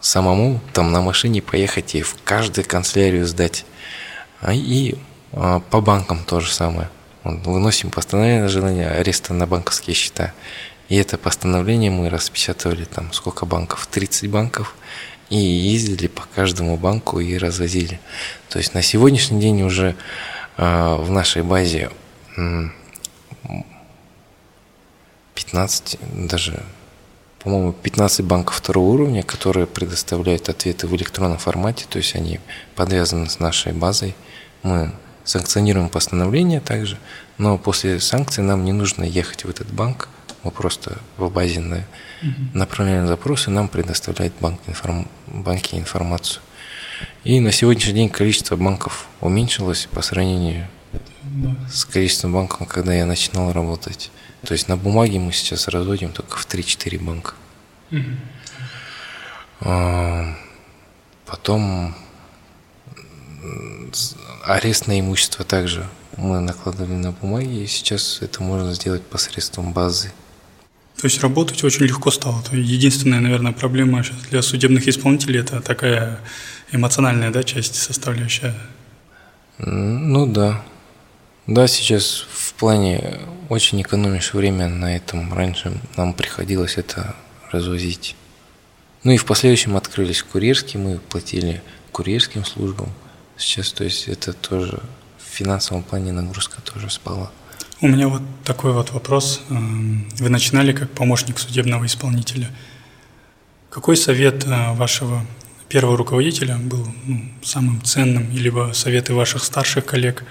самому 0.02 0.62
там 0.72 0.92
на 0.92 1.02
машине 1.02 1.42
поехать 1.42 1.96
и 1.96 2.04
в 2.04 2.16
каждую 2.24 2.64
канцелярию 2.64 3.26
сдать. 3.26 3.66
А, 4.40 4.54
и 4.54 4.94
а, 5.34 5.62
по 5.62 5.82
банкам 5.82 6.24
то 6.24 6.40
же 6.40 6.54
самое. 6.54 6.92
Выносим 7.24 7.90
постановление 7.90 8.44
на 8.44 8.50
желание 8.50 8.88
ареста 8.88 9.34
на 9.34 9.48
банковские 9.48 9.96
счета. 9.96 10.32
И 10.90 10.96
это 10.96 11.18
постановление 11.18 11.90
мы 11.90 12.08
распечатывали 12.08 12.86
там 12.86 13.12
сколько 13.14 13.48
банков? 13.48 13.88
30 13.88 14.30
банков 14.30 14.76
и 15.32 15.38
ездили 15.38 16.06
по 16.06 16.22
каждому 16.36 16.78
банку 16.78 17.20
и 17.20 17.36
развозили. 17.36 18.00
То 18.50 18.60
есть 18.60 18.76
на 18.76 18.84
сегодняшний 18.84 19.42
день 19.42 19.64
уже 19.64 19.96
э, 20.58 20.96
в 20.96 21.10
нашей 21.10 21.42
базе 21.42 21.90
15, 25.46 25.98
даже, 26.28 26.62
по-моему, 27.40 27.72
15 27.72 28.26
банков 28.26 28.56
второго 28.58 28.90
уровня, 28.90 29.24
которые 29.24 29.68
предоставляют 29.68 30.50
ответы 30.50 30.86
в 30.86 30.96
электронном 30.96 31.38
формате, 31.38 31.86
то 31.90 31.98
есть 31.98 32.14
они 32.16 32.42
подвязаны 32.76 33.30
с 33.30 33.40
нашей 33.40 33.72
базой. 33.72 34.16
Мы 34.64 34.92
санкционируем 35.24 35.88
постановление 35.88 36.60
также, 36.60 36.98
но 37.38 37.58
после 37.58 38.02
санкций 38.02 38.44
нам 38.44 38.66
не 38.66 38.74
нужно 38.74 39.06
ехать 39.06 39.46
в 39.46 39.50
этот 39.50 39.72
банк, 39.72 40.10
мы 40.44 40.52
просто 40.52 40.98
в 41.16 41.30
базе 41.32 41.62
на, 41.62 41.78
угу. 41.78 42.42
направляем 42.54 43.08
запросы, 43.08 43.50
нам 43.50 43.70
предоставляет 43.70 44.34
банк 44.42 44.60
информ, 44.68 45.08
банки 45.28 45.76
информацию. 45.76 46.42
И 47.24 47.40
на 47.40 47.54
сегодняшний 47.54 47.94
день 47.94 48.10
количество 48.10 48.58
банков 48.58 49.08
уменьшилось 49.22 49.88
по 49.90 50.02
сравнению 50.02 50.68
да. 51.24 51.56
с 51.72 51.86
количеством 51.86 52.34
банков, 52.34 52.68
когда 52.68 52.94
я 52.94 53.06
начинал 53.06 53.54
работать. 53.54 54.12
То 54.44 54.54
есть 54.54 54.68
на 54.68 54.78
бумаге 54.78 55.20
мы 55.20 55.32
сейчас 55.32 55.68
разводим 55.68 56.12
только 56.12 56.38
в 56.38 56.48
3-4 56.48 57.04
банка. 57.04 57.34
Угу. 57.92 58.04
А, 59.62 60.36
потом 61.26 61.96
арест 64.44 64.88
на 64.88 65.00
имущество 65.00 65.44
также 65.44 65.88
мы 66.18 66.40
накладывали 66.40 66.94
на 66.94 67.12
бумаги, 67.12 67.64
и 67.64 67.68
сейчас 67.68 68.20
это 68.22 68.44
можно 68.44 68.74
сделать 68.74 69.04
посредством 69.04 69.74
базы. 69.74 70.12
То 71.00 71.06
есть 71.06 71.22
работать 71.22 71.64
очень 71.64 71.86
легко 71.86 72.12
стало. 72.12 72.44
Единственная, 72.52 73.22
наверное, 73.22 73.54
проблема 73.54 74.04
для 74.30 74.42
судебных 74.42 74.88
исполнителей– 74.88 75.40
это 75.42 75.62
такая 75.62 76.20
эмоциональная 76.72 77.32
да, 77.32 77.44
часть, 77.44 77.76
составляющая. 77.76 78.54
Ну 79.60 80.26
да. 80.26 80.62
Да, 81.50 81.66
сейчас 81.66 82.28
в 82.32 82.54
плане 82.54 83.22
очень 83.50 83.82
экономишь 83.82 84.36
время 84.36 84.68
на 84.68 84.96
этом. 84.96 85.34
Раньше 85.34 85.74
нам 85.98 86.14
приходилось 86.14 86.78
это 86.78 87.16
развозить. 87.52 88.16
Ну 89.04 89.14
и 89.14 89.18
в 89.18 89.26
последующем 89.26 89.76
открылись 89.76 90.22
курьерские, 90.22 90.84
мы 90.84 91.00
платили 91.00 91.64
курьерским 91.92 92.46
службам. 92.46 92.90
Сейчас, 93.36 93.72
то 93.72 93.84
есть 93.84 94.08
это 94.08 94.34
тоже 94.34 94.80
в 95.18 95.24
финансовом 95.24 95.82
плане 95.82 96.12
нагрузка 96.12 96.62
тоже 96.62 96.92
спала. 96.92 97.32
У 97.82 97.88
меня 97.88 98.10
вот 98.10 98.22
такой 98.46 98.72
вот 98.72 98.92
вопрос. 98.92 99.42
Эм, 99.50 100.08
вы 100.20 100.30
начинали 100.30 100.72
как 100.72 100.92
помощник 100.92 101.40
судебного 101.40 101.88
исполнителя. 101.88 102.52
Какой 103.72 103.98
совет 103.98 104.46
э, 104.46 104.74
вашего 104.74 105.26
первого 105.68 105.98
руководителя 105.98 106.58
был 106.58 106.88
ну, 107.06 107.24
самым 107.42 107.82
ценным, 107.82 108.30
либо 108.34 108.70
советы 108.76 109.16
ваших 109.16 109.44
старших 109.44 109.86
коллег, 109.86 110.24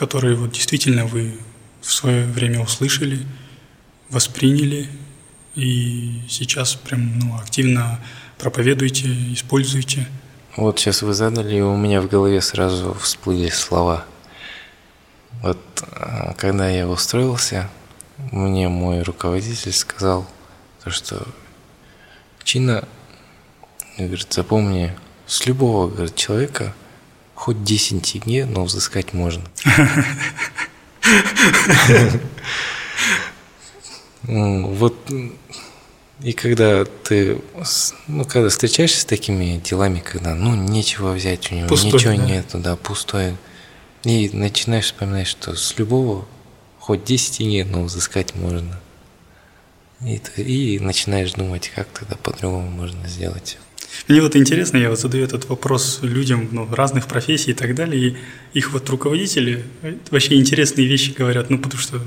которые 0.00 0.34
вот 0.34 0.52
действительно 0.52 1.06
вы 1.06 1.38
в 1.80 1.92
свое 1.92 2.26
время 2.26 2.60
услышали, 2.60 3.24
восприняли 4.08 4.88
и 5.54 6.22
сейчас 6.28 6.74
прям 6.74 7.18
ну, 7.18 7.36
активно 7.36 8.00
проповедуете, 8.38 9.08
используете? 9.32 10.08
Вот 10.56 10.80
сейчас 10.80 11.02
вы 11.02 11.14
задали, 11.14 11.56
и 11.56 11.60
у 11.60 11.76
меня 11.76 12.00
в 12.00 12.08
голове 12.08 12.40
сразу 12.40 12.94
всплыли 12.94 13.50
слова– 13.50 14.04
вот 15.42 15.58
а, 15.92 16.34
когда 16.34 16.68
я 16.68 16.86
устроился, 16.86 17.70
мне 18.30 18.68
мой 18.68 19.02
руководитель 19.02 19.72
сказал, 19.72 20.26
то, 20.84 20.90
что 20.90 21.26
Чина, 22.44 22.86
говорит, 23.96 24.30
запомни, 24.30 24.94
с 25.26 25.46
любого 25.46 25.88
говорит, 25.88 26.14
человека 26.14 26.74
хоть 27.40 27.64
10 27.64 28.02
тенге, 28.02 28.44
но 28.44 28.64
взыскать 28.64 29.14
можно. 29.14 29.42
Вот 34.22 34.94
и 36.22 36.32
когда 36.34 36.84
ты, 36.84 37.40
ну, 38.06 38.26
когда 38.26 38.50
встречаешься 38.50 39.00
с 39.00 39.04
такими 39.06 39.58
делами, 39.64 40.00
когда, 40.00 40.34
ну, 40.34 40.54
нечего 40.54 41.12
взять 41.12 41.50
у 41.50 41.54
него, 41.54 41.68
пустой, 41.68 41.92
ничего 41.92 42.14
да? 42.14 42.24
нету, 42.26 42.58
да, 42.58 42.76
пустое, 42.76 43.38
и 44.04 44.28
начинаешь 44.34 44.84
вспоминать, 44.84 45.26
что 45.26 45.56
с 45.56 45.78
любого 45.78 46.28
хоть 46.78 47.04
10 47.04 47.40
нет, 47.40 47.70
но 47.70 47.84
взыскать 47.84 48.34
можно. 48.34 48.78
И, 50.02 50.20
и 50.36 50.78
начинаешь 50.78 51.32
думать, 51.32 51.72
как 51.74 51.88
тогда 51.88 52.16
по-другому 52.16 52.68
можно 52.68 53.08
сделать. 53.08 53.56
Мне 54.08 54.22
вот 54.22 54.36
интересно, 54.36 54.76
я 54.76 54.90
вот 54.90 54.98
задаю 54.98 55.24
этот 55.24 55.48
вопрос 55.48 56.00
людям 56.02 56.48
ну, 56.52 56.68
разных 56.72 57.06
профессий 57.06 57.50
и 57.50 57.54
так 57.54 57.74
далее, 57.74 58.10
и 58.10 58.16
их 58.58 58.72
вот 58.72 58.88
руководители 58.88 59.64
вообще 60.10 60.36
интересные 60.36 60.86
вещи 60.86 61.12
говорят, 61.16 61.50
ну 61.50 61.58
потому 61.58 61.80
что 61.80 62.00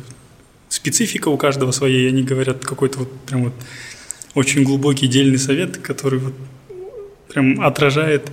специфика 0.70 1.28
у 1.30 1.38
каждого 1.38 1.72
своя, 1.72 2.00
и 2.00 2.08
они 2.08 2.24
говорят 2.24 2.66
какой-то 2.66 3.00
вот 3.00 3.12
прям 3.26 3.46
вот 3.46 3.54
очень 4.34 4.64
глубокий 4.64 5.08
дельный 5.08 5.38
совет, 5.38 5.78
который 5.78 6.20
вот 6.20 6.34
прям 7.30 7.62
отражает 7.62 8.30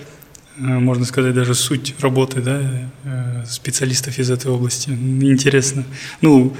Э, 0.61 0.79
можно 0.79 1.05
сказать, 1.05 1.35
даже 1.35 1.55
суть 1.55 1.95
работы 2.01 2.43
да, 2.43 2.91
э, 3.05 3.45
специалистов 3.49 4.19
из 4.19 4.31
этой 4.31 4.51
области. 4.51 4.91
Интересно. 4.91 5.85
Ну, 6.21 6.55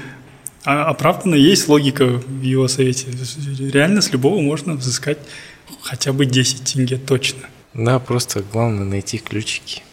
а 0.63 0.85
оправданно 0.85 1.35
есть 1.35 1.67
логика 1.67 2.05
в 2.05 2.41
его 2.41 2.67
совете. 2.67 3.07
Реально 3.71 4.01
с 4.01 4.11
любого 4.11 4.41
можно 4.41 4.73
взыскать 4.73 5.19
хотя 5.81 6.13
бы 6.13 6.25
10 6.25 6.63
тенге 6.63 6.97
точно. 6.97 7.41
Да, 7.73 7.99
просто 7.99 8.41
главное 8.41 8.85
найти 8.85 9.17
ключики. 9.17 9.83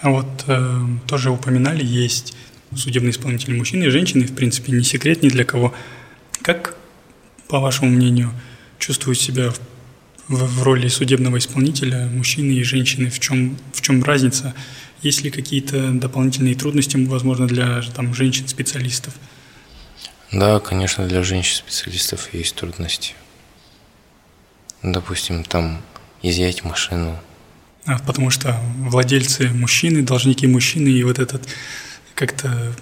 А 0.00 0.10
вот 0.10 0.44
э, 0.46 0.80
тоже 1.06 1.30
упоминали, 1.30 1.84
есть 1.84 2.34
судебные 2.74 3.10
исполнители 3.10 3.56
мужчины 3.56 3.84
и 3.84 3.88
женщины, 3.88 4.26
в 4.26 4.34
принципе, 4.34 4.72
не 4.72 4.84
секрет 4.84 5.22
ни 5.22 5.28
для 5.28 5.44
кого. 5.44 5.74
Как, 6.42 6.76
по 7.48 7.60
вашему 7.60 7.90
мнению, 7.90 8.32
чувствуют 8.78 9.20
себя 9.20 9.50
в 9.50 9.60
в, 10.28 10.60
в 10.60 10.62
роли 10.62 10.88
судебного 10.88 11.38
исполнителя 11.38 12.06
мужчины 12.06 12.52
и 12.52 12.62
женщины, 12.62 13.10
в 13.10 13.20
чем, 13.20 13.58
в 13.72 13.80
чем 13.80 14.02
разница? 14.02 14.54
Есть 15.02 15.22
ли 15.22 15.30
какие-то 15.30 15.90
дополнительные 15.90 16.54
трудности, 16.54 16.96
возможно, 16.96 17.46
для 17.46 17.82
там, 17.94 18.14
женщин-специалистов? 18.14 19.14
Да, 20.30 20.60
конечно, 20.60 21.06
для 21.06 21.22
женщин-специалистов 21.22 22.32
есть 22.32 22.54
трудности. 22.54 23.14
Допустим, 24.82 25.44
там 25.44 25.80
изъять 26.22 26.64
машину. 26.64 27.18
А, 27.84 27.98
потому 27.98 28.30
что 28.30 28.58
владельцы 28.78 29.48
мужчины, 29.48 30.02
должники 30.02 30.46
мужчины, 30.46 30.88
и 30.88 31.02
вот 31.02 31.18
этот 31.18 31.48
как-то 32.14 32.74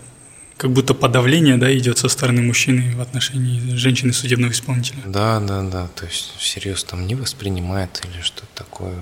как 0.57 0.73
будто 0.73 0.93
подавление, 0.93 1.57
да, 1.57 1.75
идет 1.75 1.97
со 1.97 2.09
стороны 2.09 2.43
мужчины 2.43 2.95
в 2.95 3.01
отношении 3.01 3.75
женщины 3.77 4.13
судебного 4.13 4.53
исполнителя. 4.53 4.99
Да, 5.07 5.41
да, 5.41 5.63
да. 5.63 5.89
То 5.95 6.05
есть 6.05 6.35
всерьез 6.37 6.85
там 6.85 7.07
не 7.07 7.15
воспринимает 7.15 8.03
или 8.05 8.21
что-то 8.21 8.47
такое. 8.55 8.95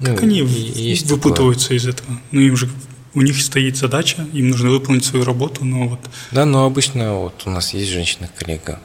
Как 0.00 0.20
ну, 0.20 0.26
они 0.26 0.38
есть 0.40 1.06
выпутываются 1.06 1.66
такое. 1.66 1.78
из 1.78 1.86
этого? 1.86 2.20
Ну, 2.32 2.40
им 2.40 2.56
же 2.56 2.68
у 3.14 3.22
них 3.22 3.40
стоит 3.40 3.76
задача, 3.76 4.26
им 4.32 4.50
нужно 4.50 4.70
выполнить 4.70 5.04
свою 5.04 5.24
работу, 5.24 5.64
но 5.64 5.88
вот... 5.88 6.00
Да, 6.32 6.44
но 6.44 6.66
обычно 6.66 7.14
вот 7.14 7.42
у 7.46 7.50
нас 7.50 7.72
есть 7.72 7.90
женщина-коллега. 7.90 8.80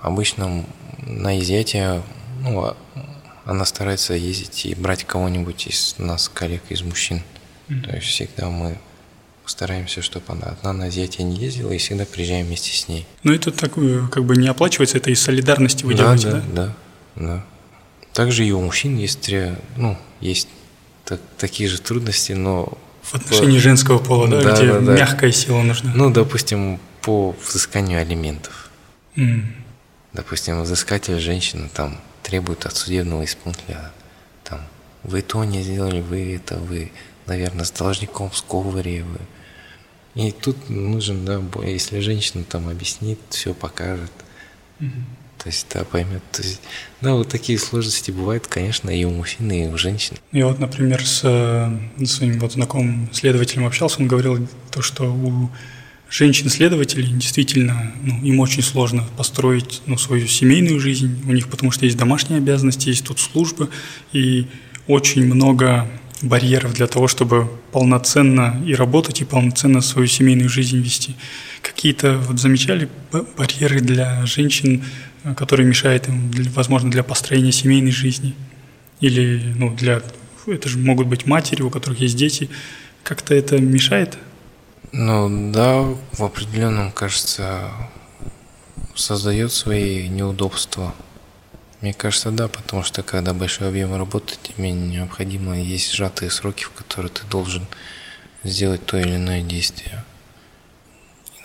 Обычно 0.00 0.66
на 0.98 1.40
изъятие, 1.40 2.02
ну, 2.44 2.64
а, 2.64 2.76
она 3.46 3.64
старается 3.64 4.14
ездить 4.14 4.66
и 4.66 4.74
брать 4.74 5.04
кого-нибудь 5.04 5.66
из 5.66 5.96
нас, 5.98 6.28
коллег, 6.28 6.62
из 6.68 6.82
мужчин. 6.82 7.22
Mm-hmm. 7.68 7.82
То 7.82 7.96
есть 7.96 8.06
всегда 8.06 8.48
мы 8.48 8.78
стараемся, 9.46 10.02
чтобы 10.02 10.26
она 10.28 10.48
одна 10.48 10.72
на 10.72 10.88
изъятие 10.88 11.26
не 11.26 11.36
ездила 11.36 11.72
и 11.72 11.78
всегда 11.78 12.04
приезжаем 12.04 12.46
вместе 12.46 12.72
с 12.72 12.88
ней. 12.88 13.06
Но 13.22 13.32
это 13.32 13.50
так 13.50 13.72
как 14.10 14.24
бы 14.24 14.36
не 14.36 14.48
оплачивается, 14.48 14.98
это 14.98 15.10
из 15.10 15.22
солидарности 15.22 15.84
вы 15.84 15.94
да, 15.94 16.16
делаете, 16.16 16.30
да? 16.30 16.40
Да, 16.40 16.74
да, 17.16 17.26
да. 17.26 17.44
Также 18.12 18.46
и 18.46 18.52
у 18.52 18.60
мужчин 18.60 18.96
есть, 18.96 19.30
ну, 19.76 19.98
есть 20.20 20.48
так, 21.04 21.20
такие 21.36 21.68
же 21.68 21.80
трудности, 21.80 22.32
но... 22.32 22.78
В 23.02 23.14
отношении 23.14 23.56
по... 23.56 23.62
женского 23.62 23.98
пола, 23.98 24.28
да, 24.28 24.40
да 24.40 24.56
где 24.56 24.72
да, 24.72 24.80
да. 24.80 24.94
мягкая 24.94 25.32
сила 25.32 25.62
нужна. 25.62 25.92
Ну, 25.94 26.10
допустим, 26.10 26.80
по 27.02 27.36
взысканию 27.46 28.00
алиментов. 28.00 28.70
Mm. 29.16 29.42
Допустим, 30.14 30.62
взыскатель 30.62 31.18
женщина 31.18 31.68
там 31.68 32.00
требует 32.24 32.66
от 32.66 32.74
судебного 32.74 33.24
исполнителя, 33.24 33.92
там, 34.42 34.60
вы 35.04 35.22
то 35.22 35.44
не 35.44 35.62
сделали, 35.62 36.00
вы 36.00 36.34
это, 36.34 36.56
вы, 36.56 36.90
наверное, 37.26 37.64
с 37.64 37.70
должником 37.70 38.30
в 38.30 38.36
сговоре, 38.36 39.04
вы. 39.04 39.20
И 40.14 40.32
тут 40.32 40.68
нужен, 40.70 41.24
да, 41.24 41.40
если 41.64 42.00
женщина 42.00 42.44
там 42.44 42.68
объяснит, 42.68 43.18
все 43.30 43.52
покажет. 43.52 44.12
Mm-hmm. 44.80 45.02
То 45.38 45.48
есть, 45.48 45.66
да, 45.74 45.84
поймет. 45.84 46.22
То 46.32 46.42
есть, 46.42 46.60
да, 47.00 47.14
вот 47.14 47.28
такие 47.28 47.58
сложности 47.58 48.10
бывают, 48.10 48.46
конечно, 48.46 48.88
и 48.88 49.04
у 49.04 49.10
мужчин, 49.10 49.50
и 49.50 49.66
у 49.66 49.76
женщин. 49.76 50.16
Я 50.32 50.46
вот, 50.46 50.58
например, 50.58 51.04
с, 51.04 51.20
с 51.20 52.06
своим 52.06 52.38
вот 52.38 52.52
знакомым 52.52 53.10
следователем 53.12 53.66
общался, 53.66 54.00
он 54.00 54.08
говорил 54.08 54.48
то, 54.70 54.80
что 54.80 55.12
у 55.12 55.50
женщин-следователей 56.14 57.12
действительно, 57.12 57.92
ну, 58.02 58.22
им 58.22 58.40
очень 58.40 58.62
сложно 58.62 59.04
построить 59.16 59.82
ну, 59.86 59.98
свою 59.98 60.26
семейную 60.26 60.78
жизнь 60.78 61.22
у 61.26 61.32
них, 61.32 61.48
потому 61.48 61.72
что 61.72 61.86
есть 61.86 61.96
домашние 61.96 62.38
обязанности, 62.38 62.88
есть 62.88 63.04
тут 63.04 63.18
службы, 63.18 63.68
и 64.12 64.46
очень 64.86 65.26
много 65.26 65.88
барьеров 66.22 66.74
для 66.74 66.86
того, 66.86 67.08
чтобы 67.08 67.50
полноценно 67.72 68.62
и 68.64 68.74
работать, 68.74 69.20
и 69.20 69.24
полноценно 69.24 69.80
свою 69.80 70.06
семейную 70.06 70.48
жизнь 70.48 70.78
вести. 70.78 71.16
Какие-то 71.62 72.18
вот 72.18 72.38
замечали 72.38 72.88
барьеры 73.36 73.80
для 73.80 74.24
женщин 74.26 74.84
который 75.36 75.64
мешает 75.64 76.08
им, 76.08 76.30
возможно, 76.54 76.90
для 76.90 77.02
построения 77.02 77.52
семейной 77.52 77.92
жизни. 77.92 78.34
Или, 79.00 79.54
ну, 79.56 79.74
для... 79.74 80.02
Это 80.46 80.68
же 80.68 80.78
могут 80.78 81.06
быть 81.06 81.24
матери, 81.24 81.62
у 81.62 81.70
которых 81.70 82.00
есть 82.00 82.16
дети. 82.16 82.50
Как-то 83.02 83.34
это 83.34 83.58
мешает? 83.58 84.18
Ну, 84.96 85.50
да, 85.50 85.82
в 86.12 86.22
определенном, 86.22 86.92
кажется, 86.92 87.68
создает 88.94 89.50
свои 89.50 90.06
неудобства. 90.08 90.94
Мне 91.80 91.92
кажется, 91.92 92.30
да, 92.30 92.46
потому 92.46 92.84
что 92.84 93.02
когда 93.02 93.34
большой 93.34 93.70
объем 93.70 93.96
работы, 93.96 94.36
тебе 94.40 94.70
необходимо 94.70 95.58
есть 95.58 95.92
сжатые 95.92 96.30
сроки, 96.30 96.62
в 96.62 96.70
которые 96.70 97.10
ты 97.10 97.26
должен 97.26 97.66
сделать 98.44 98.86
то 98.86 98.96
или 98.96 99.16
иное 99.16 99.42
действие. 99.42 100.04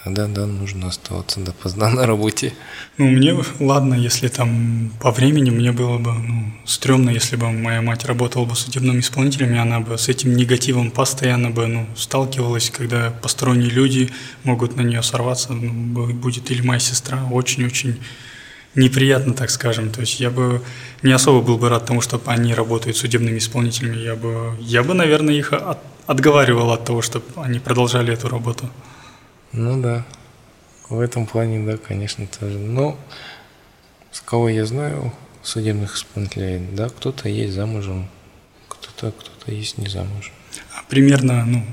Иногда, 0.06 0.28
да, 0.28 0.46
нужно 0.46 0.88
оставаться 0.88 1.42
допоздна 1.42 1.90
на 1.90 2.06
работе. 2.06 2.54
Ну, 2.98 3.10
мне, 3.10 3.36
ладно, 3.60 3.96
если 3.96 4.30
там 4.30 4.92
по 5.02 5.12
времени, 5.12 5.50
мне 5.50 5.74
было 5.74 5.98
бы, 5.98 6.14
ну, 6.14 6.54
стрёмно, 6.66 7.10
если 7.10 7.36
бы 7.36 7.52
моя 7.52 7.82
мать 7.82 8.06
работала 8.06 8.46
бы 8.46 8.56
судебным 8.56 9.00
исполнителем, 9.02 9.54
и 9.54 9.58
она 9.58 9.82
бы 9.82 9.98
с 9.98 10.08
этим 10.08 10.38
негативом 10.38 10.92
постоянно 10.92 11.50
бы, 11.50 11.68
ну, 11.68 11.86
сталкивалась, 11.98 12.70
когда 12.70 13.12
посторонние 13.12 13.70
люди 13.70 14.10
могут 14.44 14.78
на 14.78 14.82
нее 14.82 15.04
сорваться, 15.04 15.52
ну, 15.52 16.08
будет 16.14 16.50
или 16.50 16.62
моя 16.62 16.80
сестра, 16.80 17.26
очень-очень 17.30 18.00
неприятно, 18.76 19.34
так 19.34 19.50
скажем. 19.50 19.90
То 19.90 20.02
есть 20.02 20.22
я 20.22 20.30
бы 20.30 20.62
не 21.04 21.12
особо 21.12 21.42
был 21.42 21.58
бы 21.58 21.68
рад 21.68 21.86
тому, 21.86 22.00
что 22.00 22.22
они 22.26 22.54
работают 22.54 22.96
судебными 22.96 23.38
исполнителями. 23.38 23.98
Я 23.98 24.16
бы, 24.16 24.56
я 24.62 24.84
бы 24.84 24.94
наверное, 24.94 25.34
их 25.34 25.52
от, 25.52 25.80
отговаривал 26.08 26.72
от 26.72 26.86
того, 26.86 27.02
чтобы 27.02 27.26
они 27.36 27.60
продолжали 27.60 28.14
эту 28.14 28.30
работу. 28.30 28.70
Ну 29.52 29.82
да, 29.82 30.06
в 30.90 31.00
этом 31.00 31.26
плане, 31.26 31.66
да, 31.66 31.78
конечно, 31.78 32.28
тоже. 32.28 32.58
Но 32.58 32.98
с 34.12 34.22
кого 34.22 34.50
я 34.50 34.66
знаю, 34.66 35.14
судебных 35.44 35.96
исполнителей, 35.96 36.62
да, 36.74 36.90
кто-то 36.90 37.30
есть 37.30 37.54
замужем, 37.54 38.08
кто-то 38.68 39.12
кто-то 39.12 39.52
есть 39.52 39.78
не 39.78 39.88
замужем. 39.88 40.34
А 40.76 40.84
примерно, 40.88 41.46
ну, 41.46 41.66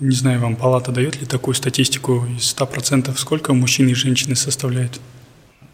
не 0.00 0.14
знаю, 0.14 0.40
вам 0.40 0.56
палата 0.56 0.92
дает 0.92 1.20
ли 1.20 1.26
такую 1.26 1.54
статистику 1.54 2.26
из 2.26 2.54
100%, 2.54 3.16
сколько 3.16 3.52
мужчин 3.52 3.88
и 3.88 3.94
женщины 3.94 4.34
составляют? 4.34 5.00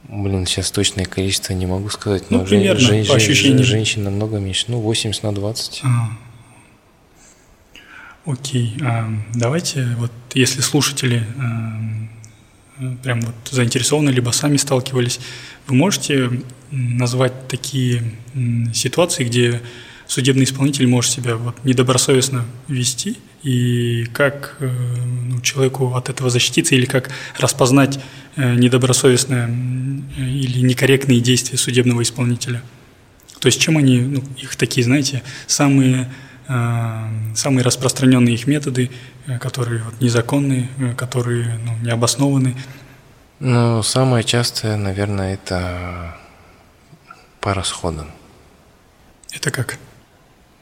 Блин, 0.09 0.47
сейчас 0.47 0.70
точное 0.70 1.05
количество 1.05 1.53
не 1.53 1.66
могу 1.66 1.89
сказать, 1.91 2.31
но 2.31 2.39
ну, 2.39 2.45
примерно, 2.45 2.81
жен, 2.81 3.07
по 3.07 3.16
ощущениям. 3.16 3.65
женщин 3.65 4.05
намного 4.05 4.39
меньше, 4.39 4.66
ну, 4.69 4.81
80 4.81 5.23
на 5.23 5.35
20. 5.35 5.81
А, 5.85 6.11
Окей, 8.27 8.77
а, 8.82 9.09
давайте 9.35 9.86
вот 9.98 10.11
если 10.35 10.61
слушатели 10.61 11.24
а, 11.39 12.97
прям 13.05 13.20
вот 13.20 13.35
заинтересованы, 13.48 14.11
либо 14.11 14.31
сами 14.32 14.57
сталкивались, 14.57 15.20
вы 15.69 15.77
можете 15.77 16.43
назвать 16.73 17.47
такие 17.47 18.03
ситуации, 18.74 19.24
где 19.24 19.62
судебный 20.09 20.43
исполнитель 20.43 20.89
может 20.89 21.12
себя 21.12 21.36
вот 21.36 21.65
недобросовестно 21.65 22.44
вести, 22.66 23.16
и 23.44 24.07
как 24.12 24.57
э, 24.59 24.69
ну, 25.28 25.40
человеку 25.40 25.94
от 25.94 26.09
этого 26.09 26.28
защититься, 26.28 26.74
или 26.74 26.85
как 26.85 27.11
распознать 27.39 28.01
э, 28.35 28.55
недобросовестное 28.57 29.47
или 30.19 30.61
некорректные 30.61 31.20
действия 31.20 31.59
судебного 31.59 32.03
исполнителя? 32.03 32.62
То 33.40 33.47
есть 33.47 33.61
чем 33.61 33.78
они, 33.78 34.01
ну, 34.01 34.24
их 34.36 34.57
такие, 34.57 34.85
знаете, 34.85 35.23
самые 35.47 36.11
самые 36.47 37.64
распространенные 37.64 38.35
их 38.35 38.47
методы, 38.47 38.90
э, 39.27 39.39
которые 39.39 39.82
вот, 39.82 40.01
незаконные, 40.01 40.68
э, 40.78 40.94
которые 40.94 41.59
ну, 41.64 41.77
не 41.78 41.90
обоснованы. 41.90 42.56
Ну, 43.40 43.82
самое 43.82 44.24
частое, 44.24 44.77
наверное, 44.77 45.35
это 45.35 46.16
по 47.40 47.52
расходам. 47.52 48.10
Это 49.32 49.51
как? 49.51 49.78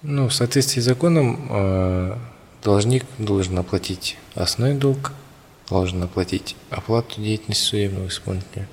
Ну, 0.03 0.29
в 0.29 0.35
соответствии 0.35 0.81
с 0.81 0.85
законом 0.85 2.19
должник 2.63 3.05
должен 3.19 3.59
оплатить 3.59 4.19
основной 4.35 4.77
долг, 4.77 5.13
должен 5.69 6.03
оплатить 6.03 6.57
оплату 6.71 7.21
деятельности 7.21 7.63
судебного 7.63 8.09
исполнителя 8.09 8.69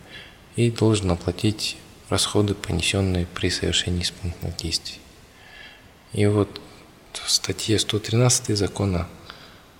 и 0.55 0.71
должен 0.71 1.11
оплатить 1.11 1.77
расходы, 2.09 2.55
понесенные 2.55 3.27
при 3.27 3.49
совершении 3.49 4.01
исполнительных 4.01 4.57
действий. 4.57 4.99
И 6.13 6.25
вот 6.25 6.59
в 7.17 7.29
статье 7.29 7.79
113 7.79 8.57
закона 8.57 9.07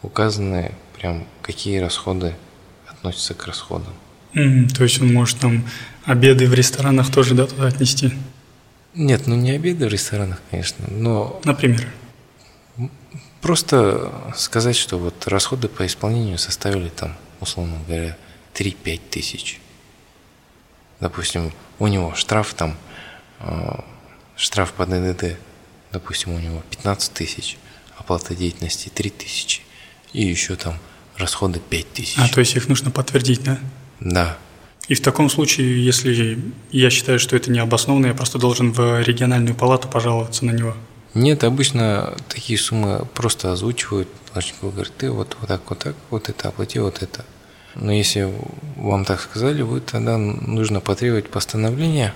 указаны 0.02 0.74
прям 0.98 1.26
какие 1.42 1.80
расходы 1.80 2.36
относятся 2.88 3.34
к 3.34 3.46
расходам. 3.48 3.94
Mm, 4.34 4.70
то 4.70 4.84
есть 4.84 5.02
он 5.02 5.14
может 5.14 5.40
там 5.40 5.66
обеды 6.06 6.48
в 6.48 6.54
ресторанах 6.54 7.12
тоже 7.12 7.36
да, 7.36 7.48
туда 7.48 7.68
отнести? 7.68 8.12
Нет, 8.94 9.28
ну 9.28 9.36
не 9.36 9.52
обеды 9.52 9.88
в 9.88 9.90
ресторанах, 9.90 10.42
конечно, 10.50 10.86
но... 10.90 11.40
Например? 11.44 11.88
Просто 13.42 14.14
сказать, 14.36 14.76
что 14.76 14.98
вот 15.00 15.28
расходы 15.28 15.68
по 15.68 15.86
исполнению 15.86 16.38
составили 16.38 16.90
там, 16.90 17.16
условно 17.40 17.80
говоря, 17.88 18.16
3-5 18.54 19.02
тысяч. 19.10 19.60
Допустим, 21.00 21.52
у 21.80 21.88
него 21.88 22.14
штраф 22.14 22.54
там, 22.54 22.78
э, 23.40 23.80
штраф 24.36 24.74
по 24.74 24.86
ДДД 24.86 25.38
допустим, 25.92 26.34
у 26.34 26.40
него 26.40 26.64
15 26.70 27.14
тысяч, 27.14 27.58
оплата 27.98 28.36
деятельности 28.36 28.90
3 28.90 29.10
тысячи, 29.10 29.62
и 30.14 30.24
еще 30.24 30.56
там 30.56 30.78
расходы 31.18 31.60
5 31.60 31.94
тысяч. 31.94 32.18
А, 32.18 32.28
то 32.28 32.40
есть 32.40 32.56
их 32.56 32.68
нужно 32.68 32.92
подтвердить, 32.92 33.44
да? 33.44 33.60
Да. 34.00 34.38
И 34.88 34.96
в 34.96 35.02
таком 35.02 35.30
случае, 35.30 35.86
если 35.86 36.40
я 36.72 36.90
считаю, 36.90 37.20
что 37.20 37.36
это 37.36 37.52
необоснованно, 37.52 38.08
я 38.08 38.14
просто 38.14 38.40
должен 38.40 38.72
в 38.72 39.02
региональную 39.02 39.56
палату 39.56 39.88
пожаловаться 39.88 40.46
на 40.46 40.52
него? 40.52 40.76
Нет, 41.14 41.44
обычно 41.44 42.16
такие 42.28 42.58
суммы 42.58 43.06
просто 43.14 43.52
озвучивают, 43.52 44.08
должнику 44.34 44.70
говорят, 44.70 44.94
ты 44.98 45.12
вот, 45.12 45.38
вот 45.40 45.48
так, 45.48 45.62
вот 45.70 45.80
так, 45.80 45.96
вот 46.10 46.30
это 46.30 46.50
оплати, 46.50 46.80
вот 46.80 47.04
это. 47.04 47.26
Но 47.76 47.92
если 47.92 48.34
вам 48.76 49.06
так 49.06 49.22
сказали, 49.22 49.62
вы 49.62 49.82
тогда 49.82 50.18
нужно 50.18 50.82
потребовать 50.82 51.30
постановление 51.30 52.14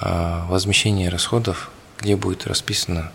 о 0.00 0.46
возмещении 0.48 1.06
расходов 1.06 1.70
где 1.98 2.16
будет 2.16 2.46
расписано, 2.46 3.12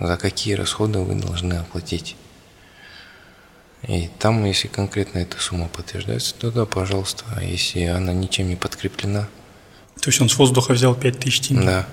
за 0.00 0.16
какие 0.16 0.54
расходы 0.54 1.00
вы 1.00 1.14
должны 1.14 1.54
оплатить. 1.54 2.16
И 3.86 4.08
там, 4.18 4.44
если 4.44 4.68
конкретно 4.68 5.18
эта 5.18 5.38
сумма 5.38 5.68
подтверждается, 5.68 6.34
то 6.34 6.50
да, 6.50 6.64
пожалуйста. 6.64 7.24
А 7.36 7.44
если 7.44 7.84
она 7.84 8.12
ничем 8.12 8.48
не 8.48 8.56
подкреплена, 8.56 9.28
То 10.00 10.08
есть 10.08 10.20
он 10.20 10.28
с 10.28 10.36
воздуха 10.36 10.72
взял 10.72 10.94
5000 10.94 11.40
тенге? 11.48 11.66
да, 11.66 11.86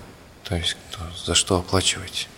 то 0.44 0.56
есть 0.56 0.78
то 0.92 1.00
за 1.26 1.36
что 1.36 1.58
оплачивать? 1.58 2.30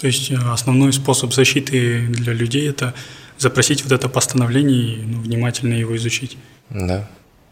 То 0.00 0.06
есть 0.08 0.30
э, 0.30 0.36
основной 0.36 0.92
способ 0.92 1.32
защиты 1.32 2.06
для 2.08 2.32
людей– 2.32 2.68
это 2.70 2.94
запросить 3.38 3.82
вот 3.82 3.92
это 3.92 4.08
постановление 4.08 4.96
и 4.96 5.02
ну, 5.02 5.20
внимательно 5.20 5.74
его 5.74 5.96
изучить. 5.96 6.36
Да. 6.70 7.08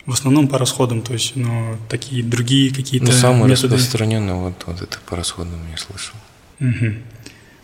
В 0.07 0.13
основном 0.13 0.49
по 0.49 0.59
расходам, 0.59 1.01
то 1.01 1.15
есть 1.15 1.35
ну, 1.35 1.79
такие 1.89 2.23
другие 2.23 2.75
какие-то 2.75 3.07
Ну, 3.07 3.13
самый 3.13 3.49
методы. 3.49 3.75
распространенный 3.77 4.35
вот, 4.35 4.63
вот 4.67 4.83
это 4.83 4.99
по 5.07 5.17
расходам 5.17 5.59
я 5.71 5.79
слышал. 5.79 6.15
Мгм. 6.59 7.03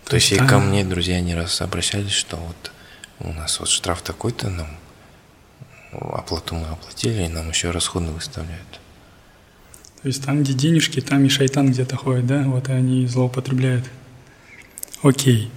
То 0.06 0.16
есть 0.16 0.32
и 0.32 0.36
там- 0.36 0.48
ко 0.48 0.58
мне 0.58 0.84
друзья 0.84 1.20
не 1.20 1.34
раз 1.34 1.60
обращались, 1.60 2.12
что 2.12 2.36
вот 2.36 2.72
у 3.20 3.32
нас 3.32 3.60
вот 3.60 3.68
штраф 3.68 4.00
такой-то, 4.02 4.48
нам 4.48 4.68
оплату 5.92 6.54
мы 6.54 6.66
оплатили, 6.68 7.24
и 7.24 7.28
нам 7.28 7.50
еще 7.50 7.70
расходы 7.72 8.06
выставляют. 8.06 8.80
То 10.02 10.08
есть 10.08 10.24
там, 10.24 10.42
где 10.42 10.54
денежки, 10.54 11.00
там 11.00 11.24
и 11.24 11.28
шайтан 11.28 11.70
где-то 11.70 11.96
ходит, 11.96 12.26
да? 12.26 12.42
Вот 12.44 12.68
и 12.70 12.72
они 12.72 13.06
злоупотребляют. 13.06 13.84
Окей. 15.02 15.50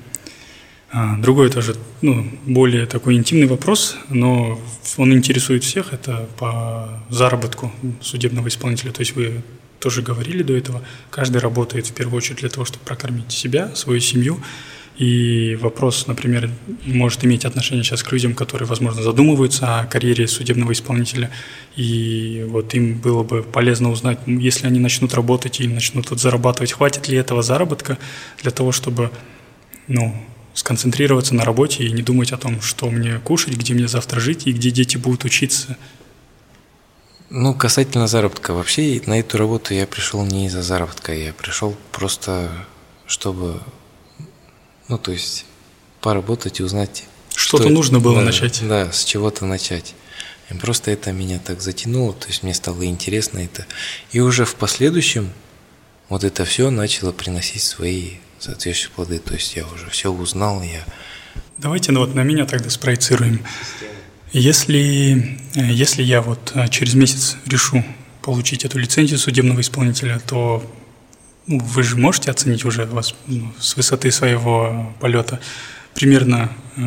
А, 0.96 1.18
другой 1.18 1.50
тоже, 1.50 1.76
ну, 2.04 2.24
более 2.46 2.86
такой 2.86 3.16
интимный 3.16 3.48
вопрос, 3.48 3.98
но 4.10 4.62
он 4.98 5.12
интересует 5.12 5.64
всех, 5.64 5.92
это 5.92 6.30
по 6.38 7.02
заработку 7.10 7.72
судебного 8.00 8.48
исполнителя. 8.48 8.92
То 8.92 9.02
есть 9.02 9.16
вы 9.16 9.42
тоже 9.80 10.04
говорили 10.04 10.44
до 10.44 10.56
этого, 10.56 10.84
каждый 11.10 11.40
работает 11.40 11.88
в 11.88 11.94
первую 11.94 12.18
очередь 12.18 12.42
для 12.42 12.50
того, 12.50 12.64
чтобы 12.66 12.86
прокормить 12.86 13.32
себя, 13.32 13.74
свою 13.76 14.00
семью. 14.02 14.40
И 14.96 15.58
вопрос, 15.60 16.06
например, 16.06 16.52
может 16.86 17.26
иметь 17.26 17.44
отношение 17.44 17.84
сейчас 17.84 18.04
к 18.04 18.12
людям, 18.12 18.36
которые, 18.36 18.68
возможно, 18.68 19.02
задумываются 19.02 19.80
о 19.80 19.86
карьере 19.88 20.28
судебного 20.28 20.74
исполнителя. 20.74 21.32
И 21.76 22.46
вот 22.48 22.76
им 22.76 23.00
было 23.00 23.24
бы 23.24 23.42
полезно 23.42 23.90
узнать, 23.90 24.20
если 24.28 24.68
они 24.68 24.80
начнут 24.80 25.16
работать 25.16 25.60
и 25.60 25.68
начнут 25.68 26.12
вот 26.12 26.20
зарабатывать, 26.20 26.74
хватит 26.74 27.08
ли 27.08 27.18
этого 27.18 27.42
заработка 27.42 27.98
для 28.44 28.52
того, 28.52 28.72
чтобы 28.72 29.10
ну, 29.88 30.16
сконцентрироваться 30.54 31.36
на 31.36 31.44
работе 31.44 31.84
и 31.84 31.92
не 31.92 32.02
думать 32.02 32.32
о 32.32 32.38
том, 32.38 32.62
что 32.62 32.90
мне 32.90 33.20
кушать, 33.20 33.56
где 33.56 33.74
мне 33.74 33.88
завтра 33.88 34.20
жить 34.20 34.48
и 34.48 34.52
где 34.52 34.72
дети 34.72 34.98
будут 34.98 35.26
учиться. 35.26 35.78
Ну, 37.30 37.56
касательно 37.56 38.08
заработка, 38.08 38.54
вообще 38.54 39.02
на 39.08 39.20
эту 39.20 39.38
работу 39.40 39.74
я 39.74 39.88
пришел 39.88 40.24
не 40.24 40.46
из-за 40.46 40.62
заработка, 40.62 41.14
я 41.16 41.34
пришел 41.34 41.76
просто, 41.92 42.52
чтобы, 43.08 43.60
ну, 44.88 45.00
то 45.00 45.12
есть, 45.12 45.46
поработать 46.00 46.60
и 46.60 46.64
узнать. 46.64 47.06
Что-то 47.36 47.64
это- 47.64 47.74
нужно 47.74 48.00
было 48.00 48.20
да, 48.20 48.26
начать. 48.26 48.62
Да, 48.68 48.92
с 48.92 49.04
чего-то 49.04 49.46
начать. 49.46 49.96
И 50.52 50.54
просто 50.54 50.92
это 50.92 51.12
меня 51.12 51.40
так 51.40 51.62
затянуло, 51.62 52.14
то 52.14 52.28
есть 52.28 52.44
мне 52.44 52.54
стало 52.54 52.86
интересно 52.86 53.40
это. 53.40 53.66
И 54.12 54.20
уже 54.20 54.46
в 54.46 54.54
последующем 54.56 55.32
вот 56.10 56.24
это 56.24 56.46
все 56.46 56.70
начало 56.70 57.12
приносить 57.12 57.64
свои 57.64 58.18
соответствующие 58.44 58.92
плоды. 58.92 59.20
То 59.20 59.34
есть 59.34 59.56
я 59.56 59.66
уже 59.66 59.90
все 59.90 60.12
узнал, 60.12 60.62
я 60.62 60.84
Давайте 61.58 61.92
ну, 61.92 62.02
вот 62.02 62.14
на 62.14 62.24
меня 62.24 62.46
тогда 62.46 62.70
спроецируем. 62.70 63.42
Если, 64.32 65.38
э, 65.56 65.72
если 65.72 66.04
я 66.04 66.22
вот 66.22 66.52
э, 66.56 66.68
через 66.68 66.94
месяц 66.96 67.38
решу 67.46 67.84
получить 68.22 68.66
эту 68.66 68.80
лицензию 68.80 69.20
судебного 69.20 69.62
исполнителя, 69.62 70.20
то 70.20 70.64
вы 71.48 71.84
же 71.84 71.98
можете 71.98 72.32
оценить 72.32 72.66
уже 72.66 72.86
вас 72.86 73.16
ну, 73.28 73.54
с 73.60 73.76
высоты 73.76 74.12
своего 74.12 74.94
полета 75.00 75.40
примерно 75.94 76.50
э, 76.76 76.82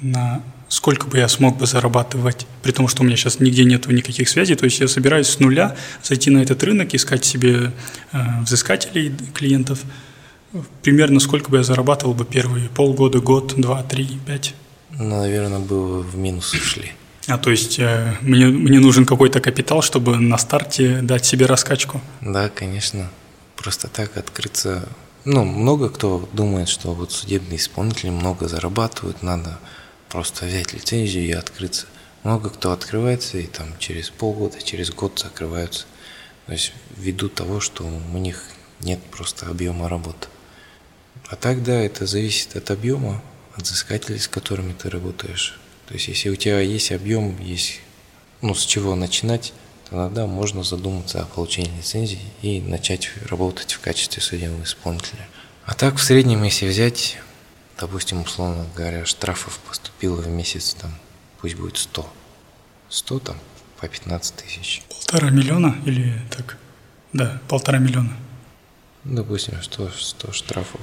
на 0.00 0.42
сколько 0.68 1.06
бы 1.06 1.18
я 1.18 1.28
смог 1.28 1.58
бы 1.58 1.66
зарабатывать, 1.66 2.46
при 2.62 2.72
том, 2.72 2.88
что 2.88 3.02
у 3.02 3.06
меня 3.06 3.16
сейчас 3.16 3.38
нигде 3.38 3.64
нету 3.64 3.92
никаких 3.92 4.28
связей, 4.28 4.56
то 4.56 4.64
есть 4.64 4.80
я 4.80 4.88
собираюсь 4.88 5.28
с 5.28 5.38
нуля 5.38 5.76
зайти 6.02 6.30
на 6.30 6.38
этот 6.38 6.62
рынок, 6.64 6.94
искать 6.94 7.24
себе 7.24 7.70
э, 8.12 8.18
взыскателей, 8.42 9.14
клиентов, 9.34 9.80
примерно 10.82 11.20
сколько 11.20 11.50
бы 11.50 11.58
я 11.58 11.62
зарабатывал 11.62 12.14
бы 12.14 12.24
первые 12.24 12.68
полгода, 12.68 13.20
год, 13.20 13.54
два, 13.56 13.82
три, 13.82 14.18
пять. 14.26 14.54
ну, 14.90 15.20
наверное, 15.20 15.58
бы 15.58 16.02
в 16.02 16.16
минус 16.16 16.52
ушли. 16.54 16.92
А 17.26 17.38
то 17.38 17.50
есть 17.50 17.78
э, 17.78 18.16
мне, 18.20 18.46
мне 18.46 18.80
нужен 18.80 19.06
какой-то 19.06 19.40
капитал, 19.40 19.82
чтобы 19.82 20.16
на 20.18 20.36
старте 20.36 21.00
дать 21.00 21.24
себе 21.24 21.46
раскачку. 21.46 22.00
Да, 22.20 22.50
конечно. 22.50 23.10
Просто 23.56 23.88
так 23.88 24.16
открыться. 24.16 24.86
Ну, 25.24 25.44
много 25.44 25.88
кто 25.88 26.28
думает, 26.32 26.68
что 26.68 26.92
вот 26.92 27.12
судебные 27.12 27.56
исполнители 27.56 28.10
много 28.10 28.46
зарабатывают, 28.46 29.22
надо 29.22 29.58
просто 30.10 30.44
взять 30.44 30.74
лицензию 30.74 31.24
и 31.24 31.32
открыться. 31.32 31.86
Много 32.24 32.50
кто 32.50 32.72
открывается 32.72 33.38
и 33.38 33.46
там 33.46 33.68
через 33.78 34.10
полгода, 34.10 34.60
через 34.62 34.90
год 34.90 35.18
закрываются. 35.18 35.86
То 36.46 36.52
есть 36.52 36.72
ввиду 36.96 37.30
того, 37.30 37.60
что 37.60 37.84
у 37.84 38.18
них 38.18 38.44
нет 38.80 39.00
просто 39.10 39.46
объема 39.46 39.88
работы. 39.88 40.28
А 41.28 41.36
так, 41.36 41.62
да, 41.62 41.74
это 41.80 42.06
зависит 42.06 42.56
от 42.56 42.70
объема, 42.70 43.22
от 43.54 43.62
взыскателей, 43.62 44.18
с 44.18 44.28
которыми 44.28 44.72
ты 44.72 44.90
работаешь. 44.90 45.58
То 45.86 45.94
есть 45.94 46.08
если 46.08 46.28
у 46.28 46.36
тебя 46.36 46.60
есть 46.60 46.92
объем, 46.92 47.38
есть 47.40 47.80
ну, 48.40 48.54
с 48.54 48.64
чего 48.64 48.94
начинать, 48.94 49.52
тогда 49.88 50.26
можно 50.26 50.62
задуматься 50.62 51.22
о 51.22 51.26
получении 51.26 51.76
лицензии 51.78 52.20
и 52.42 52.60
начать 52.60 53.10
работать 53.28 53.72
в 53.72 53.80
качестве 53.80 54.22
судебного 54.22 54.64
исполнителя. 54.64 55.26
А 55.64 55.74
так, 55.74 55.96
в 55.96 56.02
среднем, 56.02 56.42
если 56.42 56.68
взять, 56.68 57.18
допустим, 57.78 58.22
условно 58.22 58.66
говоря, 58.76 59.06
штрафов 59.06 59.58
поступило 59.60 60.20
в 60.20 60.28
месяц, 60.28 60.74
там, 60.74 60.92
пусть 61.40 61.54
будет 61.54 61.78
100. 61.78 62.06
100 62.90 63.18
там 63.20 63.36
по 63.80 63.88
15 63.88 64.36
тысяч. 64.36 64.82
Полтора 64.88 65.30
миллиона 65.30 65.76
или 65.86 66.20
так? 66.30 66.58
Да, 67.12 67.40
полтора 67.48 67.78
миллиона. 67.78 68.14
Допустим, 69.04 69.62
100, 69.62 69.90
100 69.90 70.32
штрафов, 70.32 70.80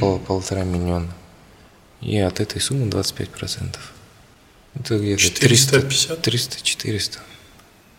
пол, 0.00 0.18
полтора 0.20 0.64
миллиона. 0.64 1.12
И 2.00 2.16
от 2.18 2.40
этой 2.40 2.60
суммы 2.60 2.86
25%. 2.86 3.76
Это 4.74 4.98
где-то 4.98 5.20
450? 5.20 6.26
300-400. 6.26 7.18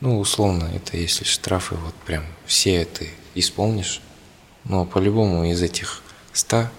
Ну, 0.02 0.20
условно, 0.20 0.72
это 0.74 0.96
если 0.96 1.26
штрафы 1.26 1.76
вот 1.76 1.94
прям 2.06 2.24
все 2.46 2.86
ты 2.86 3.10
исполнишь, 3.36 4.02
но 4.64 4.86
по-любому 4.86 5.44
из 5.44 5.62
этих 5.62 6.02
100, 6.32 6.70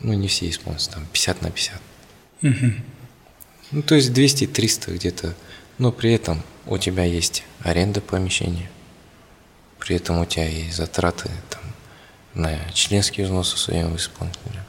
ну, 0.00 0.12
не 0.14 0.26
все 0.26 0.50
исполнятся, 0.50 0.90
там 0.90 1.06
50 1.12 1.42
на 1.42 1.50
50. 1.50 1.80
Мгм. 2.42 2.84
Ну, 3.70 3.82
то 3.82 3.94
есть 3.94 4.10
200-300 4.10 4.94
где-то, 4.94 5.34
но 5.78 5.92
при 5.92 6.12
этом 6.12 6.42
у 6.66 6.78
тебя 6.78 7.04
есть 7.04 7.44
аренда 7.60 8.00
помещения, 8.00 8.70
при 9.78 9.96
этом 9.96 10.18
у 10.18 10.26
тебя 10.26 10.48
есть 10.48 10.76
затраты 10.76 11.30
там, 11.50 11.62
на 12.36 12.58
членские 12.72 13.26
взносы 13.26 13.56
судебного 13.56 13.96
исполнителя, 13.96 14.64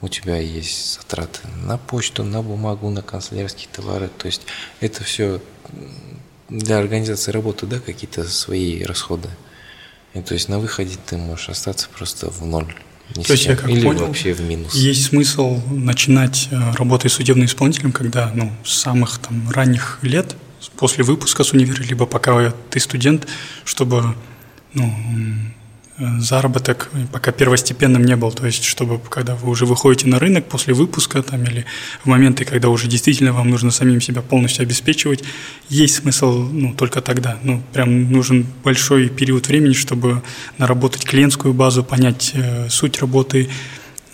у 0.00 0.08
тебя 0.08 0.36
есть 0.38 0.94
затраты 0.94 1.40
на 1.64 1.78
почту, 1.78 2.24
на 2.24 2.42
бумагу, 2.42 2.90
на 2.90 3.02
канцелярские 3.02 3.68
товары, 3.72 4.08
то 4.16 4.26
есть 4.26 4.42
это 4.80 5.02
все 5.04 5.40
для 6.48 6.78
организации 6.78 7.30
работы, 7.30 7.66
да, 7.66 7.78
какие-то 7.78 8.24
свои 8.24 8.82
расходы. 8.82 9.28
И 10.14 10.20
то 10.20 10.34
есть 10.34 10.48
на 10.48 10.58
выходе 10.58 10.96
ты 11.06 11.16
можешь 11.16 11.48
остаться 11.48 11.88
просто 11.96 12.30
в 12.30 12.44
ноль. 12.44 12.74
ни 13.16 13.22
То 13.22 13.32
есть 13.32 13.46
я 13.46 13.56
как 13.56 13.68
Или 13.68 13.82
понял, 13.82 14.06
вообще 14.06 14.32
в 14.32 14.40
минус. 14.40 14.74
Есть 14.74 15.06
смысл 15.06 15.60
начинать 15.70 16.48
э, 16.50 16.72
работать 16.72 17.12
судебным 17.12 17.46
исполнителем, 17.46 17.92
когда 17.92 18.32
ну, 18.34 18.52
с 18.64 18.72
самых 18.72 19.18
там, 19.18 19.50
ранних 19.50 19.98
лет, 20.02 20.34
после 20.76 21.04
выпуска 21.04 21.44
с 21.44 21.52
универа, 21.52 21.82
либо 21.82 22.06
пока 22.06 22.52
ты 22.70 22.80
студент, 22.80 23.26
чтобы 23.64 24.14
ну, 24.72 24.92
заработок 25.98 26.90
пока 27.12 27.32
первостепенным 27.32 28.04
не 28.04 28.16
был. 28.16 28.30
То 28.30 28.46
есть, 28.46 28.64
чтобы 28.64 29.00
когда 29.00 29.34
вы 29.34 29.50
уже 29.50 29.66
выходите 29.66 30.06
на 30.06 30.18
рынок 30.18 30.46
после 30.46 30.74
выпуска 30.74 31.22
там, 31.22 31.42
или 31.44 31.64
в 32.02 32.06
моменты, 32.06 32.44
когда 32.44 32.68
уже 32.68 32.86
действительно 32.86 33.32
вам 33.32 33.50
нужно 33.50 33.70
самим 33.70 34.00
себя 34.00 34.22
полностью 34.22 34.62
обеспечивать, 34.62 35.24
есть 35.68 35.96
смысл 35.96 36.32
ну, 36.32 36.74
только 36.74 37.00
тогда. 37.00 37.38
Ну, 37.42 37.62
прям 37.72 38.12
нужен 38.12 38.46
большой 38.62 39.08
период 39.08 39.48
времени, 39.48 39.72
чтобы 39.72 40.22
наработать 40.58 41.04
клиентскую 41.04 41.52
базу, 41.52 41.82
понять 41.82 42.32
э, 42.34 42.68
суть 42.68 43.00
работы, 43.00 43.48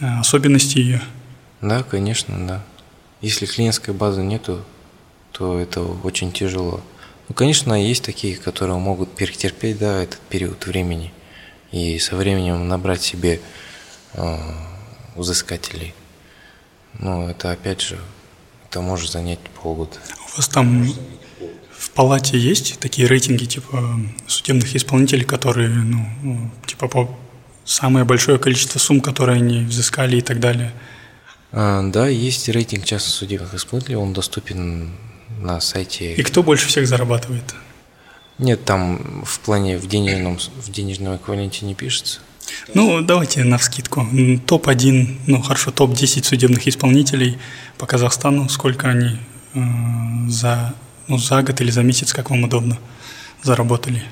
э, 0.01 0.07
особенности 0.21 0.79
ее. 0.79 1.03
Да, 1.61 1.83
конечно, 1.83 2.35
да. 2.47 2.65
Если 3.21 3.47
клиентской 3.47 3.95
базы 3.95 4.23
нету, 4.23 4.65
то 5.33 5.59
это 5.59 5.83
очень 5.83 6.33
тяжело. 6.33 6.81
Ну, 7.29 7.35
конечно, 7.35 7.73
есть 7.75 8.05
такие, 8.05 8.37
которые 8.37 8.79
могут 8.79 9.15
перетерпеть, 9.15 9.79
да, 9.79 10.03
этот 10.03 10.21
период 10.29 10.67
времени 10.67 11.13
и 11.75 11.99
со 11.99 12.15
временем 12.15 12.69
набрать 12.69 13.03
себе 13.03 13.41
э, 14.13 14.39
взыскателей. 15.17 15.93
Но 17.01 17.29
это 17.29 17.51
опять 17.51 17.81
же, 17.81 17.99
это 18.69 18.81
может 18.81 19.11
занять 19.11 19.41
полгода. 19.61 19.97
У 20.33 20.37
вас 20.37 20.47
там 20.47 20.89
в 21.77 21.91
палате 21.91 22.39
есть 22.39 22.79
такие 22.79 23.09
рейтинги 23.09 23.47
типа 23.47 24.01
судебных 24.29 24.77
исполнителей, 24.77 25.25
которые, 25.25 25.69
ну, 25.69 26.07
ну, 26.23 26.51
типа 26.65 26.87
по 26.87 27.19
самое 27.65 28.05
большое 28.05 28.39
количество 28.39 28.79
сумм, 28.79 29.01
которые 29.01 29.39
они 29.39 29.65
взыскали 29.65 30.19
и 30.19 30.21
так 30.21 30.39
далее? 30.39 30.73
А, 31.51 31.83
да, 31.83 32.07
есть 32.07 32.49
рейтинг 32.49 32.85
частных 32.85 33.13
судебных 33.15 33.53
исполнителей, 33.53 33.97
он 33.97 34.13
доступен 34.13 34.93
на 35.41 35.61
сайте. 35.61 36.15
И 36.15 36.23
кто 36.23 36.45
больше 36.45 36.69
всех 36.69 36.87
зарабатывает? 36.87 37.53
Нет, 38.39 38.65
там 38.65 39.23
в 39.25 39.39
плане 39.41 39.79
в 39.79 39.87
денежном, 39.87 40.39
в 40.39 40.71
денежном 40.71 41.17
эквиваленте 41.17 41.67
не 41.67 41.75
пишется. 41.75 42.21
Ну, 42.75 43.01
давайте 43.01 43.45
на 43.45 43.59
вскидку. 43.59 44.07
Топ-1, 44.47 45.21
ну 45.27 45.43
хорошо, 45.43 45.71
топ-10 45.71 46.25
судебных 46.25 46.67
исполнителей 46.67 47.39
по 47.79 47.87
Казахстану, 47.87 48.49
сколько 48.49 48.89
они 48.89 49.19
э, 49.55 49.61
за, 50.29 50.75
ну, 51.09 51.19
за 51.19 51.43
год 51.43 51.61
или 51.61 51.71
за 51.71 51.83
месяц, 51.83 52.13
как 52.13 52.31
вам 52.31 52.45
удобно, 52.45 52.79
заработали? 53.43 54.03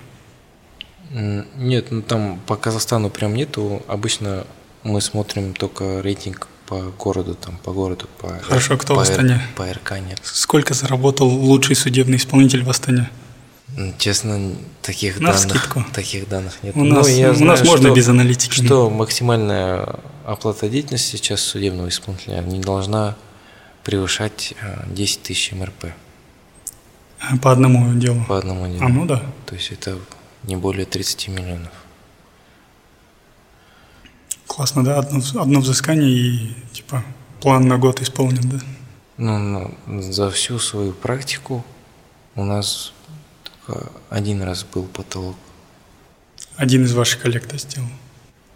Нет, 1.11 1.91
ну 1.91 2.01
там 2.01 2.41
по 2.47 2.57
Казахстану 2.57 3.11
прям 3.11 3.35
нету. 3.35 3.83
Обычно 3.87 4.47
мы 4.83 5.01
смотрим 5.01 5.53
только 5.53 6.01
рейтинг 6.01 6.49
по 6.67 6.93
городу, 6.99 7.35
там 7.35 7.59
по 7.59 7.73
городу, 7.73 8.09
по 8.19 8.39
Хорошо, 8.43 8.79
кто 8.79 8.95
по, 8.95 9.01
в 9.01 9.03
Астане? 9.03 9.43
По 9.57 9.71
РК 9.71 10.01
нет. 10.01 10.21
Сколько 10.23 10.73
заработал 10.73 11.29
лучший 11.29 11.77
судебный 11.77 12.17
исполнитель 12.17 12.65
в 12.65 12.71
Астане? 12.71 13.11
Честно, 13.99 14.55
таких 14.83 15.19
На 15.21 15.33
данных, 15.33 15.51
скидку. 15.51 15.85
таких 15.95 16.29
данных 16.29 16.63
нет. 16.63 16.77
У 16.77 16.85
нас, 16.85 17.09
я 17.09 17.31
у 17.31 17.35
знаю, 17.35 17.51
нас 17.53 17.65
можно 17.65 17.89
что, 17.89 17.97
без 17.97 18.09
аналитики. 18.09 18.53
Что 18.53 18.91
максимальная 18.91 19.97
оплата 20.27 20.69
деятельности 20.69 21.17
сейчас 21.17 21.41
судебного 21.41 21.89
исполнителя 21.89 22.41
не 22.43 22.61
должна 22.61 23.17
превышать 23.83 24.55
10 24.87 25.17
э, 25.17 25.21
тысяч 25.23 25.53
МРП. 25.53 25.87
По 27.41 27.53
одному 27.53 27.95
делу? 27.95 28.25
По 28.29 28.39
одному 28.39 28.67
делу. 28.67 28.85
А, 28.85 28.89
ну 28.89 29.07
да. 29.07 29.23
То 29.47 29.55
есть 29.55 29.73
это 29.73 29.99
не 30.43 30.57
более 30.57 30.85
30 30.85 31.29
миллионов. 31.29 31.73
Классно, 34.47 34.85
да? 34.85 34.99
Одно, 34.99 35.21
одно 35.41 35.61
взыскание 35.61 36.11
и 36.11 36.55
типа 36.73 37.03
план 37.41 37.67
на 37.69 37.79
год 37.79 38.03
исполнен, 38.03 38.49
да? 38.49 38.61
Ну, 39.17 39.75
ну, 39.87 40.03
за 40.03 40.31
всю 40.31 40.59
свою 40.59 40.93
практику 40.93 41.65
у 42.35 42.45
нас 42.45 42.93
один 44.11 44.43
раз 44.43 44.65
был 44.65 44.85
потолок. 44.85 45.37
Один 46.57 46.85
из 46.85 46.93
ваших 46.95 47.23
коллег 47.23 47.45
это 47.47 47.59
сделал? 47.59 47.89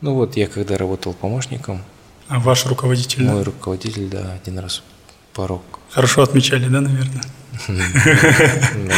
Ну 0.00 0.14
вот, 0.14 0.36
я 0.36 0.46
когда 0.46 0.76
работал 0.76 1.14
помощником. 1.14 1.82
А 2.28 2.38
ваш 2.40 2.66
руководитель? 2.66 3.24
Мой 3.24 3.38
да? 3.38 3.44
руководитель, 3.44 4.08
да, 4.08 4.32
один 4.32 4.58
раз 4.58 4.82
порог. 5.32 5.62
Хорошо 5.90 6.22
отмечали, 6.22 6.68
да, 6.68 6.80
наверное? 6.80 7.24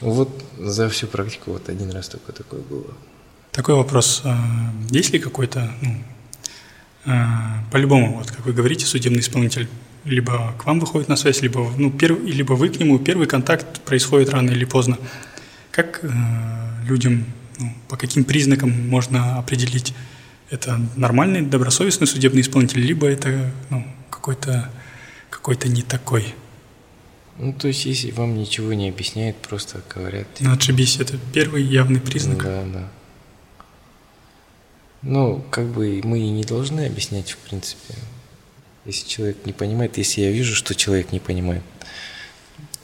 Вот 0.00 0.28
за 0.58 0.90
всю 0.90 1.06
практику 1.06 1.52
вот 1.52 1.70
один 1.70 1.90
раз 1.90 2.08
только 2.08 2.32
такое 2.32 2.60
было. 2.60 2.92
Такой 3.50 3.76
вопрос. 3.76 4.20
А, 4.24 4.38
есть 4.90 5.10
ли 5.10 5.18
какой-то, 5.18 5.72
ну, 5.80 6.04
а, 7.06 7.64
по-любому, 7.72 8.18
вот 8.18 8.30
как 8.30 8.44
вы 8.44 8.52
говорите, 8.52 8.84
судебный 8.84 9.20
исполнитель 9.20 9.68
либо 10.06 10.54
к 10.58 10.64
вам 10.64 10.80
выходит 10.80 11.08
на 11.08 11.16
связь, 11.16 11.42
либо, 11.42 11.70
ну, 11.76 11.90
перв, 11.90 12.22
либо 12.24 12.54
вы 12.54 12.68
к 12.68 12.78
нему, 12.78 12.98
первый 12.98 13.26
контакт 13.26 13.80
происходит 13.80 14.30
рано 14.30 14.50
или 14.50 14.64
поздно. 14.64 14.98
Как 15.70 16.00
э, 16.02 16.08
людям, 16.86 17.24
ну, 17.58 17.72
по 17.88 17.96
каким 17.96 18.24
признакам 18.24 18.88
можно 18.88 19.38
определить, 19.38 19.94
это 20.50 20.80
нормальный, 20.96 21.42
добросовестный 21.42 22.06
судебный 22.06 22.42
исполнитель, 22.42 22.80
либо 22.80 23.08
это 23.08 23.50
ну, 23.70 23.84
какой-то 24.10 24.70
какой 25.30 25.58
не 25.68 25.82
такой? 25.82 26.34
Ну, 27.38 27.52
то 27.52 27.68
есть, 27.68 27.84
если 27.84 28.10
вам 28.12 28.36
ничего 28.38 28.72
не 28.72 28.88
объясняет, 28.88 29.36
просто 29.36 29.82
говорят... 29.94 30.26
Ну, 30.40 30.52
отшибись, 30.52 30.98
это 30.98 31.18
первый 31.34 31.62
явный 31.62 32.00
признак. 32.00 32.42
Да, 32.42 32.64
да. 32.72 32.88
Ну, 35.02 35.44
как 35.50 35.66
бы 35.66 36.00
мы 36.02 36.18
и 36.18 36.30
не 36.30 36.44
должны 36.44 36.86
объяснять, 36.86 37.32
в 37.32 37.36
принципе. 37.38 37.94
Если 38.86 39.08
человек 39.08 39.38
не 39.44 39.52
понимает, 39.52 39.98
если 39.98 40.20
я 40.20 40.30
вижу, 40.30 40.54
что 40.54 40.74
человек 40.74 41.10
не 41.10 41.18
понимает, 41.18 41.62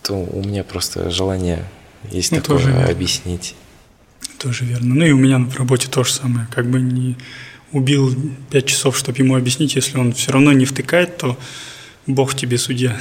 то 0.03 0.15
у 0.15 0.43
меня 0.43 0.65
просто 0.65 1.11
желание 1.11 1.65
есть 2.11 2.33
ну, 2.33 2.41
такое 2.41 2.59
тоже 2.59 2.73
объяснить. 2.91 3.55
Тоже 4.39 4.65
верно. 4.65 4.97
Ну 4.97 5.05
и 5.05 5.13
у 5.13 5.17
меня 5.17 5.39
в 5.39 5.57
работе 5.57 5.87
то 5.89 6.03
же 6.03 6.13
самое. 6.13 6.49
Как 6.51 6.69
бы 6.69 6.81
не 6.81 7.17
убил 7.71 8.13
пять 8.51 8.67
часов, 8.67 8.99
чтобы 8.99 9.19
ему 9.19 9.37
объяснить, 9.37 9.77
если 9.77 9.97
он 9.97 10.13
все 10.13 10.33
равно 10.33 10.53
не 10.53 10.65
втыкает, 10.65 11.19
то 11.19 11.39
Бог 12.09 12.35
тебе 12.35 12.59
судья. 12.59 12.99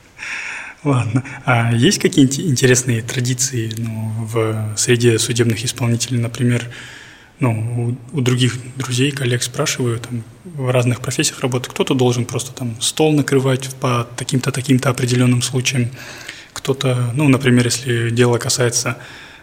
Ладно. 0.84 1.24
А 1.46 1.72
есть 1.72 1.98
какие-нибудь 1.98 2.40
интересные 2.40 3.00
традиции 3.00 3.72
ну, 3.78 4.12
в 4.18 4.74
среде 4.76 5.18
судебных 5.18 5.64
исполнителей, 5.64 6.18
например, 6.20 6.68
ну, 7.40 7.96
у, 8.12 8.20
других 8.20 8.58
друзей, 8.76 9.10
коллег 9.10 9.42
спрашиваю, 9.42 9.98
там, 9.98 10.22
в 10.44 10.70
разных 10.70 11.00
профессиях 11.00 11.40
работают, 11.40 11.72
кто-то 11.72 11.94
должен 11.94 12.26
просто 12.26 12.52
там 12.52 12.76
стол 12.80 13.12
накрывать 13.12 13.74
по 13.80 14.06
таким-то, 14.16 14.52
таким-то 14.52 14.90
определенным 14.90 15.42
случаям, 15.42 15.90
кто-то, 16.52 17.12
ну, 17.14 17.28
например, 17.28 17.64
если 17.64 18.10
дело 18.10 18.38
касается, 18.38 18.98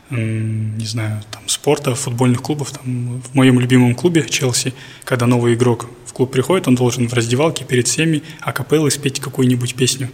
не 0.09 0.85
знаю, 0.85 1.21
там, 1.31 1.41
спорта, 1.47 1.95
футбольных 1.95 2.41
клубов, 2.41 2.71
там, 2.71 3.21
в 3.21 3.33
моем 3.33 3.59
любимом 3.59 3.95
клубе 3.95 4.25
Челси, 4.29 4.73
когда 5.03 5.25
новый 5.25 5.55
игрок 5.55 5.89
в 6.05 6.13
клуб 6.13 6.31
приходит, 6.31 6.67
он 6.67 6.75
должен 6.75 7.09
в 7.09 7.13
раздевалке 7.13 7.65
перед 7.65 7.87
всеми 7.87 8.21
акапеллой 8.41 8.91
спеть 8.91 9.19
какую-нибудь 9.19 9.75
песню. 9.75 10.09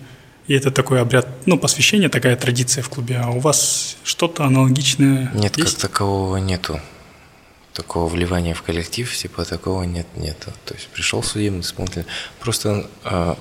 И 0.48 0.54
это 0.54 0.72
такой 0.72 1.02
обряд, 1.02 1.28
ну, 1.46 1.58
посвящение, 1.58 2.10
такая 2.10 2.36
традиция 2.36 2.84
в 2.84 2.90
клубе. 2.90 3.18
А 3.24 3.30
у 3.30 3.40
вас 3.40 3.98
что-то 4.04 4.44
аналогичное 4.46 5.32
Нет, 5.34 5.58
есть? 5.58 5.74
как 5.74 5.92
такового 5.92 6.38
нету 6.38 6.82
такого 7.74 8.08
вливания 8.08 8.54
в 8.54 8.62
коллектив, 8.62 9.16
типа 9.16 9.46
такого 9.46 9.84
нет, 9.84 10.08
нету. 10.16 10.52
То 10.66 10.76
есть 10.76 10.88
пришел 10.90 11.24
судебный 11.24 11.62
исполнитель. 11.62 12.06
Просто 12.40 12.88
э, 13.04 13.36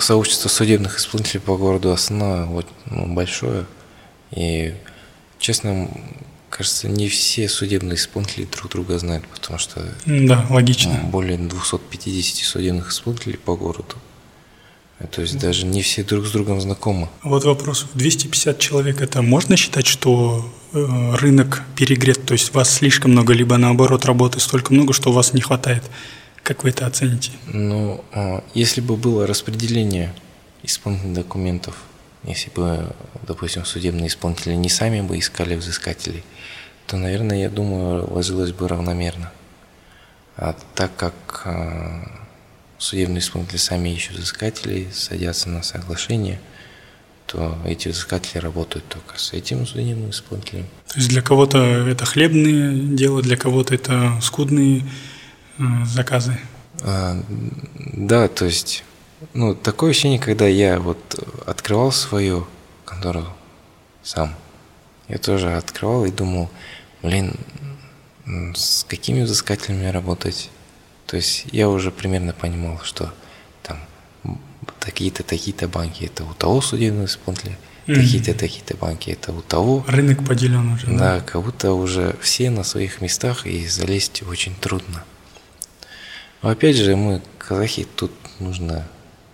сообщество 0.00 0.48
судебных 0.48 0.98
исполнителей 0.98 1.40
по 1.40 1.56
городу 1.56 1.90
Астана 1.90 2.46
вот, 2.46 2.66
ну, 2.86 3.12
большое. 3.12 3.66
И, 4.30 4.74
честно, 5.38 5.90
кажется, 6.50 6.88
не 6.88 7.08
все 7.08 7.48
судебные 7.48 7.96
исполнители 7.96 8.44
друг 8.44 8.70
друга 8.70 8.98
знают, 8.98 9.26
потому 9.28 9.58
что 9.58 9.82
да, 10.06 10.46
логично. 10.48 11.00
более 11.04 11.38
250 11.38 12.44
судебных 12.44 12.90
исполнителей 12.90 13.38
по 13.38 13.56
городу. 13.56 13.96
То 15.10 15.20
есть 15.20 15.38
даже 15.38 15.66
не 15.66 15.82
все 15.82 16.02
друг 16.02 16.26
с 16.26 16.30
другом 16.30 16.60
знакомы. 16.60 17.08
Вот 17.22 17.44
вопрос. 17.44 17.86
250 17.94 18.58
человек, 18.58 19.02
это 19.02 19.20
можно 19.20 19.56
считать, 19.56 19.86
что 19.86 20.50
рынок 21.16 21.62
перегрет? 21.74 22.24
То 22.24 22.32
есть 22.32 22.52
вас 22.54 22.70
слишком 22.70 23.12
много, 23.12 23.32
либо 23.32 23.56
наоборот 23.56 24.04
работы 24.04 24.40
столько 24.40 24.72
много, 24.72 24.92
что 24.92 25.10
у 25.10 25.12
вас 25.12 25.32
не 25.32 25.40
хватает? 25.40 25.82
Как 26.42 26.62
вы 26.62 26.70
это 26.70 26.86
оцените? 26.86 27.32
Ну, 27.46 28.04
а, 28.12 28.44
если 28.54 28.80
бы 28.80 28.96
было 28.96 29.26
распределение 29.26 30.14
исполнительных 30.62 31.14
документов, 31.14 31.76
если 32.24 32.50
бы, 32.50 32.92
допустим, 33.26 33.64
судебные 33.64 34.08
исполнители 34.08 34.54
не 34.54 34.68
сами 34.68 35.00
бы 35.00 35.18
искали 35.18 35.54
взыскателей, 35.56 36.24
то, 36.86 36.96
наверное, 36.96 37.38
я 37.38 37.50
думаю, 37.50 38.12
ложилось 38.12 38.52
бы 38.52 38.68
равномерно. 38.68 39.32
А 40.36 40.54
так 40.74 40.94
как 40.96 41.42
а, 41.44 42.26
судебные 42.78 43.20
исполнители 43.20 43.56
сами 43.56 43.88
ищут 43.88 44.16
взыскателей, 44.16 44.88
садятся 44.92 45.48
на 45.48 45.62
соглашение, 45.62 46.40
то 47.26 47.58
эти 47.64 47.88
взыскатели 47.88 48.38
работают 48.38 48.88
только 48.88 49.18
с 49.18 49.32
этим 49.32 49.66
судебным 49.66 50.10
исполнителем. 50.10 50.66
То 50.88 50.96
есть 50.96 51.08
для 51.08 51.22
кого-то 51.22 51.58
это 51.58 52.04
хлебные 52.04 52.96
дела, 52.96 53.22
для 53.22 53.36
кого-то 53.36 53.74
это 53.74 54.18
скудные 54.22 54.84
э, 55.58 55.62
заказы? 55.84 56.38
А, 56.82 57.20
да, 57.76 58.28
то 58.28 58.44
есть 58.44 58.84
ну, 59.34 59.54
такое 59.54 59.90
ощущение, 59.90 60.18
когда 60.18 60.46
я 60.46 60.78
вот 60.78 60.98
открывал 61.46 61.90
свою 61.92 62.46
контору 62.84 63.26
сам, 64.02 64.34
я 65.08 65.18
тоже 65.18 65.54
открывал 65.54 66.04
и 66.04 66.10
думал, 66.10 66.50
блин, 67.02 67.34
с 68.54 68.84
какими 68.84 69.22
взыскателями 69.22 69.86
работать? 69.86 70.50
То 71.06 71.16
есть 71.16 71.46
я 71.52 71.68
уже 71.68 71.90
примерно 71.90 72.32
понимал, 72.32 72.80
что 72.82 73.12
такие-то, 74.80 75.22
такие-то 75.22 75.68
банки 75.68 76.04
это 76.04 76.24
у 76.24 76.34
того 76.34 76.60
судебного 76.60 77.06
исполнителя, 77.06 77.56
mm-hmm. 77.86 77.94
такие-то, 77.94 78.34
такие-то 78.34 78.76
банки 78.76 79.10
это 79.10 79.32
у 79.32 79.42
того. 79.42 79.84
Рынок 79.88 80.26
поделен 80.26 80.72
уже. 80.72 80.86
Да, 80.86 81.16
да, 81.16 81.20
как 81.20 81.42
будто 81.42 81.72
уже 81.72 82.16
все 82.20 82.50
на 82.50 82.64
своих 82.64 83.00
местах 83.00 83.46
и 83.46 83.66
залезть 83.66 84.22
очень 84.22 84.54
трудно. 84.54 85.04
Но 86.42 86.50
опять 86.50 86.76
же, 86.76 86.96
мы, 86.96 87.22
казахи, 87.38 87.86
тут 87.96 88.12
нужно 88.38 88.86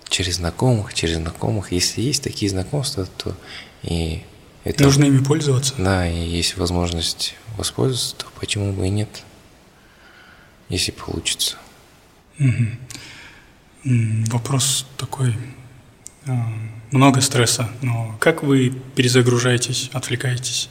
через 0.08 0.36
знакомых, 0.36 0.94
через 0.94 1.16
знакомых. 1.16 1.72
Если 1.72 2.00
есть 2.00 2.22
такие 2.22 2.50
знакомства, 2.50 3.06
то 3.16 3.34
и 3.82 4.22
это... 4.64 4.84
Нужно 4.84 5.04
ими 5.04 5.22
пользоваться. 5.22 5.74
Да, 5.78 6.08
и 6.08 6.28
есть 6.28 6.56
возможность 6.56 7.34
воспользоваться, 7.56 8.16
то 8.16 8.26
почему 8.38 8.72
бы 8.72 8.86
и 8.86 8.90
нет, 8.90 9.08
если 10.68 10.92
получится. 10.92 11.56
Вопрос 13.84 14.86
такой. 14.96 15.36
А, 16.26 16.46
много 16.92 17.20
стресса, 17.20 17.68
но 17.80 18.16
как 18.20 18.42
вы 18.42 18.70
перезагружаетесь, 18.94 19.90
отвлекаетесь? 19.92 20.68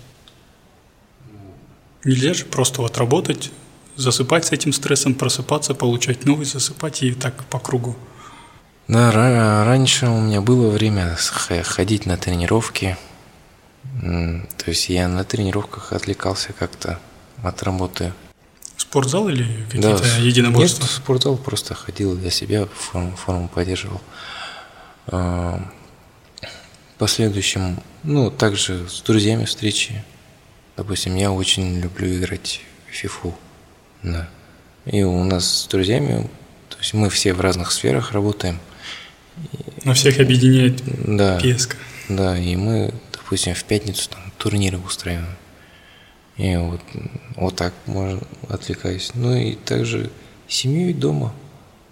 Нельзя 2.05 2.33
же 2.33 2.45
просто 2.45 2.81
вот 2.81 2.97
работать, 2.97 3.51
засыпать 3.95 4.45
с 4.45 4.51
этим 4.51 4.71
стрессом, 4.71 5.13
просыпаться, 5.13 5.75
получать 5.75 6.25
новый, 6.25 6.45
засыпать 6.45 7.03
и 7.03 7.11
так 7.11 7.43
по 7.45 7.59
кругу. 7.59 7.95
Да, 8.87 9.11
раньше 9.65 10.07
у 10.07 10.19
меня 10.19 10.41
было 10.41 10.69
время 10.69 11.15
ходить 11.63 12.05
на 12.05 12.17
тренировки. 12.17 12.97
То 14.01 14.65
есть 14.67 14.89
я 14.89 15.07
на 15.07 15.23
тренировках 15.23 15.93
отвлекался 15.93 16.53
как-то 16.53 16.99
от 17.43 17.61
работы. 17.63 18.13
Спортзал 18.91 19.29
или 19.29 19.47
какие-то 19.67 20.03
да, 20.03 20.17
единоборства? 20.17 20.83
Нет, 20.83 20.91
спортзал 20.91 21.37
просто 21.37 21.73
ходил 21.75 22.13
для 22.17 22.29
себя, 22.29 22.65
форму, 22.65 23.15
форму 23.15 23.47
поддерживал. 23.47 24.01
А, 25.07 25.65
в 26.41 26.97
последующем, 26.97 27.81
ну, 28.03 28.29
также 28.29 28.89
с 28.89 29.01
друзьями 29.01 29.45
встречи. 29.45 30.03
Допустим, 30.75 31.15
я 31.15 31.31
очень 31.31 31.79
люблю 31.79 32.13
играть 32.17 32.59
в 32.89 32.93
фифу. 32.93 33.33
Да. 34.03 34.27
И 34.83 35.03
у 35.03 35.23
нас 35.23 35.61
с 35.61 35.67
друзьями, 35.67 36.29
то 36.67 36.77
есть 36.79 36.93
мы 36.93 37.09
все 37.09 37.33
в 37.33 37.39
разных 37.39 37.71
сферах 37.71 38.11
работаем. 38.11 38.59
Но 39.85 39.93
всех 39.93 40.19
объединяет 40.19 40.81
да, 41.15 41.39
песка. 41.39 41.77
Да, 42.09 42.37
и 42.37 42.57
мы, 42.57 42.93
допустим, 43.13 43.55
в 43.55 43.63
пятницу 43.63 44.09
там 44.09 44.33
турниры 44.37 44.79
устраиваем. 44.79 45.37
И 46.37 46.55
вот, 46.55 46.81
вот 47.35 47.55
так 47.55 47.73
можно 47.85 48.21
отвлекаюсь. 48.49 49.11
Ну 49.13 49.35
и 49.35 49.55
также 49.55 50.09
семьей 50.47 50.93
дома. 50.93 51.33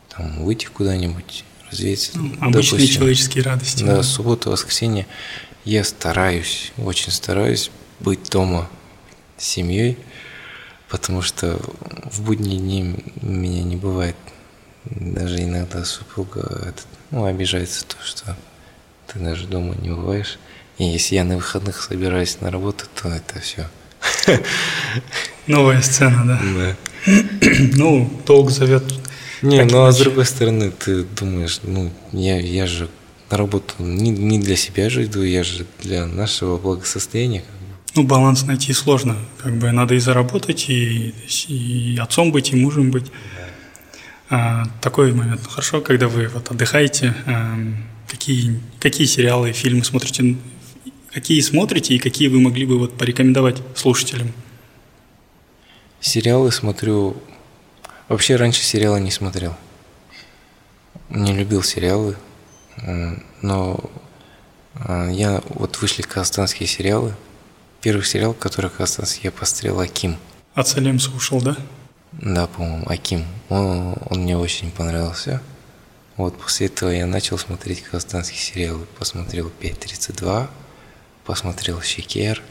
Там 0.10 0.44
выйти 0.44 0.66
куда-нибудь, 0.66 1.44
развеяться. 1.70 2.12
Ну, 2.18 2.34
обычные 2.42 2.52
допустим, 2.52 2.88
человеческие 2.88 3.44
радости. 3.44 3.84
Да, 3.84 3.98
да, 3.98 4.04
суббота, 4.04 4.50
воскресенье. 4.50 5.08
Я 5.66 5.84
стараюсь, 5.84 6.72
очень 6.78 7.12
стараюсь 7.12 7.70
быть 8.00 8.30
дома 8.30 8.70
с 9.38 9.46
семьей, 9.46 9.98
потому 10.88 11.22
что 11.22 11.60
в 12.06 12.22
будние 12.22 12.58
дни 12.58 12.96
меня 13.22 13.64
не 13.64 13.76
бывает. 13.76 14.16
Даже 14.86 15.44
иногда 15.44 15.84
супруга 15.86 16.74
ну, 17.12 17.26
обижается 17.26 17.86
то, 17.86 17.98
что 18.04 18.36
ты 19.08 19.20
даже 19.20 19.48
дома 19.48 19.76
не 19.76 19.90
бываешь. 19.90 20.40
И 20.78 20.86
если 20.86 21.16
я 21.16 21.24
на 21.24 21.36
выходных 21.36 21.82
собираюсь 21.82 22.40
на 22.42 22.52
работу, 22.52 22.86
то 22.96 23.10
это 23.10 23.40
все. 23.40 23.70
Новая 25.48 25.82
сцена, 25.82 26.24
да. 26.26 26.42
Да. 26.56 26.76
ну, 27.76 28.10
долг 28.26 28.52
зовет. 28.52 28.84
Не, 29.42 29.64
ну 29.64 29.86
а 29.86 29.92
с 29.92 29.98
другой 30.00 30.26
стороны, 30.26 30.72
ты 30.72 31.04
думаешь, 31.04 31.62
ну, 31.64 31.92
я, 32.12 32.40
я 32.40 32.68
же 32.68 32.90
на 33.32 33.38
работу 33.38 33.76
не, 33.80 34.10
не 34.12 34.40
для 34.40 34.56
себя 34.56 34.90
же 34.90 35.06
иду, 35.06 35.22
я 35.22 35.44
же 35.44 35.66
для 35.82 36.06
нашего 36.06 36.58
благосостояния. 36.58 37.44
Ну, 37.96 38.04
баланс 38.04 38.44
найти 38.44 38.74
сложно. 38.74 39.16
Как 39.42 39.58
бы 39.58 39.72
надо 39.72 39.96
и 39.96 40.00
заработать, 40.00 40.70
и, 40.70 41.14
и 41.48 41.98
отцом 42.00 42.32
быть, 42.32 42.52
и 42.52 42.56
мужем 42.56 42.92
быть. 42.92 43.12
А, 44.30 44.66
такой 44.82 45.14
момент. 45.14 45.42
Хорошо, 45.48 45.82
когда 45.82 46.08
вы 46.08 46.28
вот 46.28 46.52
отдыхаете, 46.52 47.16
а, 47.26 47.58
какие, 48.08 48.60
какие 48.80 49.08
сериалы, 49.08 49.54
фильмы 49.54 49.84
смотрите, 49.84 50.36
какие 51.12 51.40
смотрите 51.42 51.96
и 51.96 52.00
какие 52.00 52.28
вы 52.28 52.40
могли 52.40 52.66
бы 52.66 52.78
вот 52.78 52.98
порекомендовать 52.98 53.58
слушателям? 53.76 54.34
Сериалы 56.00 56.52
смотрю... 56.52 57.18
Вообще 58.08 58.38
раньше 58.38 58.64
сериалы 58.64 59.00
не 59.00 59.12
смотрел. 59.12 59.56
Не 61.10 61.34
любил 61.34 61.62
сериалы, 61.62 62.18
но 63.42 63.80
а, 64.76 65.10
я 65.10 65.42
вот 65.50 65.80
вышли 65.80 66.02
казахстанские 66.02 66.68
сериалы. 66.68 67.16
Первый 67.82 68.04
сериал, 68.04 68.34
который 68.34 68.70
казахстанский, 68.70 69.22
я 69.26 69.32
посмотрел 69.32 69.80
Аким. 69.80 70.18
От 70.54 70.68
Салемса 70.68 71.12
ушел, 71.12 71.42
да? 71.42 71.56
Да, 72.12 72.48
по-моему, 72.48 72.90
Аким. 72.90 73.26
Он, 73.50 73.96
он 74.10 74.22
мне 74.22 74.38
очень 74.38 74.72
понравился. 74.72 75.42
Вот 76.18 76.38
после 76.38 76.68
этого 76.68 76.90
я 76.90 77.06
начал 77.06 77.38
смотреть 77.38 77.82
казахстанские 77.82 78.40
сериалы. 78.40 78.86
Посмотрел 78.98 79.52
5.32, 79.62 80.50
посмотрел 81.30 81.80
Щекер. 81.80 82.42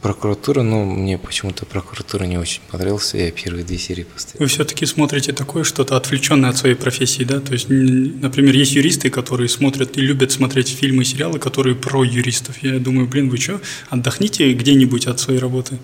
Прокуратура, 0.00 0.62
но 0.62 0.82
мне 0.82 1.18
почему-то 1.18 1.66
прокуратура 1.66 2.24
не 2.24 2.38
очень 2.38 2.62
понравился, 2.70 3.18
я 3.18 3.30
первые 3.30 3.64
две 3.64 3.76
серии 3.76 4.04
поставил. 4.04 4.38
Вы 4.38 4.46
все-таки 4.46 4.86
смотрите 4.86 5.34
такое 5.34 5.62
что-то 5.62 5.98
отвлеченное 5.98 6.48
от 6.48 6.56
своей 6.56 6.74
профессии, 6.74 7.24
да? 7.24 7.40
То 7.40 7.52
есть, 7.52 7.66
например, 7.68 8.54
есть 8.54 8.72
юристы, 8.72 9.10
которые 9.10 9.50
смотрят 9.50 9.98
и 9.98 10.00
любят 10.00 10.32
смотреть 10.32 10.68
фильмы 10.70 11.02
и 11.02 11.04
сериалы, 11.04 11.38
которые 11.38 11.76
про 11.76 12.02
юристов. 12.02 12.62
Я 12.62 12.78
думаю, 12.78 13.06
блин, 13.06 13.28
вы 13.28 13.36
что, 13.36 13.60
отдохните 13.90 14.54
где-нибудь 14.54 15.06
от 15.06 15.20
своей 15.20 15.38
работы? 15.38 15.76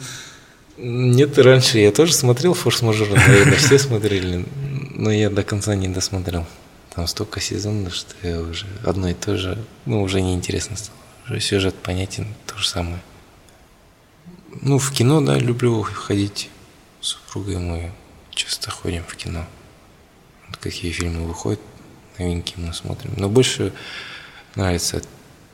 Нет, 0.78 1.36
раньше 1.38 1.78
я 1.78 1.92
тоже 1.92 2.14
смотрел 2.14 2.54
«Форс-мажор», 2.54 3.08
наверное, 3.10 3.56
все 3.56 3.78
смотрели, 3.78 4.46
но 4.94 5.12
я 5.12 5.28
до 5.28 5.42
конца 5.42 5.74
не 5.74 5.88
досмотрел. 5.88 6.46
Там 6.94 7.06
столько 7.06 7.42
сезонов, 7.42 7.94
что 7.94 8.14
я 8.22 8.40
уже 8.40 8.64
одно 8.82 9.10
и 9.10 9.14
то 9.14 9.36
же, 9.36 9.58
ну, 9.84 10.02
уже 10.02 10.22
неинтересно 10.22 10.76
стало. 10.78 10.97
Уже 11.28 11.40
сюжет 11.40 11.74
понятен, 11.74 12.26
то 12.46 12.56
же 12.56 12.66
самое. 12.66 13.00
Ну, 14.62 14.78
в 14.78 14.92
кино, 14.92 15.20
да, 15.20 15.38
люблю 15.38 15.82
ходить 15.82 16.48
с 17.00 17.08
супругой, 17.08 17.58
мы 17.58 17.92
часто 18.30 18.70
ходим 18.70 19.04
в 19.06 19.14
кино. 19.14 19.44
Вот 20.46 20.56
какие 20.56 20.90
фильмы 20.90 21.26
выходят, 21.26 21.60
новинки 22.18 22.54
мы 22.56 22.72
смотрим. 22.72 23.12
Но 23.16 23.28
больше 23.28 23.74
нравится 24.54 25.02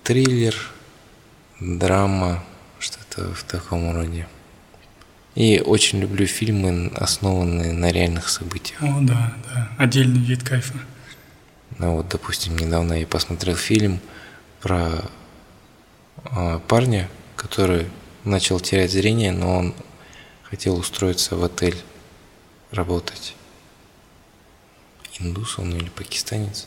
триллер, 0.05 0.55
драма, 1.61 2.45
что-то 2.79 3.35
в 3.35 3.43
таком 3.43 3.93
роде. 3.95 4.29
И 5.35 5.61
очень 5.61 5.99
люблю 5.99 6.27
фильмы, 6.27 6.93
основанные 6.95 7.73
на 7.73 7.91
реальных 7.91 8.29
событиях. 8.29 8.81
О, 8.81 9.01
да, 9.01 9.35
да. 9.53 9.71
Отдельный 9.79 10.21
вид 10.21 10.45
кайфа. 10.45 10.79
Ну 11.79 11.97
вот, 11.97 12.09
допустим, 12.09 12.57
недавно 12.57 12.93
я 12.93 13.07
посмотрел 13.07 13.57
фильм 13.57 13.99
про 14.61 15.11
парня, 16.69 17.09
который 17.37 17.89
начал 18.25 18.61
терять 18.61 18.91
зрение, 18.91 19.33
но 19.33 19.59
он 19.59 19.75
хотел 20.43 20.77
устроиться 20.77 21.37
в 21.37 21.45
отель 21.45 21.77
работать. 22.71 23.35
Индус 25.21 25.59
он 25.59 25.75
или 25.77 25.89
пакистанец. 25.89 26.67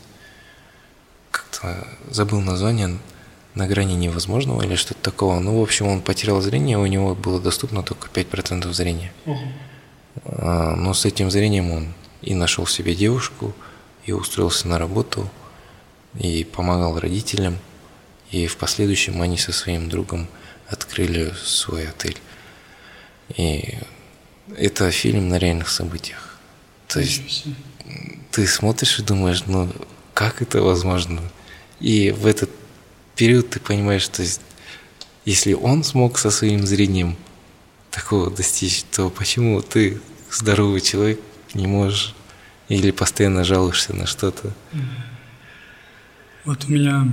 Как-то 1.32 1.88
забыл 2.10 2.42
название 2.42 2.98
на 3.56 3.68
грани 3.68 3.96
невозможного 3.96 4.64
или 4.64 4.76
что-то 4.76 5.02
такого. 5.02 5.40
Ну, 5.40 5.60
в 5.60 5.64
общем, 5.64 5.88
он 5.88 6.02
потерял 6.02 6.40
зрение, 6.42 6.78
у 6.78 6.86
него 6.86 7.16
было 7.16 7.42
доступно 7.42 7.84
только 7.84 8.08
5% 8.08 8.72
зрения. 8.72 9.12
Угу. 9.26 9.40
Но 10.42 10.94
с 10.94 11.06
этим 11.06 11.30
зрением 11.32 11.72
он 11.72 11.94
и 12.22 12.34
нашел 12.34 12.66
себе 12.68 12.96
девушку, 12.96 13.54
и 14.06 14.14
устроился 14.14 14.68
на 14.68 14.80
работу, 14.80 15.30
и 16.18 16.44
помогал 16.44 17.00
родителям, 17.00 17.58
и 18.32 18.48
в 18.48 18.58
последующем 18.58 19.22
они 19.22 19.38
со 19.38 19.52
своим 19.52 19.90
другом 19.90 20.28
открыли 20.68 21.34
свой 21.44 21.88
отель. 21.88 22.18
И 23.36 23.78
это 24.56 24.92
фильм 24.92 25.30
на 25.30 25.38
реальных 25.38 25.70
событиях. 25.70 26.38
То 26.88 27.00
есть 27.00 27.46
ты 28.32 28.48
смотришь 28.48 29.00
и 29.00 29.04
думаешь, 29.04 29.44
ну 29.46 29.72
как 30.14 30.42
это 30.42 30.62
возможно? 30.62 31.22
И 31.80 32.12
в 32.12 32.26
этот 32.26 32.50
период 33.16 33.50
ты 33.50 33.60
понимаешь, 33.60 34.04
что 34.04 34.24
если 35.26 35.54
он 35.54 35.84
смог 35.84 36.18
со 36.18 36.32
своим 36.32 36.66
зрением 36.66 37.18
такого 37.92 38.32
достичь, 38.32 38.84
то 38.84 39.10
почему 39.10 39.62
ты, 39.62 40.00
здоровый 40.32 40.82
человек, 40.82 41.20
не 41.54 41.68
можешь 41.68 42.16
или 42.70 42.92
постоянно 42.92 43.44
жалуешься 43.44 43.94
на 43.94 44.06
что-то? 44.06 44.54
Вот 46.46 46.66
у 46.66 46.72
меня 46.72 47.08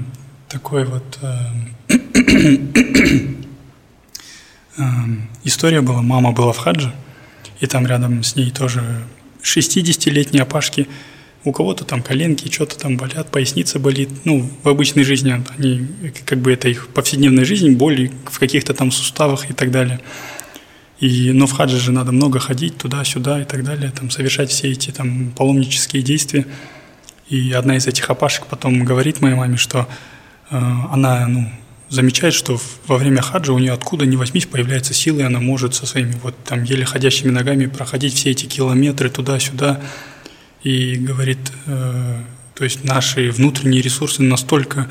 такой 0.55 0.85
вот 0.85 1.19
э, 1.23 1.37
э, 4.79 4.83
история 5.45 5.83
была. 5.83 6.01
Мама 6.01 6.33
была 6.33 6.53
в 6.53 6.59
хадже, 6.59 6.95
и 7.61 7.67
там 7.67 7.87
рядом 7.87 8.23
с 8.23 8.37
ней 8.37 8.51
тоже 8.51 9.05
60-летние 9.43 10.43
опашки– 10.43 10.89
у 11.45 11.53
кого-то 11.53 11.85
там 11.85 12.03
коленки 12.03 12.51
что-то 12.51 12.79
там 12.79 12.97
болят, 12.97 13.31
поясница 13.31 13.79
болит. 13.79 14.09
Ну, 14.25 14.49
в 14.63 14.69
обычной 14.69 15.05
жизни 15.05 15.45
они, 15.59 15.87
как 16.25 16.39
бы 16.39 16.53
это 16.53 16.69
их 16.69 16.89
повседневная 16.89 17.45
жизнь, 17.45 17.73
боли 17.73 18.11
в 18.25 18.39
каких-то 18.39 18.73
там 18.73 18.91
суставах 18.91 19.51
и 19.51 19.53
так 19.53 19.71
далее. 19.71 20.01
И, 21.01 21.33
но 21.33 21.47
в 21.47 21.53
хадже 21.53 21.79
же 21.79 21.93
надо 21.93 22.13
много 22.13 22.39
ходить 22.39 22.79
туда-сюда 22.79 23.43
и 23.43 23.45
так 23.45 23.63
далее, 23.63 23.91
там, 23.91 24.11
совершать 24.11 24.51
все 24.51 24.71
эти 24.71 24.91
там 24.91 25.33
паломнические 25.37 26.03
действия. 26.03 26.47
И 27.29 27.53
одна 27.53 27.77
из 27.77 27.87
этих 27.87 28.09
опашек 28.09 28.47
потом 28.47 28.85
говорит 28.85 29.21
моей 29.21 29.35
маме, 29.35 29.59
что 29.59 29.87
она 30.51 31.27
ну, 31.27 31.51
замечает, 31.89 32.35
что 32.35 32.61
во 32.87 32.99
время 32.99 33.23
хаджа 33.23 33.53
у 33.53 33.59
нее 33.59 33.73
откуда 33.73 34.07
ни 34.07 34.16
возьмись 34.16 34.47
появляется 34.47 34.95
сила, 34.95 35.21
и 35.21 35.23
она 35.23 35.41
может 35.41 35.75
со 35.75 35.87
своими 35.87 36.15
вот 36.23 36.35
там 36.45 36.62
еле 36.65 36.85
ходящими 36.85 37.31
ногами 37.31 37.66
проходить 37.66 38.15
все 38.15 38.31
эти 38.31 38.47
километры 38.47 39.11
туда-сюда, 39.11 39.81
и 40.62 40.97
говорит, 40.97 41.39
э, 41.66 42.23
то 42.55 42.65
есть 42.65 42.85
наши 42.85 43.31
внутренние 43.31 43.83
ресурсы 43.83 44.23
настолько 44.23 44.89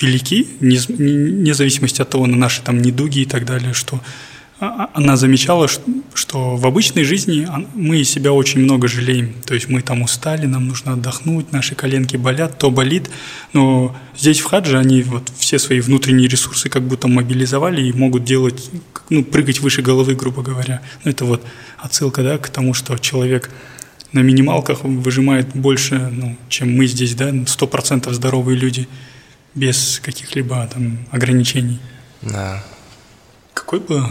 велики, 0.00 0.48
вне 0.60 1.54
зависимости 1.54 2.02
от 2.02 2.10
того, 2.10 2.26
на 2.26 2.36
наши 2.36 2.62
там 2.62 2.80
недуги 2.80 3.20
и 3.20 3.24
так 3.26 3.44
далее, 3.44 3.72
что 3.72 4.00
она 4.58 5.16
замечала, 5.16 5.68
что 5.68 6.56
в 6.56 6.66
обычной 6.66 7.04
жизни 7.04 7.46
мы 7.74 8.04
себя 8.04 8.32
очень 8.32 8.60
много 8.60 8.88
жалеем. 8.88 9.34
То 9.44 9.54
есть 9.54 9.68
мы 9.68 9.82
там 9.82 10.00
устали, 10.00 10.46
нам 10.46 10.68
нужно 10.68 10.94
отдохнуть, 10.94 11.52
наши 11.52 11.74
коленки 11.74 12.16
болят, 12.16 12.58
то 12.58 12.70
болит. 12.70 13.10
Но 13.52 13.94
здесь 14.16 14.40
в 14.40 14.44
хадже 14.44 14.78
они 14.78 15.02
вот 15.02 15.30
все 15.36 15.58
свои 15.58 15.80
внутренние 15.80 16.28
ресурсы 16.28 16.70
как 16.70 16.82
будто 16.82 17.06
мобилизовали 17.06 17.82
и 17.86 17.92
могут 17.92 18.24
делать, 18.24 18.70
ну, 19.10 19.22
прыгать 19.22 19.60
выше 19.60 19.82
головы, 19.82 20.14
грубо 20.14 20.42
говоря. 20.42 20.80
Ну, 21.04 21.10
это 21.10 21.26
вот 21.26 21.44
отсылка 21.76 22.22
да, 22.22 22.38
к 22.38 22.48
тому, 22.48 22.72
что 22.72 22.96
человек 22.96 23.50
на 24.12 24.20
минималках 24.20 24.84
выжимает 24.84 25.48
больше, 25.54 25.96
ну, 26.10 26.36
чем 26.48 26.74
мы 26.74 26.86
здесь, 26.86 27.14
да, 27.14 27.30
сто 27.46 27.66
процентов 27.66 28.14
здоровые 28.14 28.56
люди 28.56 28.88
без 29.54 30.00
каких-либо 30.02 30.66
там 30.72 30.98
ограничений. 31.10 31.78
Да. 32.22 32.64
Какой 33.52 33.80
бы 33.80 34.02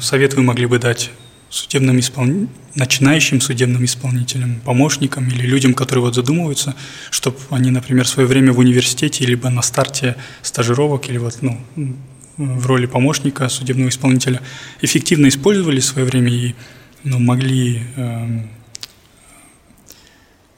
совет 0.00 0.34
вы 0.34 0.42
могли 0.42 0.66
бы 0.66 0.78
дать 0.78 1.10
судебным 1.54 2.00
испол... 2.00 2.26
начинающим 2.74 3.40
судебным 3.40 3.84
исполнителям, 3.84 4.60
помощникам 4.64 5.28
или 5.28 5.46
людям, 5.46 5.74
которые 5.74 6.04
вот 6.04 6.14
задумываются, 6.14 6.74
чтобы 7.10 7.38
они, 7.50 7.70
например, 7.70 8.04
в 8.04 8.08
свое 8.08 8.28
время 8.28 8.52
в 8.52 8.58
университете 8.58 9.24
либо 9.24 9.48
на 9.50 9.62
старте 9.62 10.16
стажировок 10.42 11.08
или 11.08 11.18
вот 11.18 11.38
ну, 11.42 11.60
в 12.36 12.66
роли 12.66 12.86
помощника 12.86 13.48
судебного 13.48 13.88
исполнителя 13.88 14.40
эффективно 14.80 15.28
использовали 15.28 15.80
свое 15.80 16.06
время 16.06 16.32
и 16.32 16.54
ну, 17.04 17.20
могли, 17.20 17.82
э, 17.96 18.40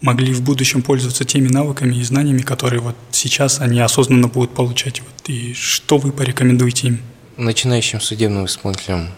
могли 0.00 0.32
в 0.32 0.42
будущем 0.42 0.80
пользоваться 0.80 1.24
теми 1.24 1.48
навыками 1.48 1.96
и 1.96 2.02
знаниями, 2.02 2.40
которые 2.40 2.80
вот 2.80 2.96
сейчас 3.10 3.60
они 3.60 3.80
осознанно 3.80 4.28
будут 4.28 4.54
получать. 4.54 5.00
Вот, 5.00 5.28
и 5.28 5.52
что 5.52 5.98
вы 5.98 6.12
порекомендуете 6.12 6.88
им? 6.88 7.00
Начинающим 7.36 8.00
судебным 8.00 8.46
исполнителям 8.46 9.10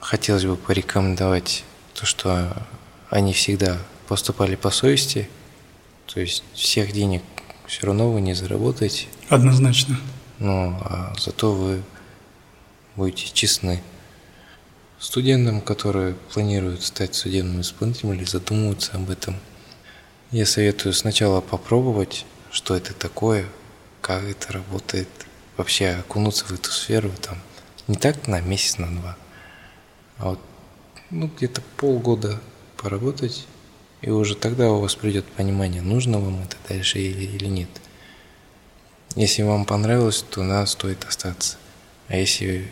хотелось 0.00 0.44
бы 0.44 0.56
порекомендовать 0.56 1.64
то, 1.94 2.04
что 2.04 2.52
они 3.10 3.32
всегда 3.32 3.78
поступали 4.08 4.56
по 4.56 4.70
совести, 4.70 5.28
то 6.06 6.20
есть 6.20 6.42
всех 6.52 6.92
денег 6.92 7.22
все 7.66 7.86
равно 7.86 8.10
вы 8.10 8.20
не 8.20 8.34
заработаете. 8.34 9.06
Однозначно. 9.28 9.98
Но 10.38 10.78
а 10.84 11.14
зато 11.18 11.52
вы 11.52 11.82
будете 12.96 13.30
честны 13.32 13.82
студентам, 14.98 15.60
которые 15.60 16.14
планируют 16.32 16.82
стать 16.82 17.14
судебным 17.14 17.60
исполнителем 17.60 18.14
или 18.14 18.24
задумываются 18.24 18.92
об 18.94 19.10
этом. 19.10 19.36
Я 20.30 20.44
советую 20.44 20.92
сначала 20.92 21.40
попробовать, 21.40 22.26
что 22.50 22.74
это 22.74 22.92
такое, 22.94 23.46
как 24.00 24.24
это 24.24 24.52
работает– 24.52 25.08
вообще 25.56 25.90
окунуться 25.90 26.44
в 26.44 26.52
эту 26.52 26.70
сферу 26.70 27.10
там 27.20 27.38
не 27.86 27.96
так 27.96 28.26
на 28.26 28.40
месяц, 28.40 28.78
на 28.78 28.86
два, 28.88 29.16
а 30.18 30.30
вот 30.30 30.40
ну, 31.10 31.30
где-то 31.36 31.62
полгода 31.76 32.40
поработать, 32.76 33.46
и 34.02 34.10
уже 34.10 34.34
тогда 34.34 34.70
у 34.70 34.80
вас 34.80 34.94
придет 34.94 35.24
понимание, 35.26 35.82
нужно 35.82 36.18
вам 36.18 36.42
это 36.42 36.56
дальше 36.68 36.98
или, 36.98 37.24
или 37.24 37.46
нет. 37.46 37.68
Если 39.16 39.42
вам 39.42 39.64
понравилось, 39.64 40.24
то 40.28 40.42
надо 40.42 40.66
стоит 40.66 41.04
остаться. 41.04 41.56
А 42.08 42.16
если 42.16 42.68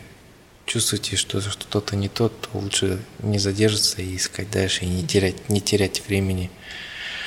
чувствуете, 0.65 1.15
что 1.15 1.41
что-то 1.41 1.95
не 1.95 2.09
то, 2.09 2.29
то 2.29 2.49
лучше 2.53 2.99
не 3.19 3.39
задержаться 3.39 4.01
и 4.01 4.17
искать 4.17 4.51
дальше, 4.51 4.85
и 4.85 4.89
не 4.89 5.07
терять, 5.07 5.49
не 5.49 5.61
терять 5.61 6.05
времени. 6.07 6.51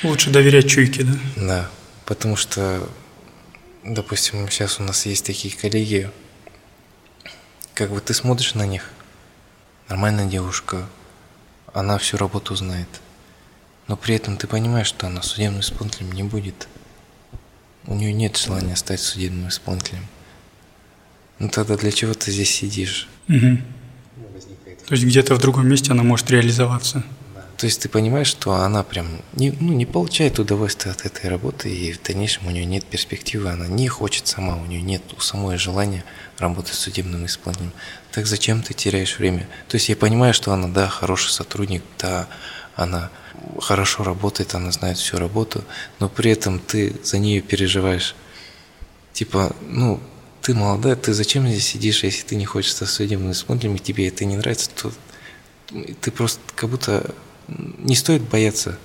Лучше 0.03 0.29
доверять 0.29 0.69
чуйке, 0.69 1.03
да? 1.03 1.19
Да, 1.35 1.71
потому 2.05 2.35
что 2.35 2.87
допустим, 3.93 4.49
сейчас 4.49 4.79
у 4.79 4.83
нас 4.83 5.05
есть 5.05 5.25
такие 5.25 5.55
коллеги, 5.55 6.11
как 7.73 7.91
бы 7.91 8.01
ты 8.01 8.13
смотришь 8.13 8.53
на 8.53 8.65
них, 8.65 8.89
нормальная 9.87 10.25
девушка, 10.25 10.87
она 11.73 11.97
всю 11.97 12.17
работу 12.17 12.55
знает, 12.55 12.87
но 13.87 13.95
при 13.95 14.15
этом 14.15 14.37
ты 14.37 14.47
понимаешь, 14.47 14.87
что 14.87 15.07
она 15.07 15.21
судебным 15.21 15.61
исполнителем 15.61 16.11
не 16.11 16.23
будет. 16.23 16.67
У 17.85 17.95
нее 17.95 18.11
нет 18.11 18.35
желания 18.35 18.75
стать 18.75 18.99
судебным 18.99 19.47
исполнителем. 19.47 20.05
Ну 21.39 21.49
тогда 21.49 21.77
для 21.77 21.91
чего 21.91 22.13
ты 22.13 22.31
здесь 22.31 22.53
сидишь? 22.53 23.07
Угу. 23.29 23.57
То 24.87 24.93
есть 24.93 25.05
где-то 25.05 25.35
в 25.35 25.39
другом 25.39 25.67
месте 25.67 25.91
она 25.91 26.03
может 26.03 26.29
реализоваться. 26.29 27.03
То 27.57 27.65
есть 27.65 27.81
ты 27.81 27.89
понимаешь, 27.89 28.27
что 28.27 28.53
она 28.53 28.83
прям 28.83 29.07
не, 29.33 29.49
ну, 29.49 29.73
не 29.73 29.87
получает 29.87 30.37
удовольствия 30.37 30.91
от 30.91 31.07
этой 31.07 31.27
работы, 31.27 31.73
и 31.73 31.91
в 31.91 32.01
дальнейшем 32.03 32.45
у 32.45 32.51
нее 32.51 32.65
нет 32.65 32.85
перспективы, 32.85 33.49
она 33.49 33.67
не 33.67 33.87
хочет 33.87 34.27
сама, 34.27 34.57
у 34.57 34.65
нее 34.65 34.83
нет 34.83 35.01
у 35.17 35.21
самой 35.21 35.57
желания 35.57 36.03
работать 36.37 36.75
с 36.75 36.79
судебным 36.79 37.25
исполнением. 37.25 37.73
Так 38.11 38.27
зачем 38.27 38.61
ты 38.61 38.75
теряешь 38.75 39.17
время? 39.17 39.47
То 39.69 39.75
есть 39.75 39.89
я 39.89 39.95
понимаю, 39.95 40.35
что 40.35 40.53
она, 40.53 40.67
да, 40.67 40.87
хороший 40.87 41.31
сотрудник, 41.31 41.81
да, 41.97 42.27
она 42.75 43.09
хорошо 43.59 44.03
работает, 44.03 44.53
она 44.53 44.71
знает 44.71 44.99
всю 44.99 45.17
работу, 45.17 45.63
но 45.99 46.09
при 46.09 46.29
этом 46.29 46.59
ты 46.59 46.95
за 47.03 47.17
нее 47.17 47.41
переживаешь. 47.41 48.15
Типа, 49.13 49.55
ну, 49.61 49.99
ты 50.43 50.53
молодая, 50.53 50.95
ты 50.95 51.11
зачем 51.11 51.47
здесь 51.47 51.65
сидишь, 51.65 52.03
если 52.03 52.23
ты 52.23 52.35
не 52.35 52.45
хочешь 52.45 52.73
стать 52.73 52.89
судебным 52.89 53.31
исполнителем, 53.31 53.75
и 53.75 53.79
тебе 53.79 54.07
это 54.07 54.25
не 54.25 54.37
нравится, 54.37 54.69
то 54.69 54.91
ты 56.01 56.11
просто 56.11 56.39
как 56.55 56.69
будто 56.69 57.15
не 57.47 57.95
стоит 57.95 58.23
бояться. 58.23 58.77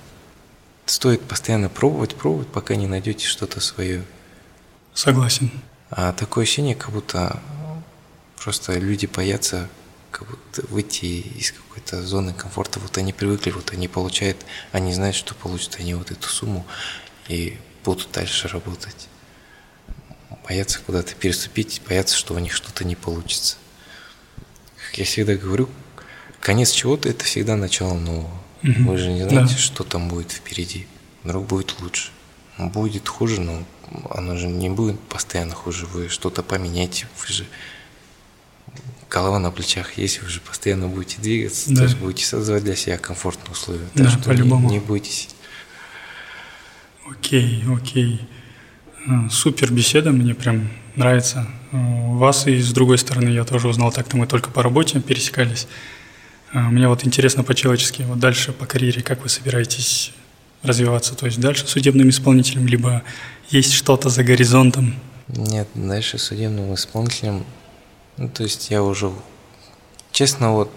Стоит 0.85 1.21
постоянно 1.21 1.69
пробовать, 1.69 2.15
пробовать, 2.15 2.47
пока 2.49 2.75
не 2.75 2.87
найдете 2.87 3.25
что-то 3.25 3.59
свое. 3.61 4.03
Согласен. 4.93 5.51
А 5.89 6.11
такое 6.11 6.43
ощущение, 6.43 6.75
как 6.75 6.91
будто 6.91 7.41
просто 8.35 8.77
люди 8.77 9.05
боятся 9.05 9.69
как 10.13 10.29
будто 10.29 10.61
выйти 10.67 11.05
из 11.05 11.51
какой-то 11.51 12.03
зоны 12.03 12.33
комфорта. 12.33 12.79
Вот 12.79 12.97
они 12.97 13.11
привыкли, 13.11 13.49
вот 13.49 13.73
они 13.73 13.87
получают, 13.87 14.37
они 14.71 14.93
знают, 14.93 15.15
что 15.15 15.33
получат 15.33 15.77
они 15.79 15.95
вот 15.95 16.11
эту 16.11 16.29
сумму 16.29 16.65
и 17.27 17.57
будут 17.83 18.09
дальше 18.11 18.47
работать. 18.47 19.07
Боятся 20.47 20.79
куда-то 20.85 21.15
переступить, 21.15 21.81
боятся, 21.87 22.15
что 22.15 22.35
у 22.35 22.39
них 22.39 22.53
что-то 22.53 22.85
не 22.85 22.95
получится. 22.95 23.57
Как 24.85 24.99
я 24.99 25.05
всегда 25.05 25.33
говорю, 25.35 25.67
конец 26.39 26.71
чего-то– 26.71 27.09
это 27.09 27.25
всегда 27.25 27.55
начало 27.55 27.95
нового. 27.95 28.29
Угу. 28.63 28.91
Вы 28.91 28.97
же 28.97 29.11
не 29.11 29.27
знаете, 29.27 29.53
да. 29.53 29.59
что 29.59 29.83
там 29.83 30.07
будет 30.07 30.31
впереди. 30.31 30.87
Вдруг 31.23 31.47
будет 31.47 31.75
лучше. 31.81 32.09
Будет 32.57 33.07
хуже, 33.07 33.41
но 33.41 33.63
оно 34.09 34.37
же 34.37 34.47
не 34.47 34.69
будет 34.69 34.99
постоянно 34.99 35.55
хуже. 35.55 35.85
Вы 35.85 36.09
что-то 36.09 36.43
поменяете, 36.43 37.07
вы 37.19 37.33
же 37.33 37.45
голова 39.09 39.37
на 39.39 39.51
плечах 39.51 39.97
есть, 39.97 40.23
вы 40.23 40.29
же 40.29 40.39
постоянно 40.39 40.87
будете 40.87 41.21
двигаться, 41.21 41.69
да. 41.69 41.77
то 41.77 41.83
есть 41.83 41.97
будете 41.97 42.25
создавать 42.25 42.63
для 42.63 42.75
себя 42.75 42.97
комфортные 42.97 43.51
условия. 43.51 43.85
Да, 43.93 44.05
так 44.05 44.13
что 44.13 44.23
по-любому. 44.23 44.69
Не, 44.69 44.75
не 44.75 44.79
бойтесь. 44.79 45.29
Окей, 47.09 47.63
окей. 47.71 48.27
А, 49.07 49.29
супер 49.29 49.71
беседа, 49.71 50.11
мне 50.11 50.33
прям 50.33 50.69
нравится. 50.95 51.47
А, 51.71 51.77
вас 51.77 52.47
и 52.47 52.59
с 52.59 52.71
другой 52.73 52.97
стороны 52.97 53.29
я 53.29 53.43
тоже 53.43 53.67
узнал, 53.67 53.91
так-то 53.91 54.17
мы 54.17 54.25
только 54.25 54.49
по 54.49 54.63
работе 54.63 54.99
пересекались. 54.99 55.67
А, 56.53 56.69
мне 56.69 56.87
вот 56.87 57.03
интересно 57.05 57.43
по-человечески, 57.43 58.03
вот 58.03 58.19
дальше 58.19 58.51
по 58.51 58.67
карьере, 58.67 59.01
как 59.01 59.23
вы 59.23 59.29
собираетесь 59.29 60.13
развиваться? 60.61 61.15
То 61.15 61.25
есть 61.25 61.39
дальше 61.39 61.67
судебным 61.67 62.09
исполнителем, 62.09 62.67
либо 62.67 63.01
есть 63.49 63.73
что-то 63.73 64.09
за 64.09 64.23
горизонтом? 64.23 64.95
Нет, 65.27 65.67
дальше 65.73 66.19
судебным 66.19 66.75
исполнителем, 66.75 67.43
ну, 68.17 68.29
то 68.29 68.43
есть 68.43 68.69
я 68.69 68.83
уже, 68.83 69.11
честно, 70.11 70.53
вот 70.53 70.71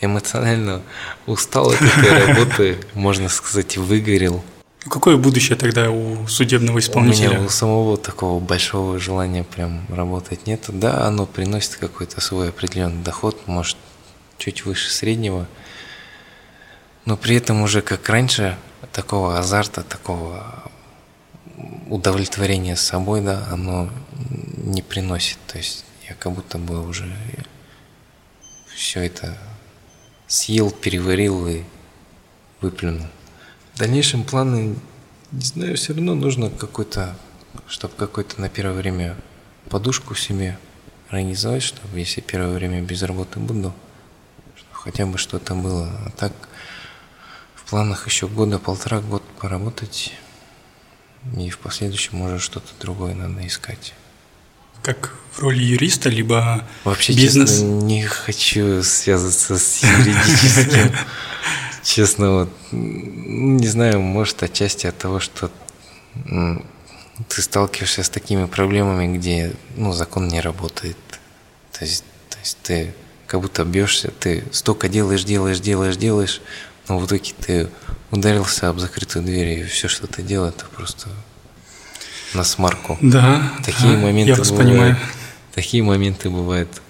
эмоционально 0.00 0.82
устал 1.26 1.70
от 1.70 1.80
этой 1.80 2.26
работы, 2.26 2.78
можно 2.94 3.28
сказать, 3.28 3.76
выгорел. 3.76 4.42
Какое 4.80 5.16
будущее 5.16 5.56
тогда 5.56 5.90
у 5.90 6.26
судебного 6.26 6.80
исполнителя? 6.80 7.28
У 7.28 7.32
меня 7.34 7.42
у 7.44 7.48
самого 7.50 7.96
такого 7.98 8.40
большого 8.40 8.98
желания 8.98 9.44
прям 9.44 9.82
работать 9.90 10.46
нет. 10.46 10.64
Да, 10.68 11.06
оно 11.06 11.26
приносит 11.26 11.76
какой-то 11.76 12.20
свой 12.20 12.48
определенный 12.48 13.04
доход, 13.04 13.46
может, 13.46 13.76
чуть 14.40 14.64
выше 14.64 14.90
среднего, 14.90 15.46
но 17.04 17.16
при 17.16 17.36
этом 17.36 17.62
уже 17.62 17.82
как 17.82 18.08
раньше 18.08 18.56
такого 18.92 19.38
азарта, 19.38 19.82
такого 19.82 20.70
удовлетворения 21.88 22.74
собой, 22.74 23.20
да, 23.20 23.46
оно 23.50 23.90
не 24.56 24.82
приносит. 24.82 25.38
То 25.46 25.58
есть 25.58 25.84
я 26.08 26.14
как 26.14 26.32
будто 26.32 26.58
бы 26.58 26.86
уже 26.86 27.14
все 28.74 29.02
это 29.02 29.36
съел, 30.26 30.70
переварил 30.70 31.46
и 31.46 31.62
выплюнул. 32.60 33.06
В 33.74 33.78
дальнейшем 33.78 34.24
планы, 34.24 34.76
не 35.32 35.44
знаю, 35.44 35.76
все 35.76 35.92
равно 35.92 36.14
нужно 36.14 36.48
какой-то, 36.48 37.14
чтобы 37.66 37.94
какой-то 37.94 38.40
на 38.40 38.48
первое 38.48 38.74
время 38.74 39.16
подушку 39.68 40.14
себе 40.14 40.58
организовать, 41.10 41.62
чтобы 41.62 41.98
если 41.98 42.20
первое 42.22 42.54
время 42.54 42.80
без 42.80 43.02
работы 43.02 43.38
буду, 43.38 43.74
хотя 44.82 45.06
бы 45.06 45.18
что-то 45.18 45.54
было. 45.54 45.88
А 46.06 46.10
так 46.10 46.32
в 47.54 47.68
планах 47.70 48.06
еще 48.06 48.26
года, 48.26 48.58
полтора 48.58 49.00
год 49.00 49.22
поработать, 49.38 50.12
и 51.36 51.50
в 51.50 51.58
последующем 51.58 52.18
может 52.18 52.40
что-то 52.40 52.68
другое 52.80 53.14
надо 53.14 53.46
искать. 53.46 53.94
как 54.82 55.14
в 55.32 55.40
роли 55.40 55.62
юриста, 55.62 56.08
либо 56.08 56.66
Вообще, 56.84 57.12
бизнес? 57.12 57.50
честно, 57.50 57.64
не 57.64 58.02
хочу 58.02 58.82
связываться 58.82 59.58
с 59.58 59.82
юридическим. 59.82 60.92
Честно, 61.82 62.30
вот, 62.32 62.50
не 62.72 63.66
знаю, 63.66 64.00
может, 64.00 64.42
отчасти 64.42 64.86
от 64.86 64.98
того, 64.98 65.18
что 65.18 65.50
ты 67.28 67.42
сталкиваешься 67.42 68.02
с 68.02 68.10
такими 68.10 68.46
проблемами, 68.46 69.16
где 69.16 69.54
ну, 69.76 69.92
закон 69.92 70.28
не 70.28 70.40
работает. 70.40 70.96
То 71.72 71.84
есть, 71.84 72.04
то 72.28 72.38
есть 72.38 72.58
ты 72.62 72.94
как 73.30 73.42
будто 73.42 73.64
бьешься, 73.64 74.10
ты 74.18 74.42
столько 74.50 74.88
делаешь, 74.88 75.22
делаешь, 75.22 75.60
делаешь, 75.60 75.96
делаешь, 75.96 76.42
но 76.88 76.98
в 76.98 77.06
итоге 77.06 77.32
ты 77.38 77.68
ударился 78.10 78.68
об 78.68 78.80
закрытую 78.80 79.24
дверь, 79.24 79.60
и 79.60 79.62
все, 79.62 79.86
что 79.86 80.08
ты 80.08 80.20
делал, 80.20 80.48
это 80.48 80.64
просто 80.66 81.08
на 82.34 82.42
смарку. 82.42 82.98
Да, 83.00 83.52
такие 83.64 83.92
да, 83.92 83.98
моменты 84.00 84.32
я 84.32 84.36
вас 84.36 84.50
бывают. 84.50 84.68
понимаю. 84.68 84.96
Такие 85.54 85.84
моменты 85.84 86.28
бывают. 86.28 86.82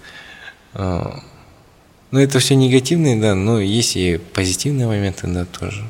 А, 0.72 1.22
ну, 2.10 2.18
это 2.18 2.38
все 2.38 2.54
негативные, 2.54 3.20
да, 3.20 3.34
но 3.34 3.60
есть 3.60 3.96
и 3.96 4.16
позитивные 4.16 4.86
моменты, 4.86 5.26
да, 5.26 5.44
тоже. 5.44 5.84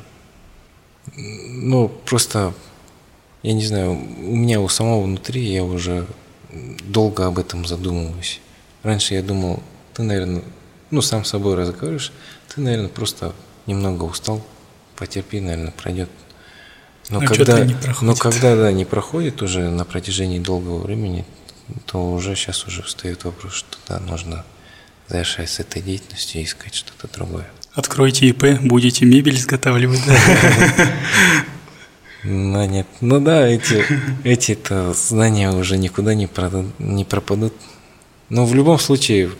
Ну, 1.15 1.87
просто, 1.87 2.53
я 3.41 3.53
не 3.53 3.63
знаю, 3.63 3.91
у 3.93 4.35
меня 4.35 4.59
у 4.59 4.67
самого 4.67 5.01
внутри 5.03 5.45
я 5.45 5.63
уже 5.63 6.07
долго 6.51 7.25
об 7.25 7.39
этом 7.39 7.65
задумываюсь. 7.65 8.41
Раньше 8.83 9.13
я 9.13 9.23
думал, 9.23 9.63
ты, 9.93 10.03
наверное, 10.03 10.43
ну, 10.89 11.01
сам 11.01 11.23
с 11.25 11.29
собой 11.29 11.55
разговариваешь, 11.55 12.11
ты, 12.53 12.61
наверное, 12.61 12.89
просто 12.89 13.33
немного 13.65 14.03
устал, 14.03 14.45
потерпи, 14.95 15.39
наверное, 15.39 15.71
пройдет. 15.71 16.09
Но, 17.09 17.19
А 17.19 17.25
когда, 17.25 17.57
чё-то 17.57 17.65
не 17.65 17.73
но 17.73 17.79
проходит. 17.79 18.19
когда, 18.19 18.55
да, 18.55 18.71
не 18.71 18.85
проходит 18.85 19.41
уже 19.41 19.69
на 19.69 19.85
протяжении 19.85 20.39
долгого 20.39 20.79
времени, 20.79 21.25
то 21.85 22.11
уже 22.11 22.35
сейчас 22.35 22.65
уже 22.67 22.83
встает 22.83 23.23
вопрос, 23.23 23.53
что 23.53 23.77
да, 23.87 23.99
нужно 23.99 24.45
завершать 25.07 25.49
с 25.49 25.59
этой 25.59 25.81
деятельностью 25.81 26.41
и 26.41 26.45
искать 26.45 26.73
что-то 26.73 27.07
другое. 27.13 27.49
Откройте 27.73 28.27
ИП, 28.27 28.59
будете 28.61 29.05
мебель 29.05 29.35
изготавливать. 29.35 30.01
Ну, 32.23 32.63
нет. 32.65 32.85
Ну 32.99 33.19
да, 33.19 33.47
эти, 33.47 33.83
эти-то 34.23 34.93
знания 34.93 35.49
уже 35.51 35.77
никуда 35.77 36.13
не, 36.13 36.27
пропадут. 36.27 37.53
Но 38.29 38.45
в 38.45 38.53
любом 38.53 38.77
случае, 38.77 39.31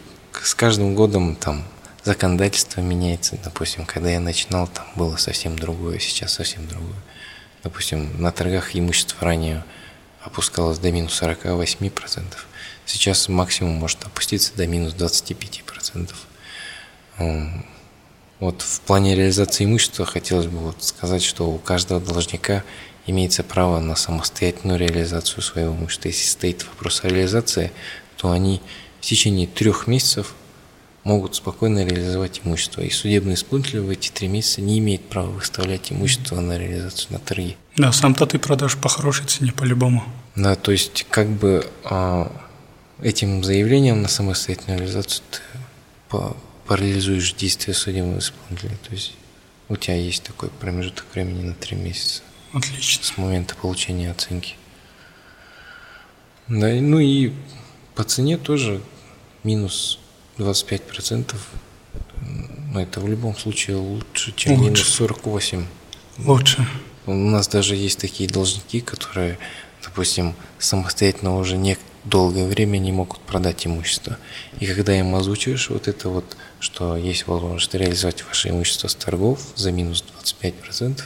с 0.44 0.56
каждым 0.56 0.96
годом 0.96 1.36
там 1.36 1.64
законодательство 2.04 2.82
меняется. 2.82 3.38
Допустим, 3.44 3.86
когда 3.86 4.10
я 4.10 4.20
начинал, 4.20 4.68
там 4.68 4.86
было 4.96 5.18
совсем 5.18 5.58
другое, 5.58 6.00
сейчас 6.00 6.34
совсем 6.34 6.68
другое. 6.68 6.96
Допустим, 7.64 8.20
на 8.20 8.32
торгах 8.32 8.76
имущество 8.76 9.18
ранее 9.22 9.64
опускалось 10.24 10.80
до 10.80 10.92
минус 10.92 11.22
48%. 11.22 12.24
Сейчас 12.86 13.30
максимум 13.30 13.74
может 13.74 14.04
опуститься 14.04 14.54
до 14.56 14.66
минус 14.68 14.94
25%. 14.94 16.16
М, 17.18 17.66
Вот 18.40 18.64
в 18.64 18.82
плане 18.82 19.16
реализации 19.16 19.66
имущества 19.66 20.04
хотелось 20.04 20.48
бы 20.48 20.58
вот 20.58 20.84
сказать, 20.84 21.22
что 21.22 21.48
у 21.48 21.60
каждого 21.60 22.02
должника 22.02 22.64
имеется 23.06 23.44
право 23.44 23.80
на 23.80 23.96
самостоятельную 23.96 24.80
реализацию 24.80 25.44
своего 25.44 25.76
имущества. 25.76 26.08
Если 26.08 26.28
стоит 26.28 26.66
вопрос 26.66 27.04
о 27.04 27.10
реализации, 27.10 27.72
то 28.18 28.32
они 28.32 28.60
в 29.02 29.06
течение 29.06 29.48
трех 29.48 29.88
месяцев 29.88 30.36
могут 31.04 31.36
спокойно 31.36 31.84
реализовать 31.84 32.42
имущество. 32.44 32.82
И 32.82 32.92
судебный 32.92 33.34
исполнитель 33.34 33.80
в 33.80 33.90
эти 33.90 34.10
три 34.10 34.28
месяца 34.28 34.62
не 34.62 34.78
имеет 34.78 35.02
права 35.10 35.32
выставлять 35.32 35.92
имущество 35.92 36.40
на 36.40 36.58
реализацию 36.58 37.14
на 37.14 37.20
торги. 37.20 37.58
Да, 37.78 37.92
сам-то 37.92 38.28
ты 38.28 38.38
продашь 38.38 38.78
по 38.78 38.90
хорошей 38.90 39.26
цене 39.26 39.52
по-любому. 39.52 40.04
Да, 40.36 40.56
то 40.56 40.72
есть 40.72 41.08
как 41.10 41.28
бы 41.28 41.68
а, 41.84 42.32
этим 43.02 43.44
заявлением 43.44 44.04
на 44.04 44.08
самостоятельную 44.08 44.80
реализацию 44.80 45.24
ты 45.32 45.40
по- 46.10 46.38
парализуешь 46.68 47.34
действия 47.34 47.74
судебного 47.74 48.20
исполнителя. 48.20 48.78
То 48.88 48.92
есть 48.94 49.14
у 49.68 49.78
тебя 49.78 49.96
есть 49.96 50.22
такой 50.22 50.50
промежуток 50.50 51.06
времени 51.14 51.42
на 51.42 51.54
три 51.56 51.76
месяца 51.76 52.22
Отлично. 52.54 53.04
с 53.04 53.18
момента 53.18 53.56
получения 53.56 54.12
оценки. 54.12 54.56
Да, 56.48 56.68
ну 56.68 57.00
и 57.00 57.32
по 57.96 58.04
цене 58.04 58.38
тоже 58.38 58.82
минус 59.44 60.00
25%. 60.38 61.36
Но 62.74 62.82
это 62.82 63.00
в 63.02 63.08
любом 63.08 63.36
случае 63.36 63.78
лучше, 63.78 64.34
чем 64.36 64.54
Лучше. 64.54 64.64
минус 64.64 65.02
48%. 65.02 65.66
Лучше. 66.20 66.68
У 67.06 67.14
нас 67.14 67.48
даже 67.48 67.76
есть 67.76 68.00
такие 68.00 68.30
должники, 68.30 68.80
которые, 68.80 69.38
допустим, 69.84 70.36
самостоятельно 70.60 71.38
уже 71.38 71.58
не 71.58 71.78
долгое 72.04 72.48
время 72.48 72.78
не 72.78 72.92
могут 72.92 73.20
продать 73.22 73.66
имущество. 73.68 74.18
И 74.60 74.66
когда 74.66 74.98
им 74.98 75.14
озвучиваешь 75.16 75.70
вот 75.70 75.88
это 75.88 76.10
вот, 76.10 76.38
что 76.60 76.96
есть 76.96 77.28
возможность 77.28 77.74
реализовать 77.74 78.24
ваше 78.26 78.50
имущество 78.50 78.88
с 78.88 78.96
торгов 78.96 79.40
за 79.56 79.72
минус 79.72 80.04
25%, 80.42 81.02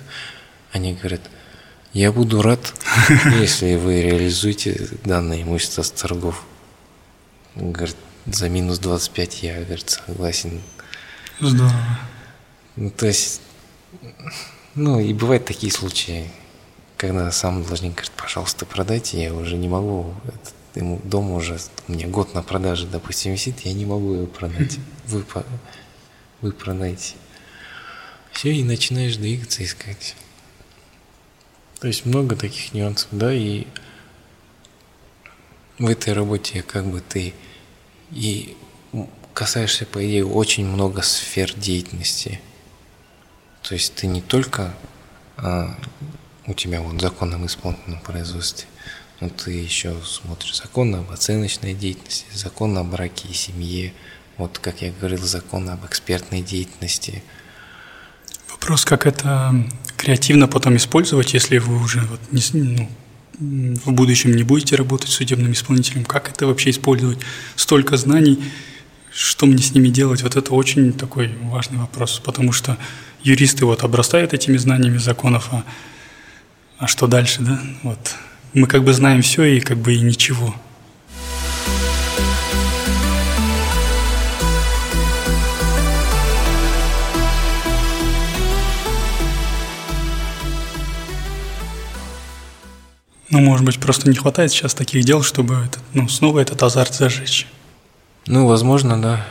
они 0.72 0.94
говорят, 0.94 1.22
я 1.94 2.12
буду 2.12 2.42
рад, 2.42 2.74
если 3.40 3.76
вы 3.76 4.02
реализуете 4.02 4.90
данное 5.04 5.42
имущество 5.42 5.82
с 5.82 5.92
торгов. 5.92 6.44
Говорит, 7.56 7.96
за 8.26 8.50
минус 8.50 8.80
25 8.80 9.44
я, 9.44 9.64
говорит, 9.64 9.90
согласен. 9.90 10.62
Здорово. 11.40 12.00
Ну, 12.76 12.90
то 12.90 13.06
есть, 13.06 13.42
ну, 14.74 15.00
и 15.00 15.14
бывают 15.14 15.46
такие 15.46 15.72
случаи, 15.72 16.30
когда 16.98 17.32
сам 17.32 17.64
должник 17.64 17.94
говорит, 17.94 18.12
пожалуйста, 18.12 18.66
продайте, 18.66 19.22
я 19.22 19.34
уже 19.34 19.56
не 19.58 19.68
могу, 19.68 20.14
этот, 20.26 20.54
ему 20.76 21.00
дом 21.04 21.32
уже, 21.32 21.60
у 21.88 21.92
меня 21.94 22.08
год 22.08 22.34
на 22.34 22.42
продаже, 22.44 22.88
допустим, 22.88 23.32
висит, 23.32 23.62
я 23.62 23.74
не 23.74 23.86
могу 23.86 24.14
его 24.14 24.26
продать, 24.28 24.78
вы, 25.06 25.22
по- 25.24 25.46
вы 26.42 26.52
продайте. 26.52 27.16
Все, 28.32 28.52
и 28.52 28.64
начинаешь 28.64 29.16
двигаться, 29.16 29.64
искать. 29.64 30.16
То 31.80 31.88
есть 31.88 32.06
много 32.06 32.36
таких 32.36 32.74
нюансов, 32.74 33.08
да, 33.12 33.34
и 33.34 33.68
в 35.78 35.88
этой 35.88 36.14
работе 36.14 36.62
как 36.64 36.86
бы 36.86 37.02
ты 37.02 37.34
и 38.12 38.56
касаешься, 39.34 39.86
по 39.86 40.06
идее, 40.06 40.26
очень 40.26 40.66
много 40.66 41.02
сфер 41.02 41.54
деятельности. 41.54 42.40
То 43.62 43.74
есть 43.74 43.96
ты 43.96 44.08
не 44.08 44.22
только 44.22 44.74
а, 45.38 45.76
у 46.48 46.54
тебя 46.54 46.82
вот 46.82 47.02
закон 47.02 47.34
об 47.34 47.46
исполнительном 47.46 48.00
производстве, 48.00 48.68
но 49.20 49.30
ты 49.30 49.52
еще 49.52 49.96
смотришь 50.04 50.58
закон 50.58 50.96
об 50.96 51.12
оценочной 51.12 51.74
деятельности, 51.74 52.26
закон 52.34 52.78
о 52.78 52.84
браке 52.84 53.28
и 53.28 53.34
семье, 53.34 53.94
вот 54.38 54.60
как 54.60 54.82
я 54.82 54.92
говорил, 54.92 55.22
закон 55.22 55.70
об 55.70 55.86
экспертной 55.86 56.42
деятельности. 56.42 57.24
Вопрос, 58.50 58.86
как 58.86 59.06
это 59.06 59.54
креативно 59.98 60.48
потом 60.48 60.76
использовать, 60.78 61.34
если 61.34 61.58
вы 61.58 61.82
уже 61.82 62.02
вот 62.02 62.20
не, 62.32 62.42
ну, 62.54 62.90
в 63.40 63.92
будущем 63.92 64.36
не 64.36 64.44
будете 64.44 64.76
работать 64.76 65.10
судебным 65.10 65.52
исполнителем. 65.52 66.06
Как 66.06 66.30
это 66.30 66.48
вообще 66.48 66.70
использовать? 66.70 67.20
Столько 67.56 67.98
знаний, 67.98 68.40
что 69.12 69.46
мне 69.46 69.62
с 69.62 69.74
ними 69.74 69.90
делать? 69.90 70.22
Вот 70.24 70.36
это 70.36 70.54
очень 70.54 70.94
такой 70.94 71.32
важный 71.44 71.78
вопрос, 71.78 72.22
потому 72.24 72.52
что 72.52 72.78
юристы 73.24 73.66
вот 73.66 73.84
обрастают 73.84 74.34
этими 74.34 74.58
знаниями 74.58 74.98
законов, 74.98 75.50
а, 75.52 75.64
а 76.78 76.88
что 76.88 77.08
дальше, 77.08 77.42
да? 77.42 77.60
Вот. 77.84 78.16
Мы 78.54 78.68
как 78.68 78.84
бы 78.84 78.94
знаем 78.94 79.22
все 79.22 79.44
и 79.44 79.60
как 79.60 79.78
бы 79.78 79.94
и 79.94 80.00
ничего. 80.00 80.56
Ну, 93.30 93.40
может 93.40 93.66
быть, 93.66 93.80
просто 93.80 94.10
не 94.10 94.16
хватает 94.16 94.52
сейчас 94.52 94.74
таких 94.74 95.04
дел, 95.04 95.24
чтобы 95.24 95.56
этот, 95.56 95.80
ну, 95.94 96.08
снова 96.08 96.40
этот 96.40 96.62
азарт 96.62 96.94
зажечь. 96.94 97.48
Ну, 98.28 98.48
возможно, 98.48 99.02
да. 99.02 99.26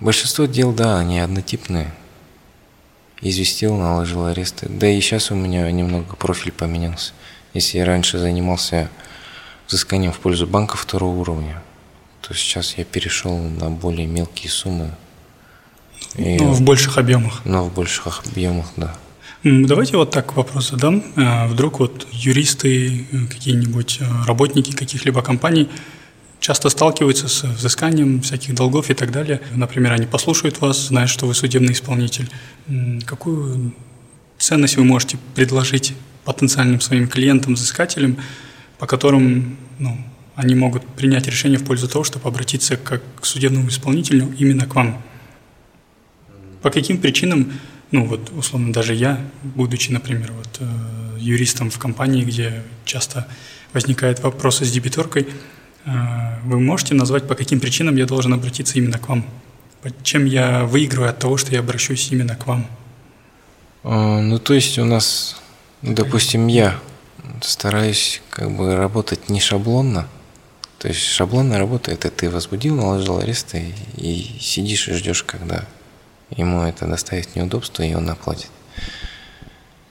Большинство 0.00 0.44
дел, 0.46 0.72
да, 0.72 0.98
они 0.98 1.18
однотипные. 1.20 1.94
Известил, 3.22 3.76
наложил 3.76 4.26
аресты. 4.26 4.66
Да 4.68 4.86
и 4.86 5.00
сейчас 5.00 5.30
у 5.30 5.34
меня 5.34 5.70
немного 5.70 6.16
профиль 6.16 6.52
поменялся. 6.52 7.12
Если 7.54 7.78
я 7.78 7.86
раньше 7.86 8.18
занимался 8.18 8.90
взысканием 9.68 10.12
в 10.12 10.18
пользу 10.18 10.46
банка 10.46 10.76
второго 10.76 11.16
уровня, 11.16 11.62
то 12.20 12.34
сейчас 12.34 12.74
я 12.76 12.84
перешел 12.84 13.38
на 13.38 13.70
более 13.70 14.06
мелкие 14.06 14.50
суммы. 14.50 14.90
И- 16.14 16.36
Ну, 16.38 16.52
в 16.52 16.60
больших 16.60 16.98
объемах. 16.98 17.40
но 17.46 17.64
в 17.64 17.72
больших 17.72 18.22
объемах, 18.26 18.66
да. 18.76 18.94
Давайте 19.44 19.96
вот 19.96 20.10
так 20.10 20.34
вопрос 20.36 20.70
задам. 20.70 21.04
А, 21.16 21.46
Вдруг 21.46 21.80
вот 21.80 22.06
юристы, 22.10 23.06
э, 23.12 23.26
какие-нибудь 23.26 23.98
э, 24.00 24.04
работники 24.26 24.72
каких-либо 24.72 25.22
компаний 25.22 25.68
часто 26.40 26.68
сталкиваются 26.70 27.28
с 27.28 27.44
взысканием 27.44 28.22
всяких 28.22 28.54
долгов 28.54 28.90
и 28.90 28.94
так 28.94 29.12
далее. 29.12 29.40
Например, 29.54 29.92
они 29.92 30.06
послушают 30.06 30.60
вас, 30.60 30.88
знают, 30.88 31.10
что 31.10 31.26
вы 31.26 31.34
судебный 31.34 31.72
исполнитель. 31.72 32.30
Какую 33.04 33.74
ценность 34.38 34.76
вы 34.76 34.84
можете 34.84 35.18
предложить 35.34 35.94
потенциальным 36.24 36.80
своим 36.80 37.08
клиентам, 37.08 37.54
взыскателям, 37.54 38.18
по 38.78 38.86
которым 38.86 39.56
ну, 39.78 39.98
они 40.34 40.54
могут 40.54 40.86
принять 40.86 41.26
решение 41.26 41.58
в 41.58 41.64
пользу 41.64 41.88
того, 41.88 42.04
чтобы 42.04 42.28
обратиться 42.28 42.76
как 42.76 43.02
к 43.20 43.24
судебному 43.24 43.68
исполнителю 43.68 44.34
именно 44.38 44.66
к 44.66 44.74
вам. 44.74 45.02
По 46.62 46.70
каким 46.70 46.98
причинам, 46.98 47.52
ну 47.90 48.04
вот 48.06 48.30
условно 48.36 48.72
даже 48.72 48.94
я, 48.94 49.20
будучи, 49.42 49.90
например, 49.90 50.32
вот 50.32 50.58
э, 50.60 51.18
юристом 51.18 51.70
в 51.70 51.78
компании, 51.78 52.24
где 52.24 52.62
часто 52.84 53.26
возникают 53.72 54.20
вопросы 54.20 54.64
с 54.64 54.72
дебиторкой, 54.72 55.28
э, 55.84 55.90
вы 56.44 56.58
можете 56.60 56.94
назвать, 56.94 57.28
по 57.28 57.34
каким 57.34 57.60
причинам 57.60 57.96
я 57.96 58.06
должен 58.06 58.32
обратиться 58.32 58.78
именно 58.78 58.98
к 58.98 59.08
вам? 59.08 59.24
Чем 60.02 60.24
я 60.24 60.64
выигрываю 60.64 61.10
от 61.10 61.18
того, 61.18 61.36
что 61.36 61.52
я 61.52 61.60
обращусь 61.60 62.10
именно 62.10 62.34
к 62.34 62.46
вам? 62.46 62.66
А, 63.84 64.20
ну, 64.20 64.38
то 64.38 64.54
есть 64.54 64.78
у 64.78 64.84
нас, 64.84 65.40
допустим, 65.82 66.48
я 66.48 66.78
стараюсь 67.40 68.20
как 68.30 68.50
бы 68.50 68.74
работать 68.74 69.28
не 69.28 69.40
шаблонно. 69.40 70.08
То 70.78 70.88
есть 70.88 71.02
шаблонная 71.02 71.58
работа– 71.58 71.90
это 71.92 72.10
ты 72.10 72.28
возбудил, 72.28 72.74
наложил 72.74 73.18
арест 73.18 73.54
и, 73.54 73.74
и 73.96 74.36
сидишь 74.40 74.88
и 74.88 74.92
ждешь, 74.92 75.22
когда 75.22 75.64
ему 76.30 76.62
это 76.62 76.86
доставит 76.86 77.34
неудобство, 77.36 77.82
и 77.82 77.94
он 77.94 78.08
оплатит. 78.08 78.50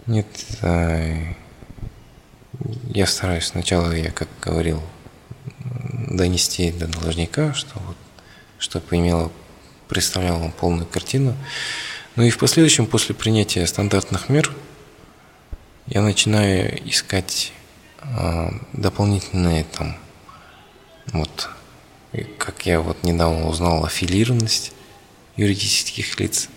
Нет, 0.07 0.27
э, 0.61 1.33
я 2.93 3.07
стараюсь 3.07 3.45
сначала, 3.45 3.91
я 3.91 4.11
как 4.11 4.27
говорил, 4.41 4.81
донести 6.09 6.71
до 6.71 6.87
должника, 6.87 7.53
что 7.53 7.79
вот, 7.79 7.97
чтобы 8.59 8.85
имело, 8.91 9.31
представлял 9.87 10.41
он 10.41 10.51
полную 10.51 10.85
картину. 10.85 11.35
Ну 12.15 12.23
и 12.23 12.29
в 12.29 12.37
последующем, 12.37 12.85
после 12.85 13.15
принятия 13.15 13.65
стандартных 13.65 14.29
мер, 14.29 14.53
я 15.87 16.01
начинаю 16.01 16.89
искать 16.89 17.51
э, 18.01 18.49
дополнительные 18.73 19.65
там, 19.65 19.97
вот, 21.07 21.49
как 22.37 22.65
я 22.65 22.79
вот 22.79 23.03
недавно 23.03 23.47
узнал, 23.47 23.85
аффилированность 23.85 24.73
юридических 25.37 26.19
лиц. 26.19 26.49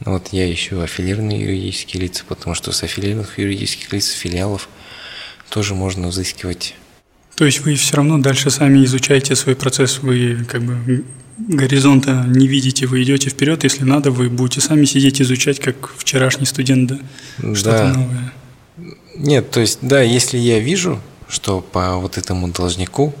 Вот 0.00 0.28
я 0.32 0.52
ищу 0.52 0.80
аффилированные 0.80 1.40
юридические 1.40 2.02
лица, 2.02 2.24
потому 2.26 2.54
что 2.54 2.72
с 2.72 2.82
аффилированных 2.82 3.38
юридических 3.38 3.92
лиц, 3.92 4.10
филиалов 4.10 4.68
тоже 5.50 5.74
можно 5.74 6.08
взыскивать. 6.08 6.74
То 7.34 7.44
есть 7.44 7.60
вы 7.60 7.74
все 7.74 7.96
равно 7.96 8.18
дальше 8.18 8.50
сами 8.50 8.84
изучаете 8.84 9.36
свой 9.36 9.54
процесс, 9.54 9.98
вы 10.00 10.44
как 10.48 10.62
бы 10.62 11.04
горизонта 11.38 12.24
не 12.26 12.48
видите, 12.48 12.86
вы 12.86 13.02
идете 13.02 13.30
вперед, 13.30 13.64
если 13.64 13.84
надо, 13.84 14.10
вы 14.10 14.28
будете 14.28 14.60
сами 14.60 14.84
сидеть 14.84 15.22
изучать, 15.22 15.60
как 15.60 15.92
вчерашний 15.96 16.46
студент, 16.46 16.88
да, 16.88 17.54
что-то 17.54 17.78
да. 17.78 17.94
новое. 17.94 18.32
Нет, 19.16 19.50
то 19.50 19.60
есть, 19.60 19.78
да, 19.82 20.00
если 20.00 20.38
я 20.38 20.58
вижу, 20.58 21.00
что 21.28 21.60
по 21.60 21.96
вот 21.96 22.18
этому 22.18 22.48
должнику, 22.48 23.14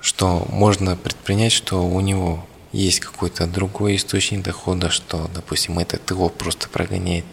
что 0.00 0.46
можно 0.50 0.96
предпринять, 0.96 1.52
что 1.52 1.86
у 1.86 2.00
него 2.00 2.46
есть 2.72 3.00
какой-то 3.00 3.46
другой 3.46 3.96
источник 3.96 4.42
дохода, 4.42 4.90
что, 4.90 5.30
допустим, 5.34 5.78
это 5.78 5.98
ТО 5.98 6.28
просто 6.28 6.68
прогоняет 6.68 7.24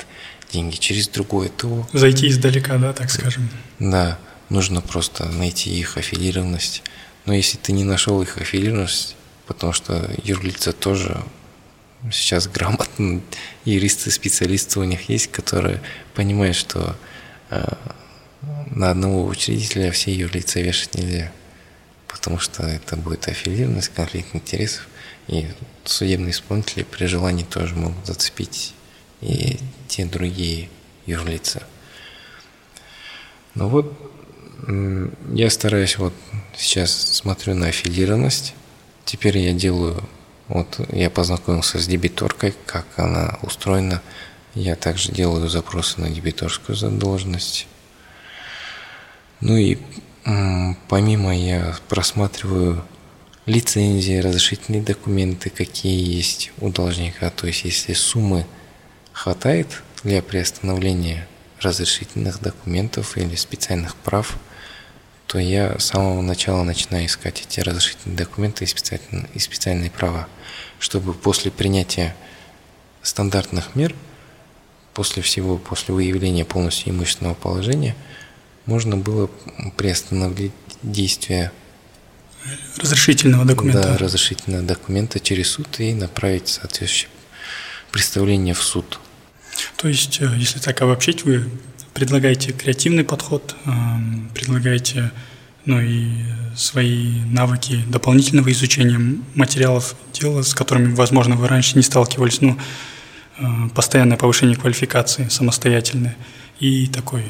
деньги 0.51 0.75
через 0.75 1.07
другое 1.07 1.49
ТО. 1.49 1.87
Зайти 1.93 2.27
издалека, 2.27 2.77
да, 2.77 2.93
так 2.93 3.09
скажем. 3.09 3.49
Да, 3.79 4.19
нужно 4.49 4.81
просто 4.81 5.25
найти 5.25 5.69
их 5.69 5.97
аффилированность. 5.97 6.83
Но 7.25 7.33
если 7.33 7.57
ты 7.57 7.71
не 7.71 7.83
нашел 7.83 8.21
их 8.21 8.37
аффилированность, 8.37 9.15
потому 9.47 9.73
что 9.73 10.09
юрлица 10.23 10.73
тоже 10.73 11.23
сейчас 12.11 12.47
грамотно, 12.47 13.21
юристы, 13.65 14.11
специалисты 14.11 14.79
у 14.79 14.83
них 14.83 15.09
есть, 15.09 15.27
которые 15.31 15.81
понимают, 16.15 16.55
что 16.55 16.95
э, 17.49 17.63
на 18.67 18.91
одного 18.91 19.25
учредителя 19.25 19.91
все 19.91 20.13
юрлица 20.13 20.61
вешать 20.61 20.95
нельзя, 20.95 21.31
потому 22.07 22.39
что 22.39 22.63
это 22.63 22.95
будет 22.95 23.27
аффилированность, 23.27 23.89
конфликт 23.89 24.33
интересов. 24.33 24.87
И 25.29 25.47
судебные 25.85 26.31
исполнители 26.31 26.83
при 26.83 27.05
желании 27.05 27.43
тоже 27.43 27.75
могут 27.75 28.05
зацепить 28.05 28.73
и 29.21 29.59
те 29.87 30.05
другие 30.05 30.69
юрлица. 31.05 31.63
Ну 33.53 33.67
вот, 33.67 33.93
я 35.33 35.49
стараюсь 35.49 35.97
вот 35.97 36.13
сейчас 36.57 36.91
смотрю 36.91 37.53
на 37.53 37.67
аффилированность. 37.67 38.55
Теперь 39.05 39.37
я 39.37 39.53
делаю, 39.53 40.03
вот 40.47 40.79
я 40.91 41.09
познакомился 41.11 41.79
с 41.79 41.85
дебиторкой, 41.85 42.55
как 42.65 42.87
она 42.97 43.37
устроена. 43.43 44.01
Я 44.55 44.75
также 44.75 45.11
делаю 45.11 45.47
запросы 45.47 46.01
на 46.01 46.09
дебиторскую 46.09 46.75
задолженность. 46.75 47.67
Ну 49.41 49.57
и 49.57 49.77
помимо 50.87 51.37
я 51.37 51.75
просматриваю 51.87 52.83
лицензии, 53.49 54.19
разрешительные 54.19 54.81
документы, 54.81 55.49
какие 55.49 56.15
есть 56.15 56.51
у 56.61 56.69
должника. 56.69 57.29
То 57.31 57.47
есть, 57.47 57.65
если 57.65 57.93
суммы 57.93 58.45
хватает 59.11 59.81
для 60.03 60.21
приостановления 60.21 61.27
разрешительных 61.59 62.41
документов 62.41 63.17
или 63.17 63.35
специальных 63.35 63.95
прав, 63.95 64.37
то 65.25 65.39
я 65.39 65.77
с 65.77 65.85
самого 65.85 66.21
начала 66.21 66.63
начинаю 66.63 67.07
искать 67.07 67.41
эти 67.41 67.59
разрешительные 67.59 68.17
документы 68.17 68.63
и 68.63 68.67
специальные, 68.67 69.27
и 69.33 69.39
специальные 69.39 69.91
права, 69.91 70.27
чтобы 70.79 71.13
после 71.13 71.51
принятия 71.51 72.15
стандартных 73.01 73.75
мер, 73.75 73.95
после 74.93 75.21
всего, 75.21 75.57
после 75.57 75.93
выявления 75.93 76.45
полностью 76.45 76.91
имущественного 76.91 77.33
положения, 77.33 77.95
можно 78.65 78.95
было 78.95 79.29
приостановить 79.75 80.53
действия 80.83 81.51
разрешительного 82.77 83.45
документа. 83.45 83.81
Да, 83.81 83.97
разрешительного 83.97 84.63
документа 84.63 85.19
через 85.19 85.51
суд 85.51 85.79
и 85.79 85.93
направить 85.93 86.47
соответствующее 86.47 87.09
представление 87.91 88.53
в 88.53 88.63
суд. 88.63 88.99
То 89.77 89.87
есть, 89.87 90.21
э, 90.21 90.31
если 90.37 90.59
так 90.59 90.81
обобщить, 90.81 91.25
вы 91.25 91.49
предлагаете 91.93 92.53
креативный 92.53 93.03
подход, 93.03 93.55
эм, 93.65 94.29
предлагаете 94.33 95.11
ну 95.65 95.79
и 95.81 96.09
свои 96.55 97.21
навыки 97.25 97.83
дополнительного 97.87 98.51
изучения 98.51 98.99
материалов 99.35 99.95
дела, 100.13 100.41
с 100.41 100.53
которыми, 100.53 100.93
возможно, 100.95 101.35
вы 101.35 101.47
раньше 101.47 101.75
не 101.75 101.83
сталкивались, 101.83 102.41
ну, 102.41 102.57
э, 103.37 103.69
постоянное 103.75 104.17
повышение 104.17 104.57
квалификации 104.57 105.27
самостоятельное 105.29 106.15
и 106.59 106.87
такой 106.87 107.23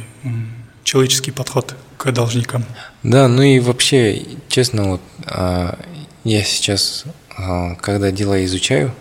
человеческий 0.83 1.31
подход 1.31 1.75
к 1.97 2.11
должникам. 2.11 2.65
Да, 3.03 3.27
ну 3.27 3.41
и 3.41 3.59
вообще, 3.59 4.25
честно, 4.47 4.91
вот 4.91 5.01
а, 5.25 5.79
я 6.23 6.43
сейчас, 6.43 7.05
а, 7.37 7.75
когда 7.75 8.11
дела 8.11 8.43
изучаю, 8.45 8.93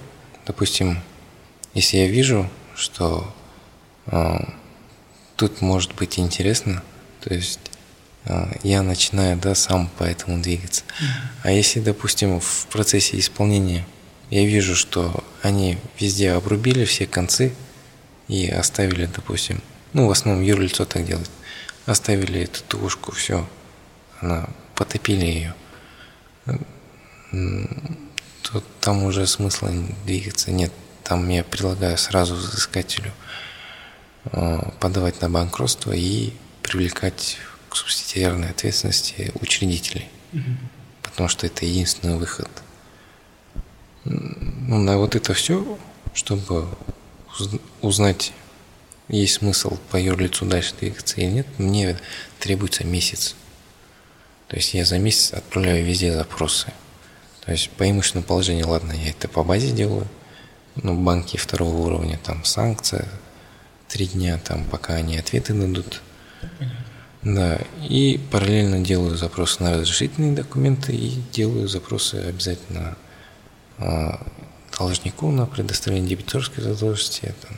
допустим, 0.46 1.00
если 1.74 1.98
я 1.98 2.09
вижу, 2.09 2.48
что 2.74 3.32
а, 4.06 4.52
тут 5.36 5.60
может 5.60 5.94
быть 5.94 6.18
интересно, 6.18 6.82
то 7.20 7.32
есть 7.32 7.60
я 8.62 8.82
начинаю, 8.82 9.38
да, 9.38 9.55
сам 9.55 9.88
по 9.96 10.05
этому 10.05 10.42
двигаться. 10.42 10.82
А 11.42 11.50
если, 11.50 11.80
допустим, 11.80 12.40
в 12.40 12.66
процессе 12.66 13.18
исполнения 13.18 13.86
я 14.28 14.44
вижу, 14.44 14.76
что 14.76 15.24
они 15.40 15.78
везде 15.98 16.32
обрубили 16.32 16.84
все 16.84 17.06
концы 17.06 17.55
и 18.26 18.46
оставили, 18.48 19.06
допустим, 19.06 19.62
ну, 19.94 20.06
в 20.06 20.10
основном 20.10 20.44
юрлицо 20.44 20.84
так 20.84 21.06
делает, 21.06 21.30
оставили 21.89 22.43
эту 22.43 22.62
тушку, 22.65 23.12
все, 23.12 23.48
она 24.20 24.48
потопили 24.74 25.24
ее. 25.24 25.55
То 28.43 28.62
там 28.81 29.05
уже 29.05 29.27
смысла 29.27 29.70
двигаться 30.05 30.51
нет. 30.51 30.73
Там 31.05 31.28
я 31.28 31.44
предлагаю 31.44 31.98
сразу 31.98 32.35
взыскателю 32.35 33.12
э, 34.32 34.70
подавать 34.81 35.20
на 35.20 35.28
банкротство 35.28 35.93
и 35.93 36.32
привлекать 36.62 37.39
к 37.69 37.77
субсидиарной 37.77 38.51
ответственности 38.51 39.32
учредителей. 39.40 40.09
Угу. 40.32 40.43
Потому 41.02 41.28
что 41.28 41.47
это 41.47 41.66
единственный 41.66 42.16
выход. 42.16 42.48
Ну, 44.05 44.78
на 44.78 44.97
вот 44.98 45.16
это 45.16 45.35
все, 45.35 45.78
чтобы 46.15 46.69
узнать 47.82 48.32
есть 49.09 49.35
смысл 49.35 49.78
по 49.90 49.97
юрлицу 49.97 50.44
дальше 50.44 50.74
двигаться 50.78 51.20
или 51.20 51.26
нет, 51.26 51.47
мне 51.59 51.97
требуется 52.39 52.85
месяц. 52.85 53.35
То 54.48 54.56
есть 54.56 54.74
я 54.74 54.85
за 54.85 54.98
месяц 54.98 55.32
отправляю 55.32 55.85
везде 55.85 56.12
запросы. 56.12 56.72
То 57.44 57.52
есть 57.52 57.70
по 57.70 57.89
имущественному 57.90 58.26
положению, 58.26 58.68
ладно, 58.68 58.93
я 58.93 59.10
это 59.10 59.28
по 59.28 59.43
базе 59.43 59.70
делаю, 59.72 60.06
но 60.76 60.94
банки 60.94 61.36
второго 61.36 61.76
уровня, 61.76 62.18
там 62.22 62.44
санкция, 62.44 63.09
три 63.89 64.06
дня, 64.06 64.39
там 64.39 64.64
пока 64.64 64.94
они 64.94 65.16
ответы 65.16 65.55
дадут. 65.55 66.02
Да, 67.22 67.59
и 67.89 68.20
параллельно 68.30 68.80
делаю 68.80 69.16
запросы 69.16 69.62
на 69.62 69.72
разрешительные 69.72 70.32
документы 70.32 70.94
и 70.94 71.20
делаю 71.32 71.66
запросы 71.66 72.14
обязательно 72.14 72.97
э, 73.78 74.10
должнику 74.78 75.30
на 75.32 75.47
предоставление 75.47 76.10
дебиторской 76.10 76.62
задолженности, 76.62 77.35
там, 77.43 77.56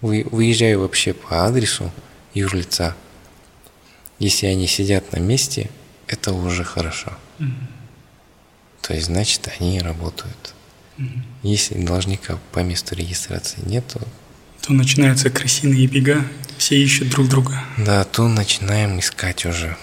выезжаю 0.00 0.80
вообще 0.80 1.12
по 1.12 1.46
адресу 1.46 1.90
юрлица, 2.34 2.96
если 4.18 4.46
они 4.46 4.66
сидят 4.66 5.12
на 5.12 5.18
месте, 5.18 5.70
это 6.06 6.32
уже 6.32 6.64
хорошо. 6.64 7.12
То 8.82 8.94
есть, 8.94 9.06
значит, 9.06 9.48
они 9.58 9.80
работают. 9.80 10.54
Если 11.42 11.74
должника 11.74 12.38
по 12.52 12.60
месту 12.60 12.94
регистрации 12.94 13.60
нету, 13.64 14.00
то 14.60 14.74
начинаются 14.74 15.30
крысиные 15.30 15.86
бега, 15.86 16.26
все 16.58 16.76
ищут 16.76 17.08
друг 17.08 17.28
друга. 17.28 17.64
Да, 17.78 18.04
то 18.04 18.28
начинаем 18.28 18.98
искать 18.98 19.46
уже. 19.46 19.76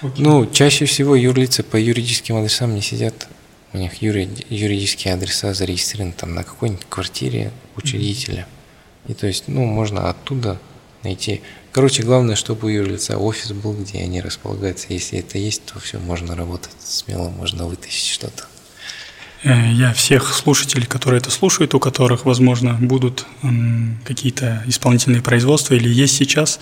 Окей. 0.00 0.24
Ну, 0.24 0.46
чаще 0.46 0.86
всего 0.86 1.14
юрлицы 1.14 1.62
по 1.62 1.76
юридическим 1.76 2.36
адресам 2.36 2.74
не 2.74 2.80
сидят. 2.80 3.28
У 3.72 3.78
них 3.78 4.02
юри, 4.02 4.28
юридические 4.48 5.14
адреса 5.14 5.54
зарегистрированы 5.54 6.12
там 6.12 6.34
на 6.34 6.44
какой-нибудь 6.44 6.86
квартире 6.88 7.52
учредителя. 7.76 8.46
И 9.08 9.14
то 9.14 9.26
есть, 9.26 9.44
ну, 9.48 9.64
можно 9.64 10.08
оттуда 10.08 10.58
найти. 11.02 11.42
Короче, 11.72 12.02
главное, 12.02 12.36
чтобы 12.36 12.66
у 12.66 12.70
юрлица 12.70 13.18
офис 13.18 13.52
был, 13.52 13.74
где 13.74 13.98
они 13.98 14.20
располагаются. 14.20 14.86
Если 14.90 15.18
это 15.18 15.38
есть, 15.38 15.64
то 15.66 15.78
все, 15.78 15.98
можно 15.98 16.34
работать 16.34 16.74
смело, 16.80 17.28
можно 17.28 17.66
вытащить 17.66 18.08
что-то. 18.08 18.44
Э, 19.44 19.72
я 19.72 19.92
всех 19.92 20.32
слушателей, 20.34 20.86
которые 20.86 21.20
это 21.20 21.30
слушают, 21.30 21.74
у 21.74 21.80
которых, 21.80 22.24
возможно, 22.24 22.74
будут 22.74 23.26
какие-то 24.04 24.62
исполнительные 24.66 25.22
производства 25.22 25.74
или 25.74 25.88
есть 25.88 26.16
сейчас, 26.16 26.58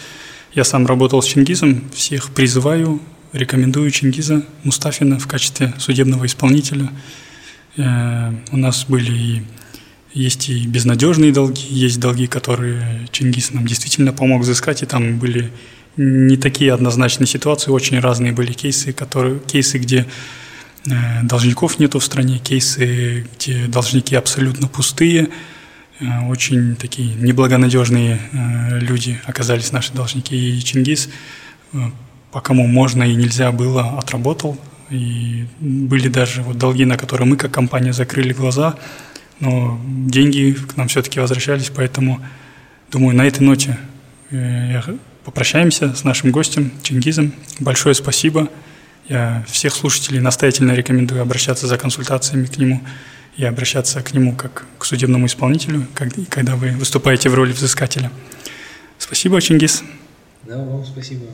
я 0.55 0.64
сам 0.64 0.86
работал 0.86 1.20
с 1.20 1.26
Чингизом, 1.26 1.90
всех 1.90 2.31
призываю, 2.31 3.01
рекомендую 3.35 3.90
Чингиза 3.90 4.43
Мустафина 4.62 5.19
в 5.19 5.27
качестве 5.27 5.74
судебного 5.78 6.24
исполнителя. 6.24 6.90
Э, 7.77 8.32
у 8.51 8.56
нас 8.56 8.86
были 8.89 9.12
и 9.12 9.43
есть 10.15 10.48
и 10.48 10.66
безнадежные 10.66 11.32
долги, 11.32 11.66
есть 11.69 12.01
долги, 12.01 12.27
которые 12.27 13.06
Чингис 13.11 13.52
нам 13.52 13.66
действительно 13.66 14.12
помог 14.12 14.43
взыскать, 14.43 14.82
и 14.82 14.86
там 14.86 15.19
были 15.19 15.51
не 15.97 16.36
такие 16.36 16.73
однозначные 16.73 17.27
ситуации, 17.27 17.70
очень 17.70 17.98
разные 17.98 18.32
были 18.32 18.52
кейсы, 18.52 18.93
которые, 18.93 19.40
кейсы, 19.40 19.78
где 19.78 20.06
Э, 20.86 21.23
должников 21.23 21.78
нету 21.78 21.98
в 21.98 22.05
стране, 22.05 22.39
кейсы, 22.39 23.27
где 23.36 23.66
должники 23.66 24.15
абсолютно 24.15 24.69
пустые, 24.69 25.31
э, 26.01 26.05
очень 26.28 26.77
такие 26.77 27.15
неблагонадежные 27.15 28.20
люди 28.81 29.19
оказались 29.24 29.73
наши 29.73 29.93
должники. 29.94 30.35
И 30.35 30.62
Чингис, 30.62 31.09
по 32.35 32.40
кому 32.40 32.66
можно 32.66 33.05
и 33.05 33.15
нельзя 33.15 33.52
было, 33.52 33.97
отработал. 33.97 34.59
И 34.90 35.47
были 35.61 36.09
даже 36.09 36.43
вот 36.43 36.59
долги, 36.59 36.85
на 36.85 36.97
которые 36.97 37.28
мы 37.28 37.36
как 37.36 37.52
компания 37.52 37.93
закрыли 37.93 38.32
глаза, 38.32 38.74
но 39.39 39.81
деньги 39.86 40.52
к 40.52 40.77
нам 40.77 40.89
все-таки 40.89 41.20
возвращались, 41.20 41.70
поэтому, 41.70 42.20
думаю, 42.90 43.16
на 43.16 43.24
этой 43.24 43.43
ноте 43.44 43.78
попрощаемся 45.24 45.94
с 45.94 46.02
нашим 46.02 46.32
гостем 46.32 46.73
Чингизом. 46.82 47.32
Большое 47.61 47.94
спасибо. 47.94 48.48
Я 49.09 49.44
всех 49.47 49.73
слушателей 49.73 50.19
настоятельно 50.19 50.73
рекомендую 50.73 51.23
обращаться 51.23 51.69
за 51.69 51.78
консультациями 51.78 52.47
к 52.47 52.59
нему 52.59 52.82
и 53.36 53.44
обращаться 53.44 54.02
к 54.02 54.12
нему 54.12 54.35
как 54.35 54.66
к 54.78 54.85
судебному 54.86 55.27
исполнителю, 55.27 55.86
когда 56.28 56.56
вы 56.56 56.73
выступаете 56.73 57.28
в 57.28 57.35
роли 57.35 57.52
взыскателя. 57.52 58.11
Спасибо, 58.98 59.40
Чингис. 59.40 59.85
Да, 60.43 60.59
вам 60.59 60.85
спасибо 60.85 61.27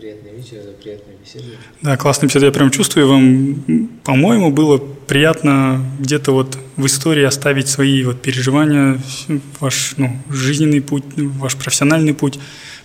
за 0.00 0.06
приятный 0.06 0.32
вечер, 0.32 0.62
за 0.62 0.72
приятную 0.72 1.18
беседу. 1.18 1.44
Да, 1.82 1.96
классная 1.96 2.28
беседа. 2.28 2.46
Я 2.46 2.52
прям 2.52 2.70
чувствую, 2.70 3.08
вам, 3.08 3.88
по-моему, 4.04 4.50
было 4.50 4.78
приятно 4.78 5.84
где-то 5.98 6.32
вот 6.32 6.58
в 6.76 6.86
истории 6.86 7.24
оставить 7.24 7.68
свои 7.68 8.02
вот 8.04 8.22
переживания, 8.22 8.98
ваш 9.60 9.94
ну, 9.96 10.16
жизненный 10.30 10.80
путь, 10.80 11.04
ваш 11.16 11.56
профессиональный 11.56 12.14
путь, 12.14 12.38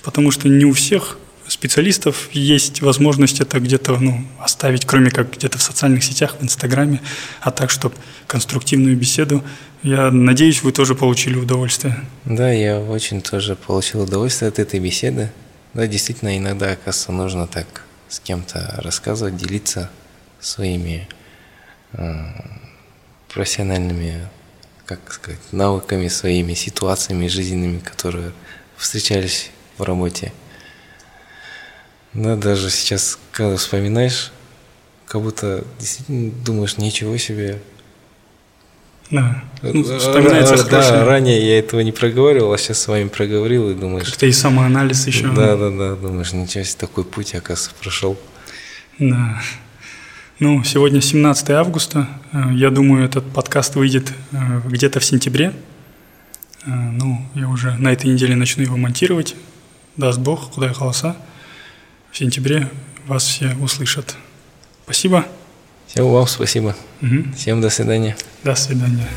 потому 0.03 0.31
что 0.31 0.49
не 0.49 0.65
у 0.65 0.73
всех 0.73 1.17
специалистов 1.47 2.29
есть 2.31 2.81
возможность 2.81 3.39
это 3.39 3.59
где-то 3.59 3.97
ну, 3.97 4.25
оставить, 4.39 4.85
кроме 4.85 5.11
как 5.11 5.37
где-то 5.37 5.57
в 5.57 5.61
социальных 5.61 6.03
сетях, 6.03 6.35
в 6.39 6.43
Инстаграме, 6.43 7.01
а 7.41 7.51
так, 7.51 7.69
чтобы 7.69 7.95
конструктивную 8.27 8.97
беседу. 8.97 9.43
Я 9.83 10.09
надеюсь, 10.11 10.63
вы 10.63 10.71
тоже 10.71 10.95
получили 10.95 11.37
удовольствие. 11.37 11.95
Да, 12.25 12.51
я 12.51 12.79
очень 12.79 13.21
тоже 13.21 13.55
получил 13.55 14.01
удовольствие 14.01 14.49
от 14.49 14.57
этой 14.57 14.79
беседы. 14.79 15.29
Да, 15.76 15.88
действительно, 15.88 16.38
иногда, 16.38 16.72
оказывается, 16.72 17.11
нужно 17.11 17.47
так 17.47 17.84
с 18.07 18.22
кем-то 18.22 18.76
рассказывать, 18.77 19.35
делиться 19.35 19.89
своими 20.39 21.06
э, 21.91 22.23
профессиональными, 23.34 24.26
как 24.85 25.11
сказать, 25.11 25.41
навыками, 25.52 26.07
своими 26.07 26.53
ситуациями 26.53 27.27
жизненными, 27.27 27.80
которые 27.80 28.31
встречались 28.77 29.52
в 29.77 29.84
работе. 29.84 30.31
Да, 32.14 32.38
даже 32.38 32.69
сейчас, 32.69 33.19
когда 33.34 33.57
вспоминаешь, 33.57 34.31
как 35.06 35.22
будто 35.22 35.65
действительно 35.77 36.31
думаешь, 36.31 36.77
ничего 36.77 37.18
себе. 37.18 37.61
Да, 39.11 39.44
ну, 39.61 39.84
вспоминается 39.84 40.56
а, 40.56 40.64
Да, 40.64 41.06
ранее 41.06 41.40
я 41.48 41.60
этого 41.60 41.82
не 41.82 41.91
проговаривал, 41.91 42.53
а 42.53 42.57
сейчас 42.57 42.82
с 42.82 42.88
вами 42.88 43.07
проговорил 43.07 43.69
и 43.69 43.76
думаешь... 43.76 44.07
Как-то 44.07 44.26
и 44.26 44.32
самоанализ 44.32 45.06
еще. 45.07 45.27
Да, 45.27 45.56
да, 45.56 45.69
да, 45.69 45.95
думаешь, 45.95 46.34
ничего 46.34 46.64
себе, 46.64 46.80
такой 46.80 47.03
путь, 47.03 47.36
оказывается, 47.36 47.72
прошел. 47.80 48.18
Да. 48.98 49.41
Ну, 50.40 50.64
сегодня 50.64 51.02
17 51.02 51.49
августа. 51.52 52.10
Э, 52.34 52.52
я 52.53 52.69
думаю, 52.69 53.06
этот 53.06 53.26
подкаст 53.32 53.76
выйдет 53.76 54.11
э, 54.32 54.61
где-то 54.65 54.99
в 54.99 55.06
сентябре. 55.06 55.53
Э, 56.65 56.72
ну, 56.72 57.22
я 57.36 57.48
уже 57.48 57.76
на 57.77 57.94
этой 57.94 58.07
неделе 58.11 58.36
начну 58.36 58.64
его 58.64 58.76
монтировать. 58.76 59.36
Даст 59.98 60.19
Бог, 60.19 60.52
куда 60.52 60.68
я 60.68 60.73
холоса 60.73 61.15
в 62.11 62.18
сентябре 62.18 62.69
вас 63.07 63.23
все 63.26 63.56
услышат. 63.61 64.18
Спасибо. 64.84 65.26
Всем 65.95 66.11
вам 66.11 66.27
спасибо. 66.27 66.76
Угу. 67.01 67.34
Всем 67.35 67.61
до 67.61 67.69
свидания. 67.69 68.15
До 68.43 68.55
свидания. 68.55 69.07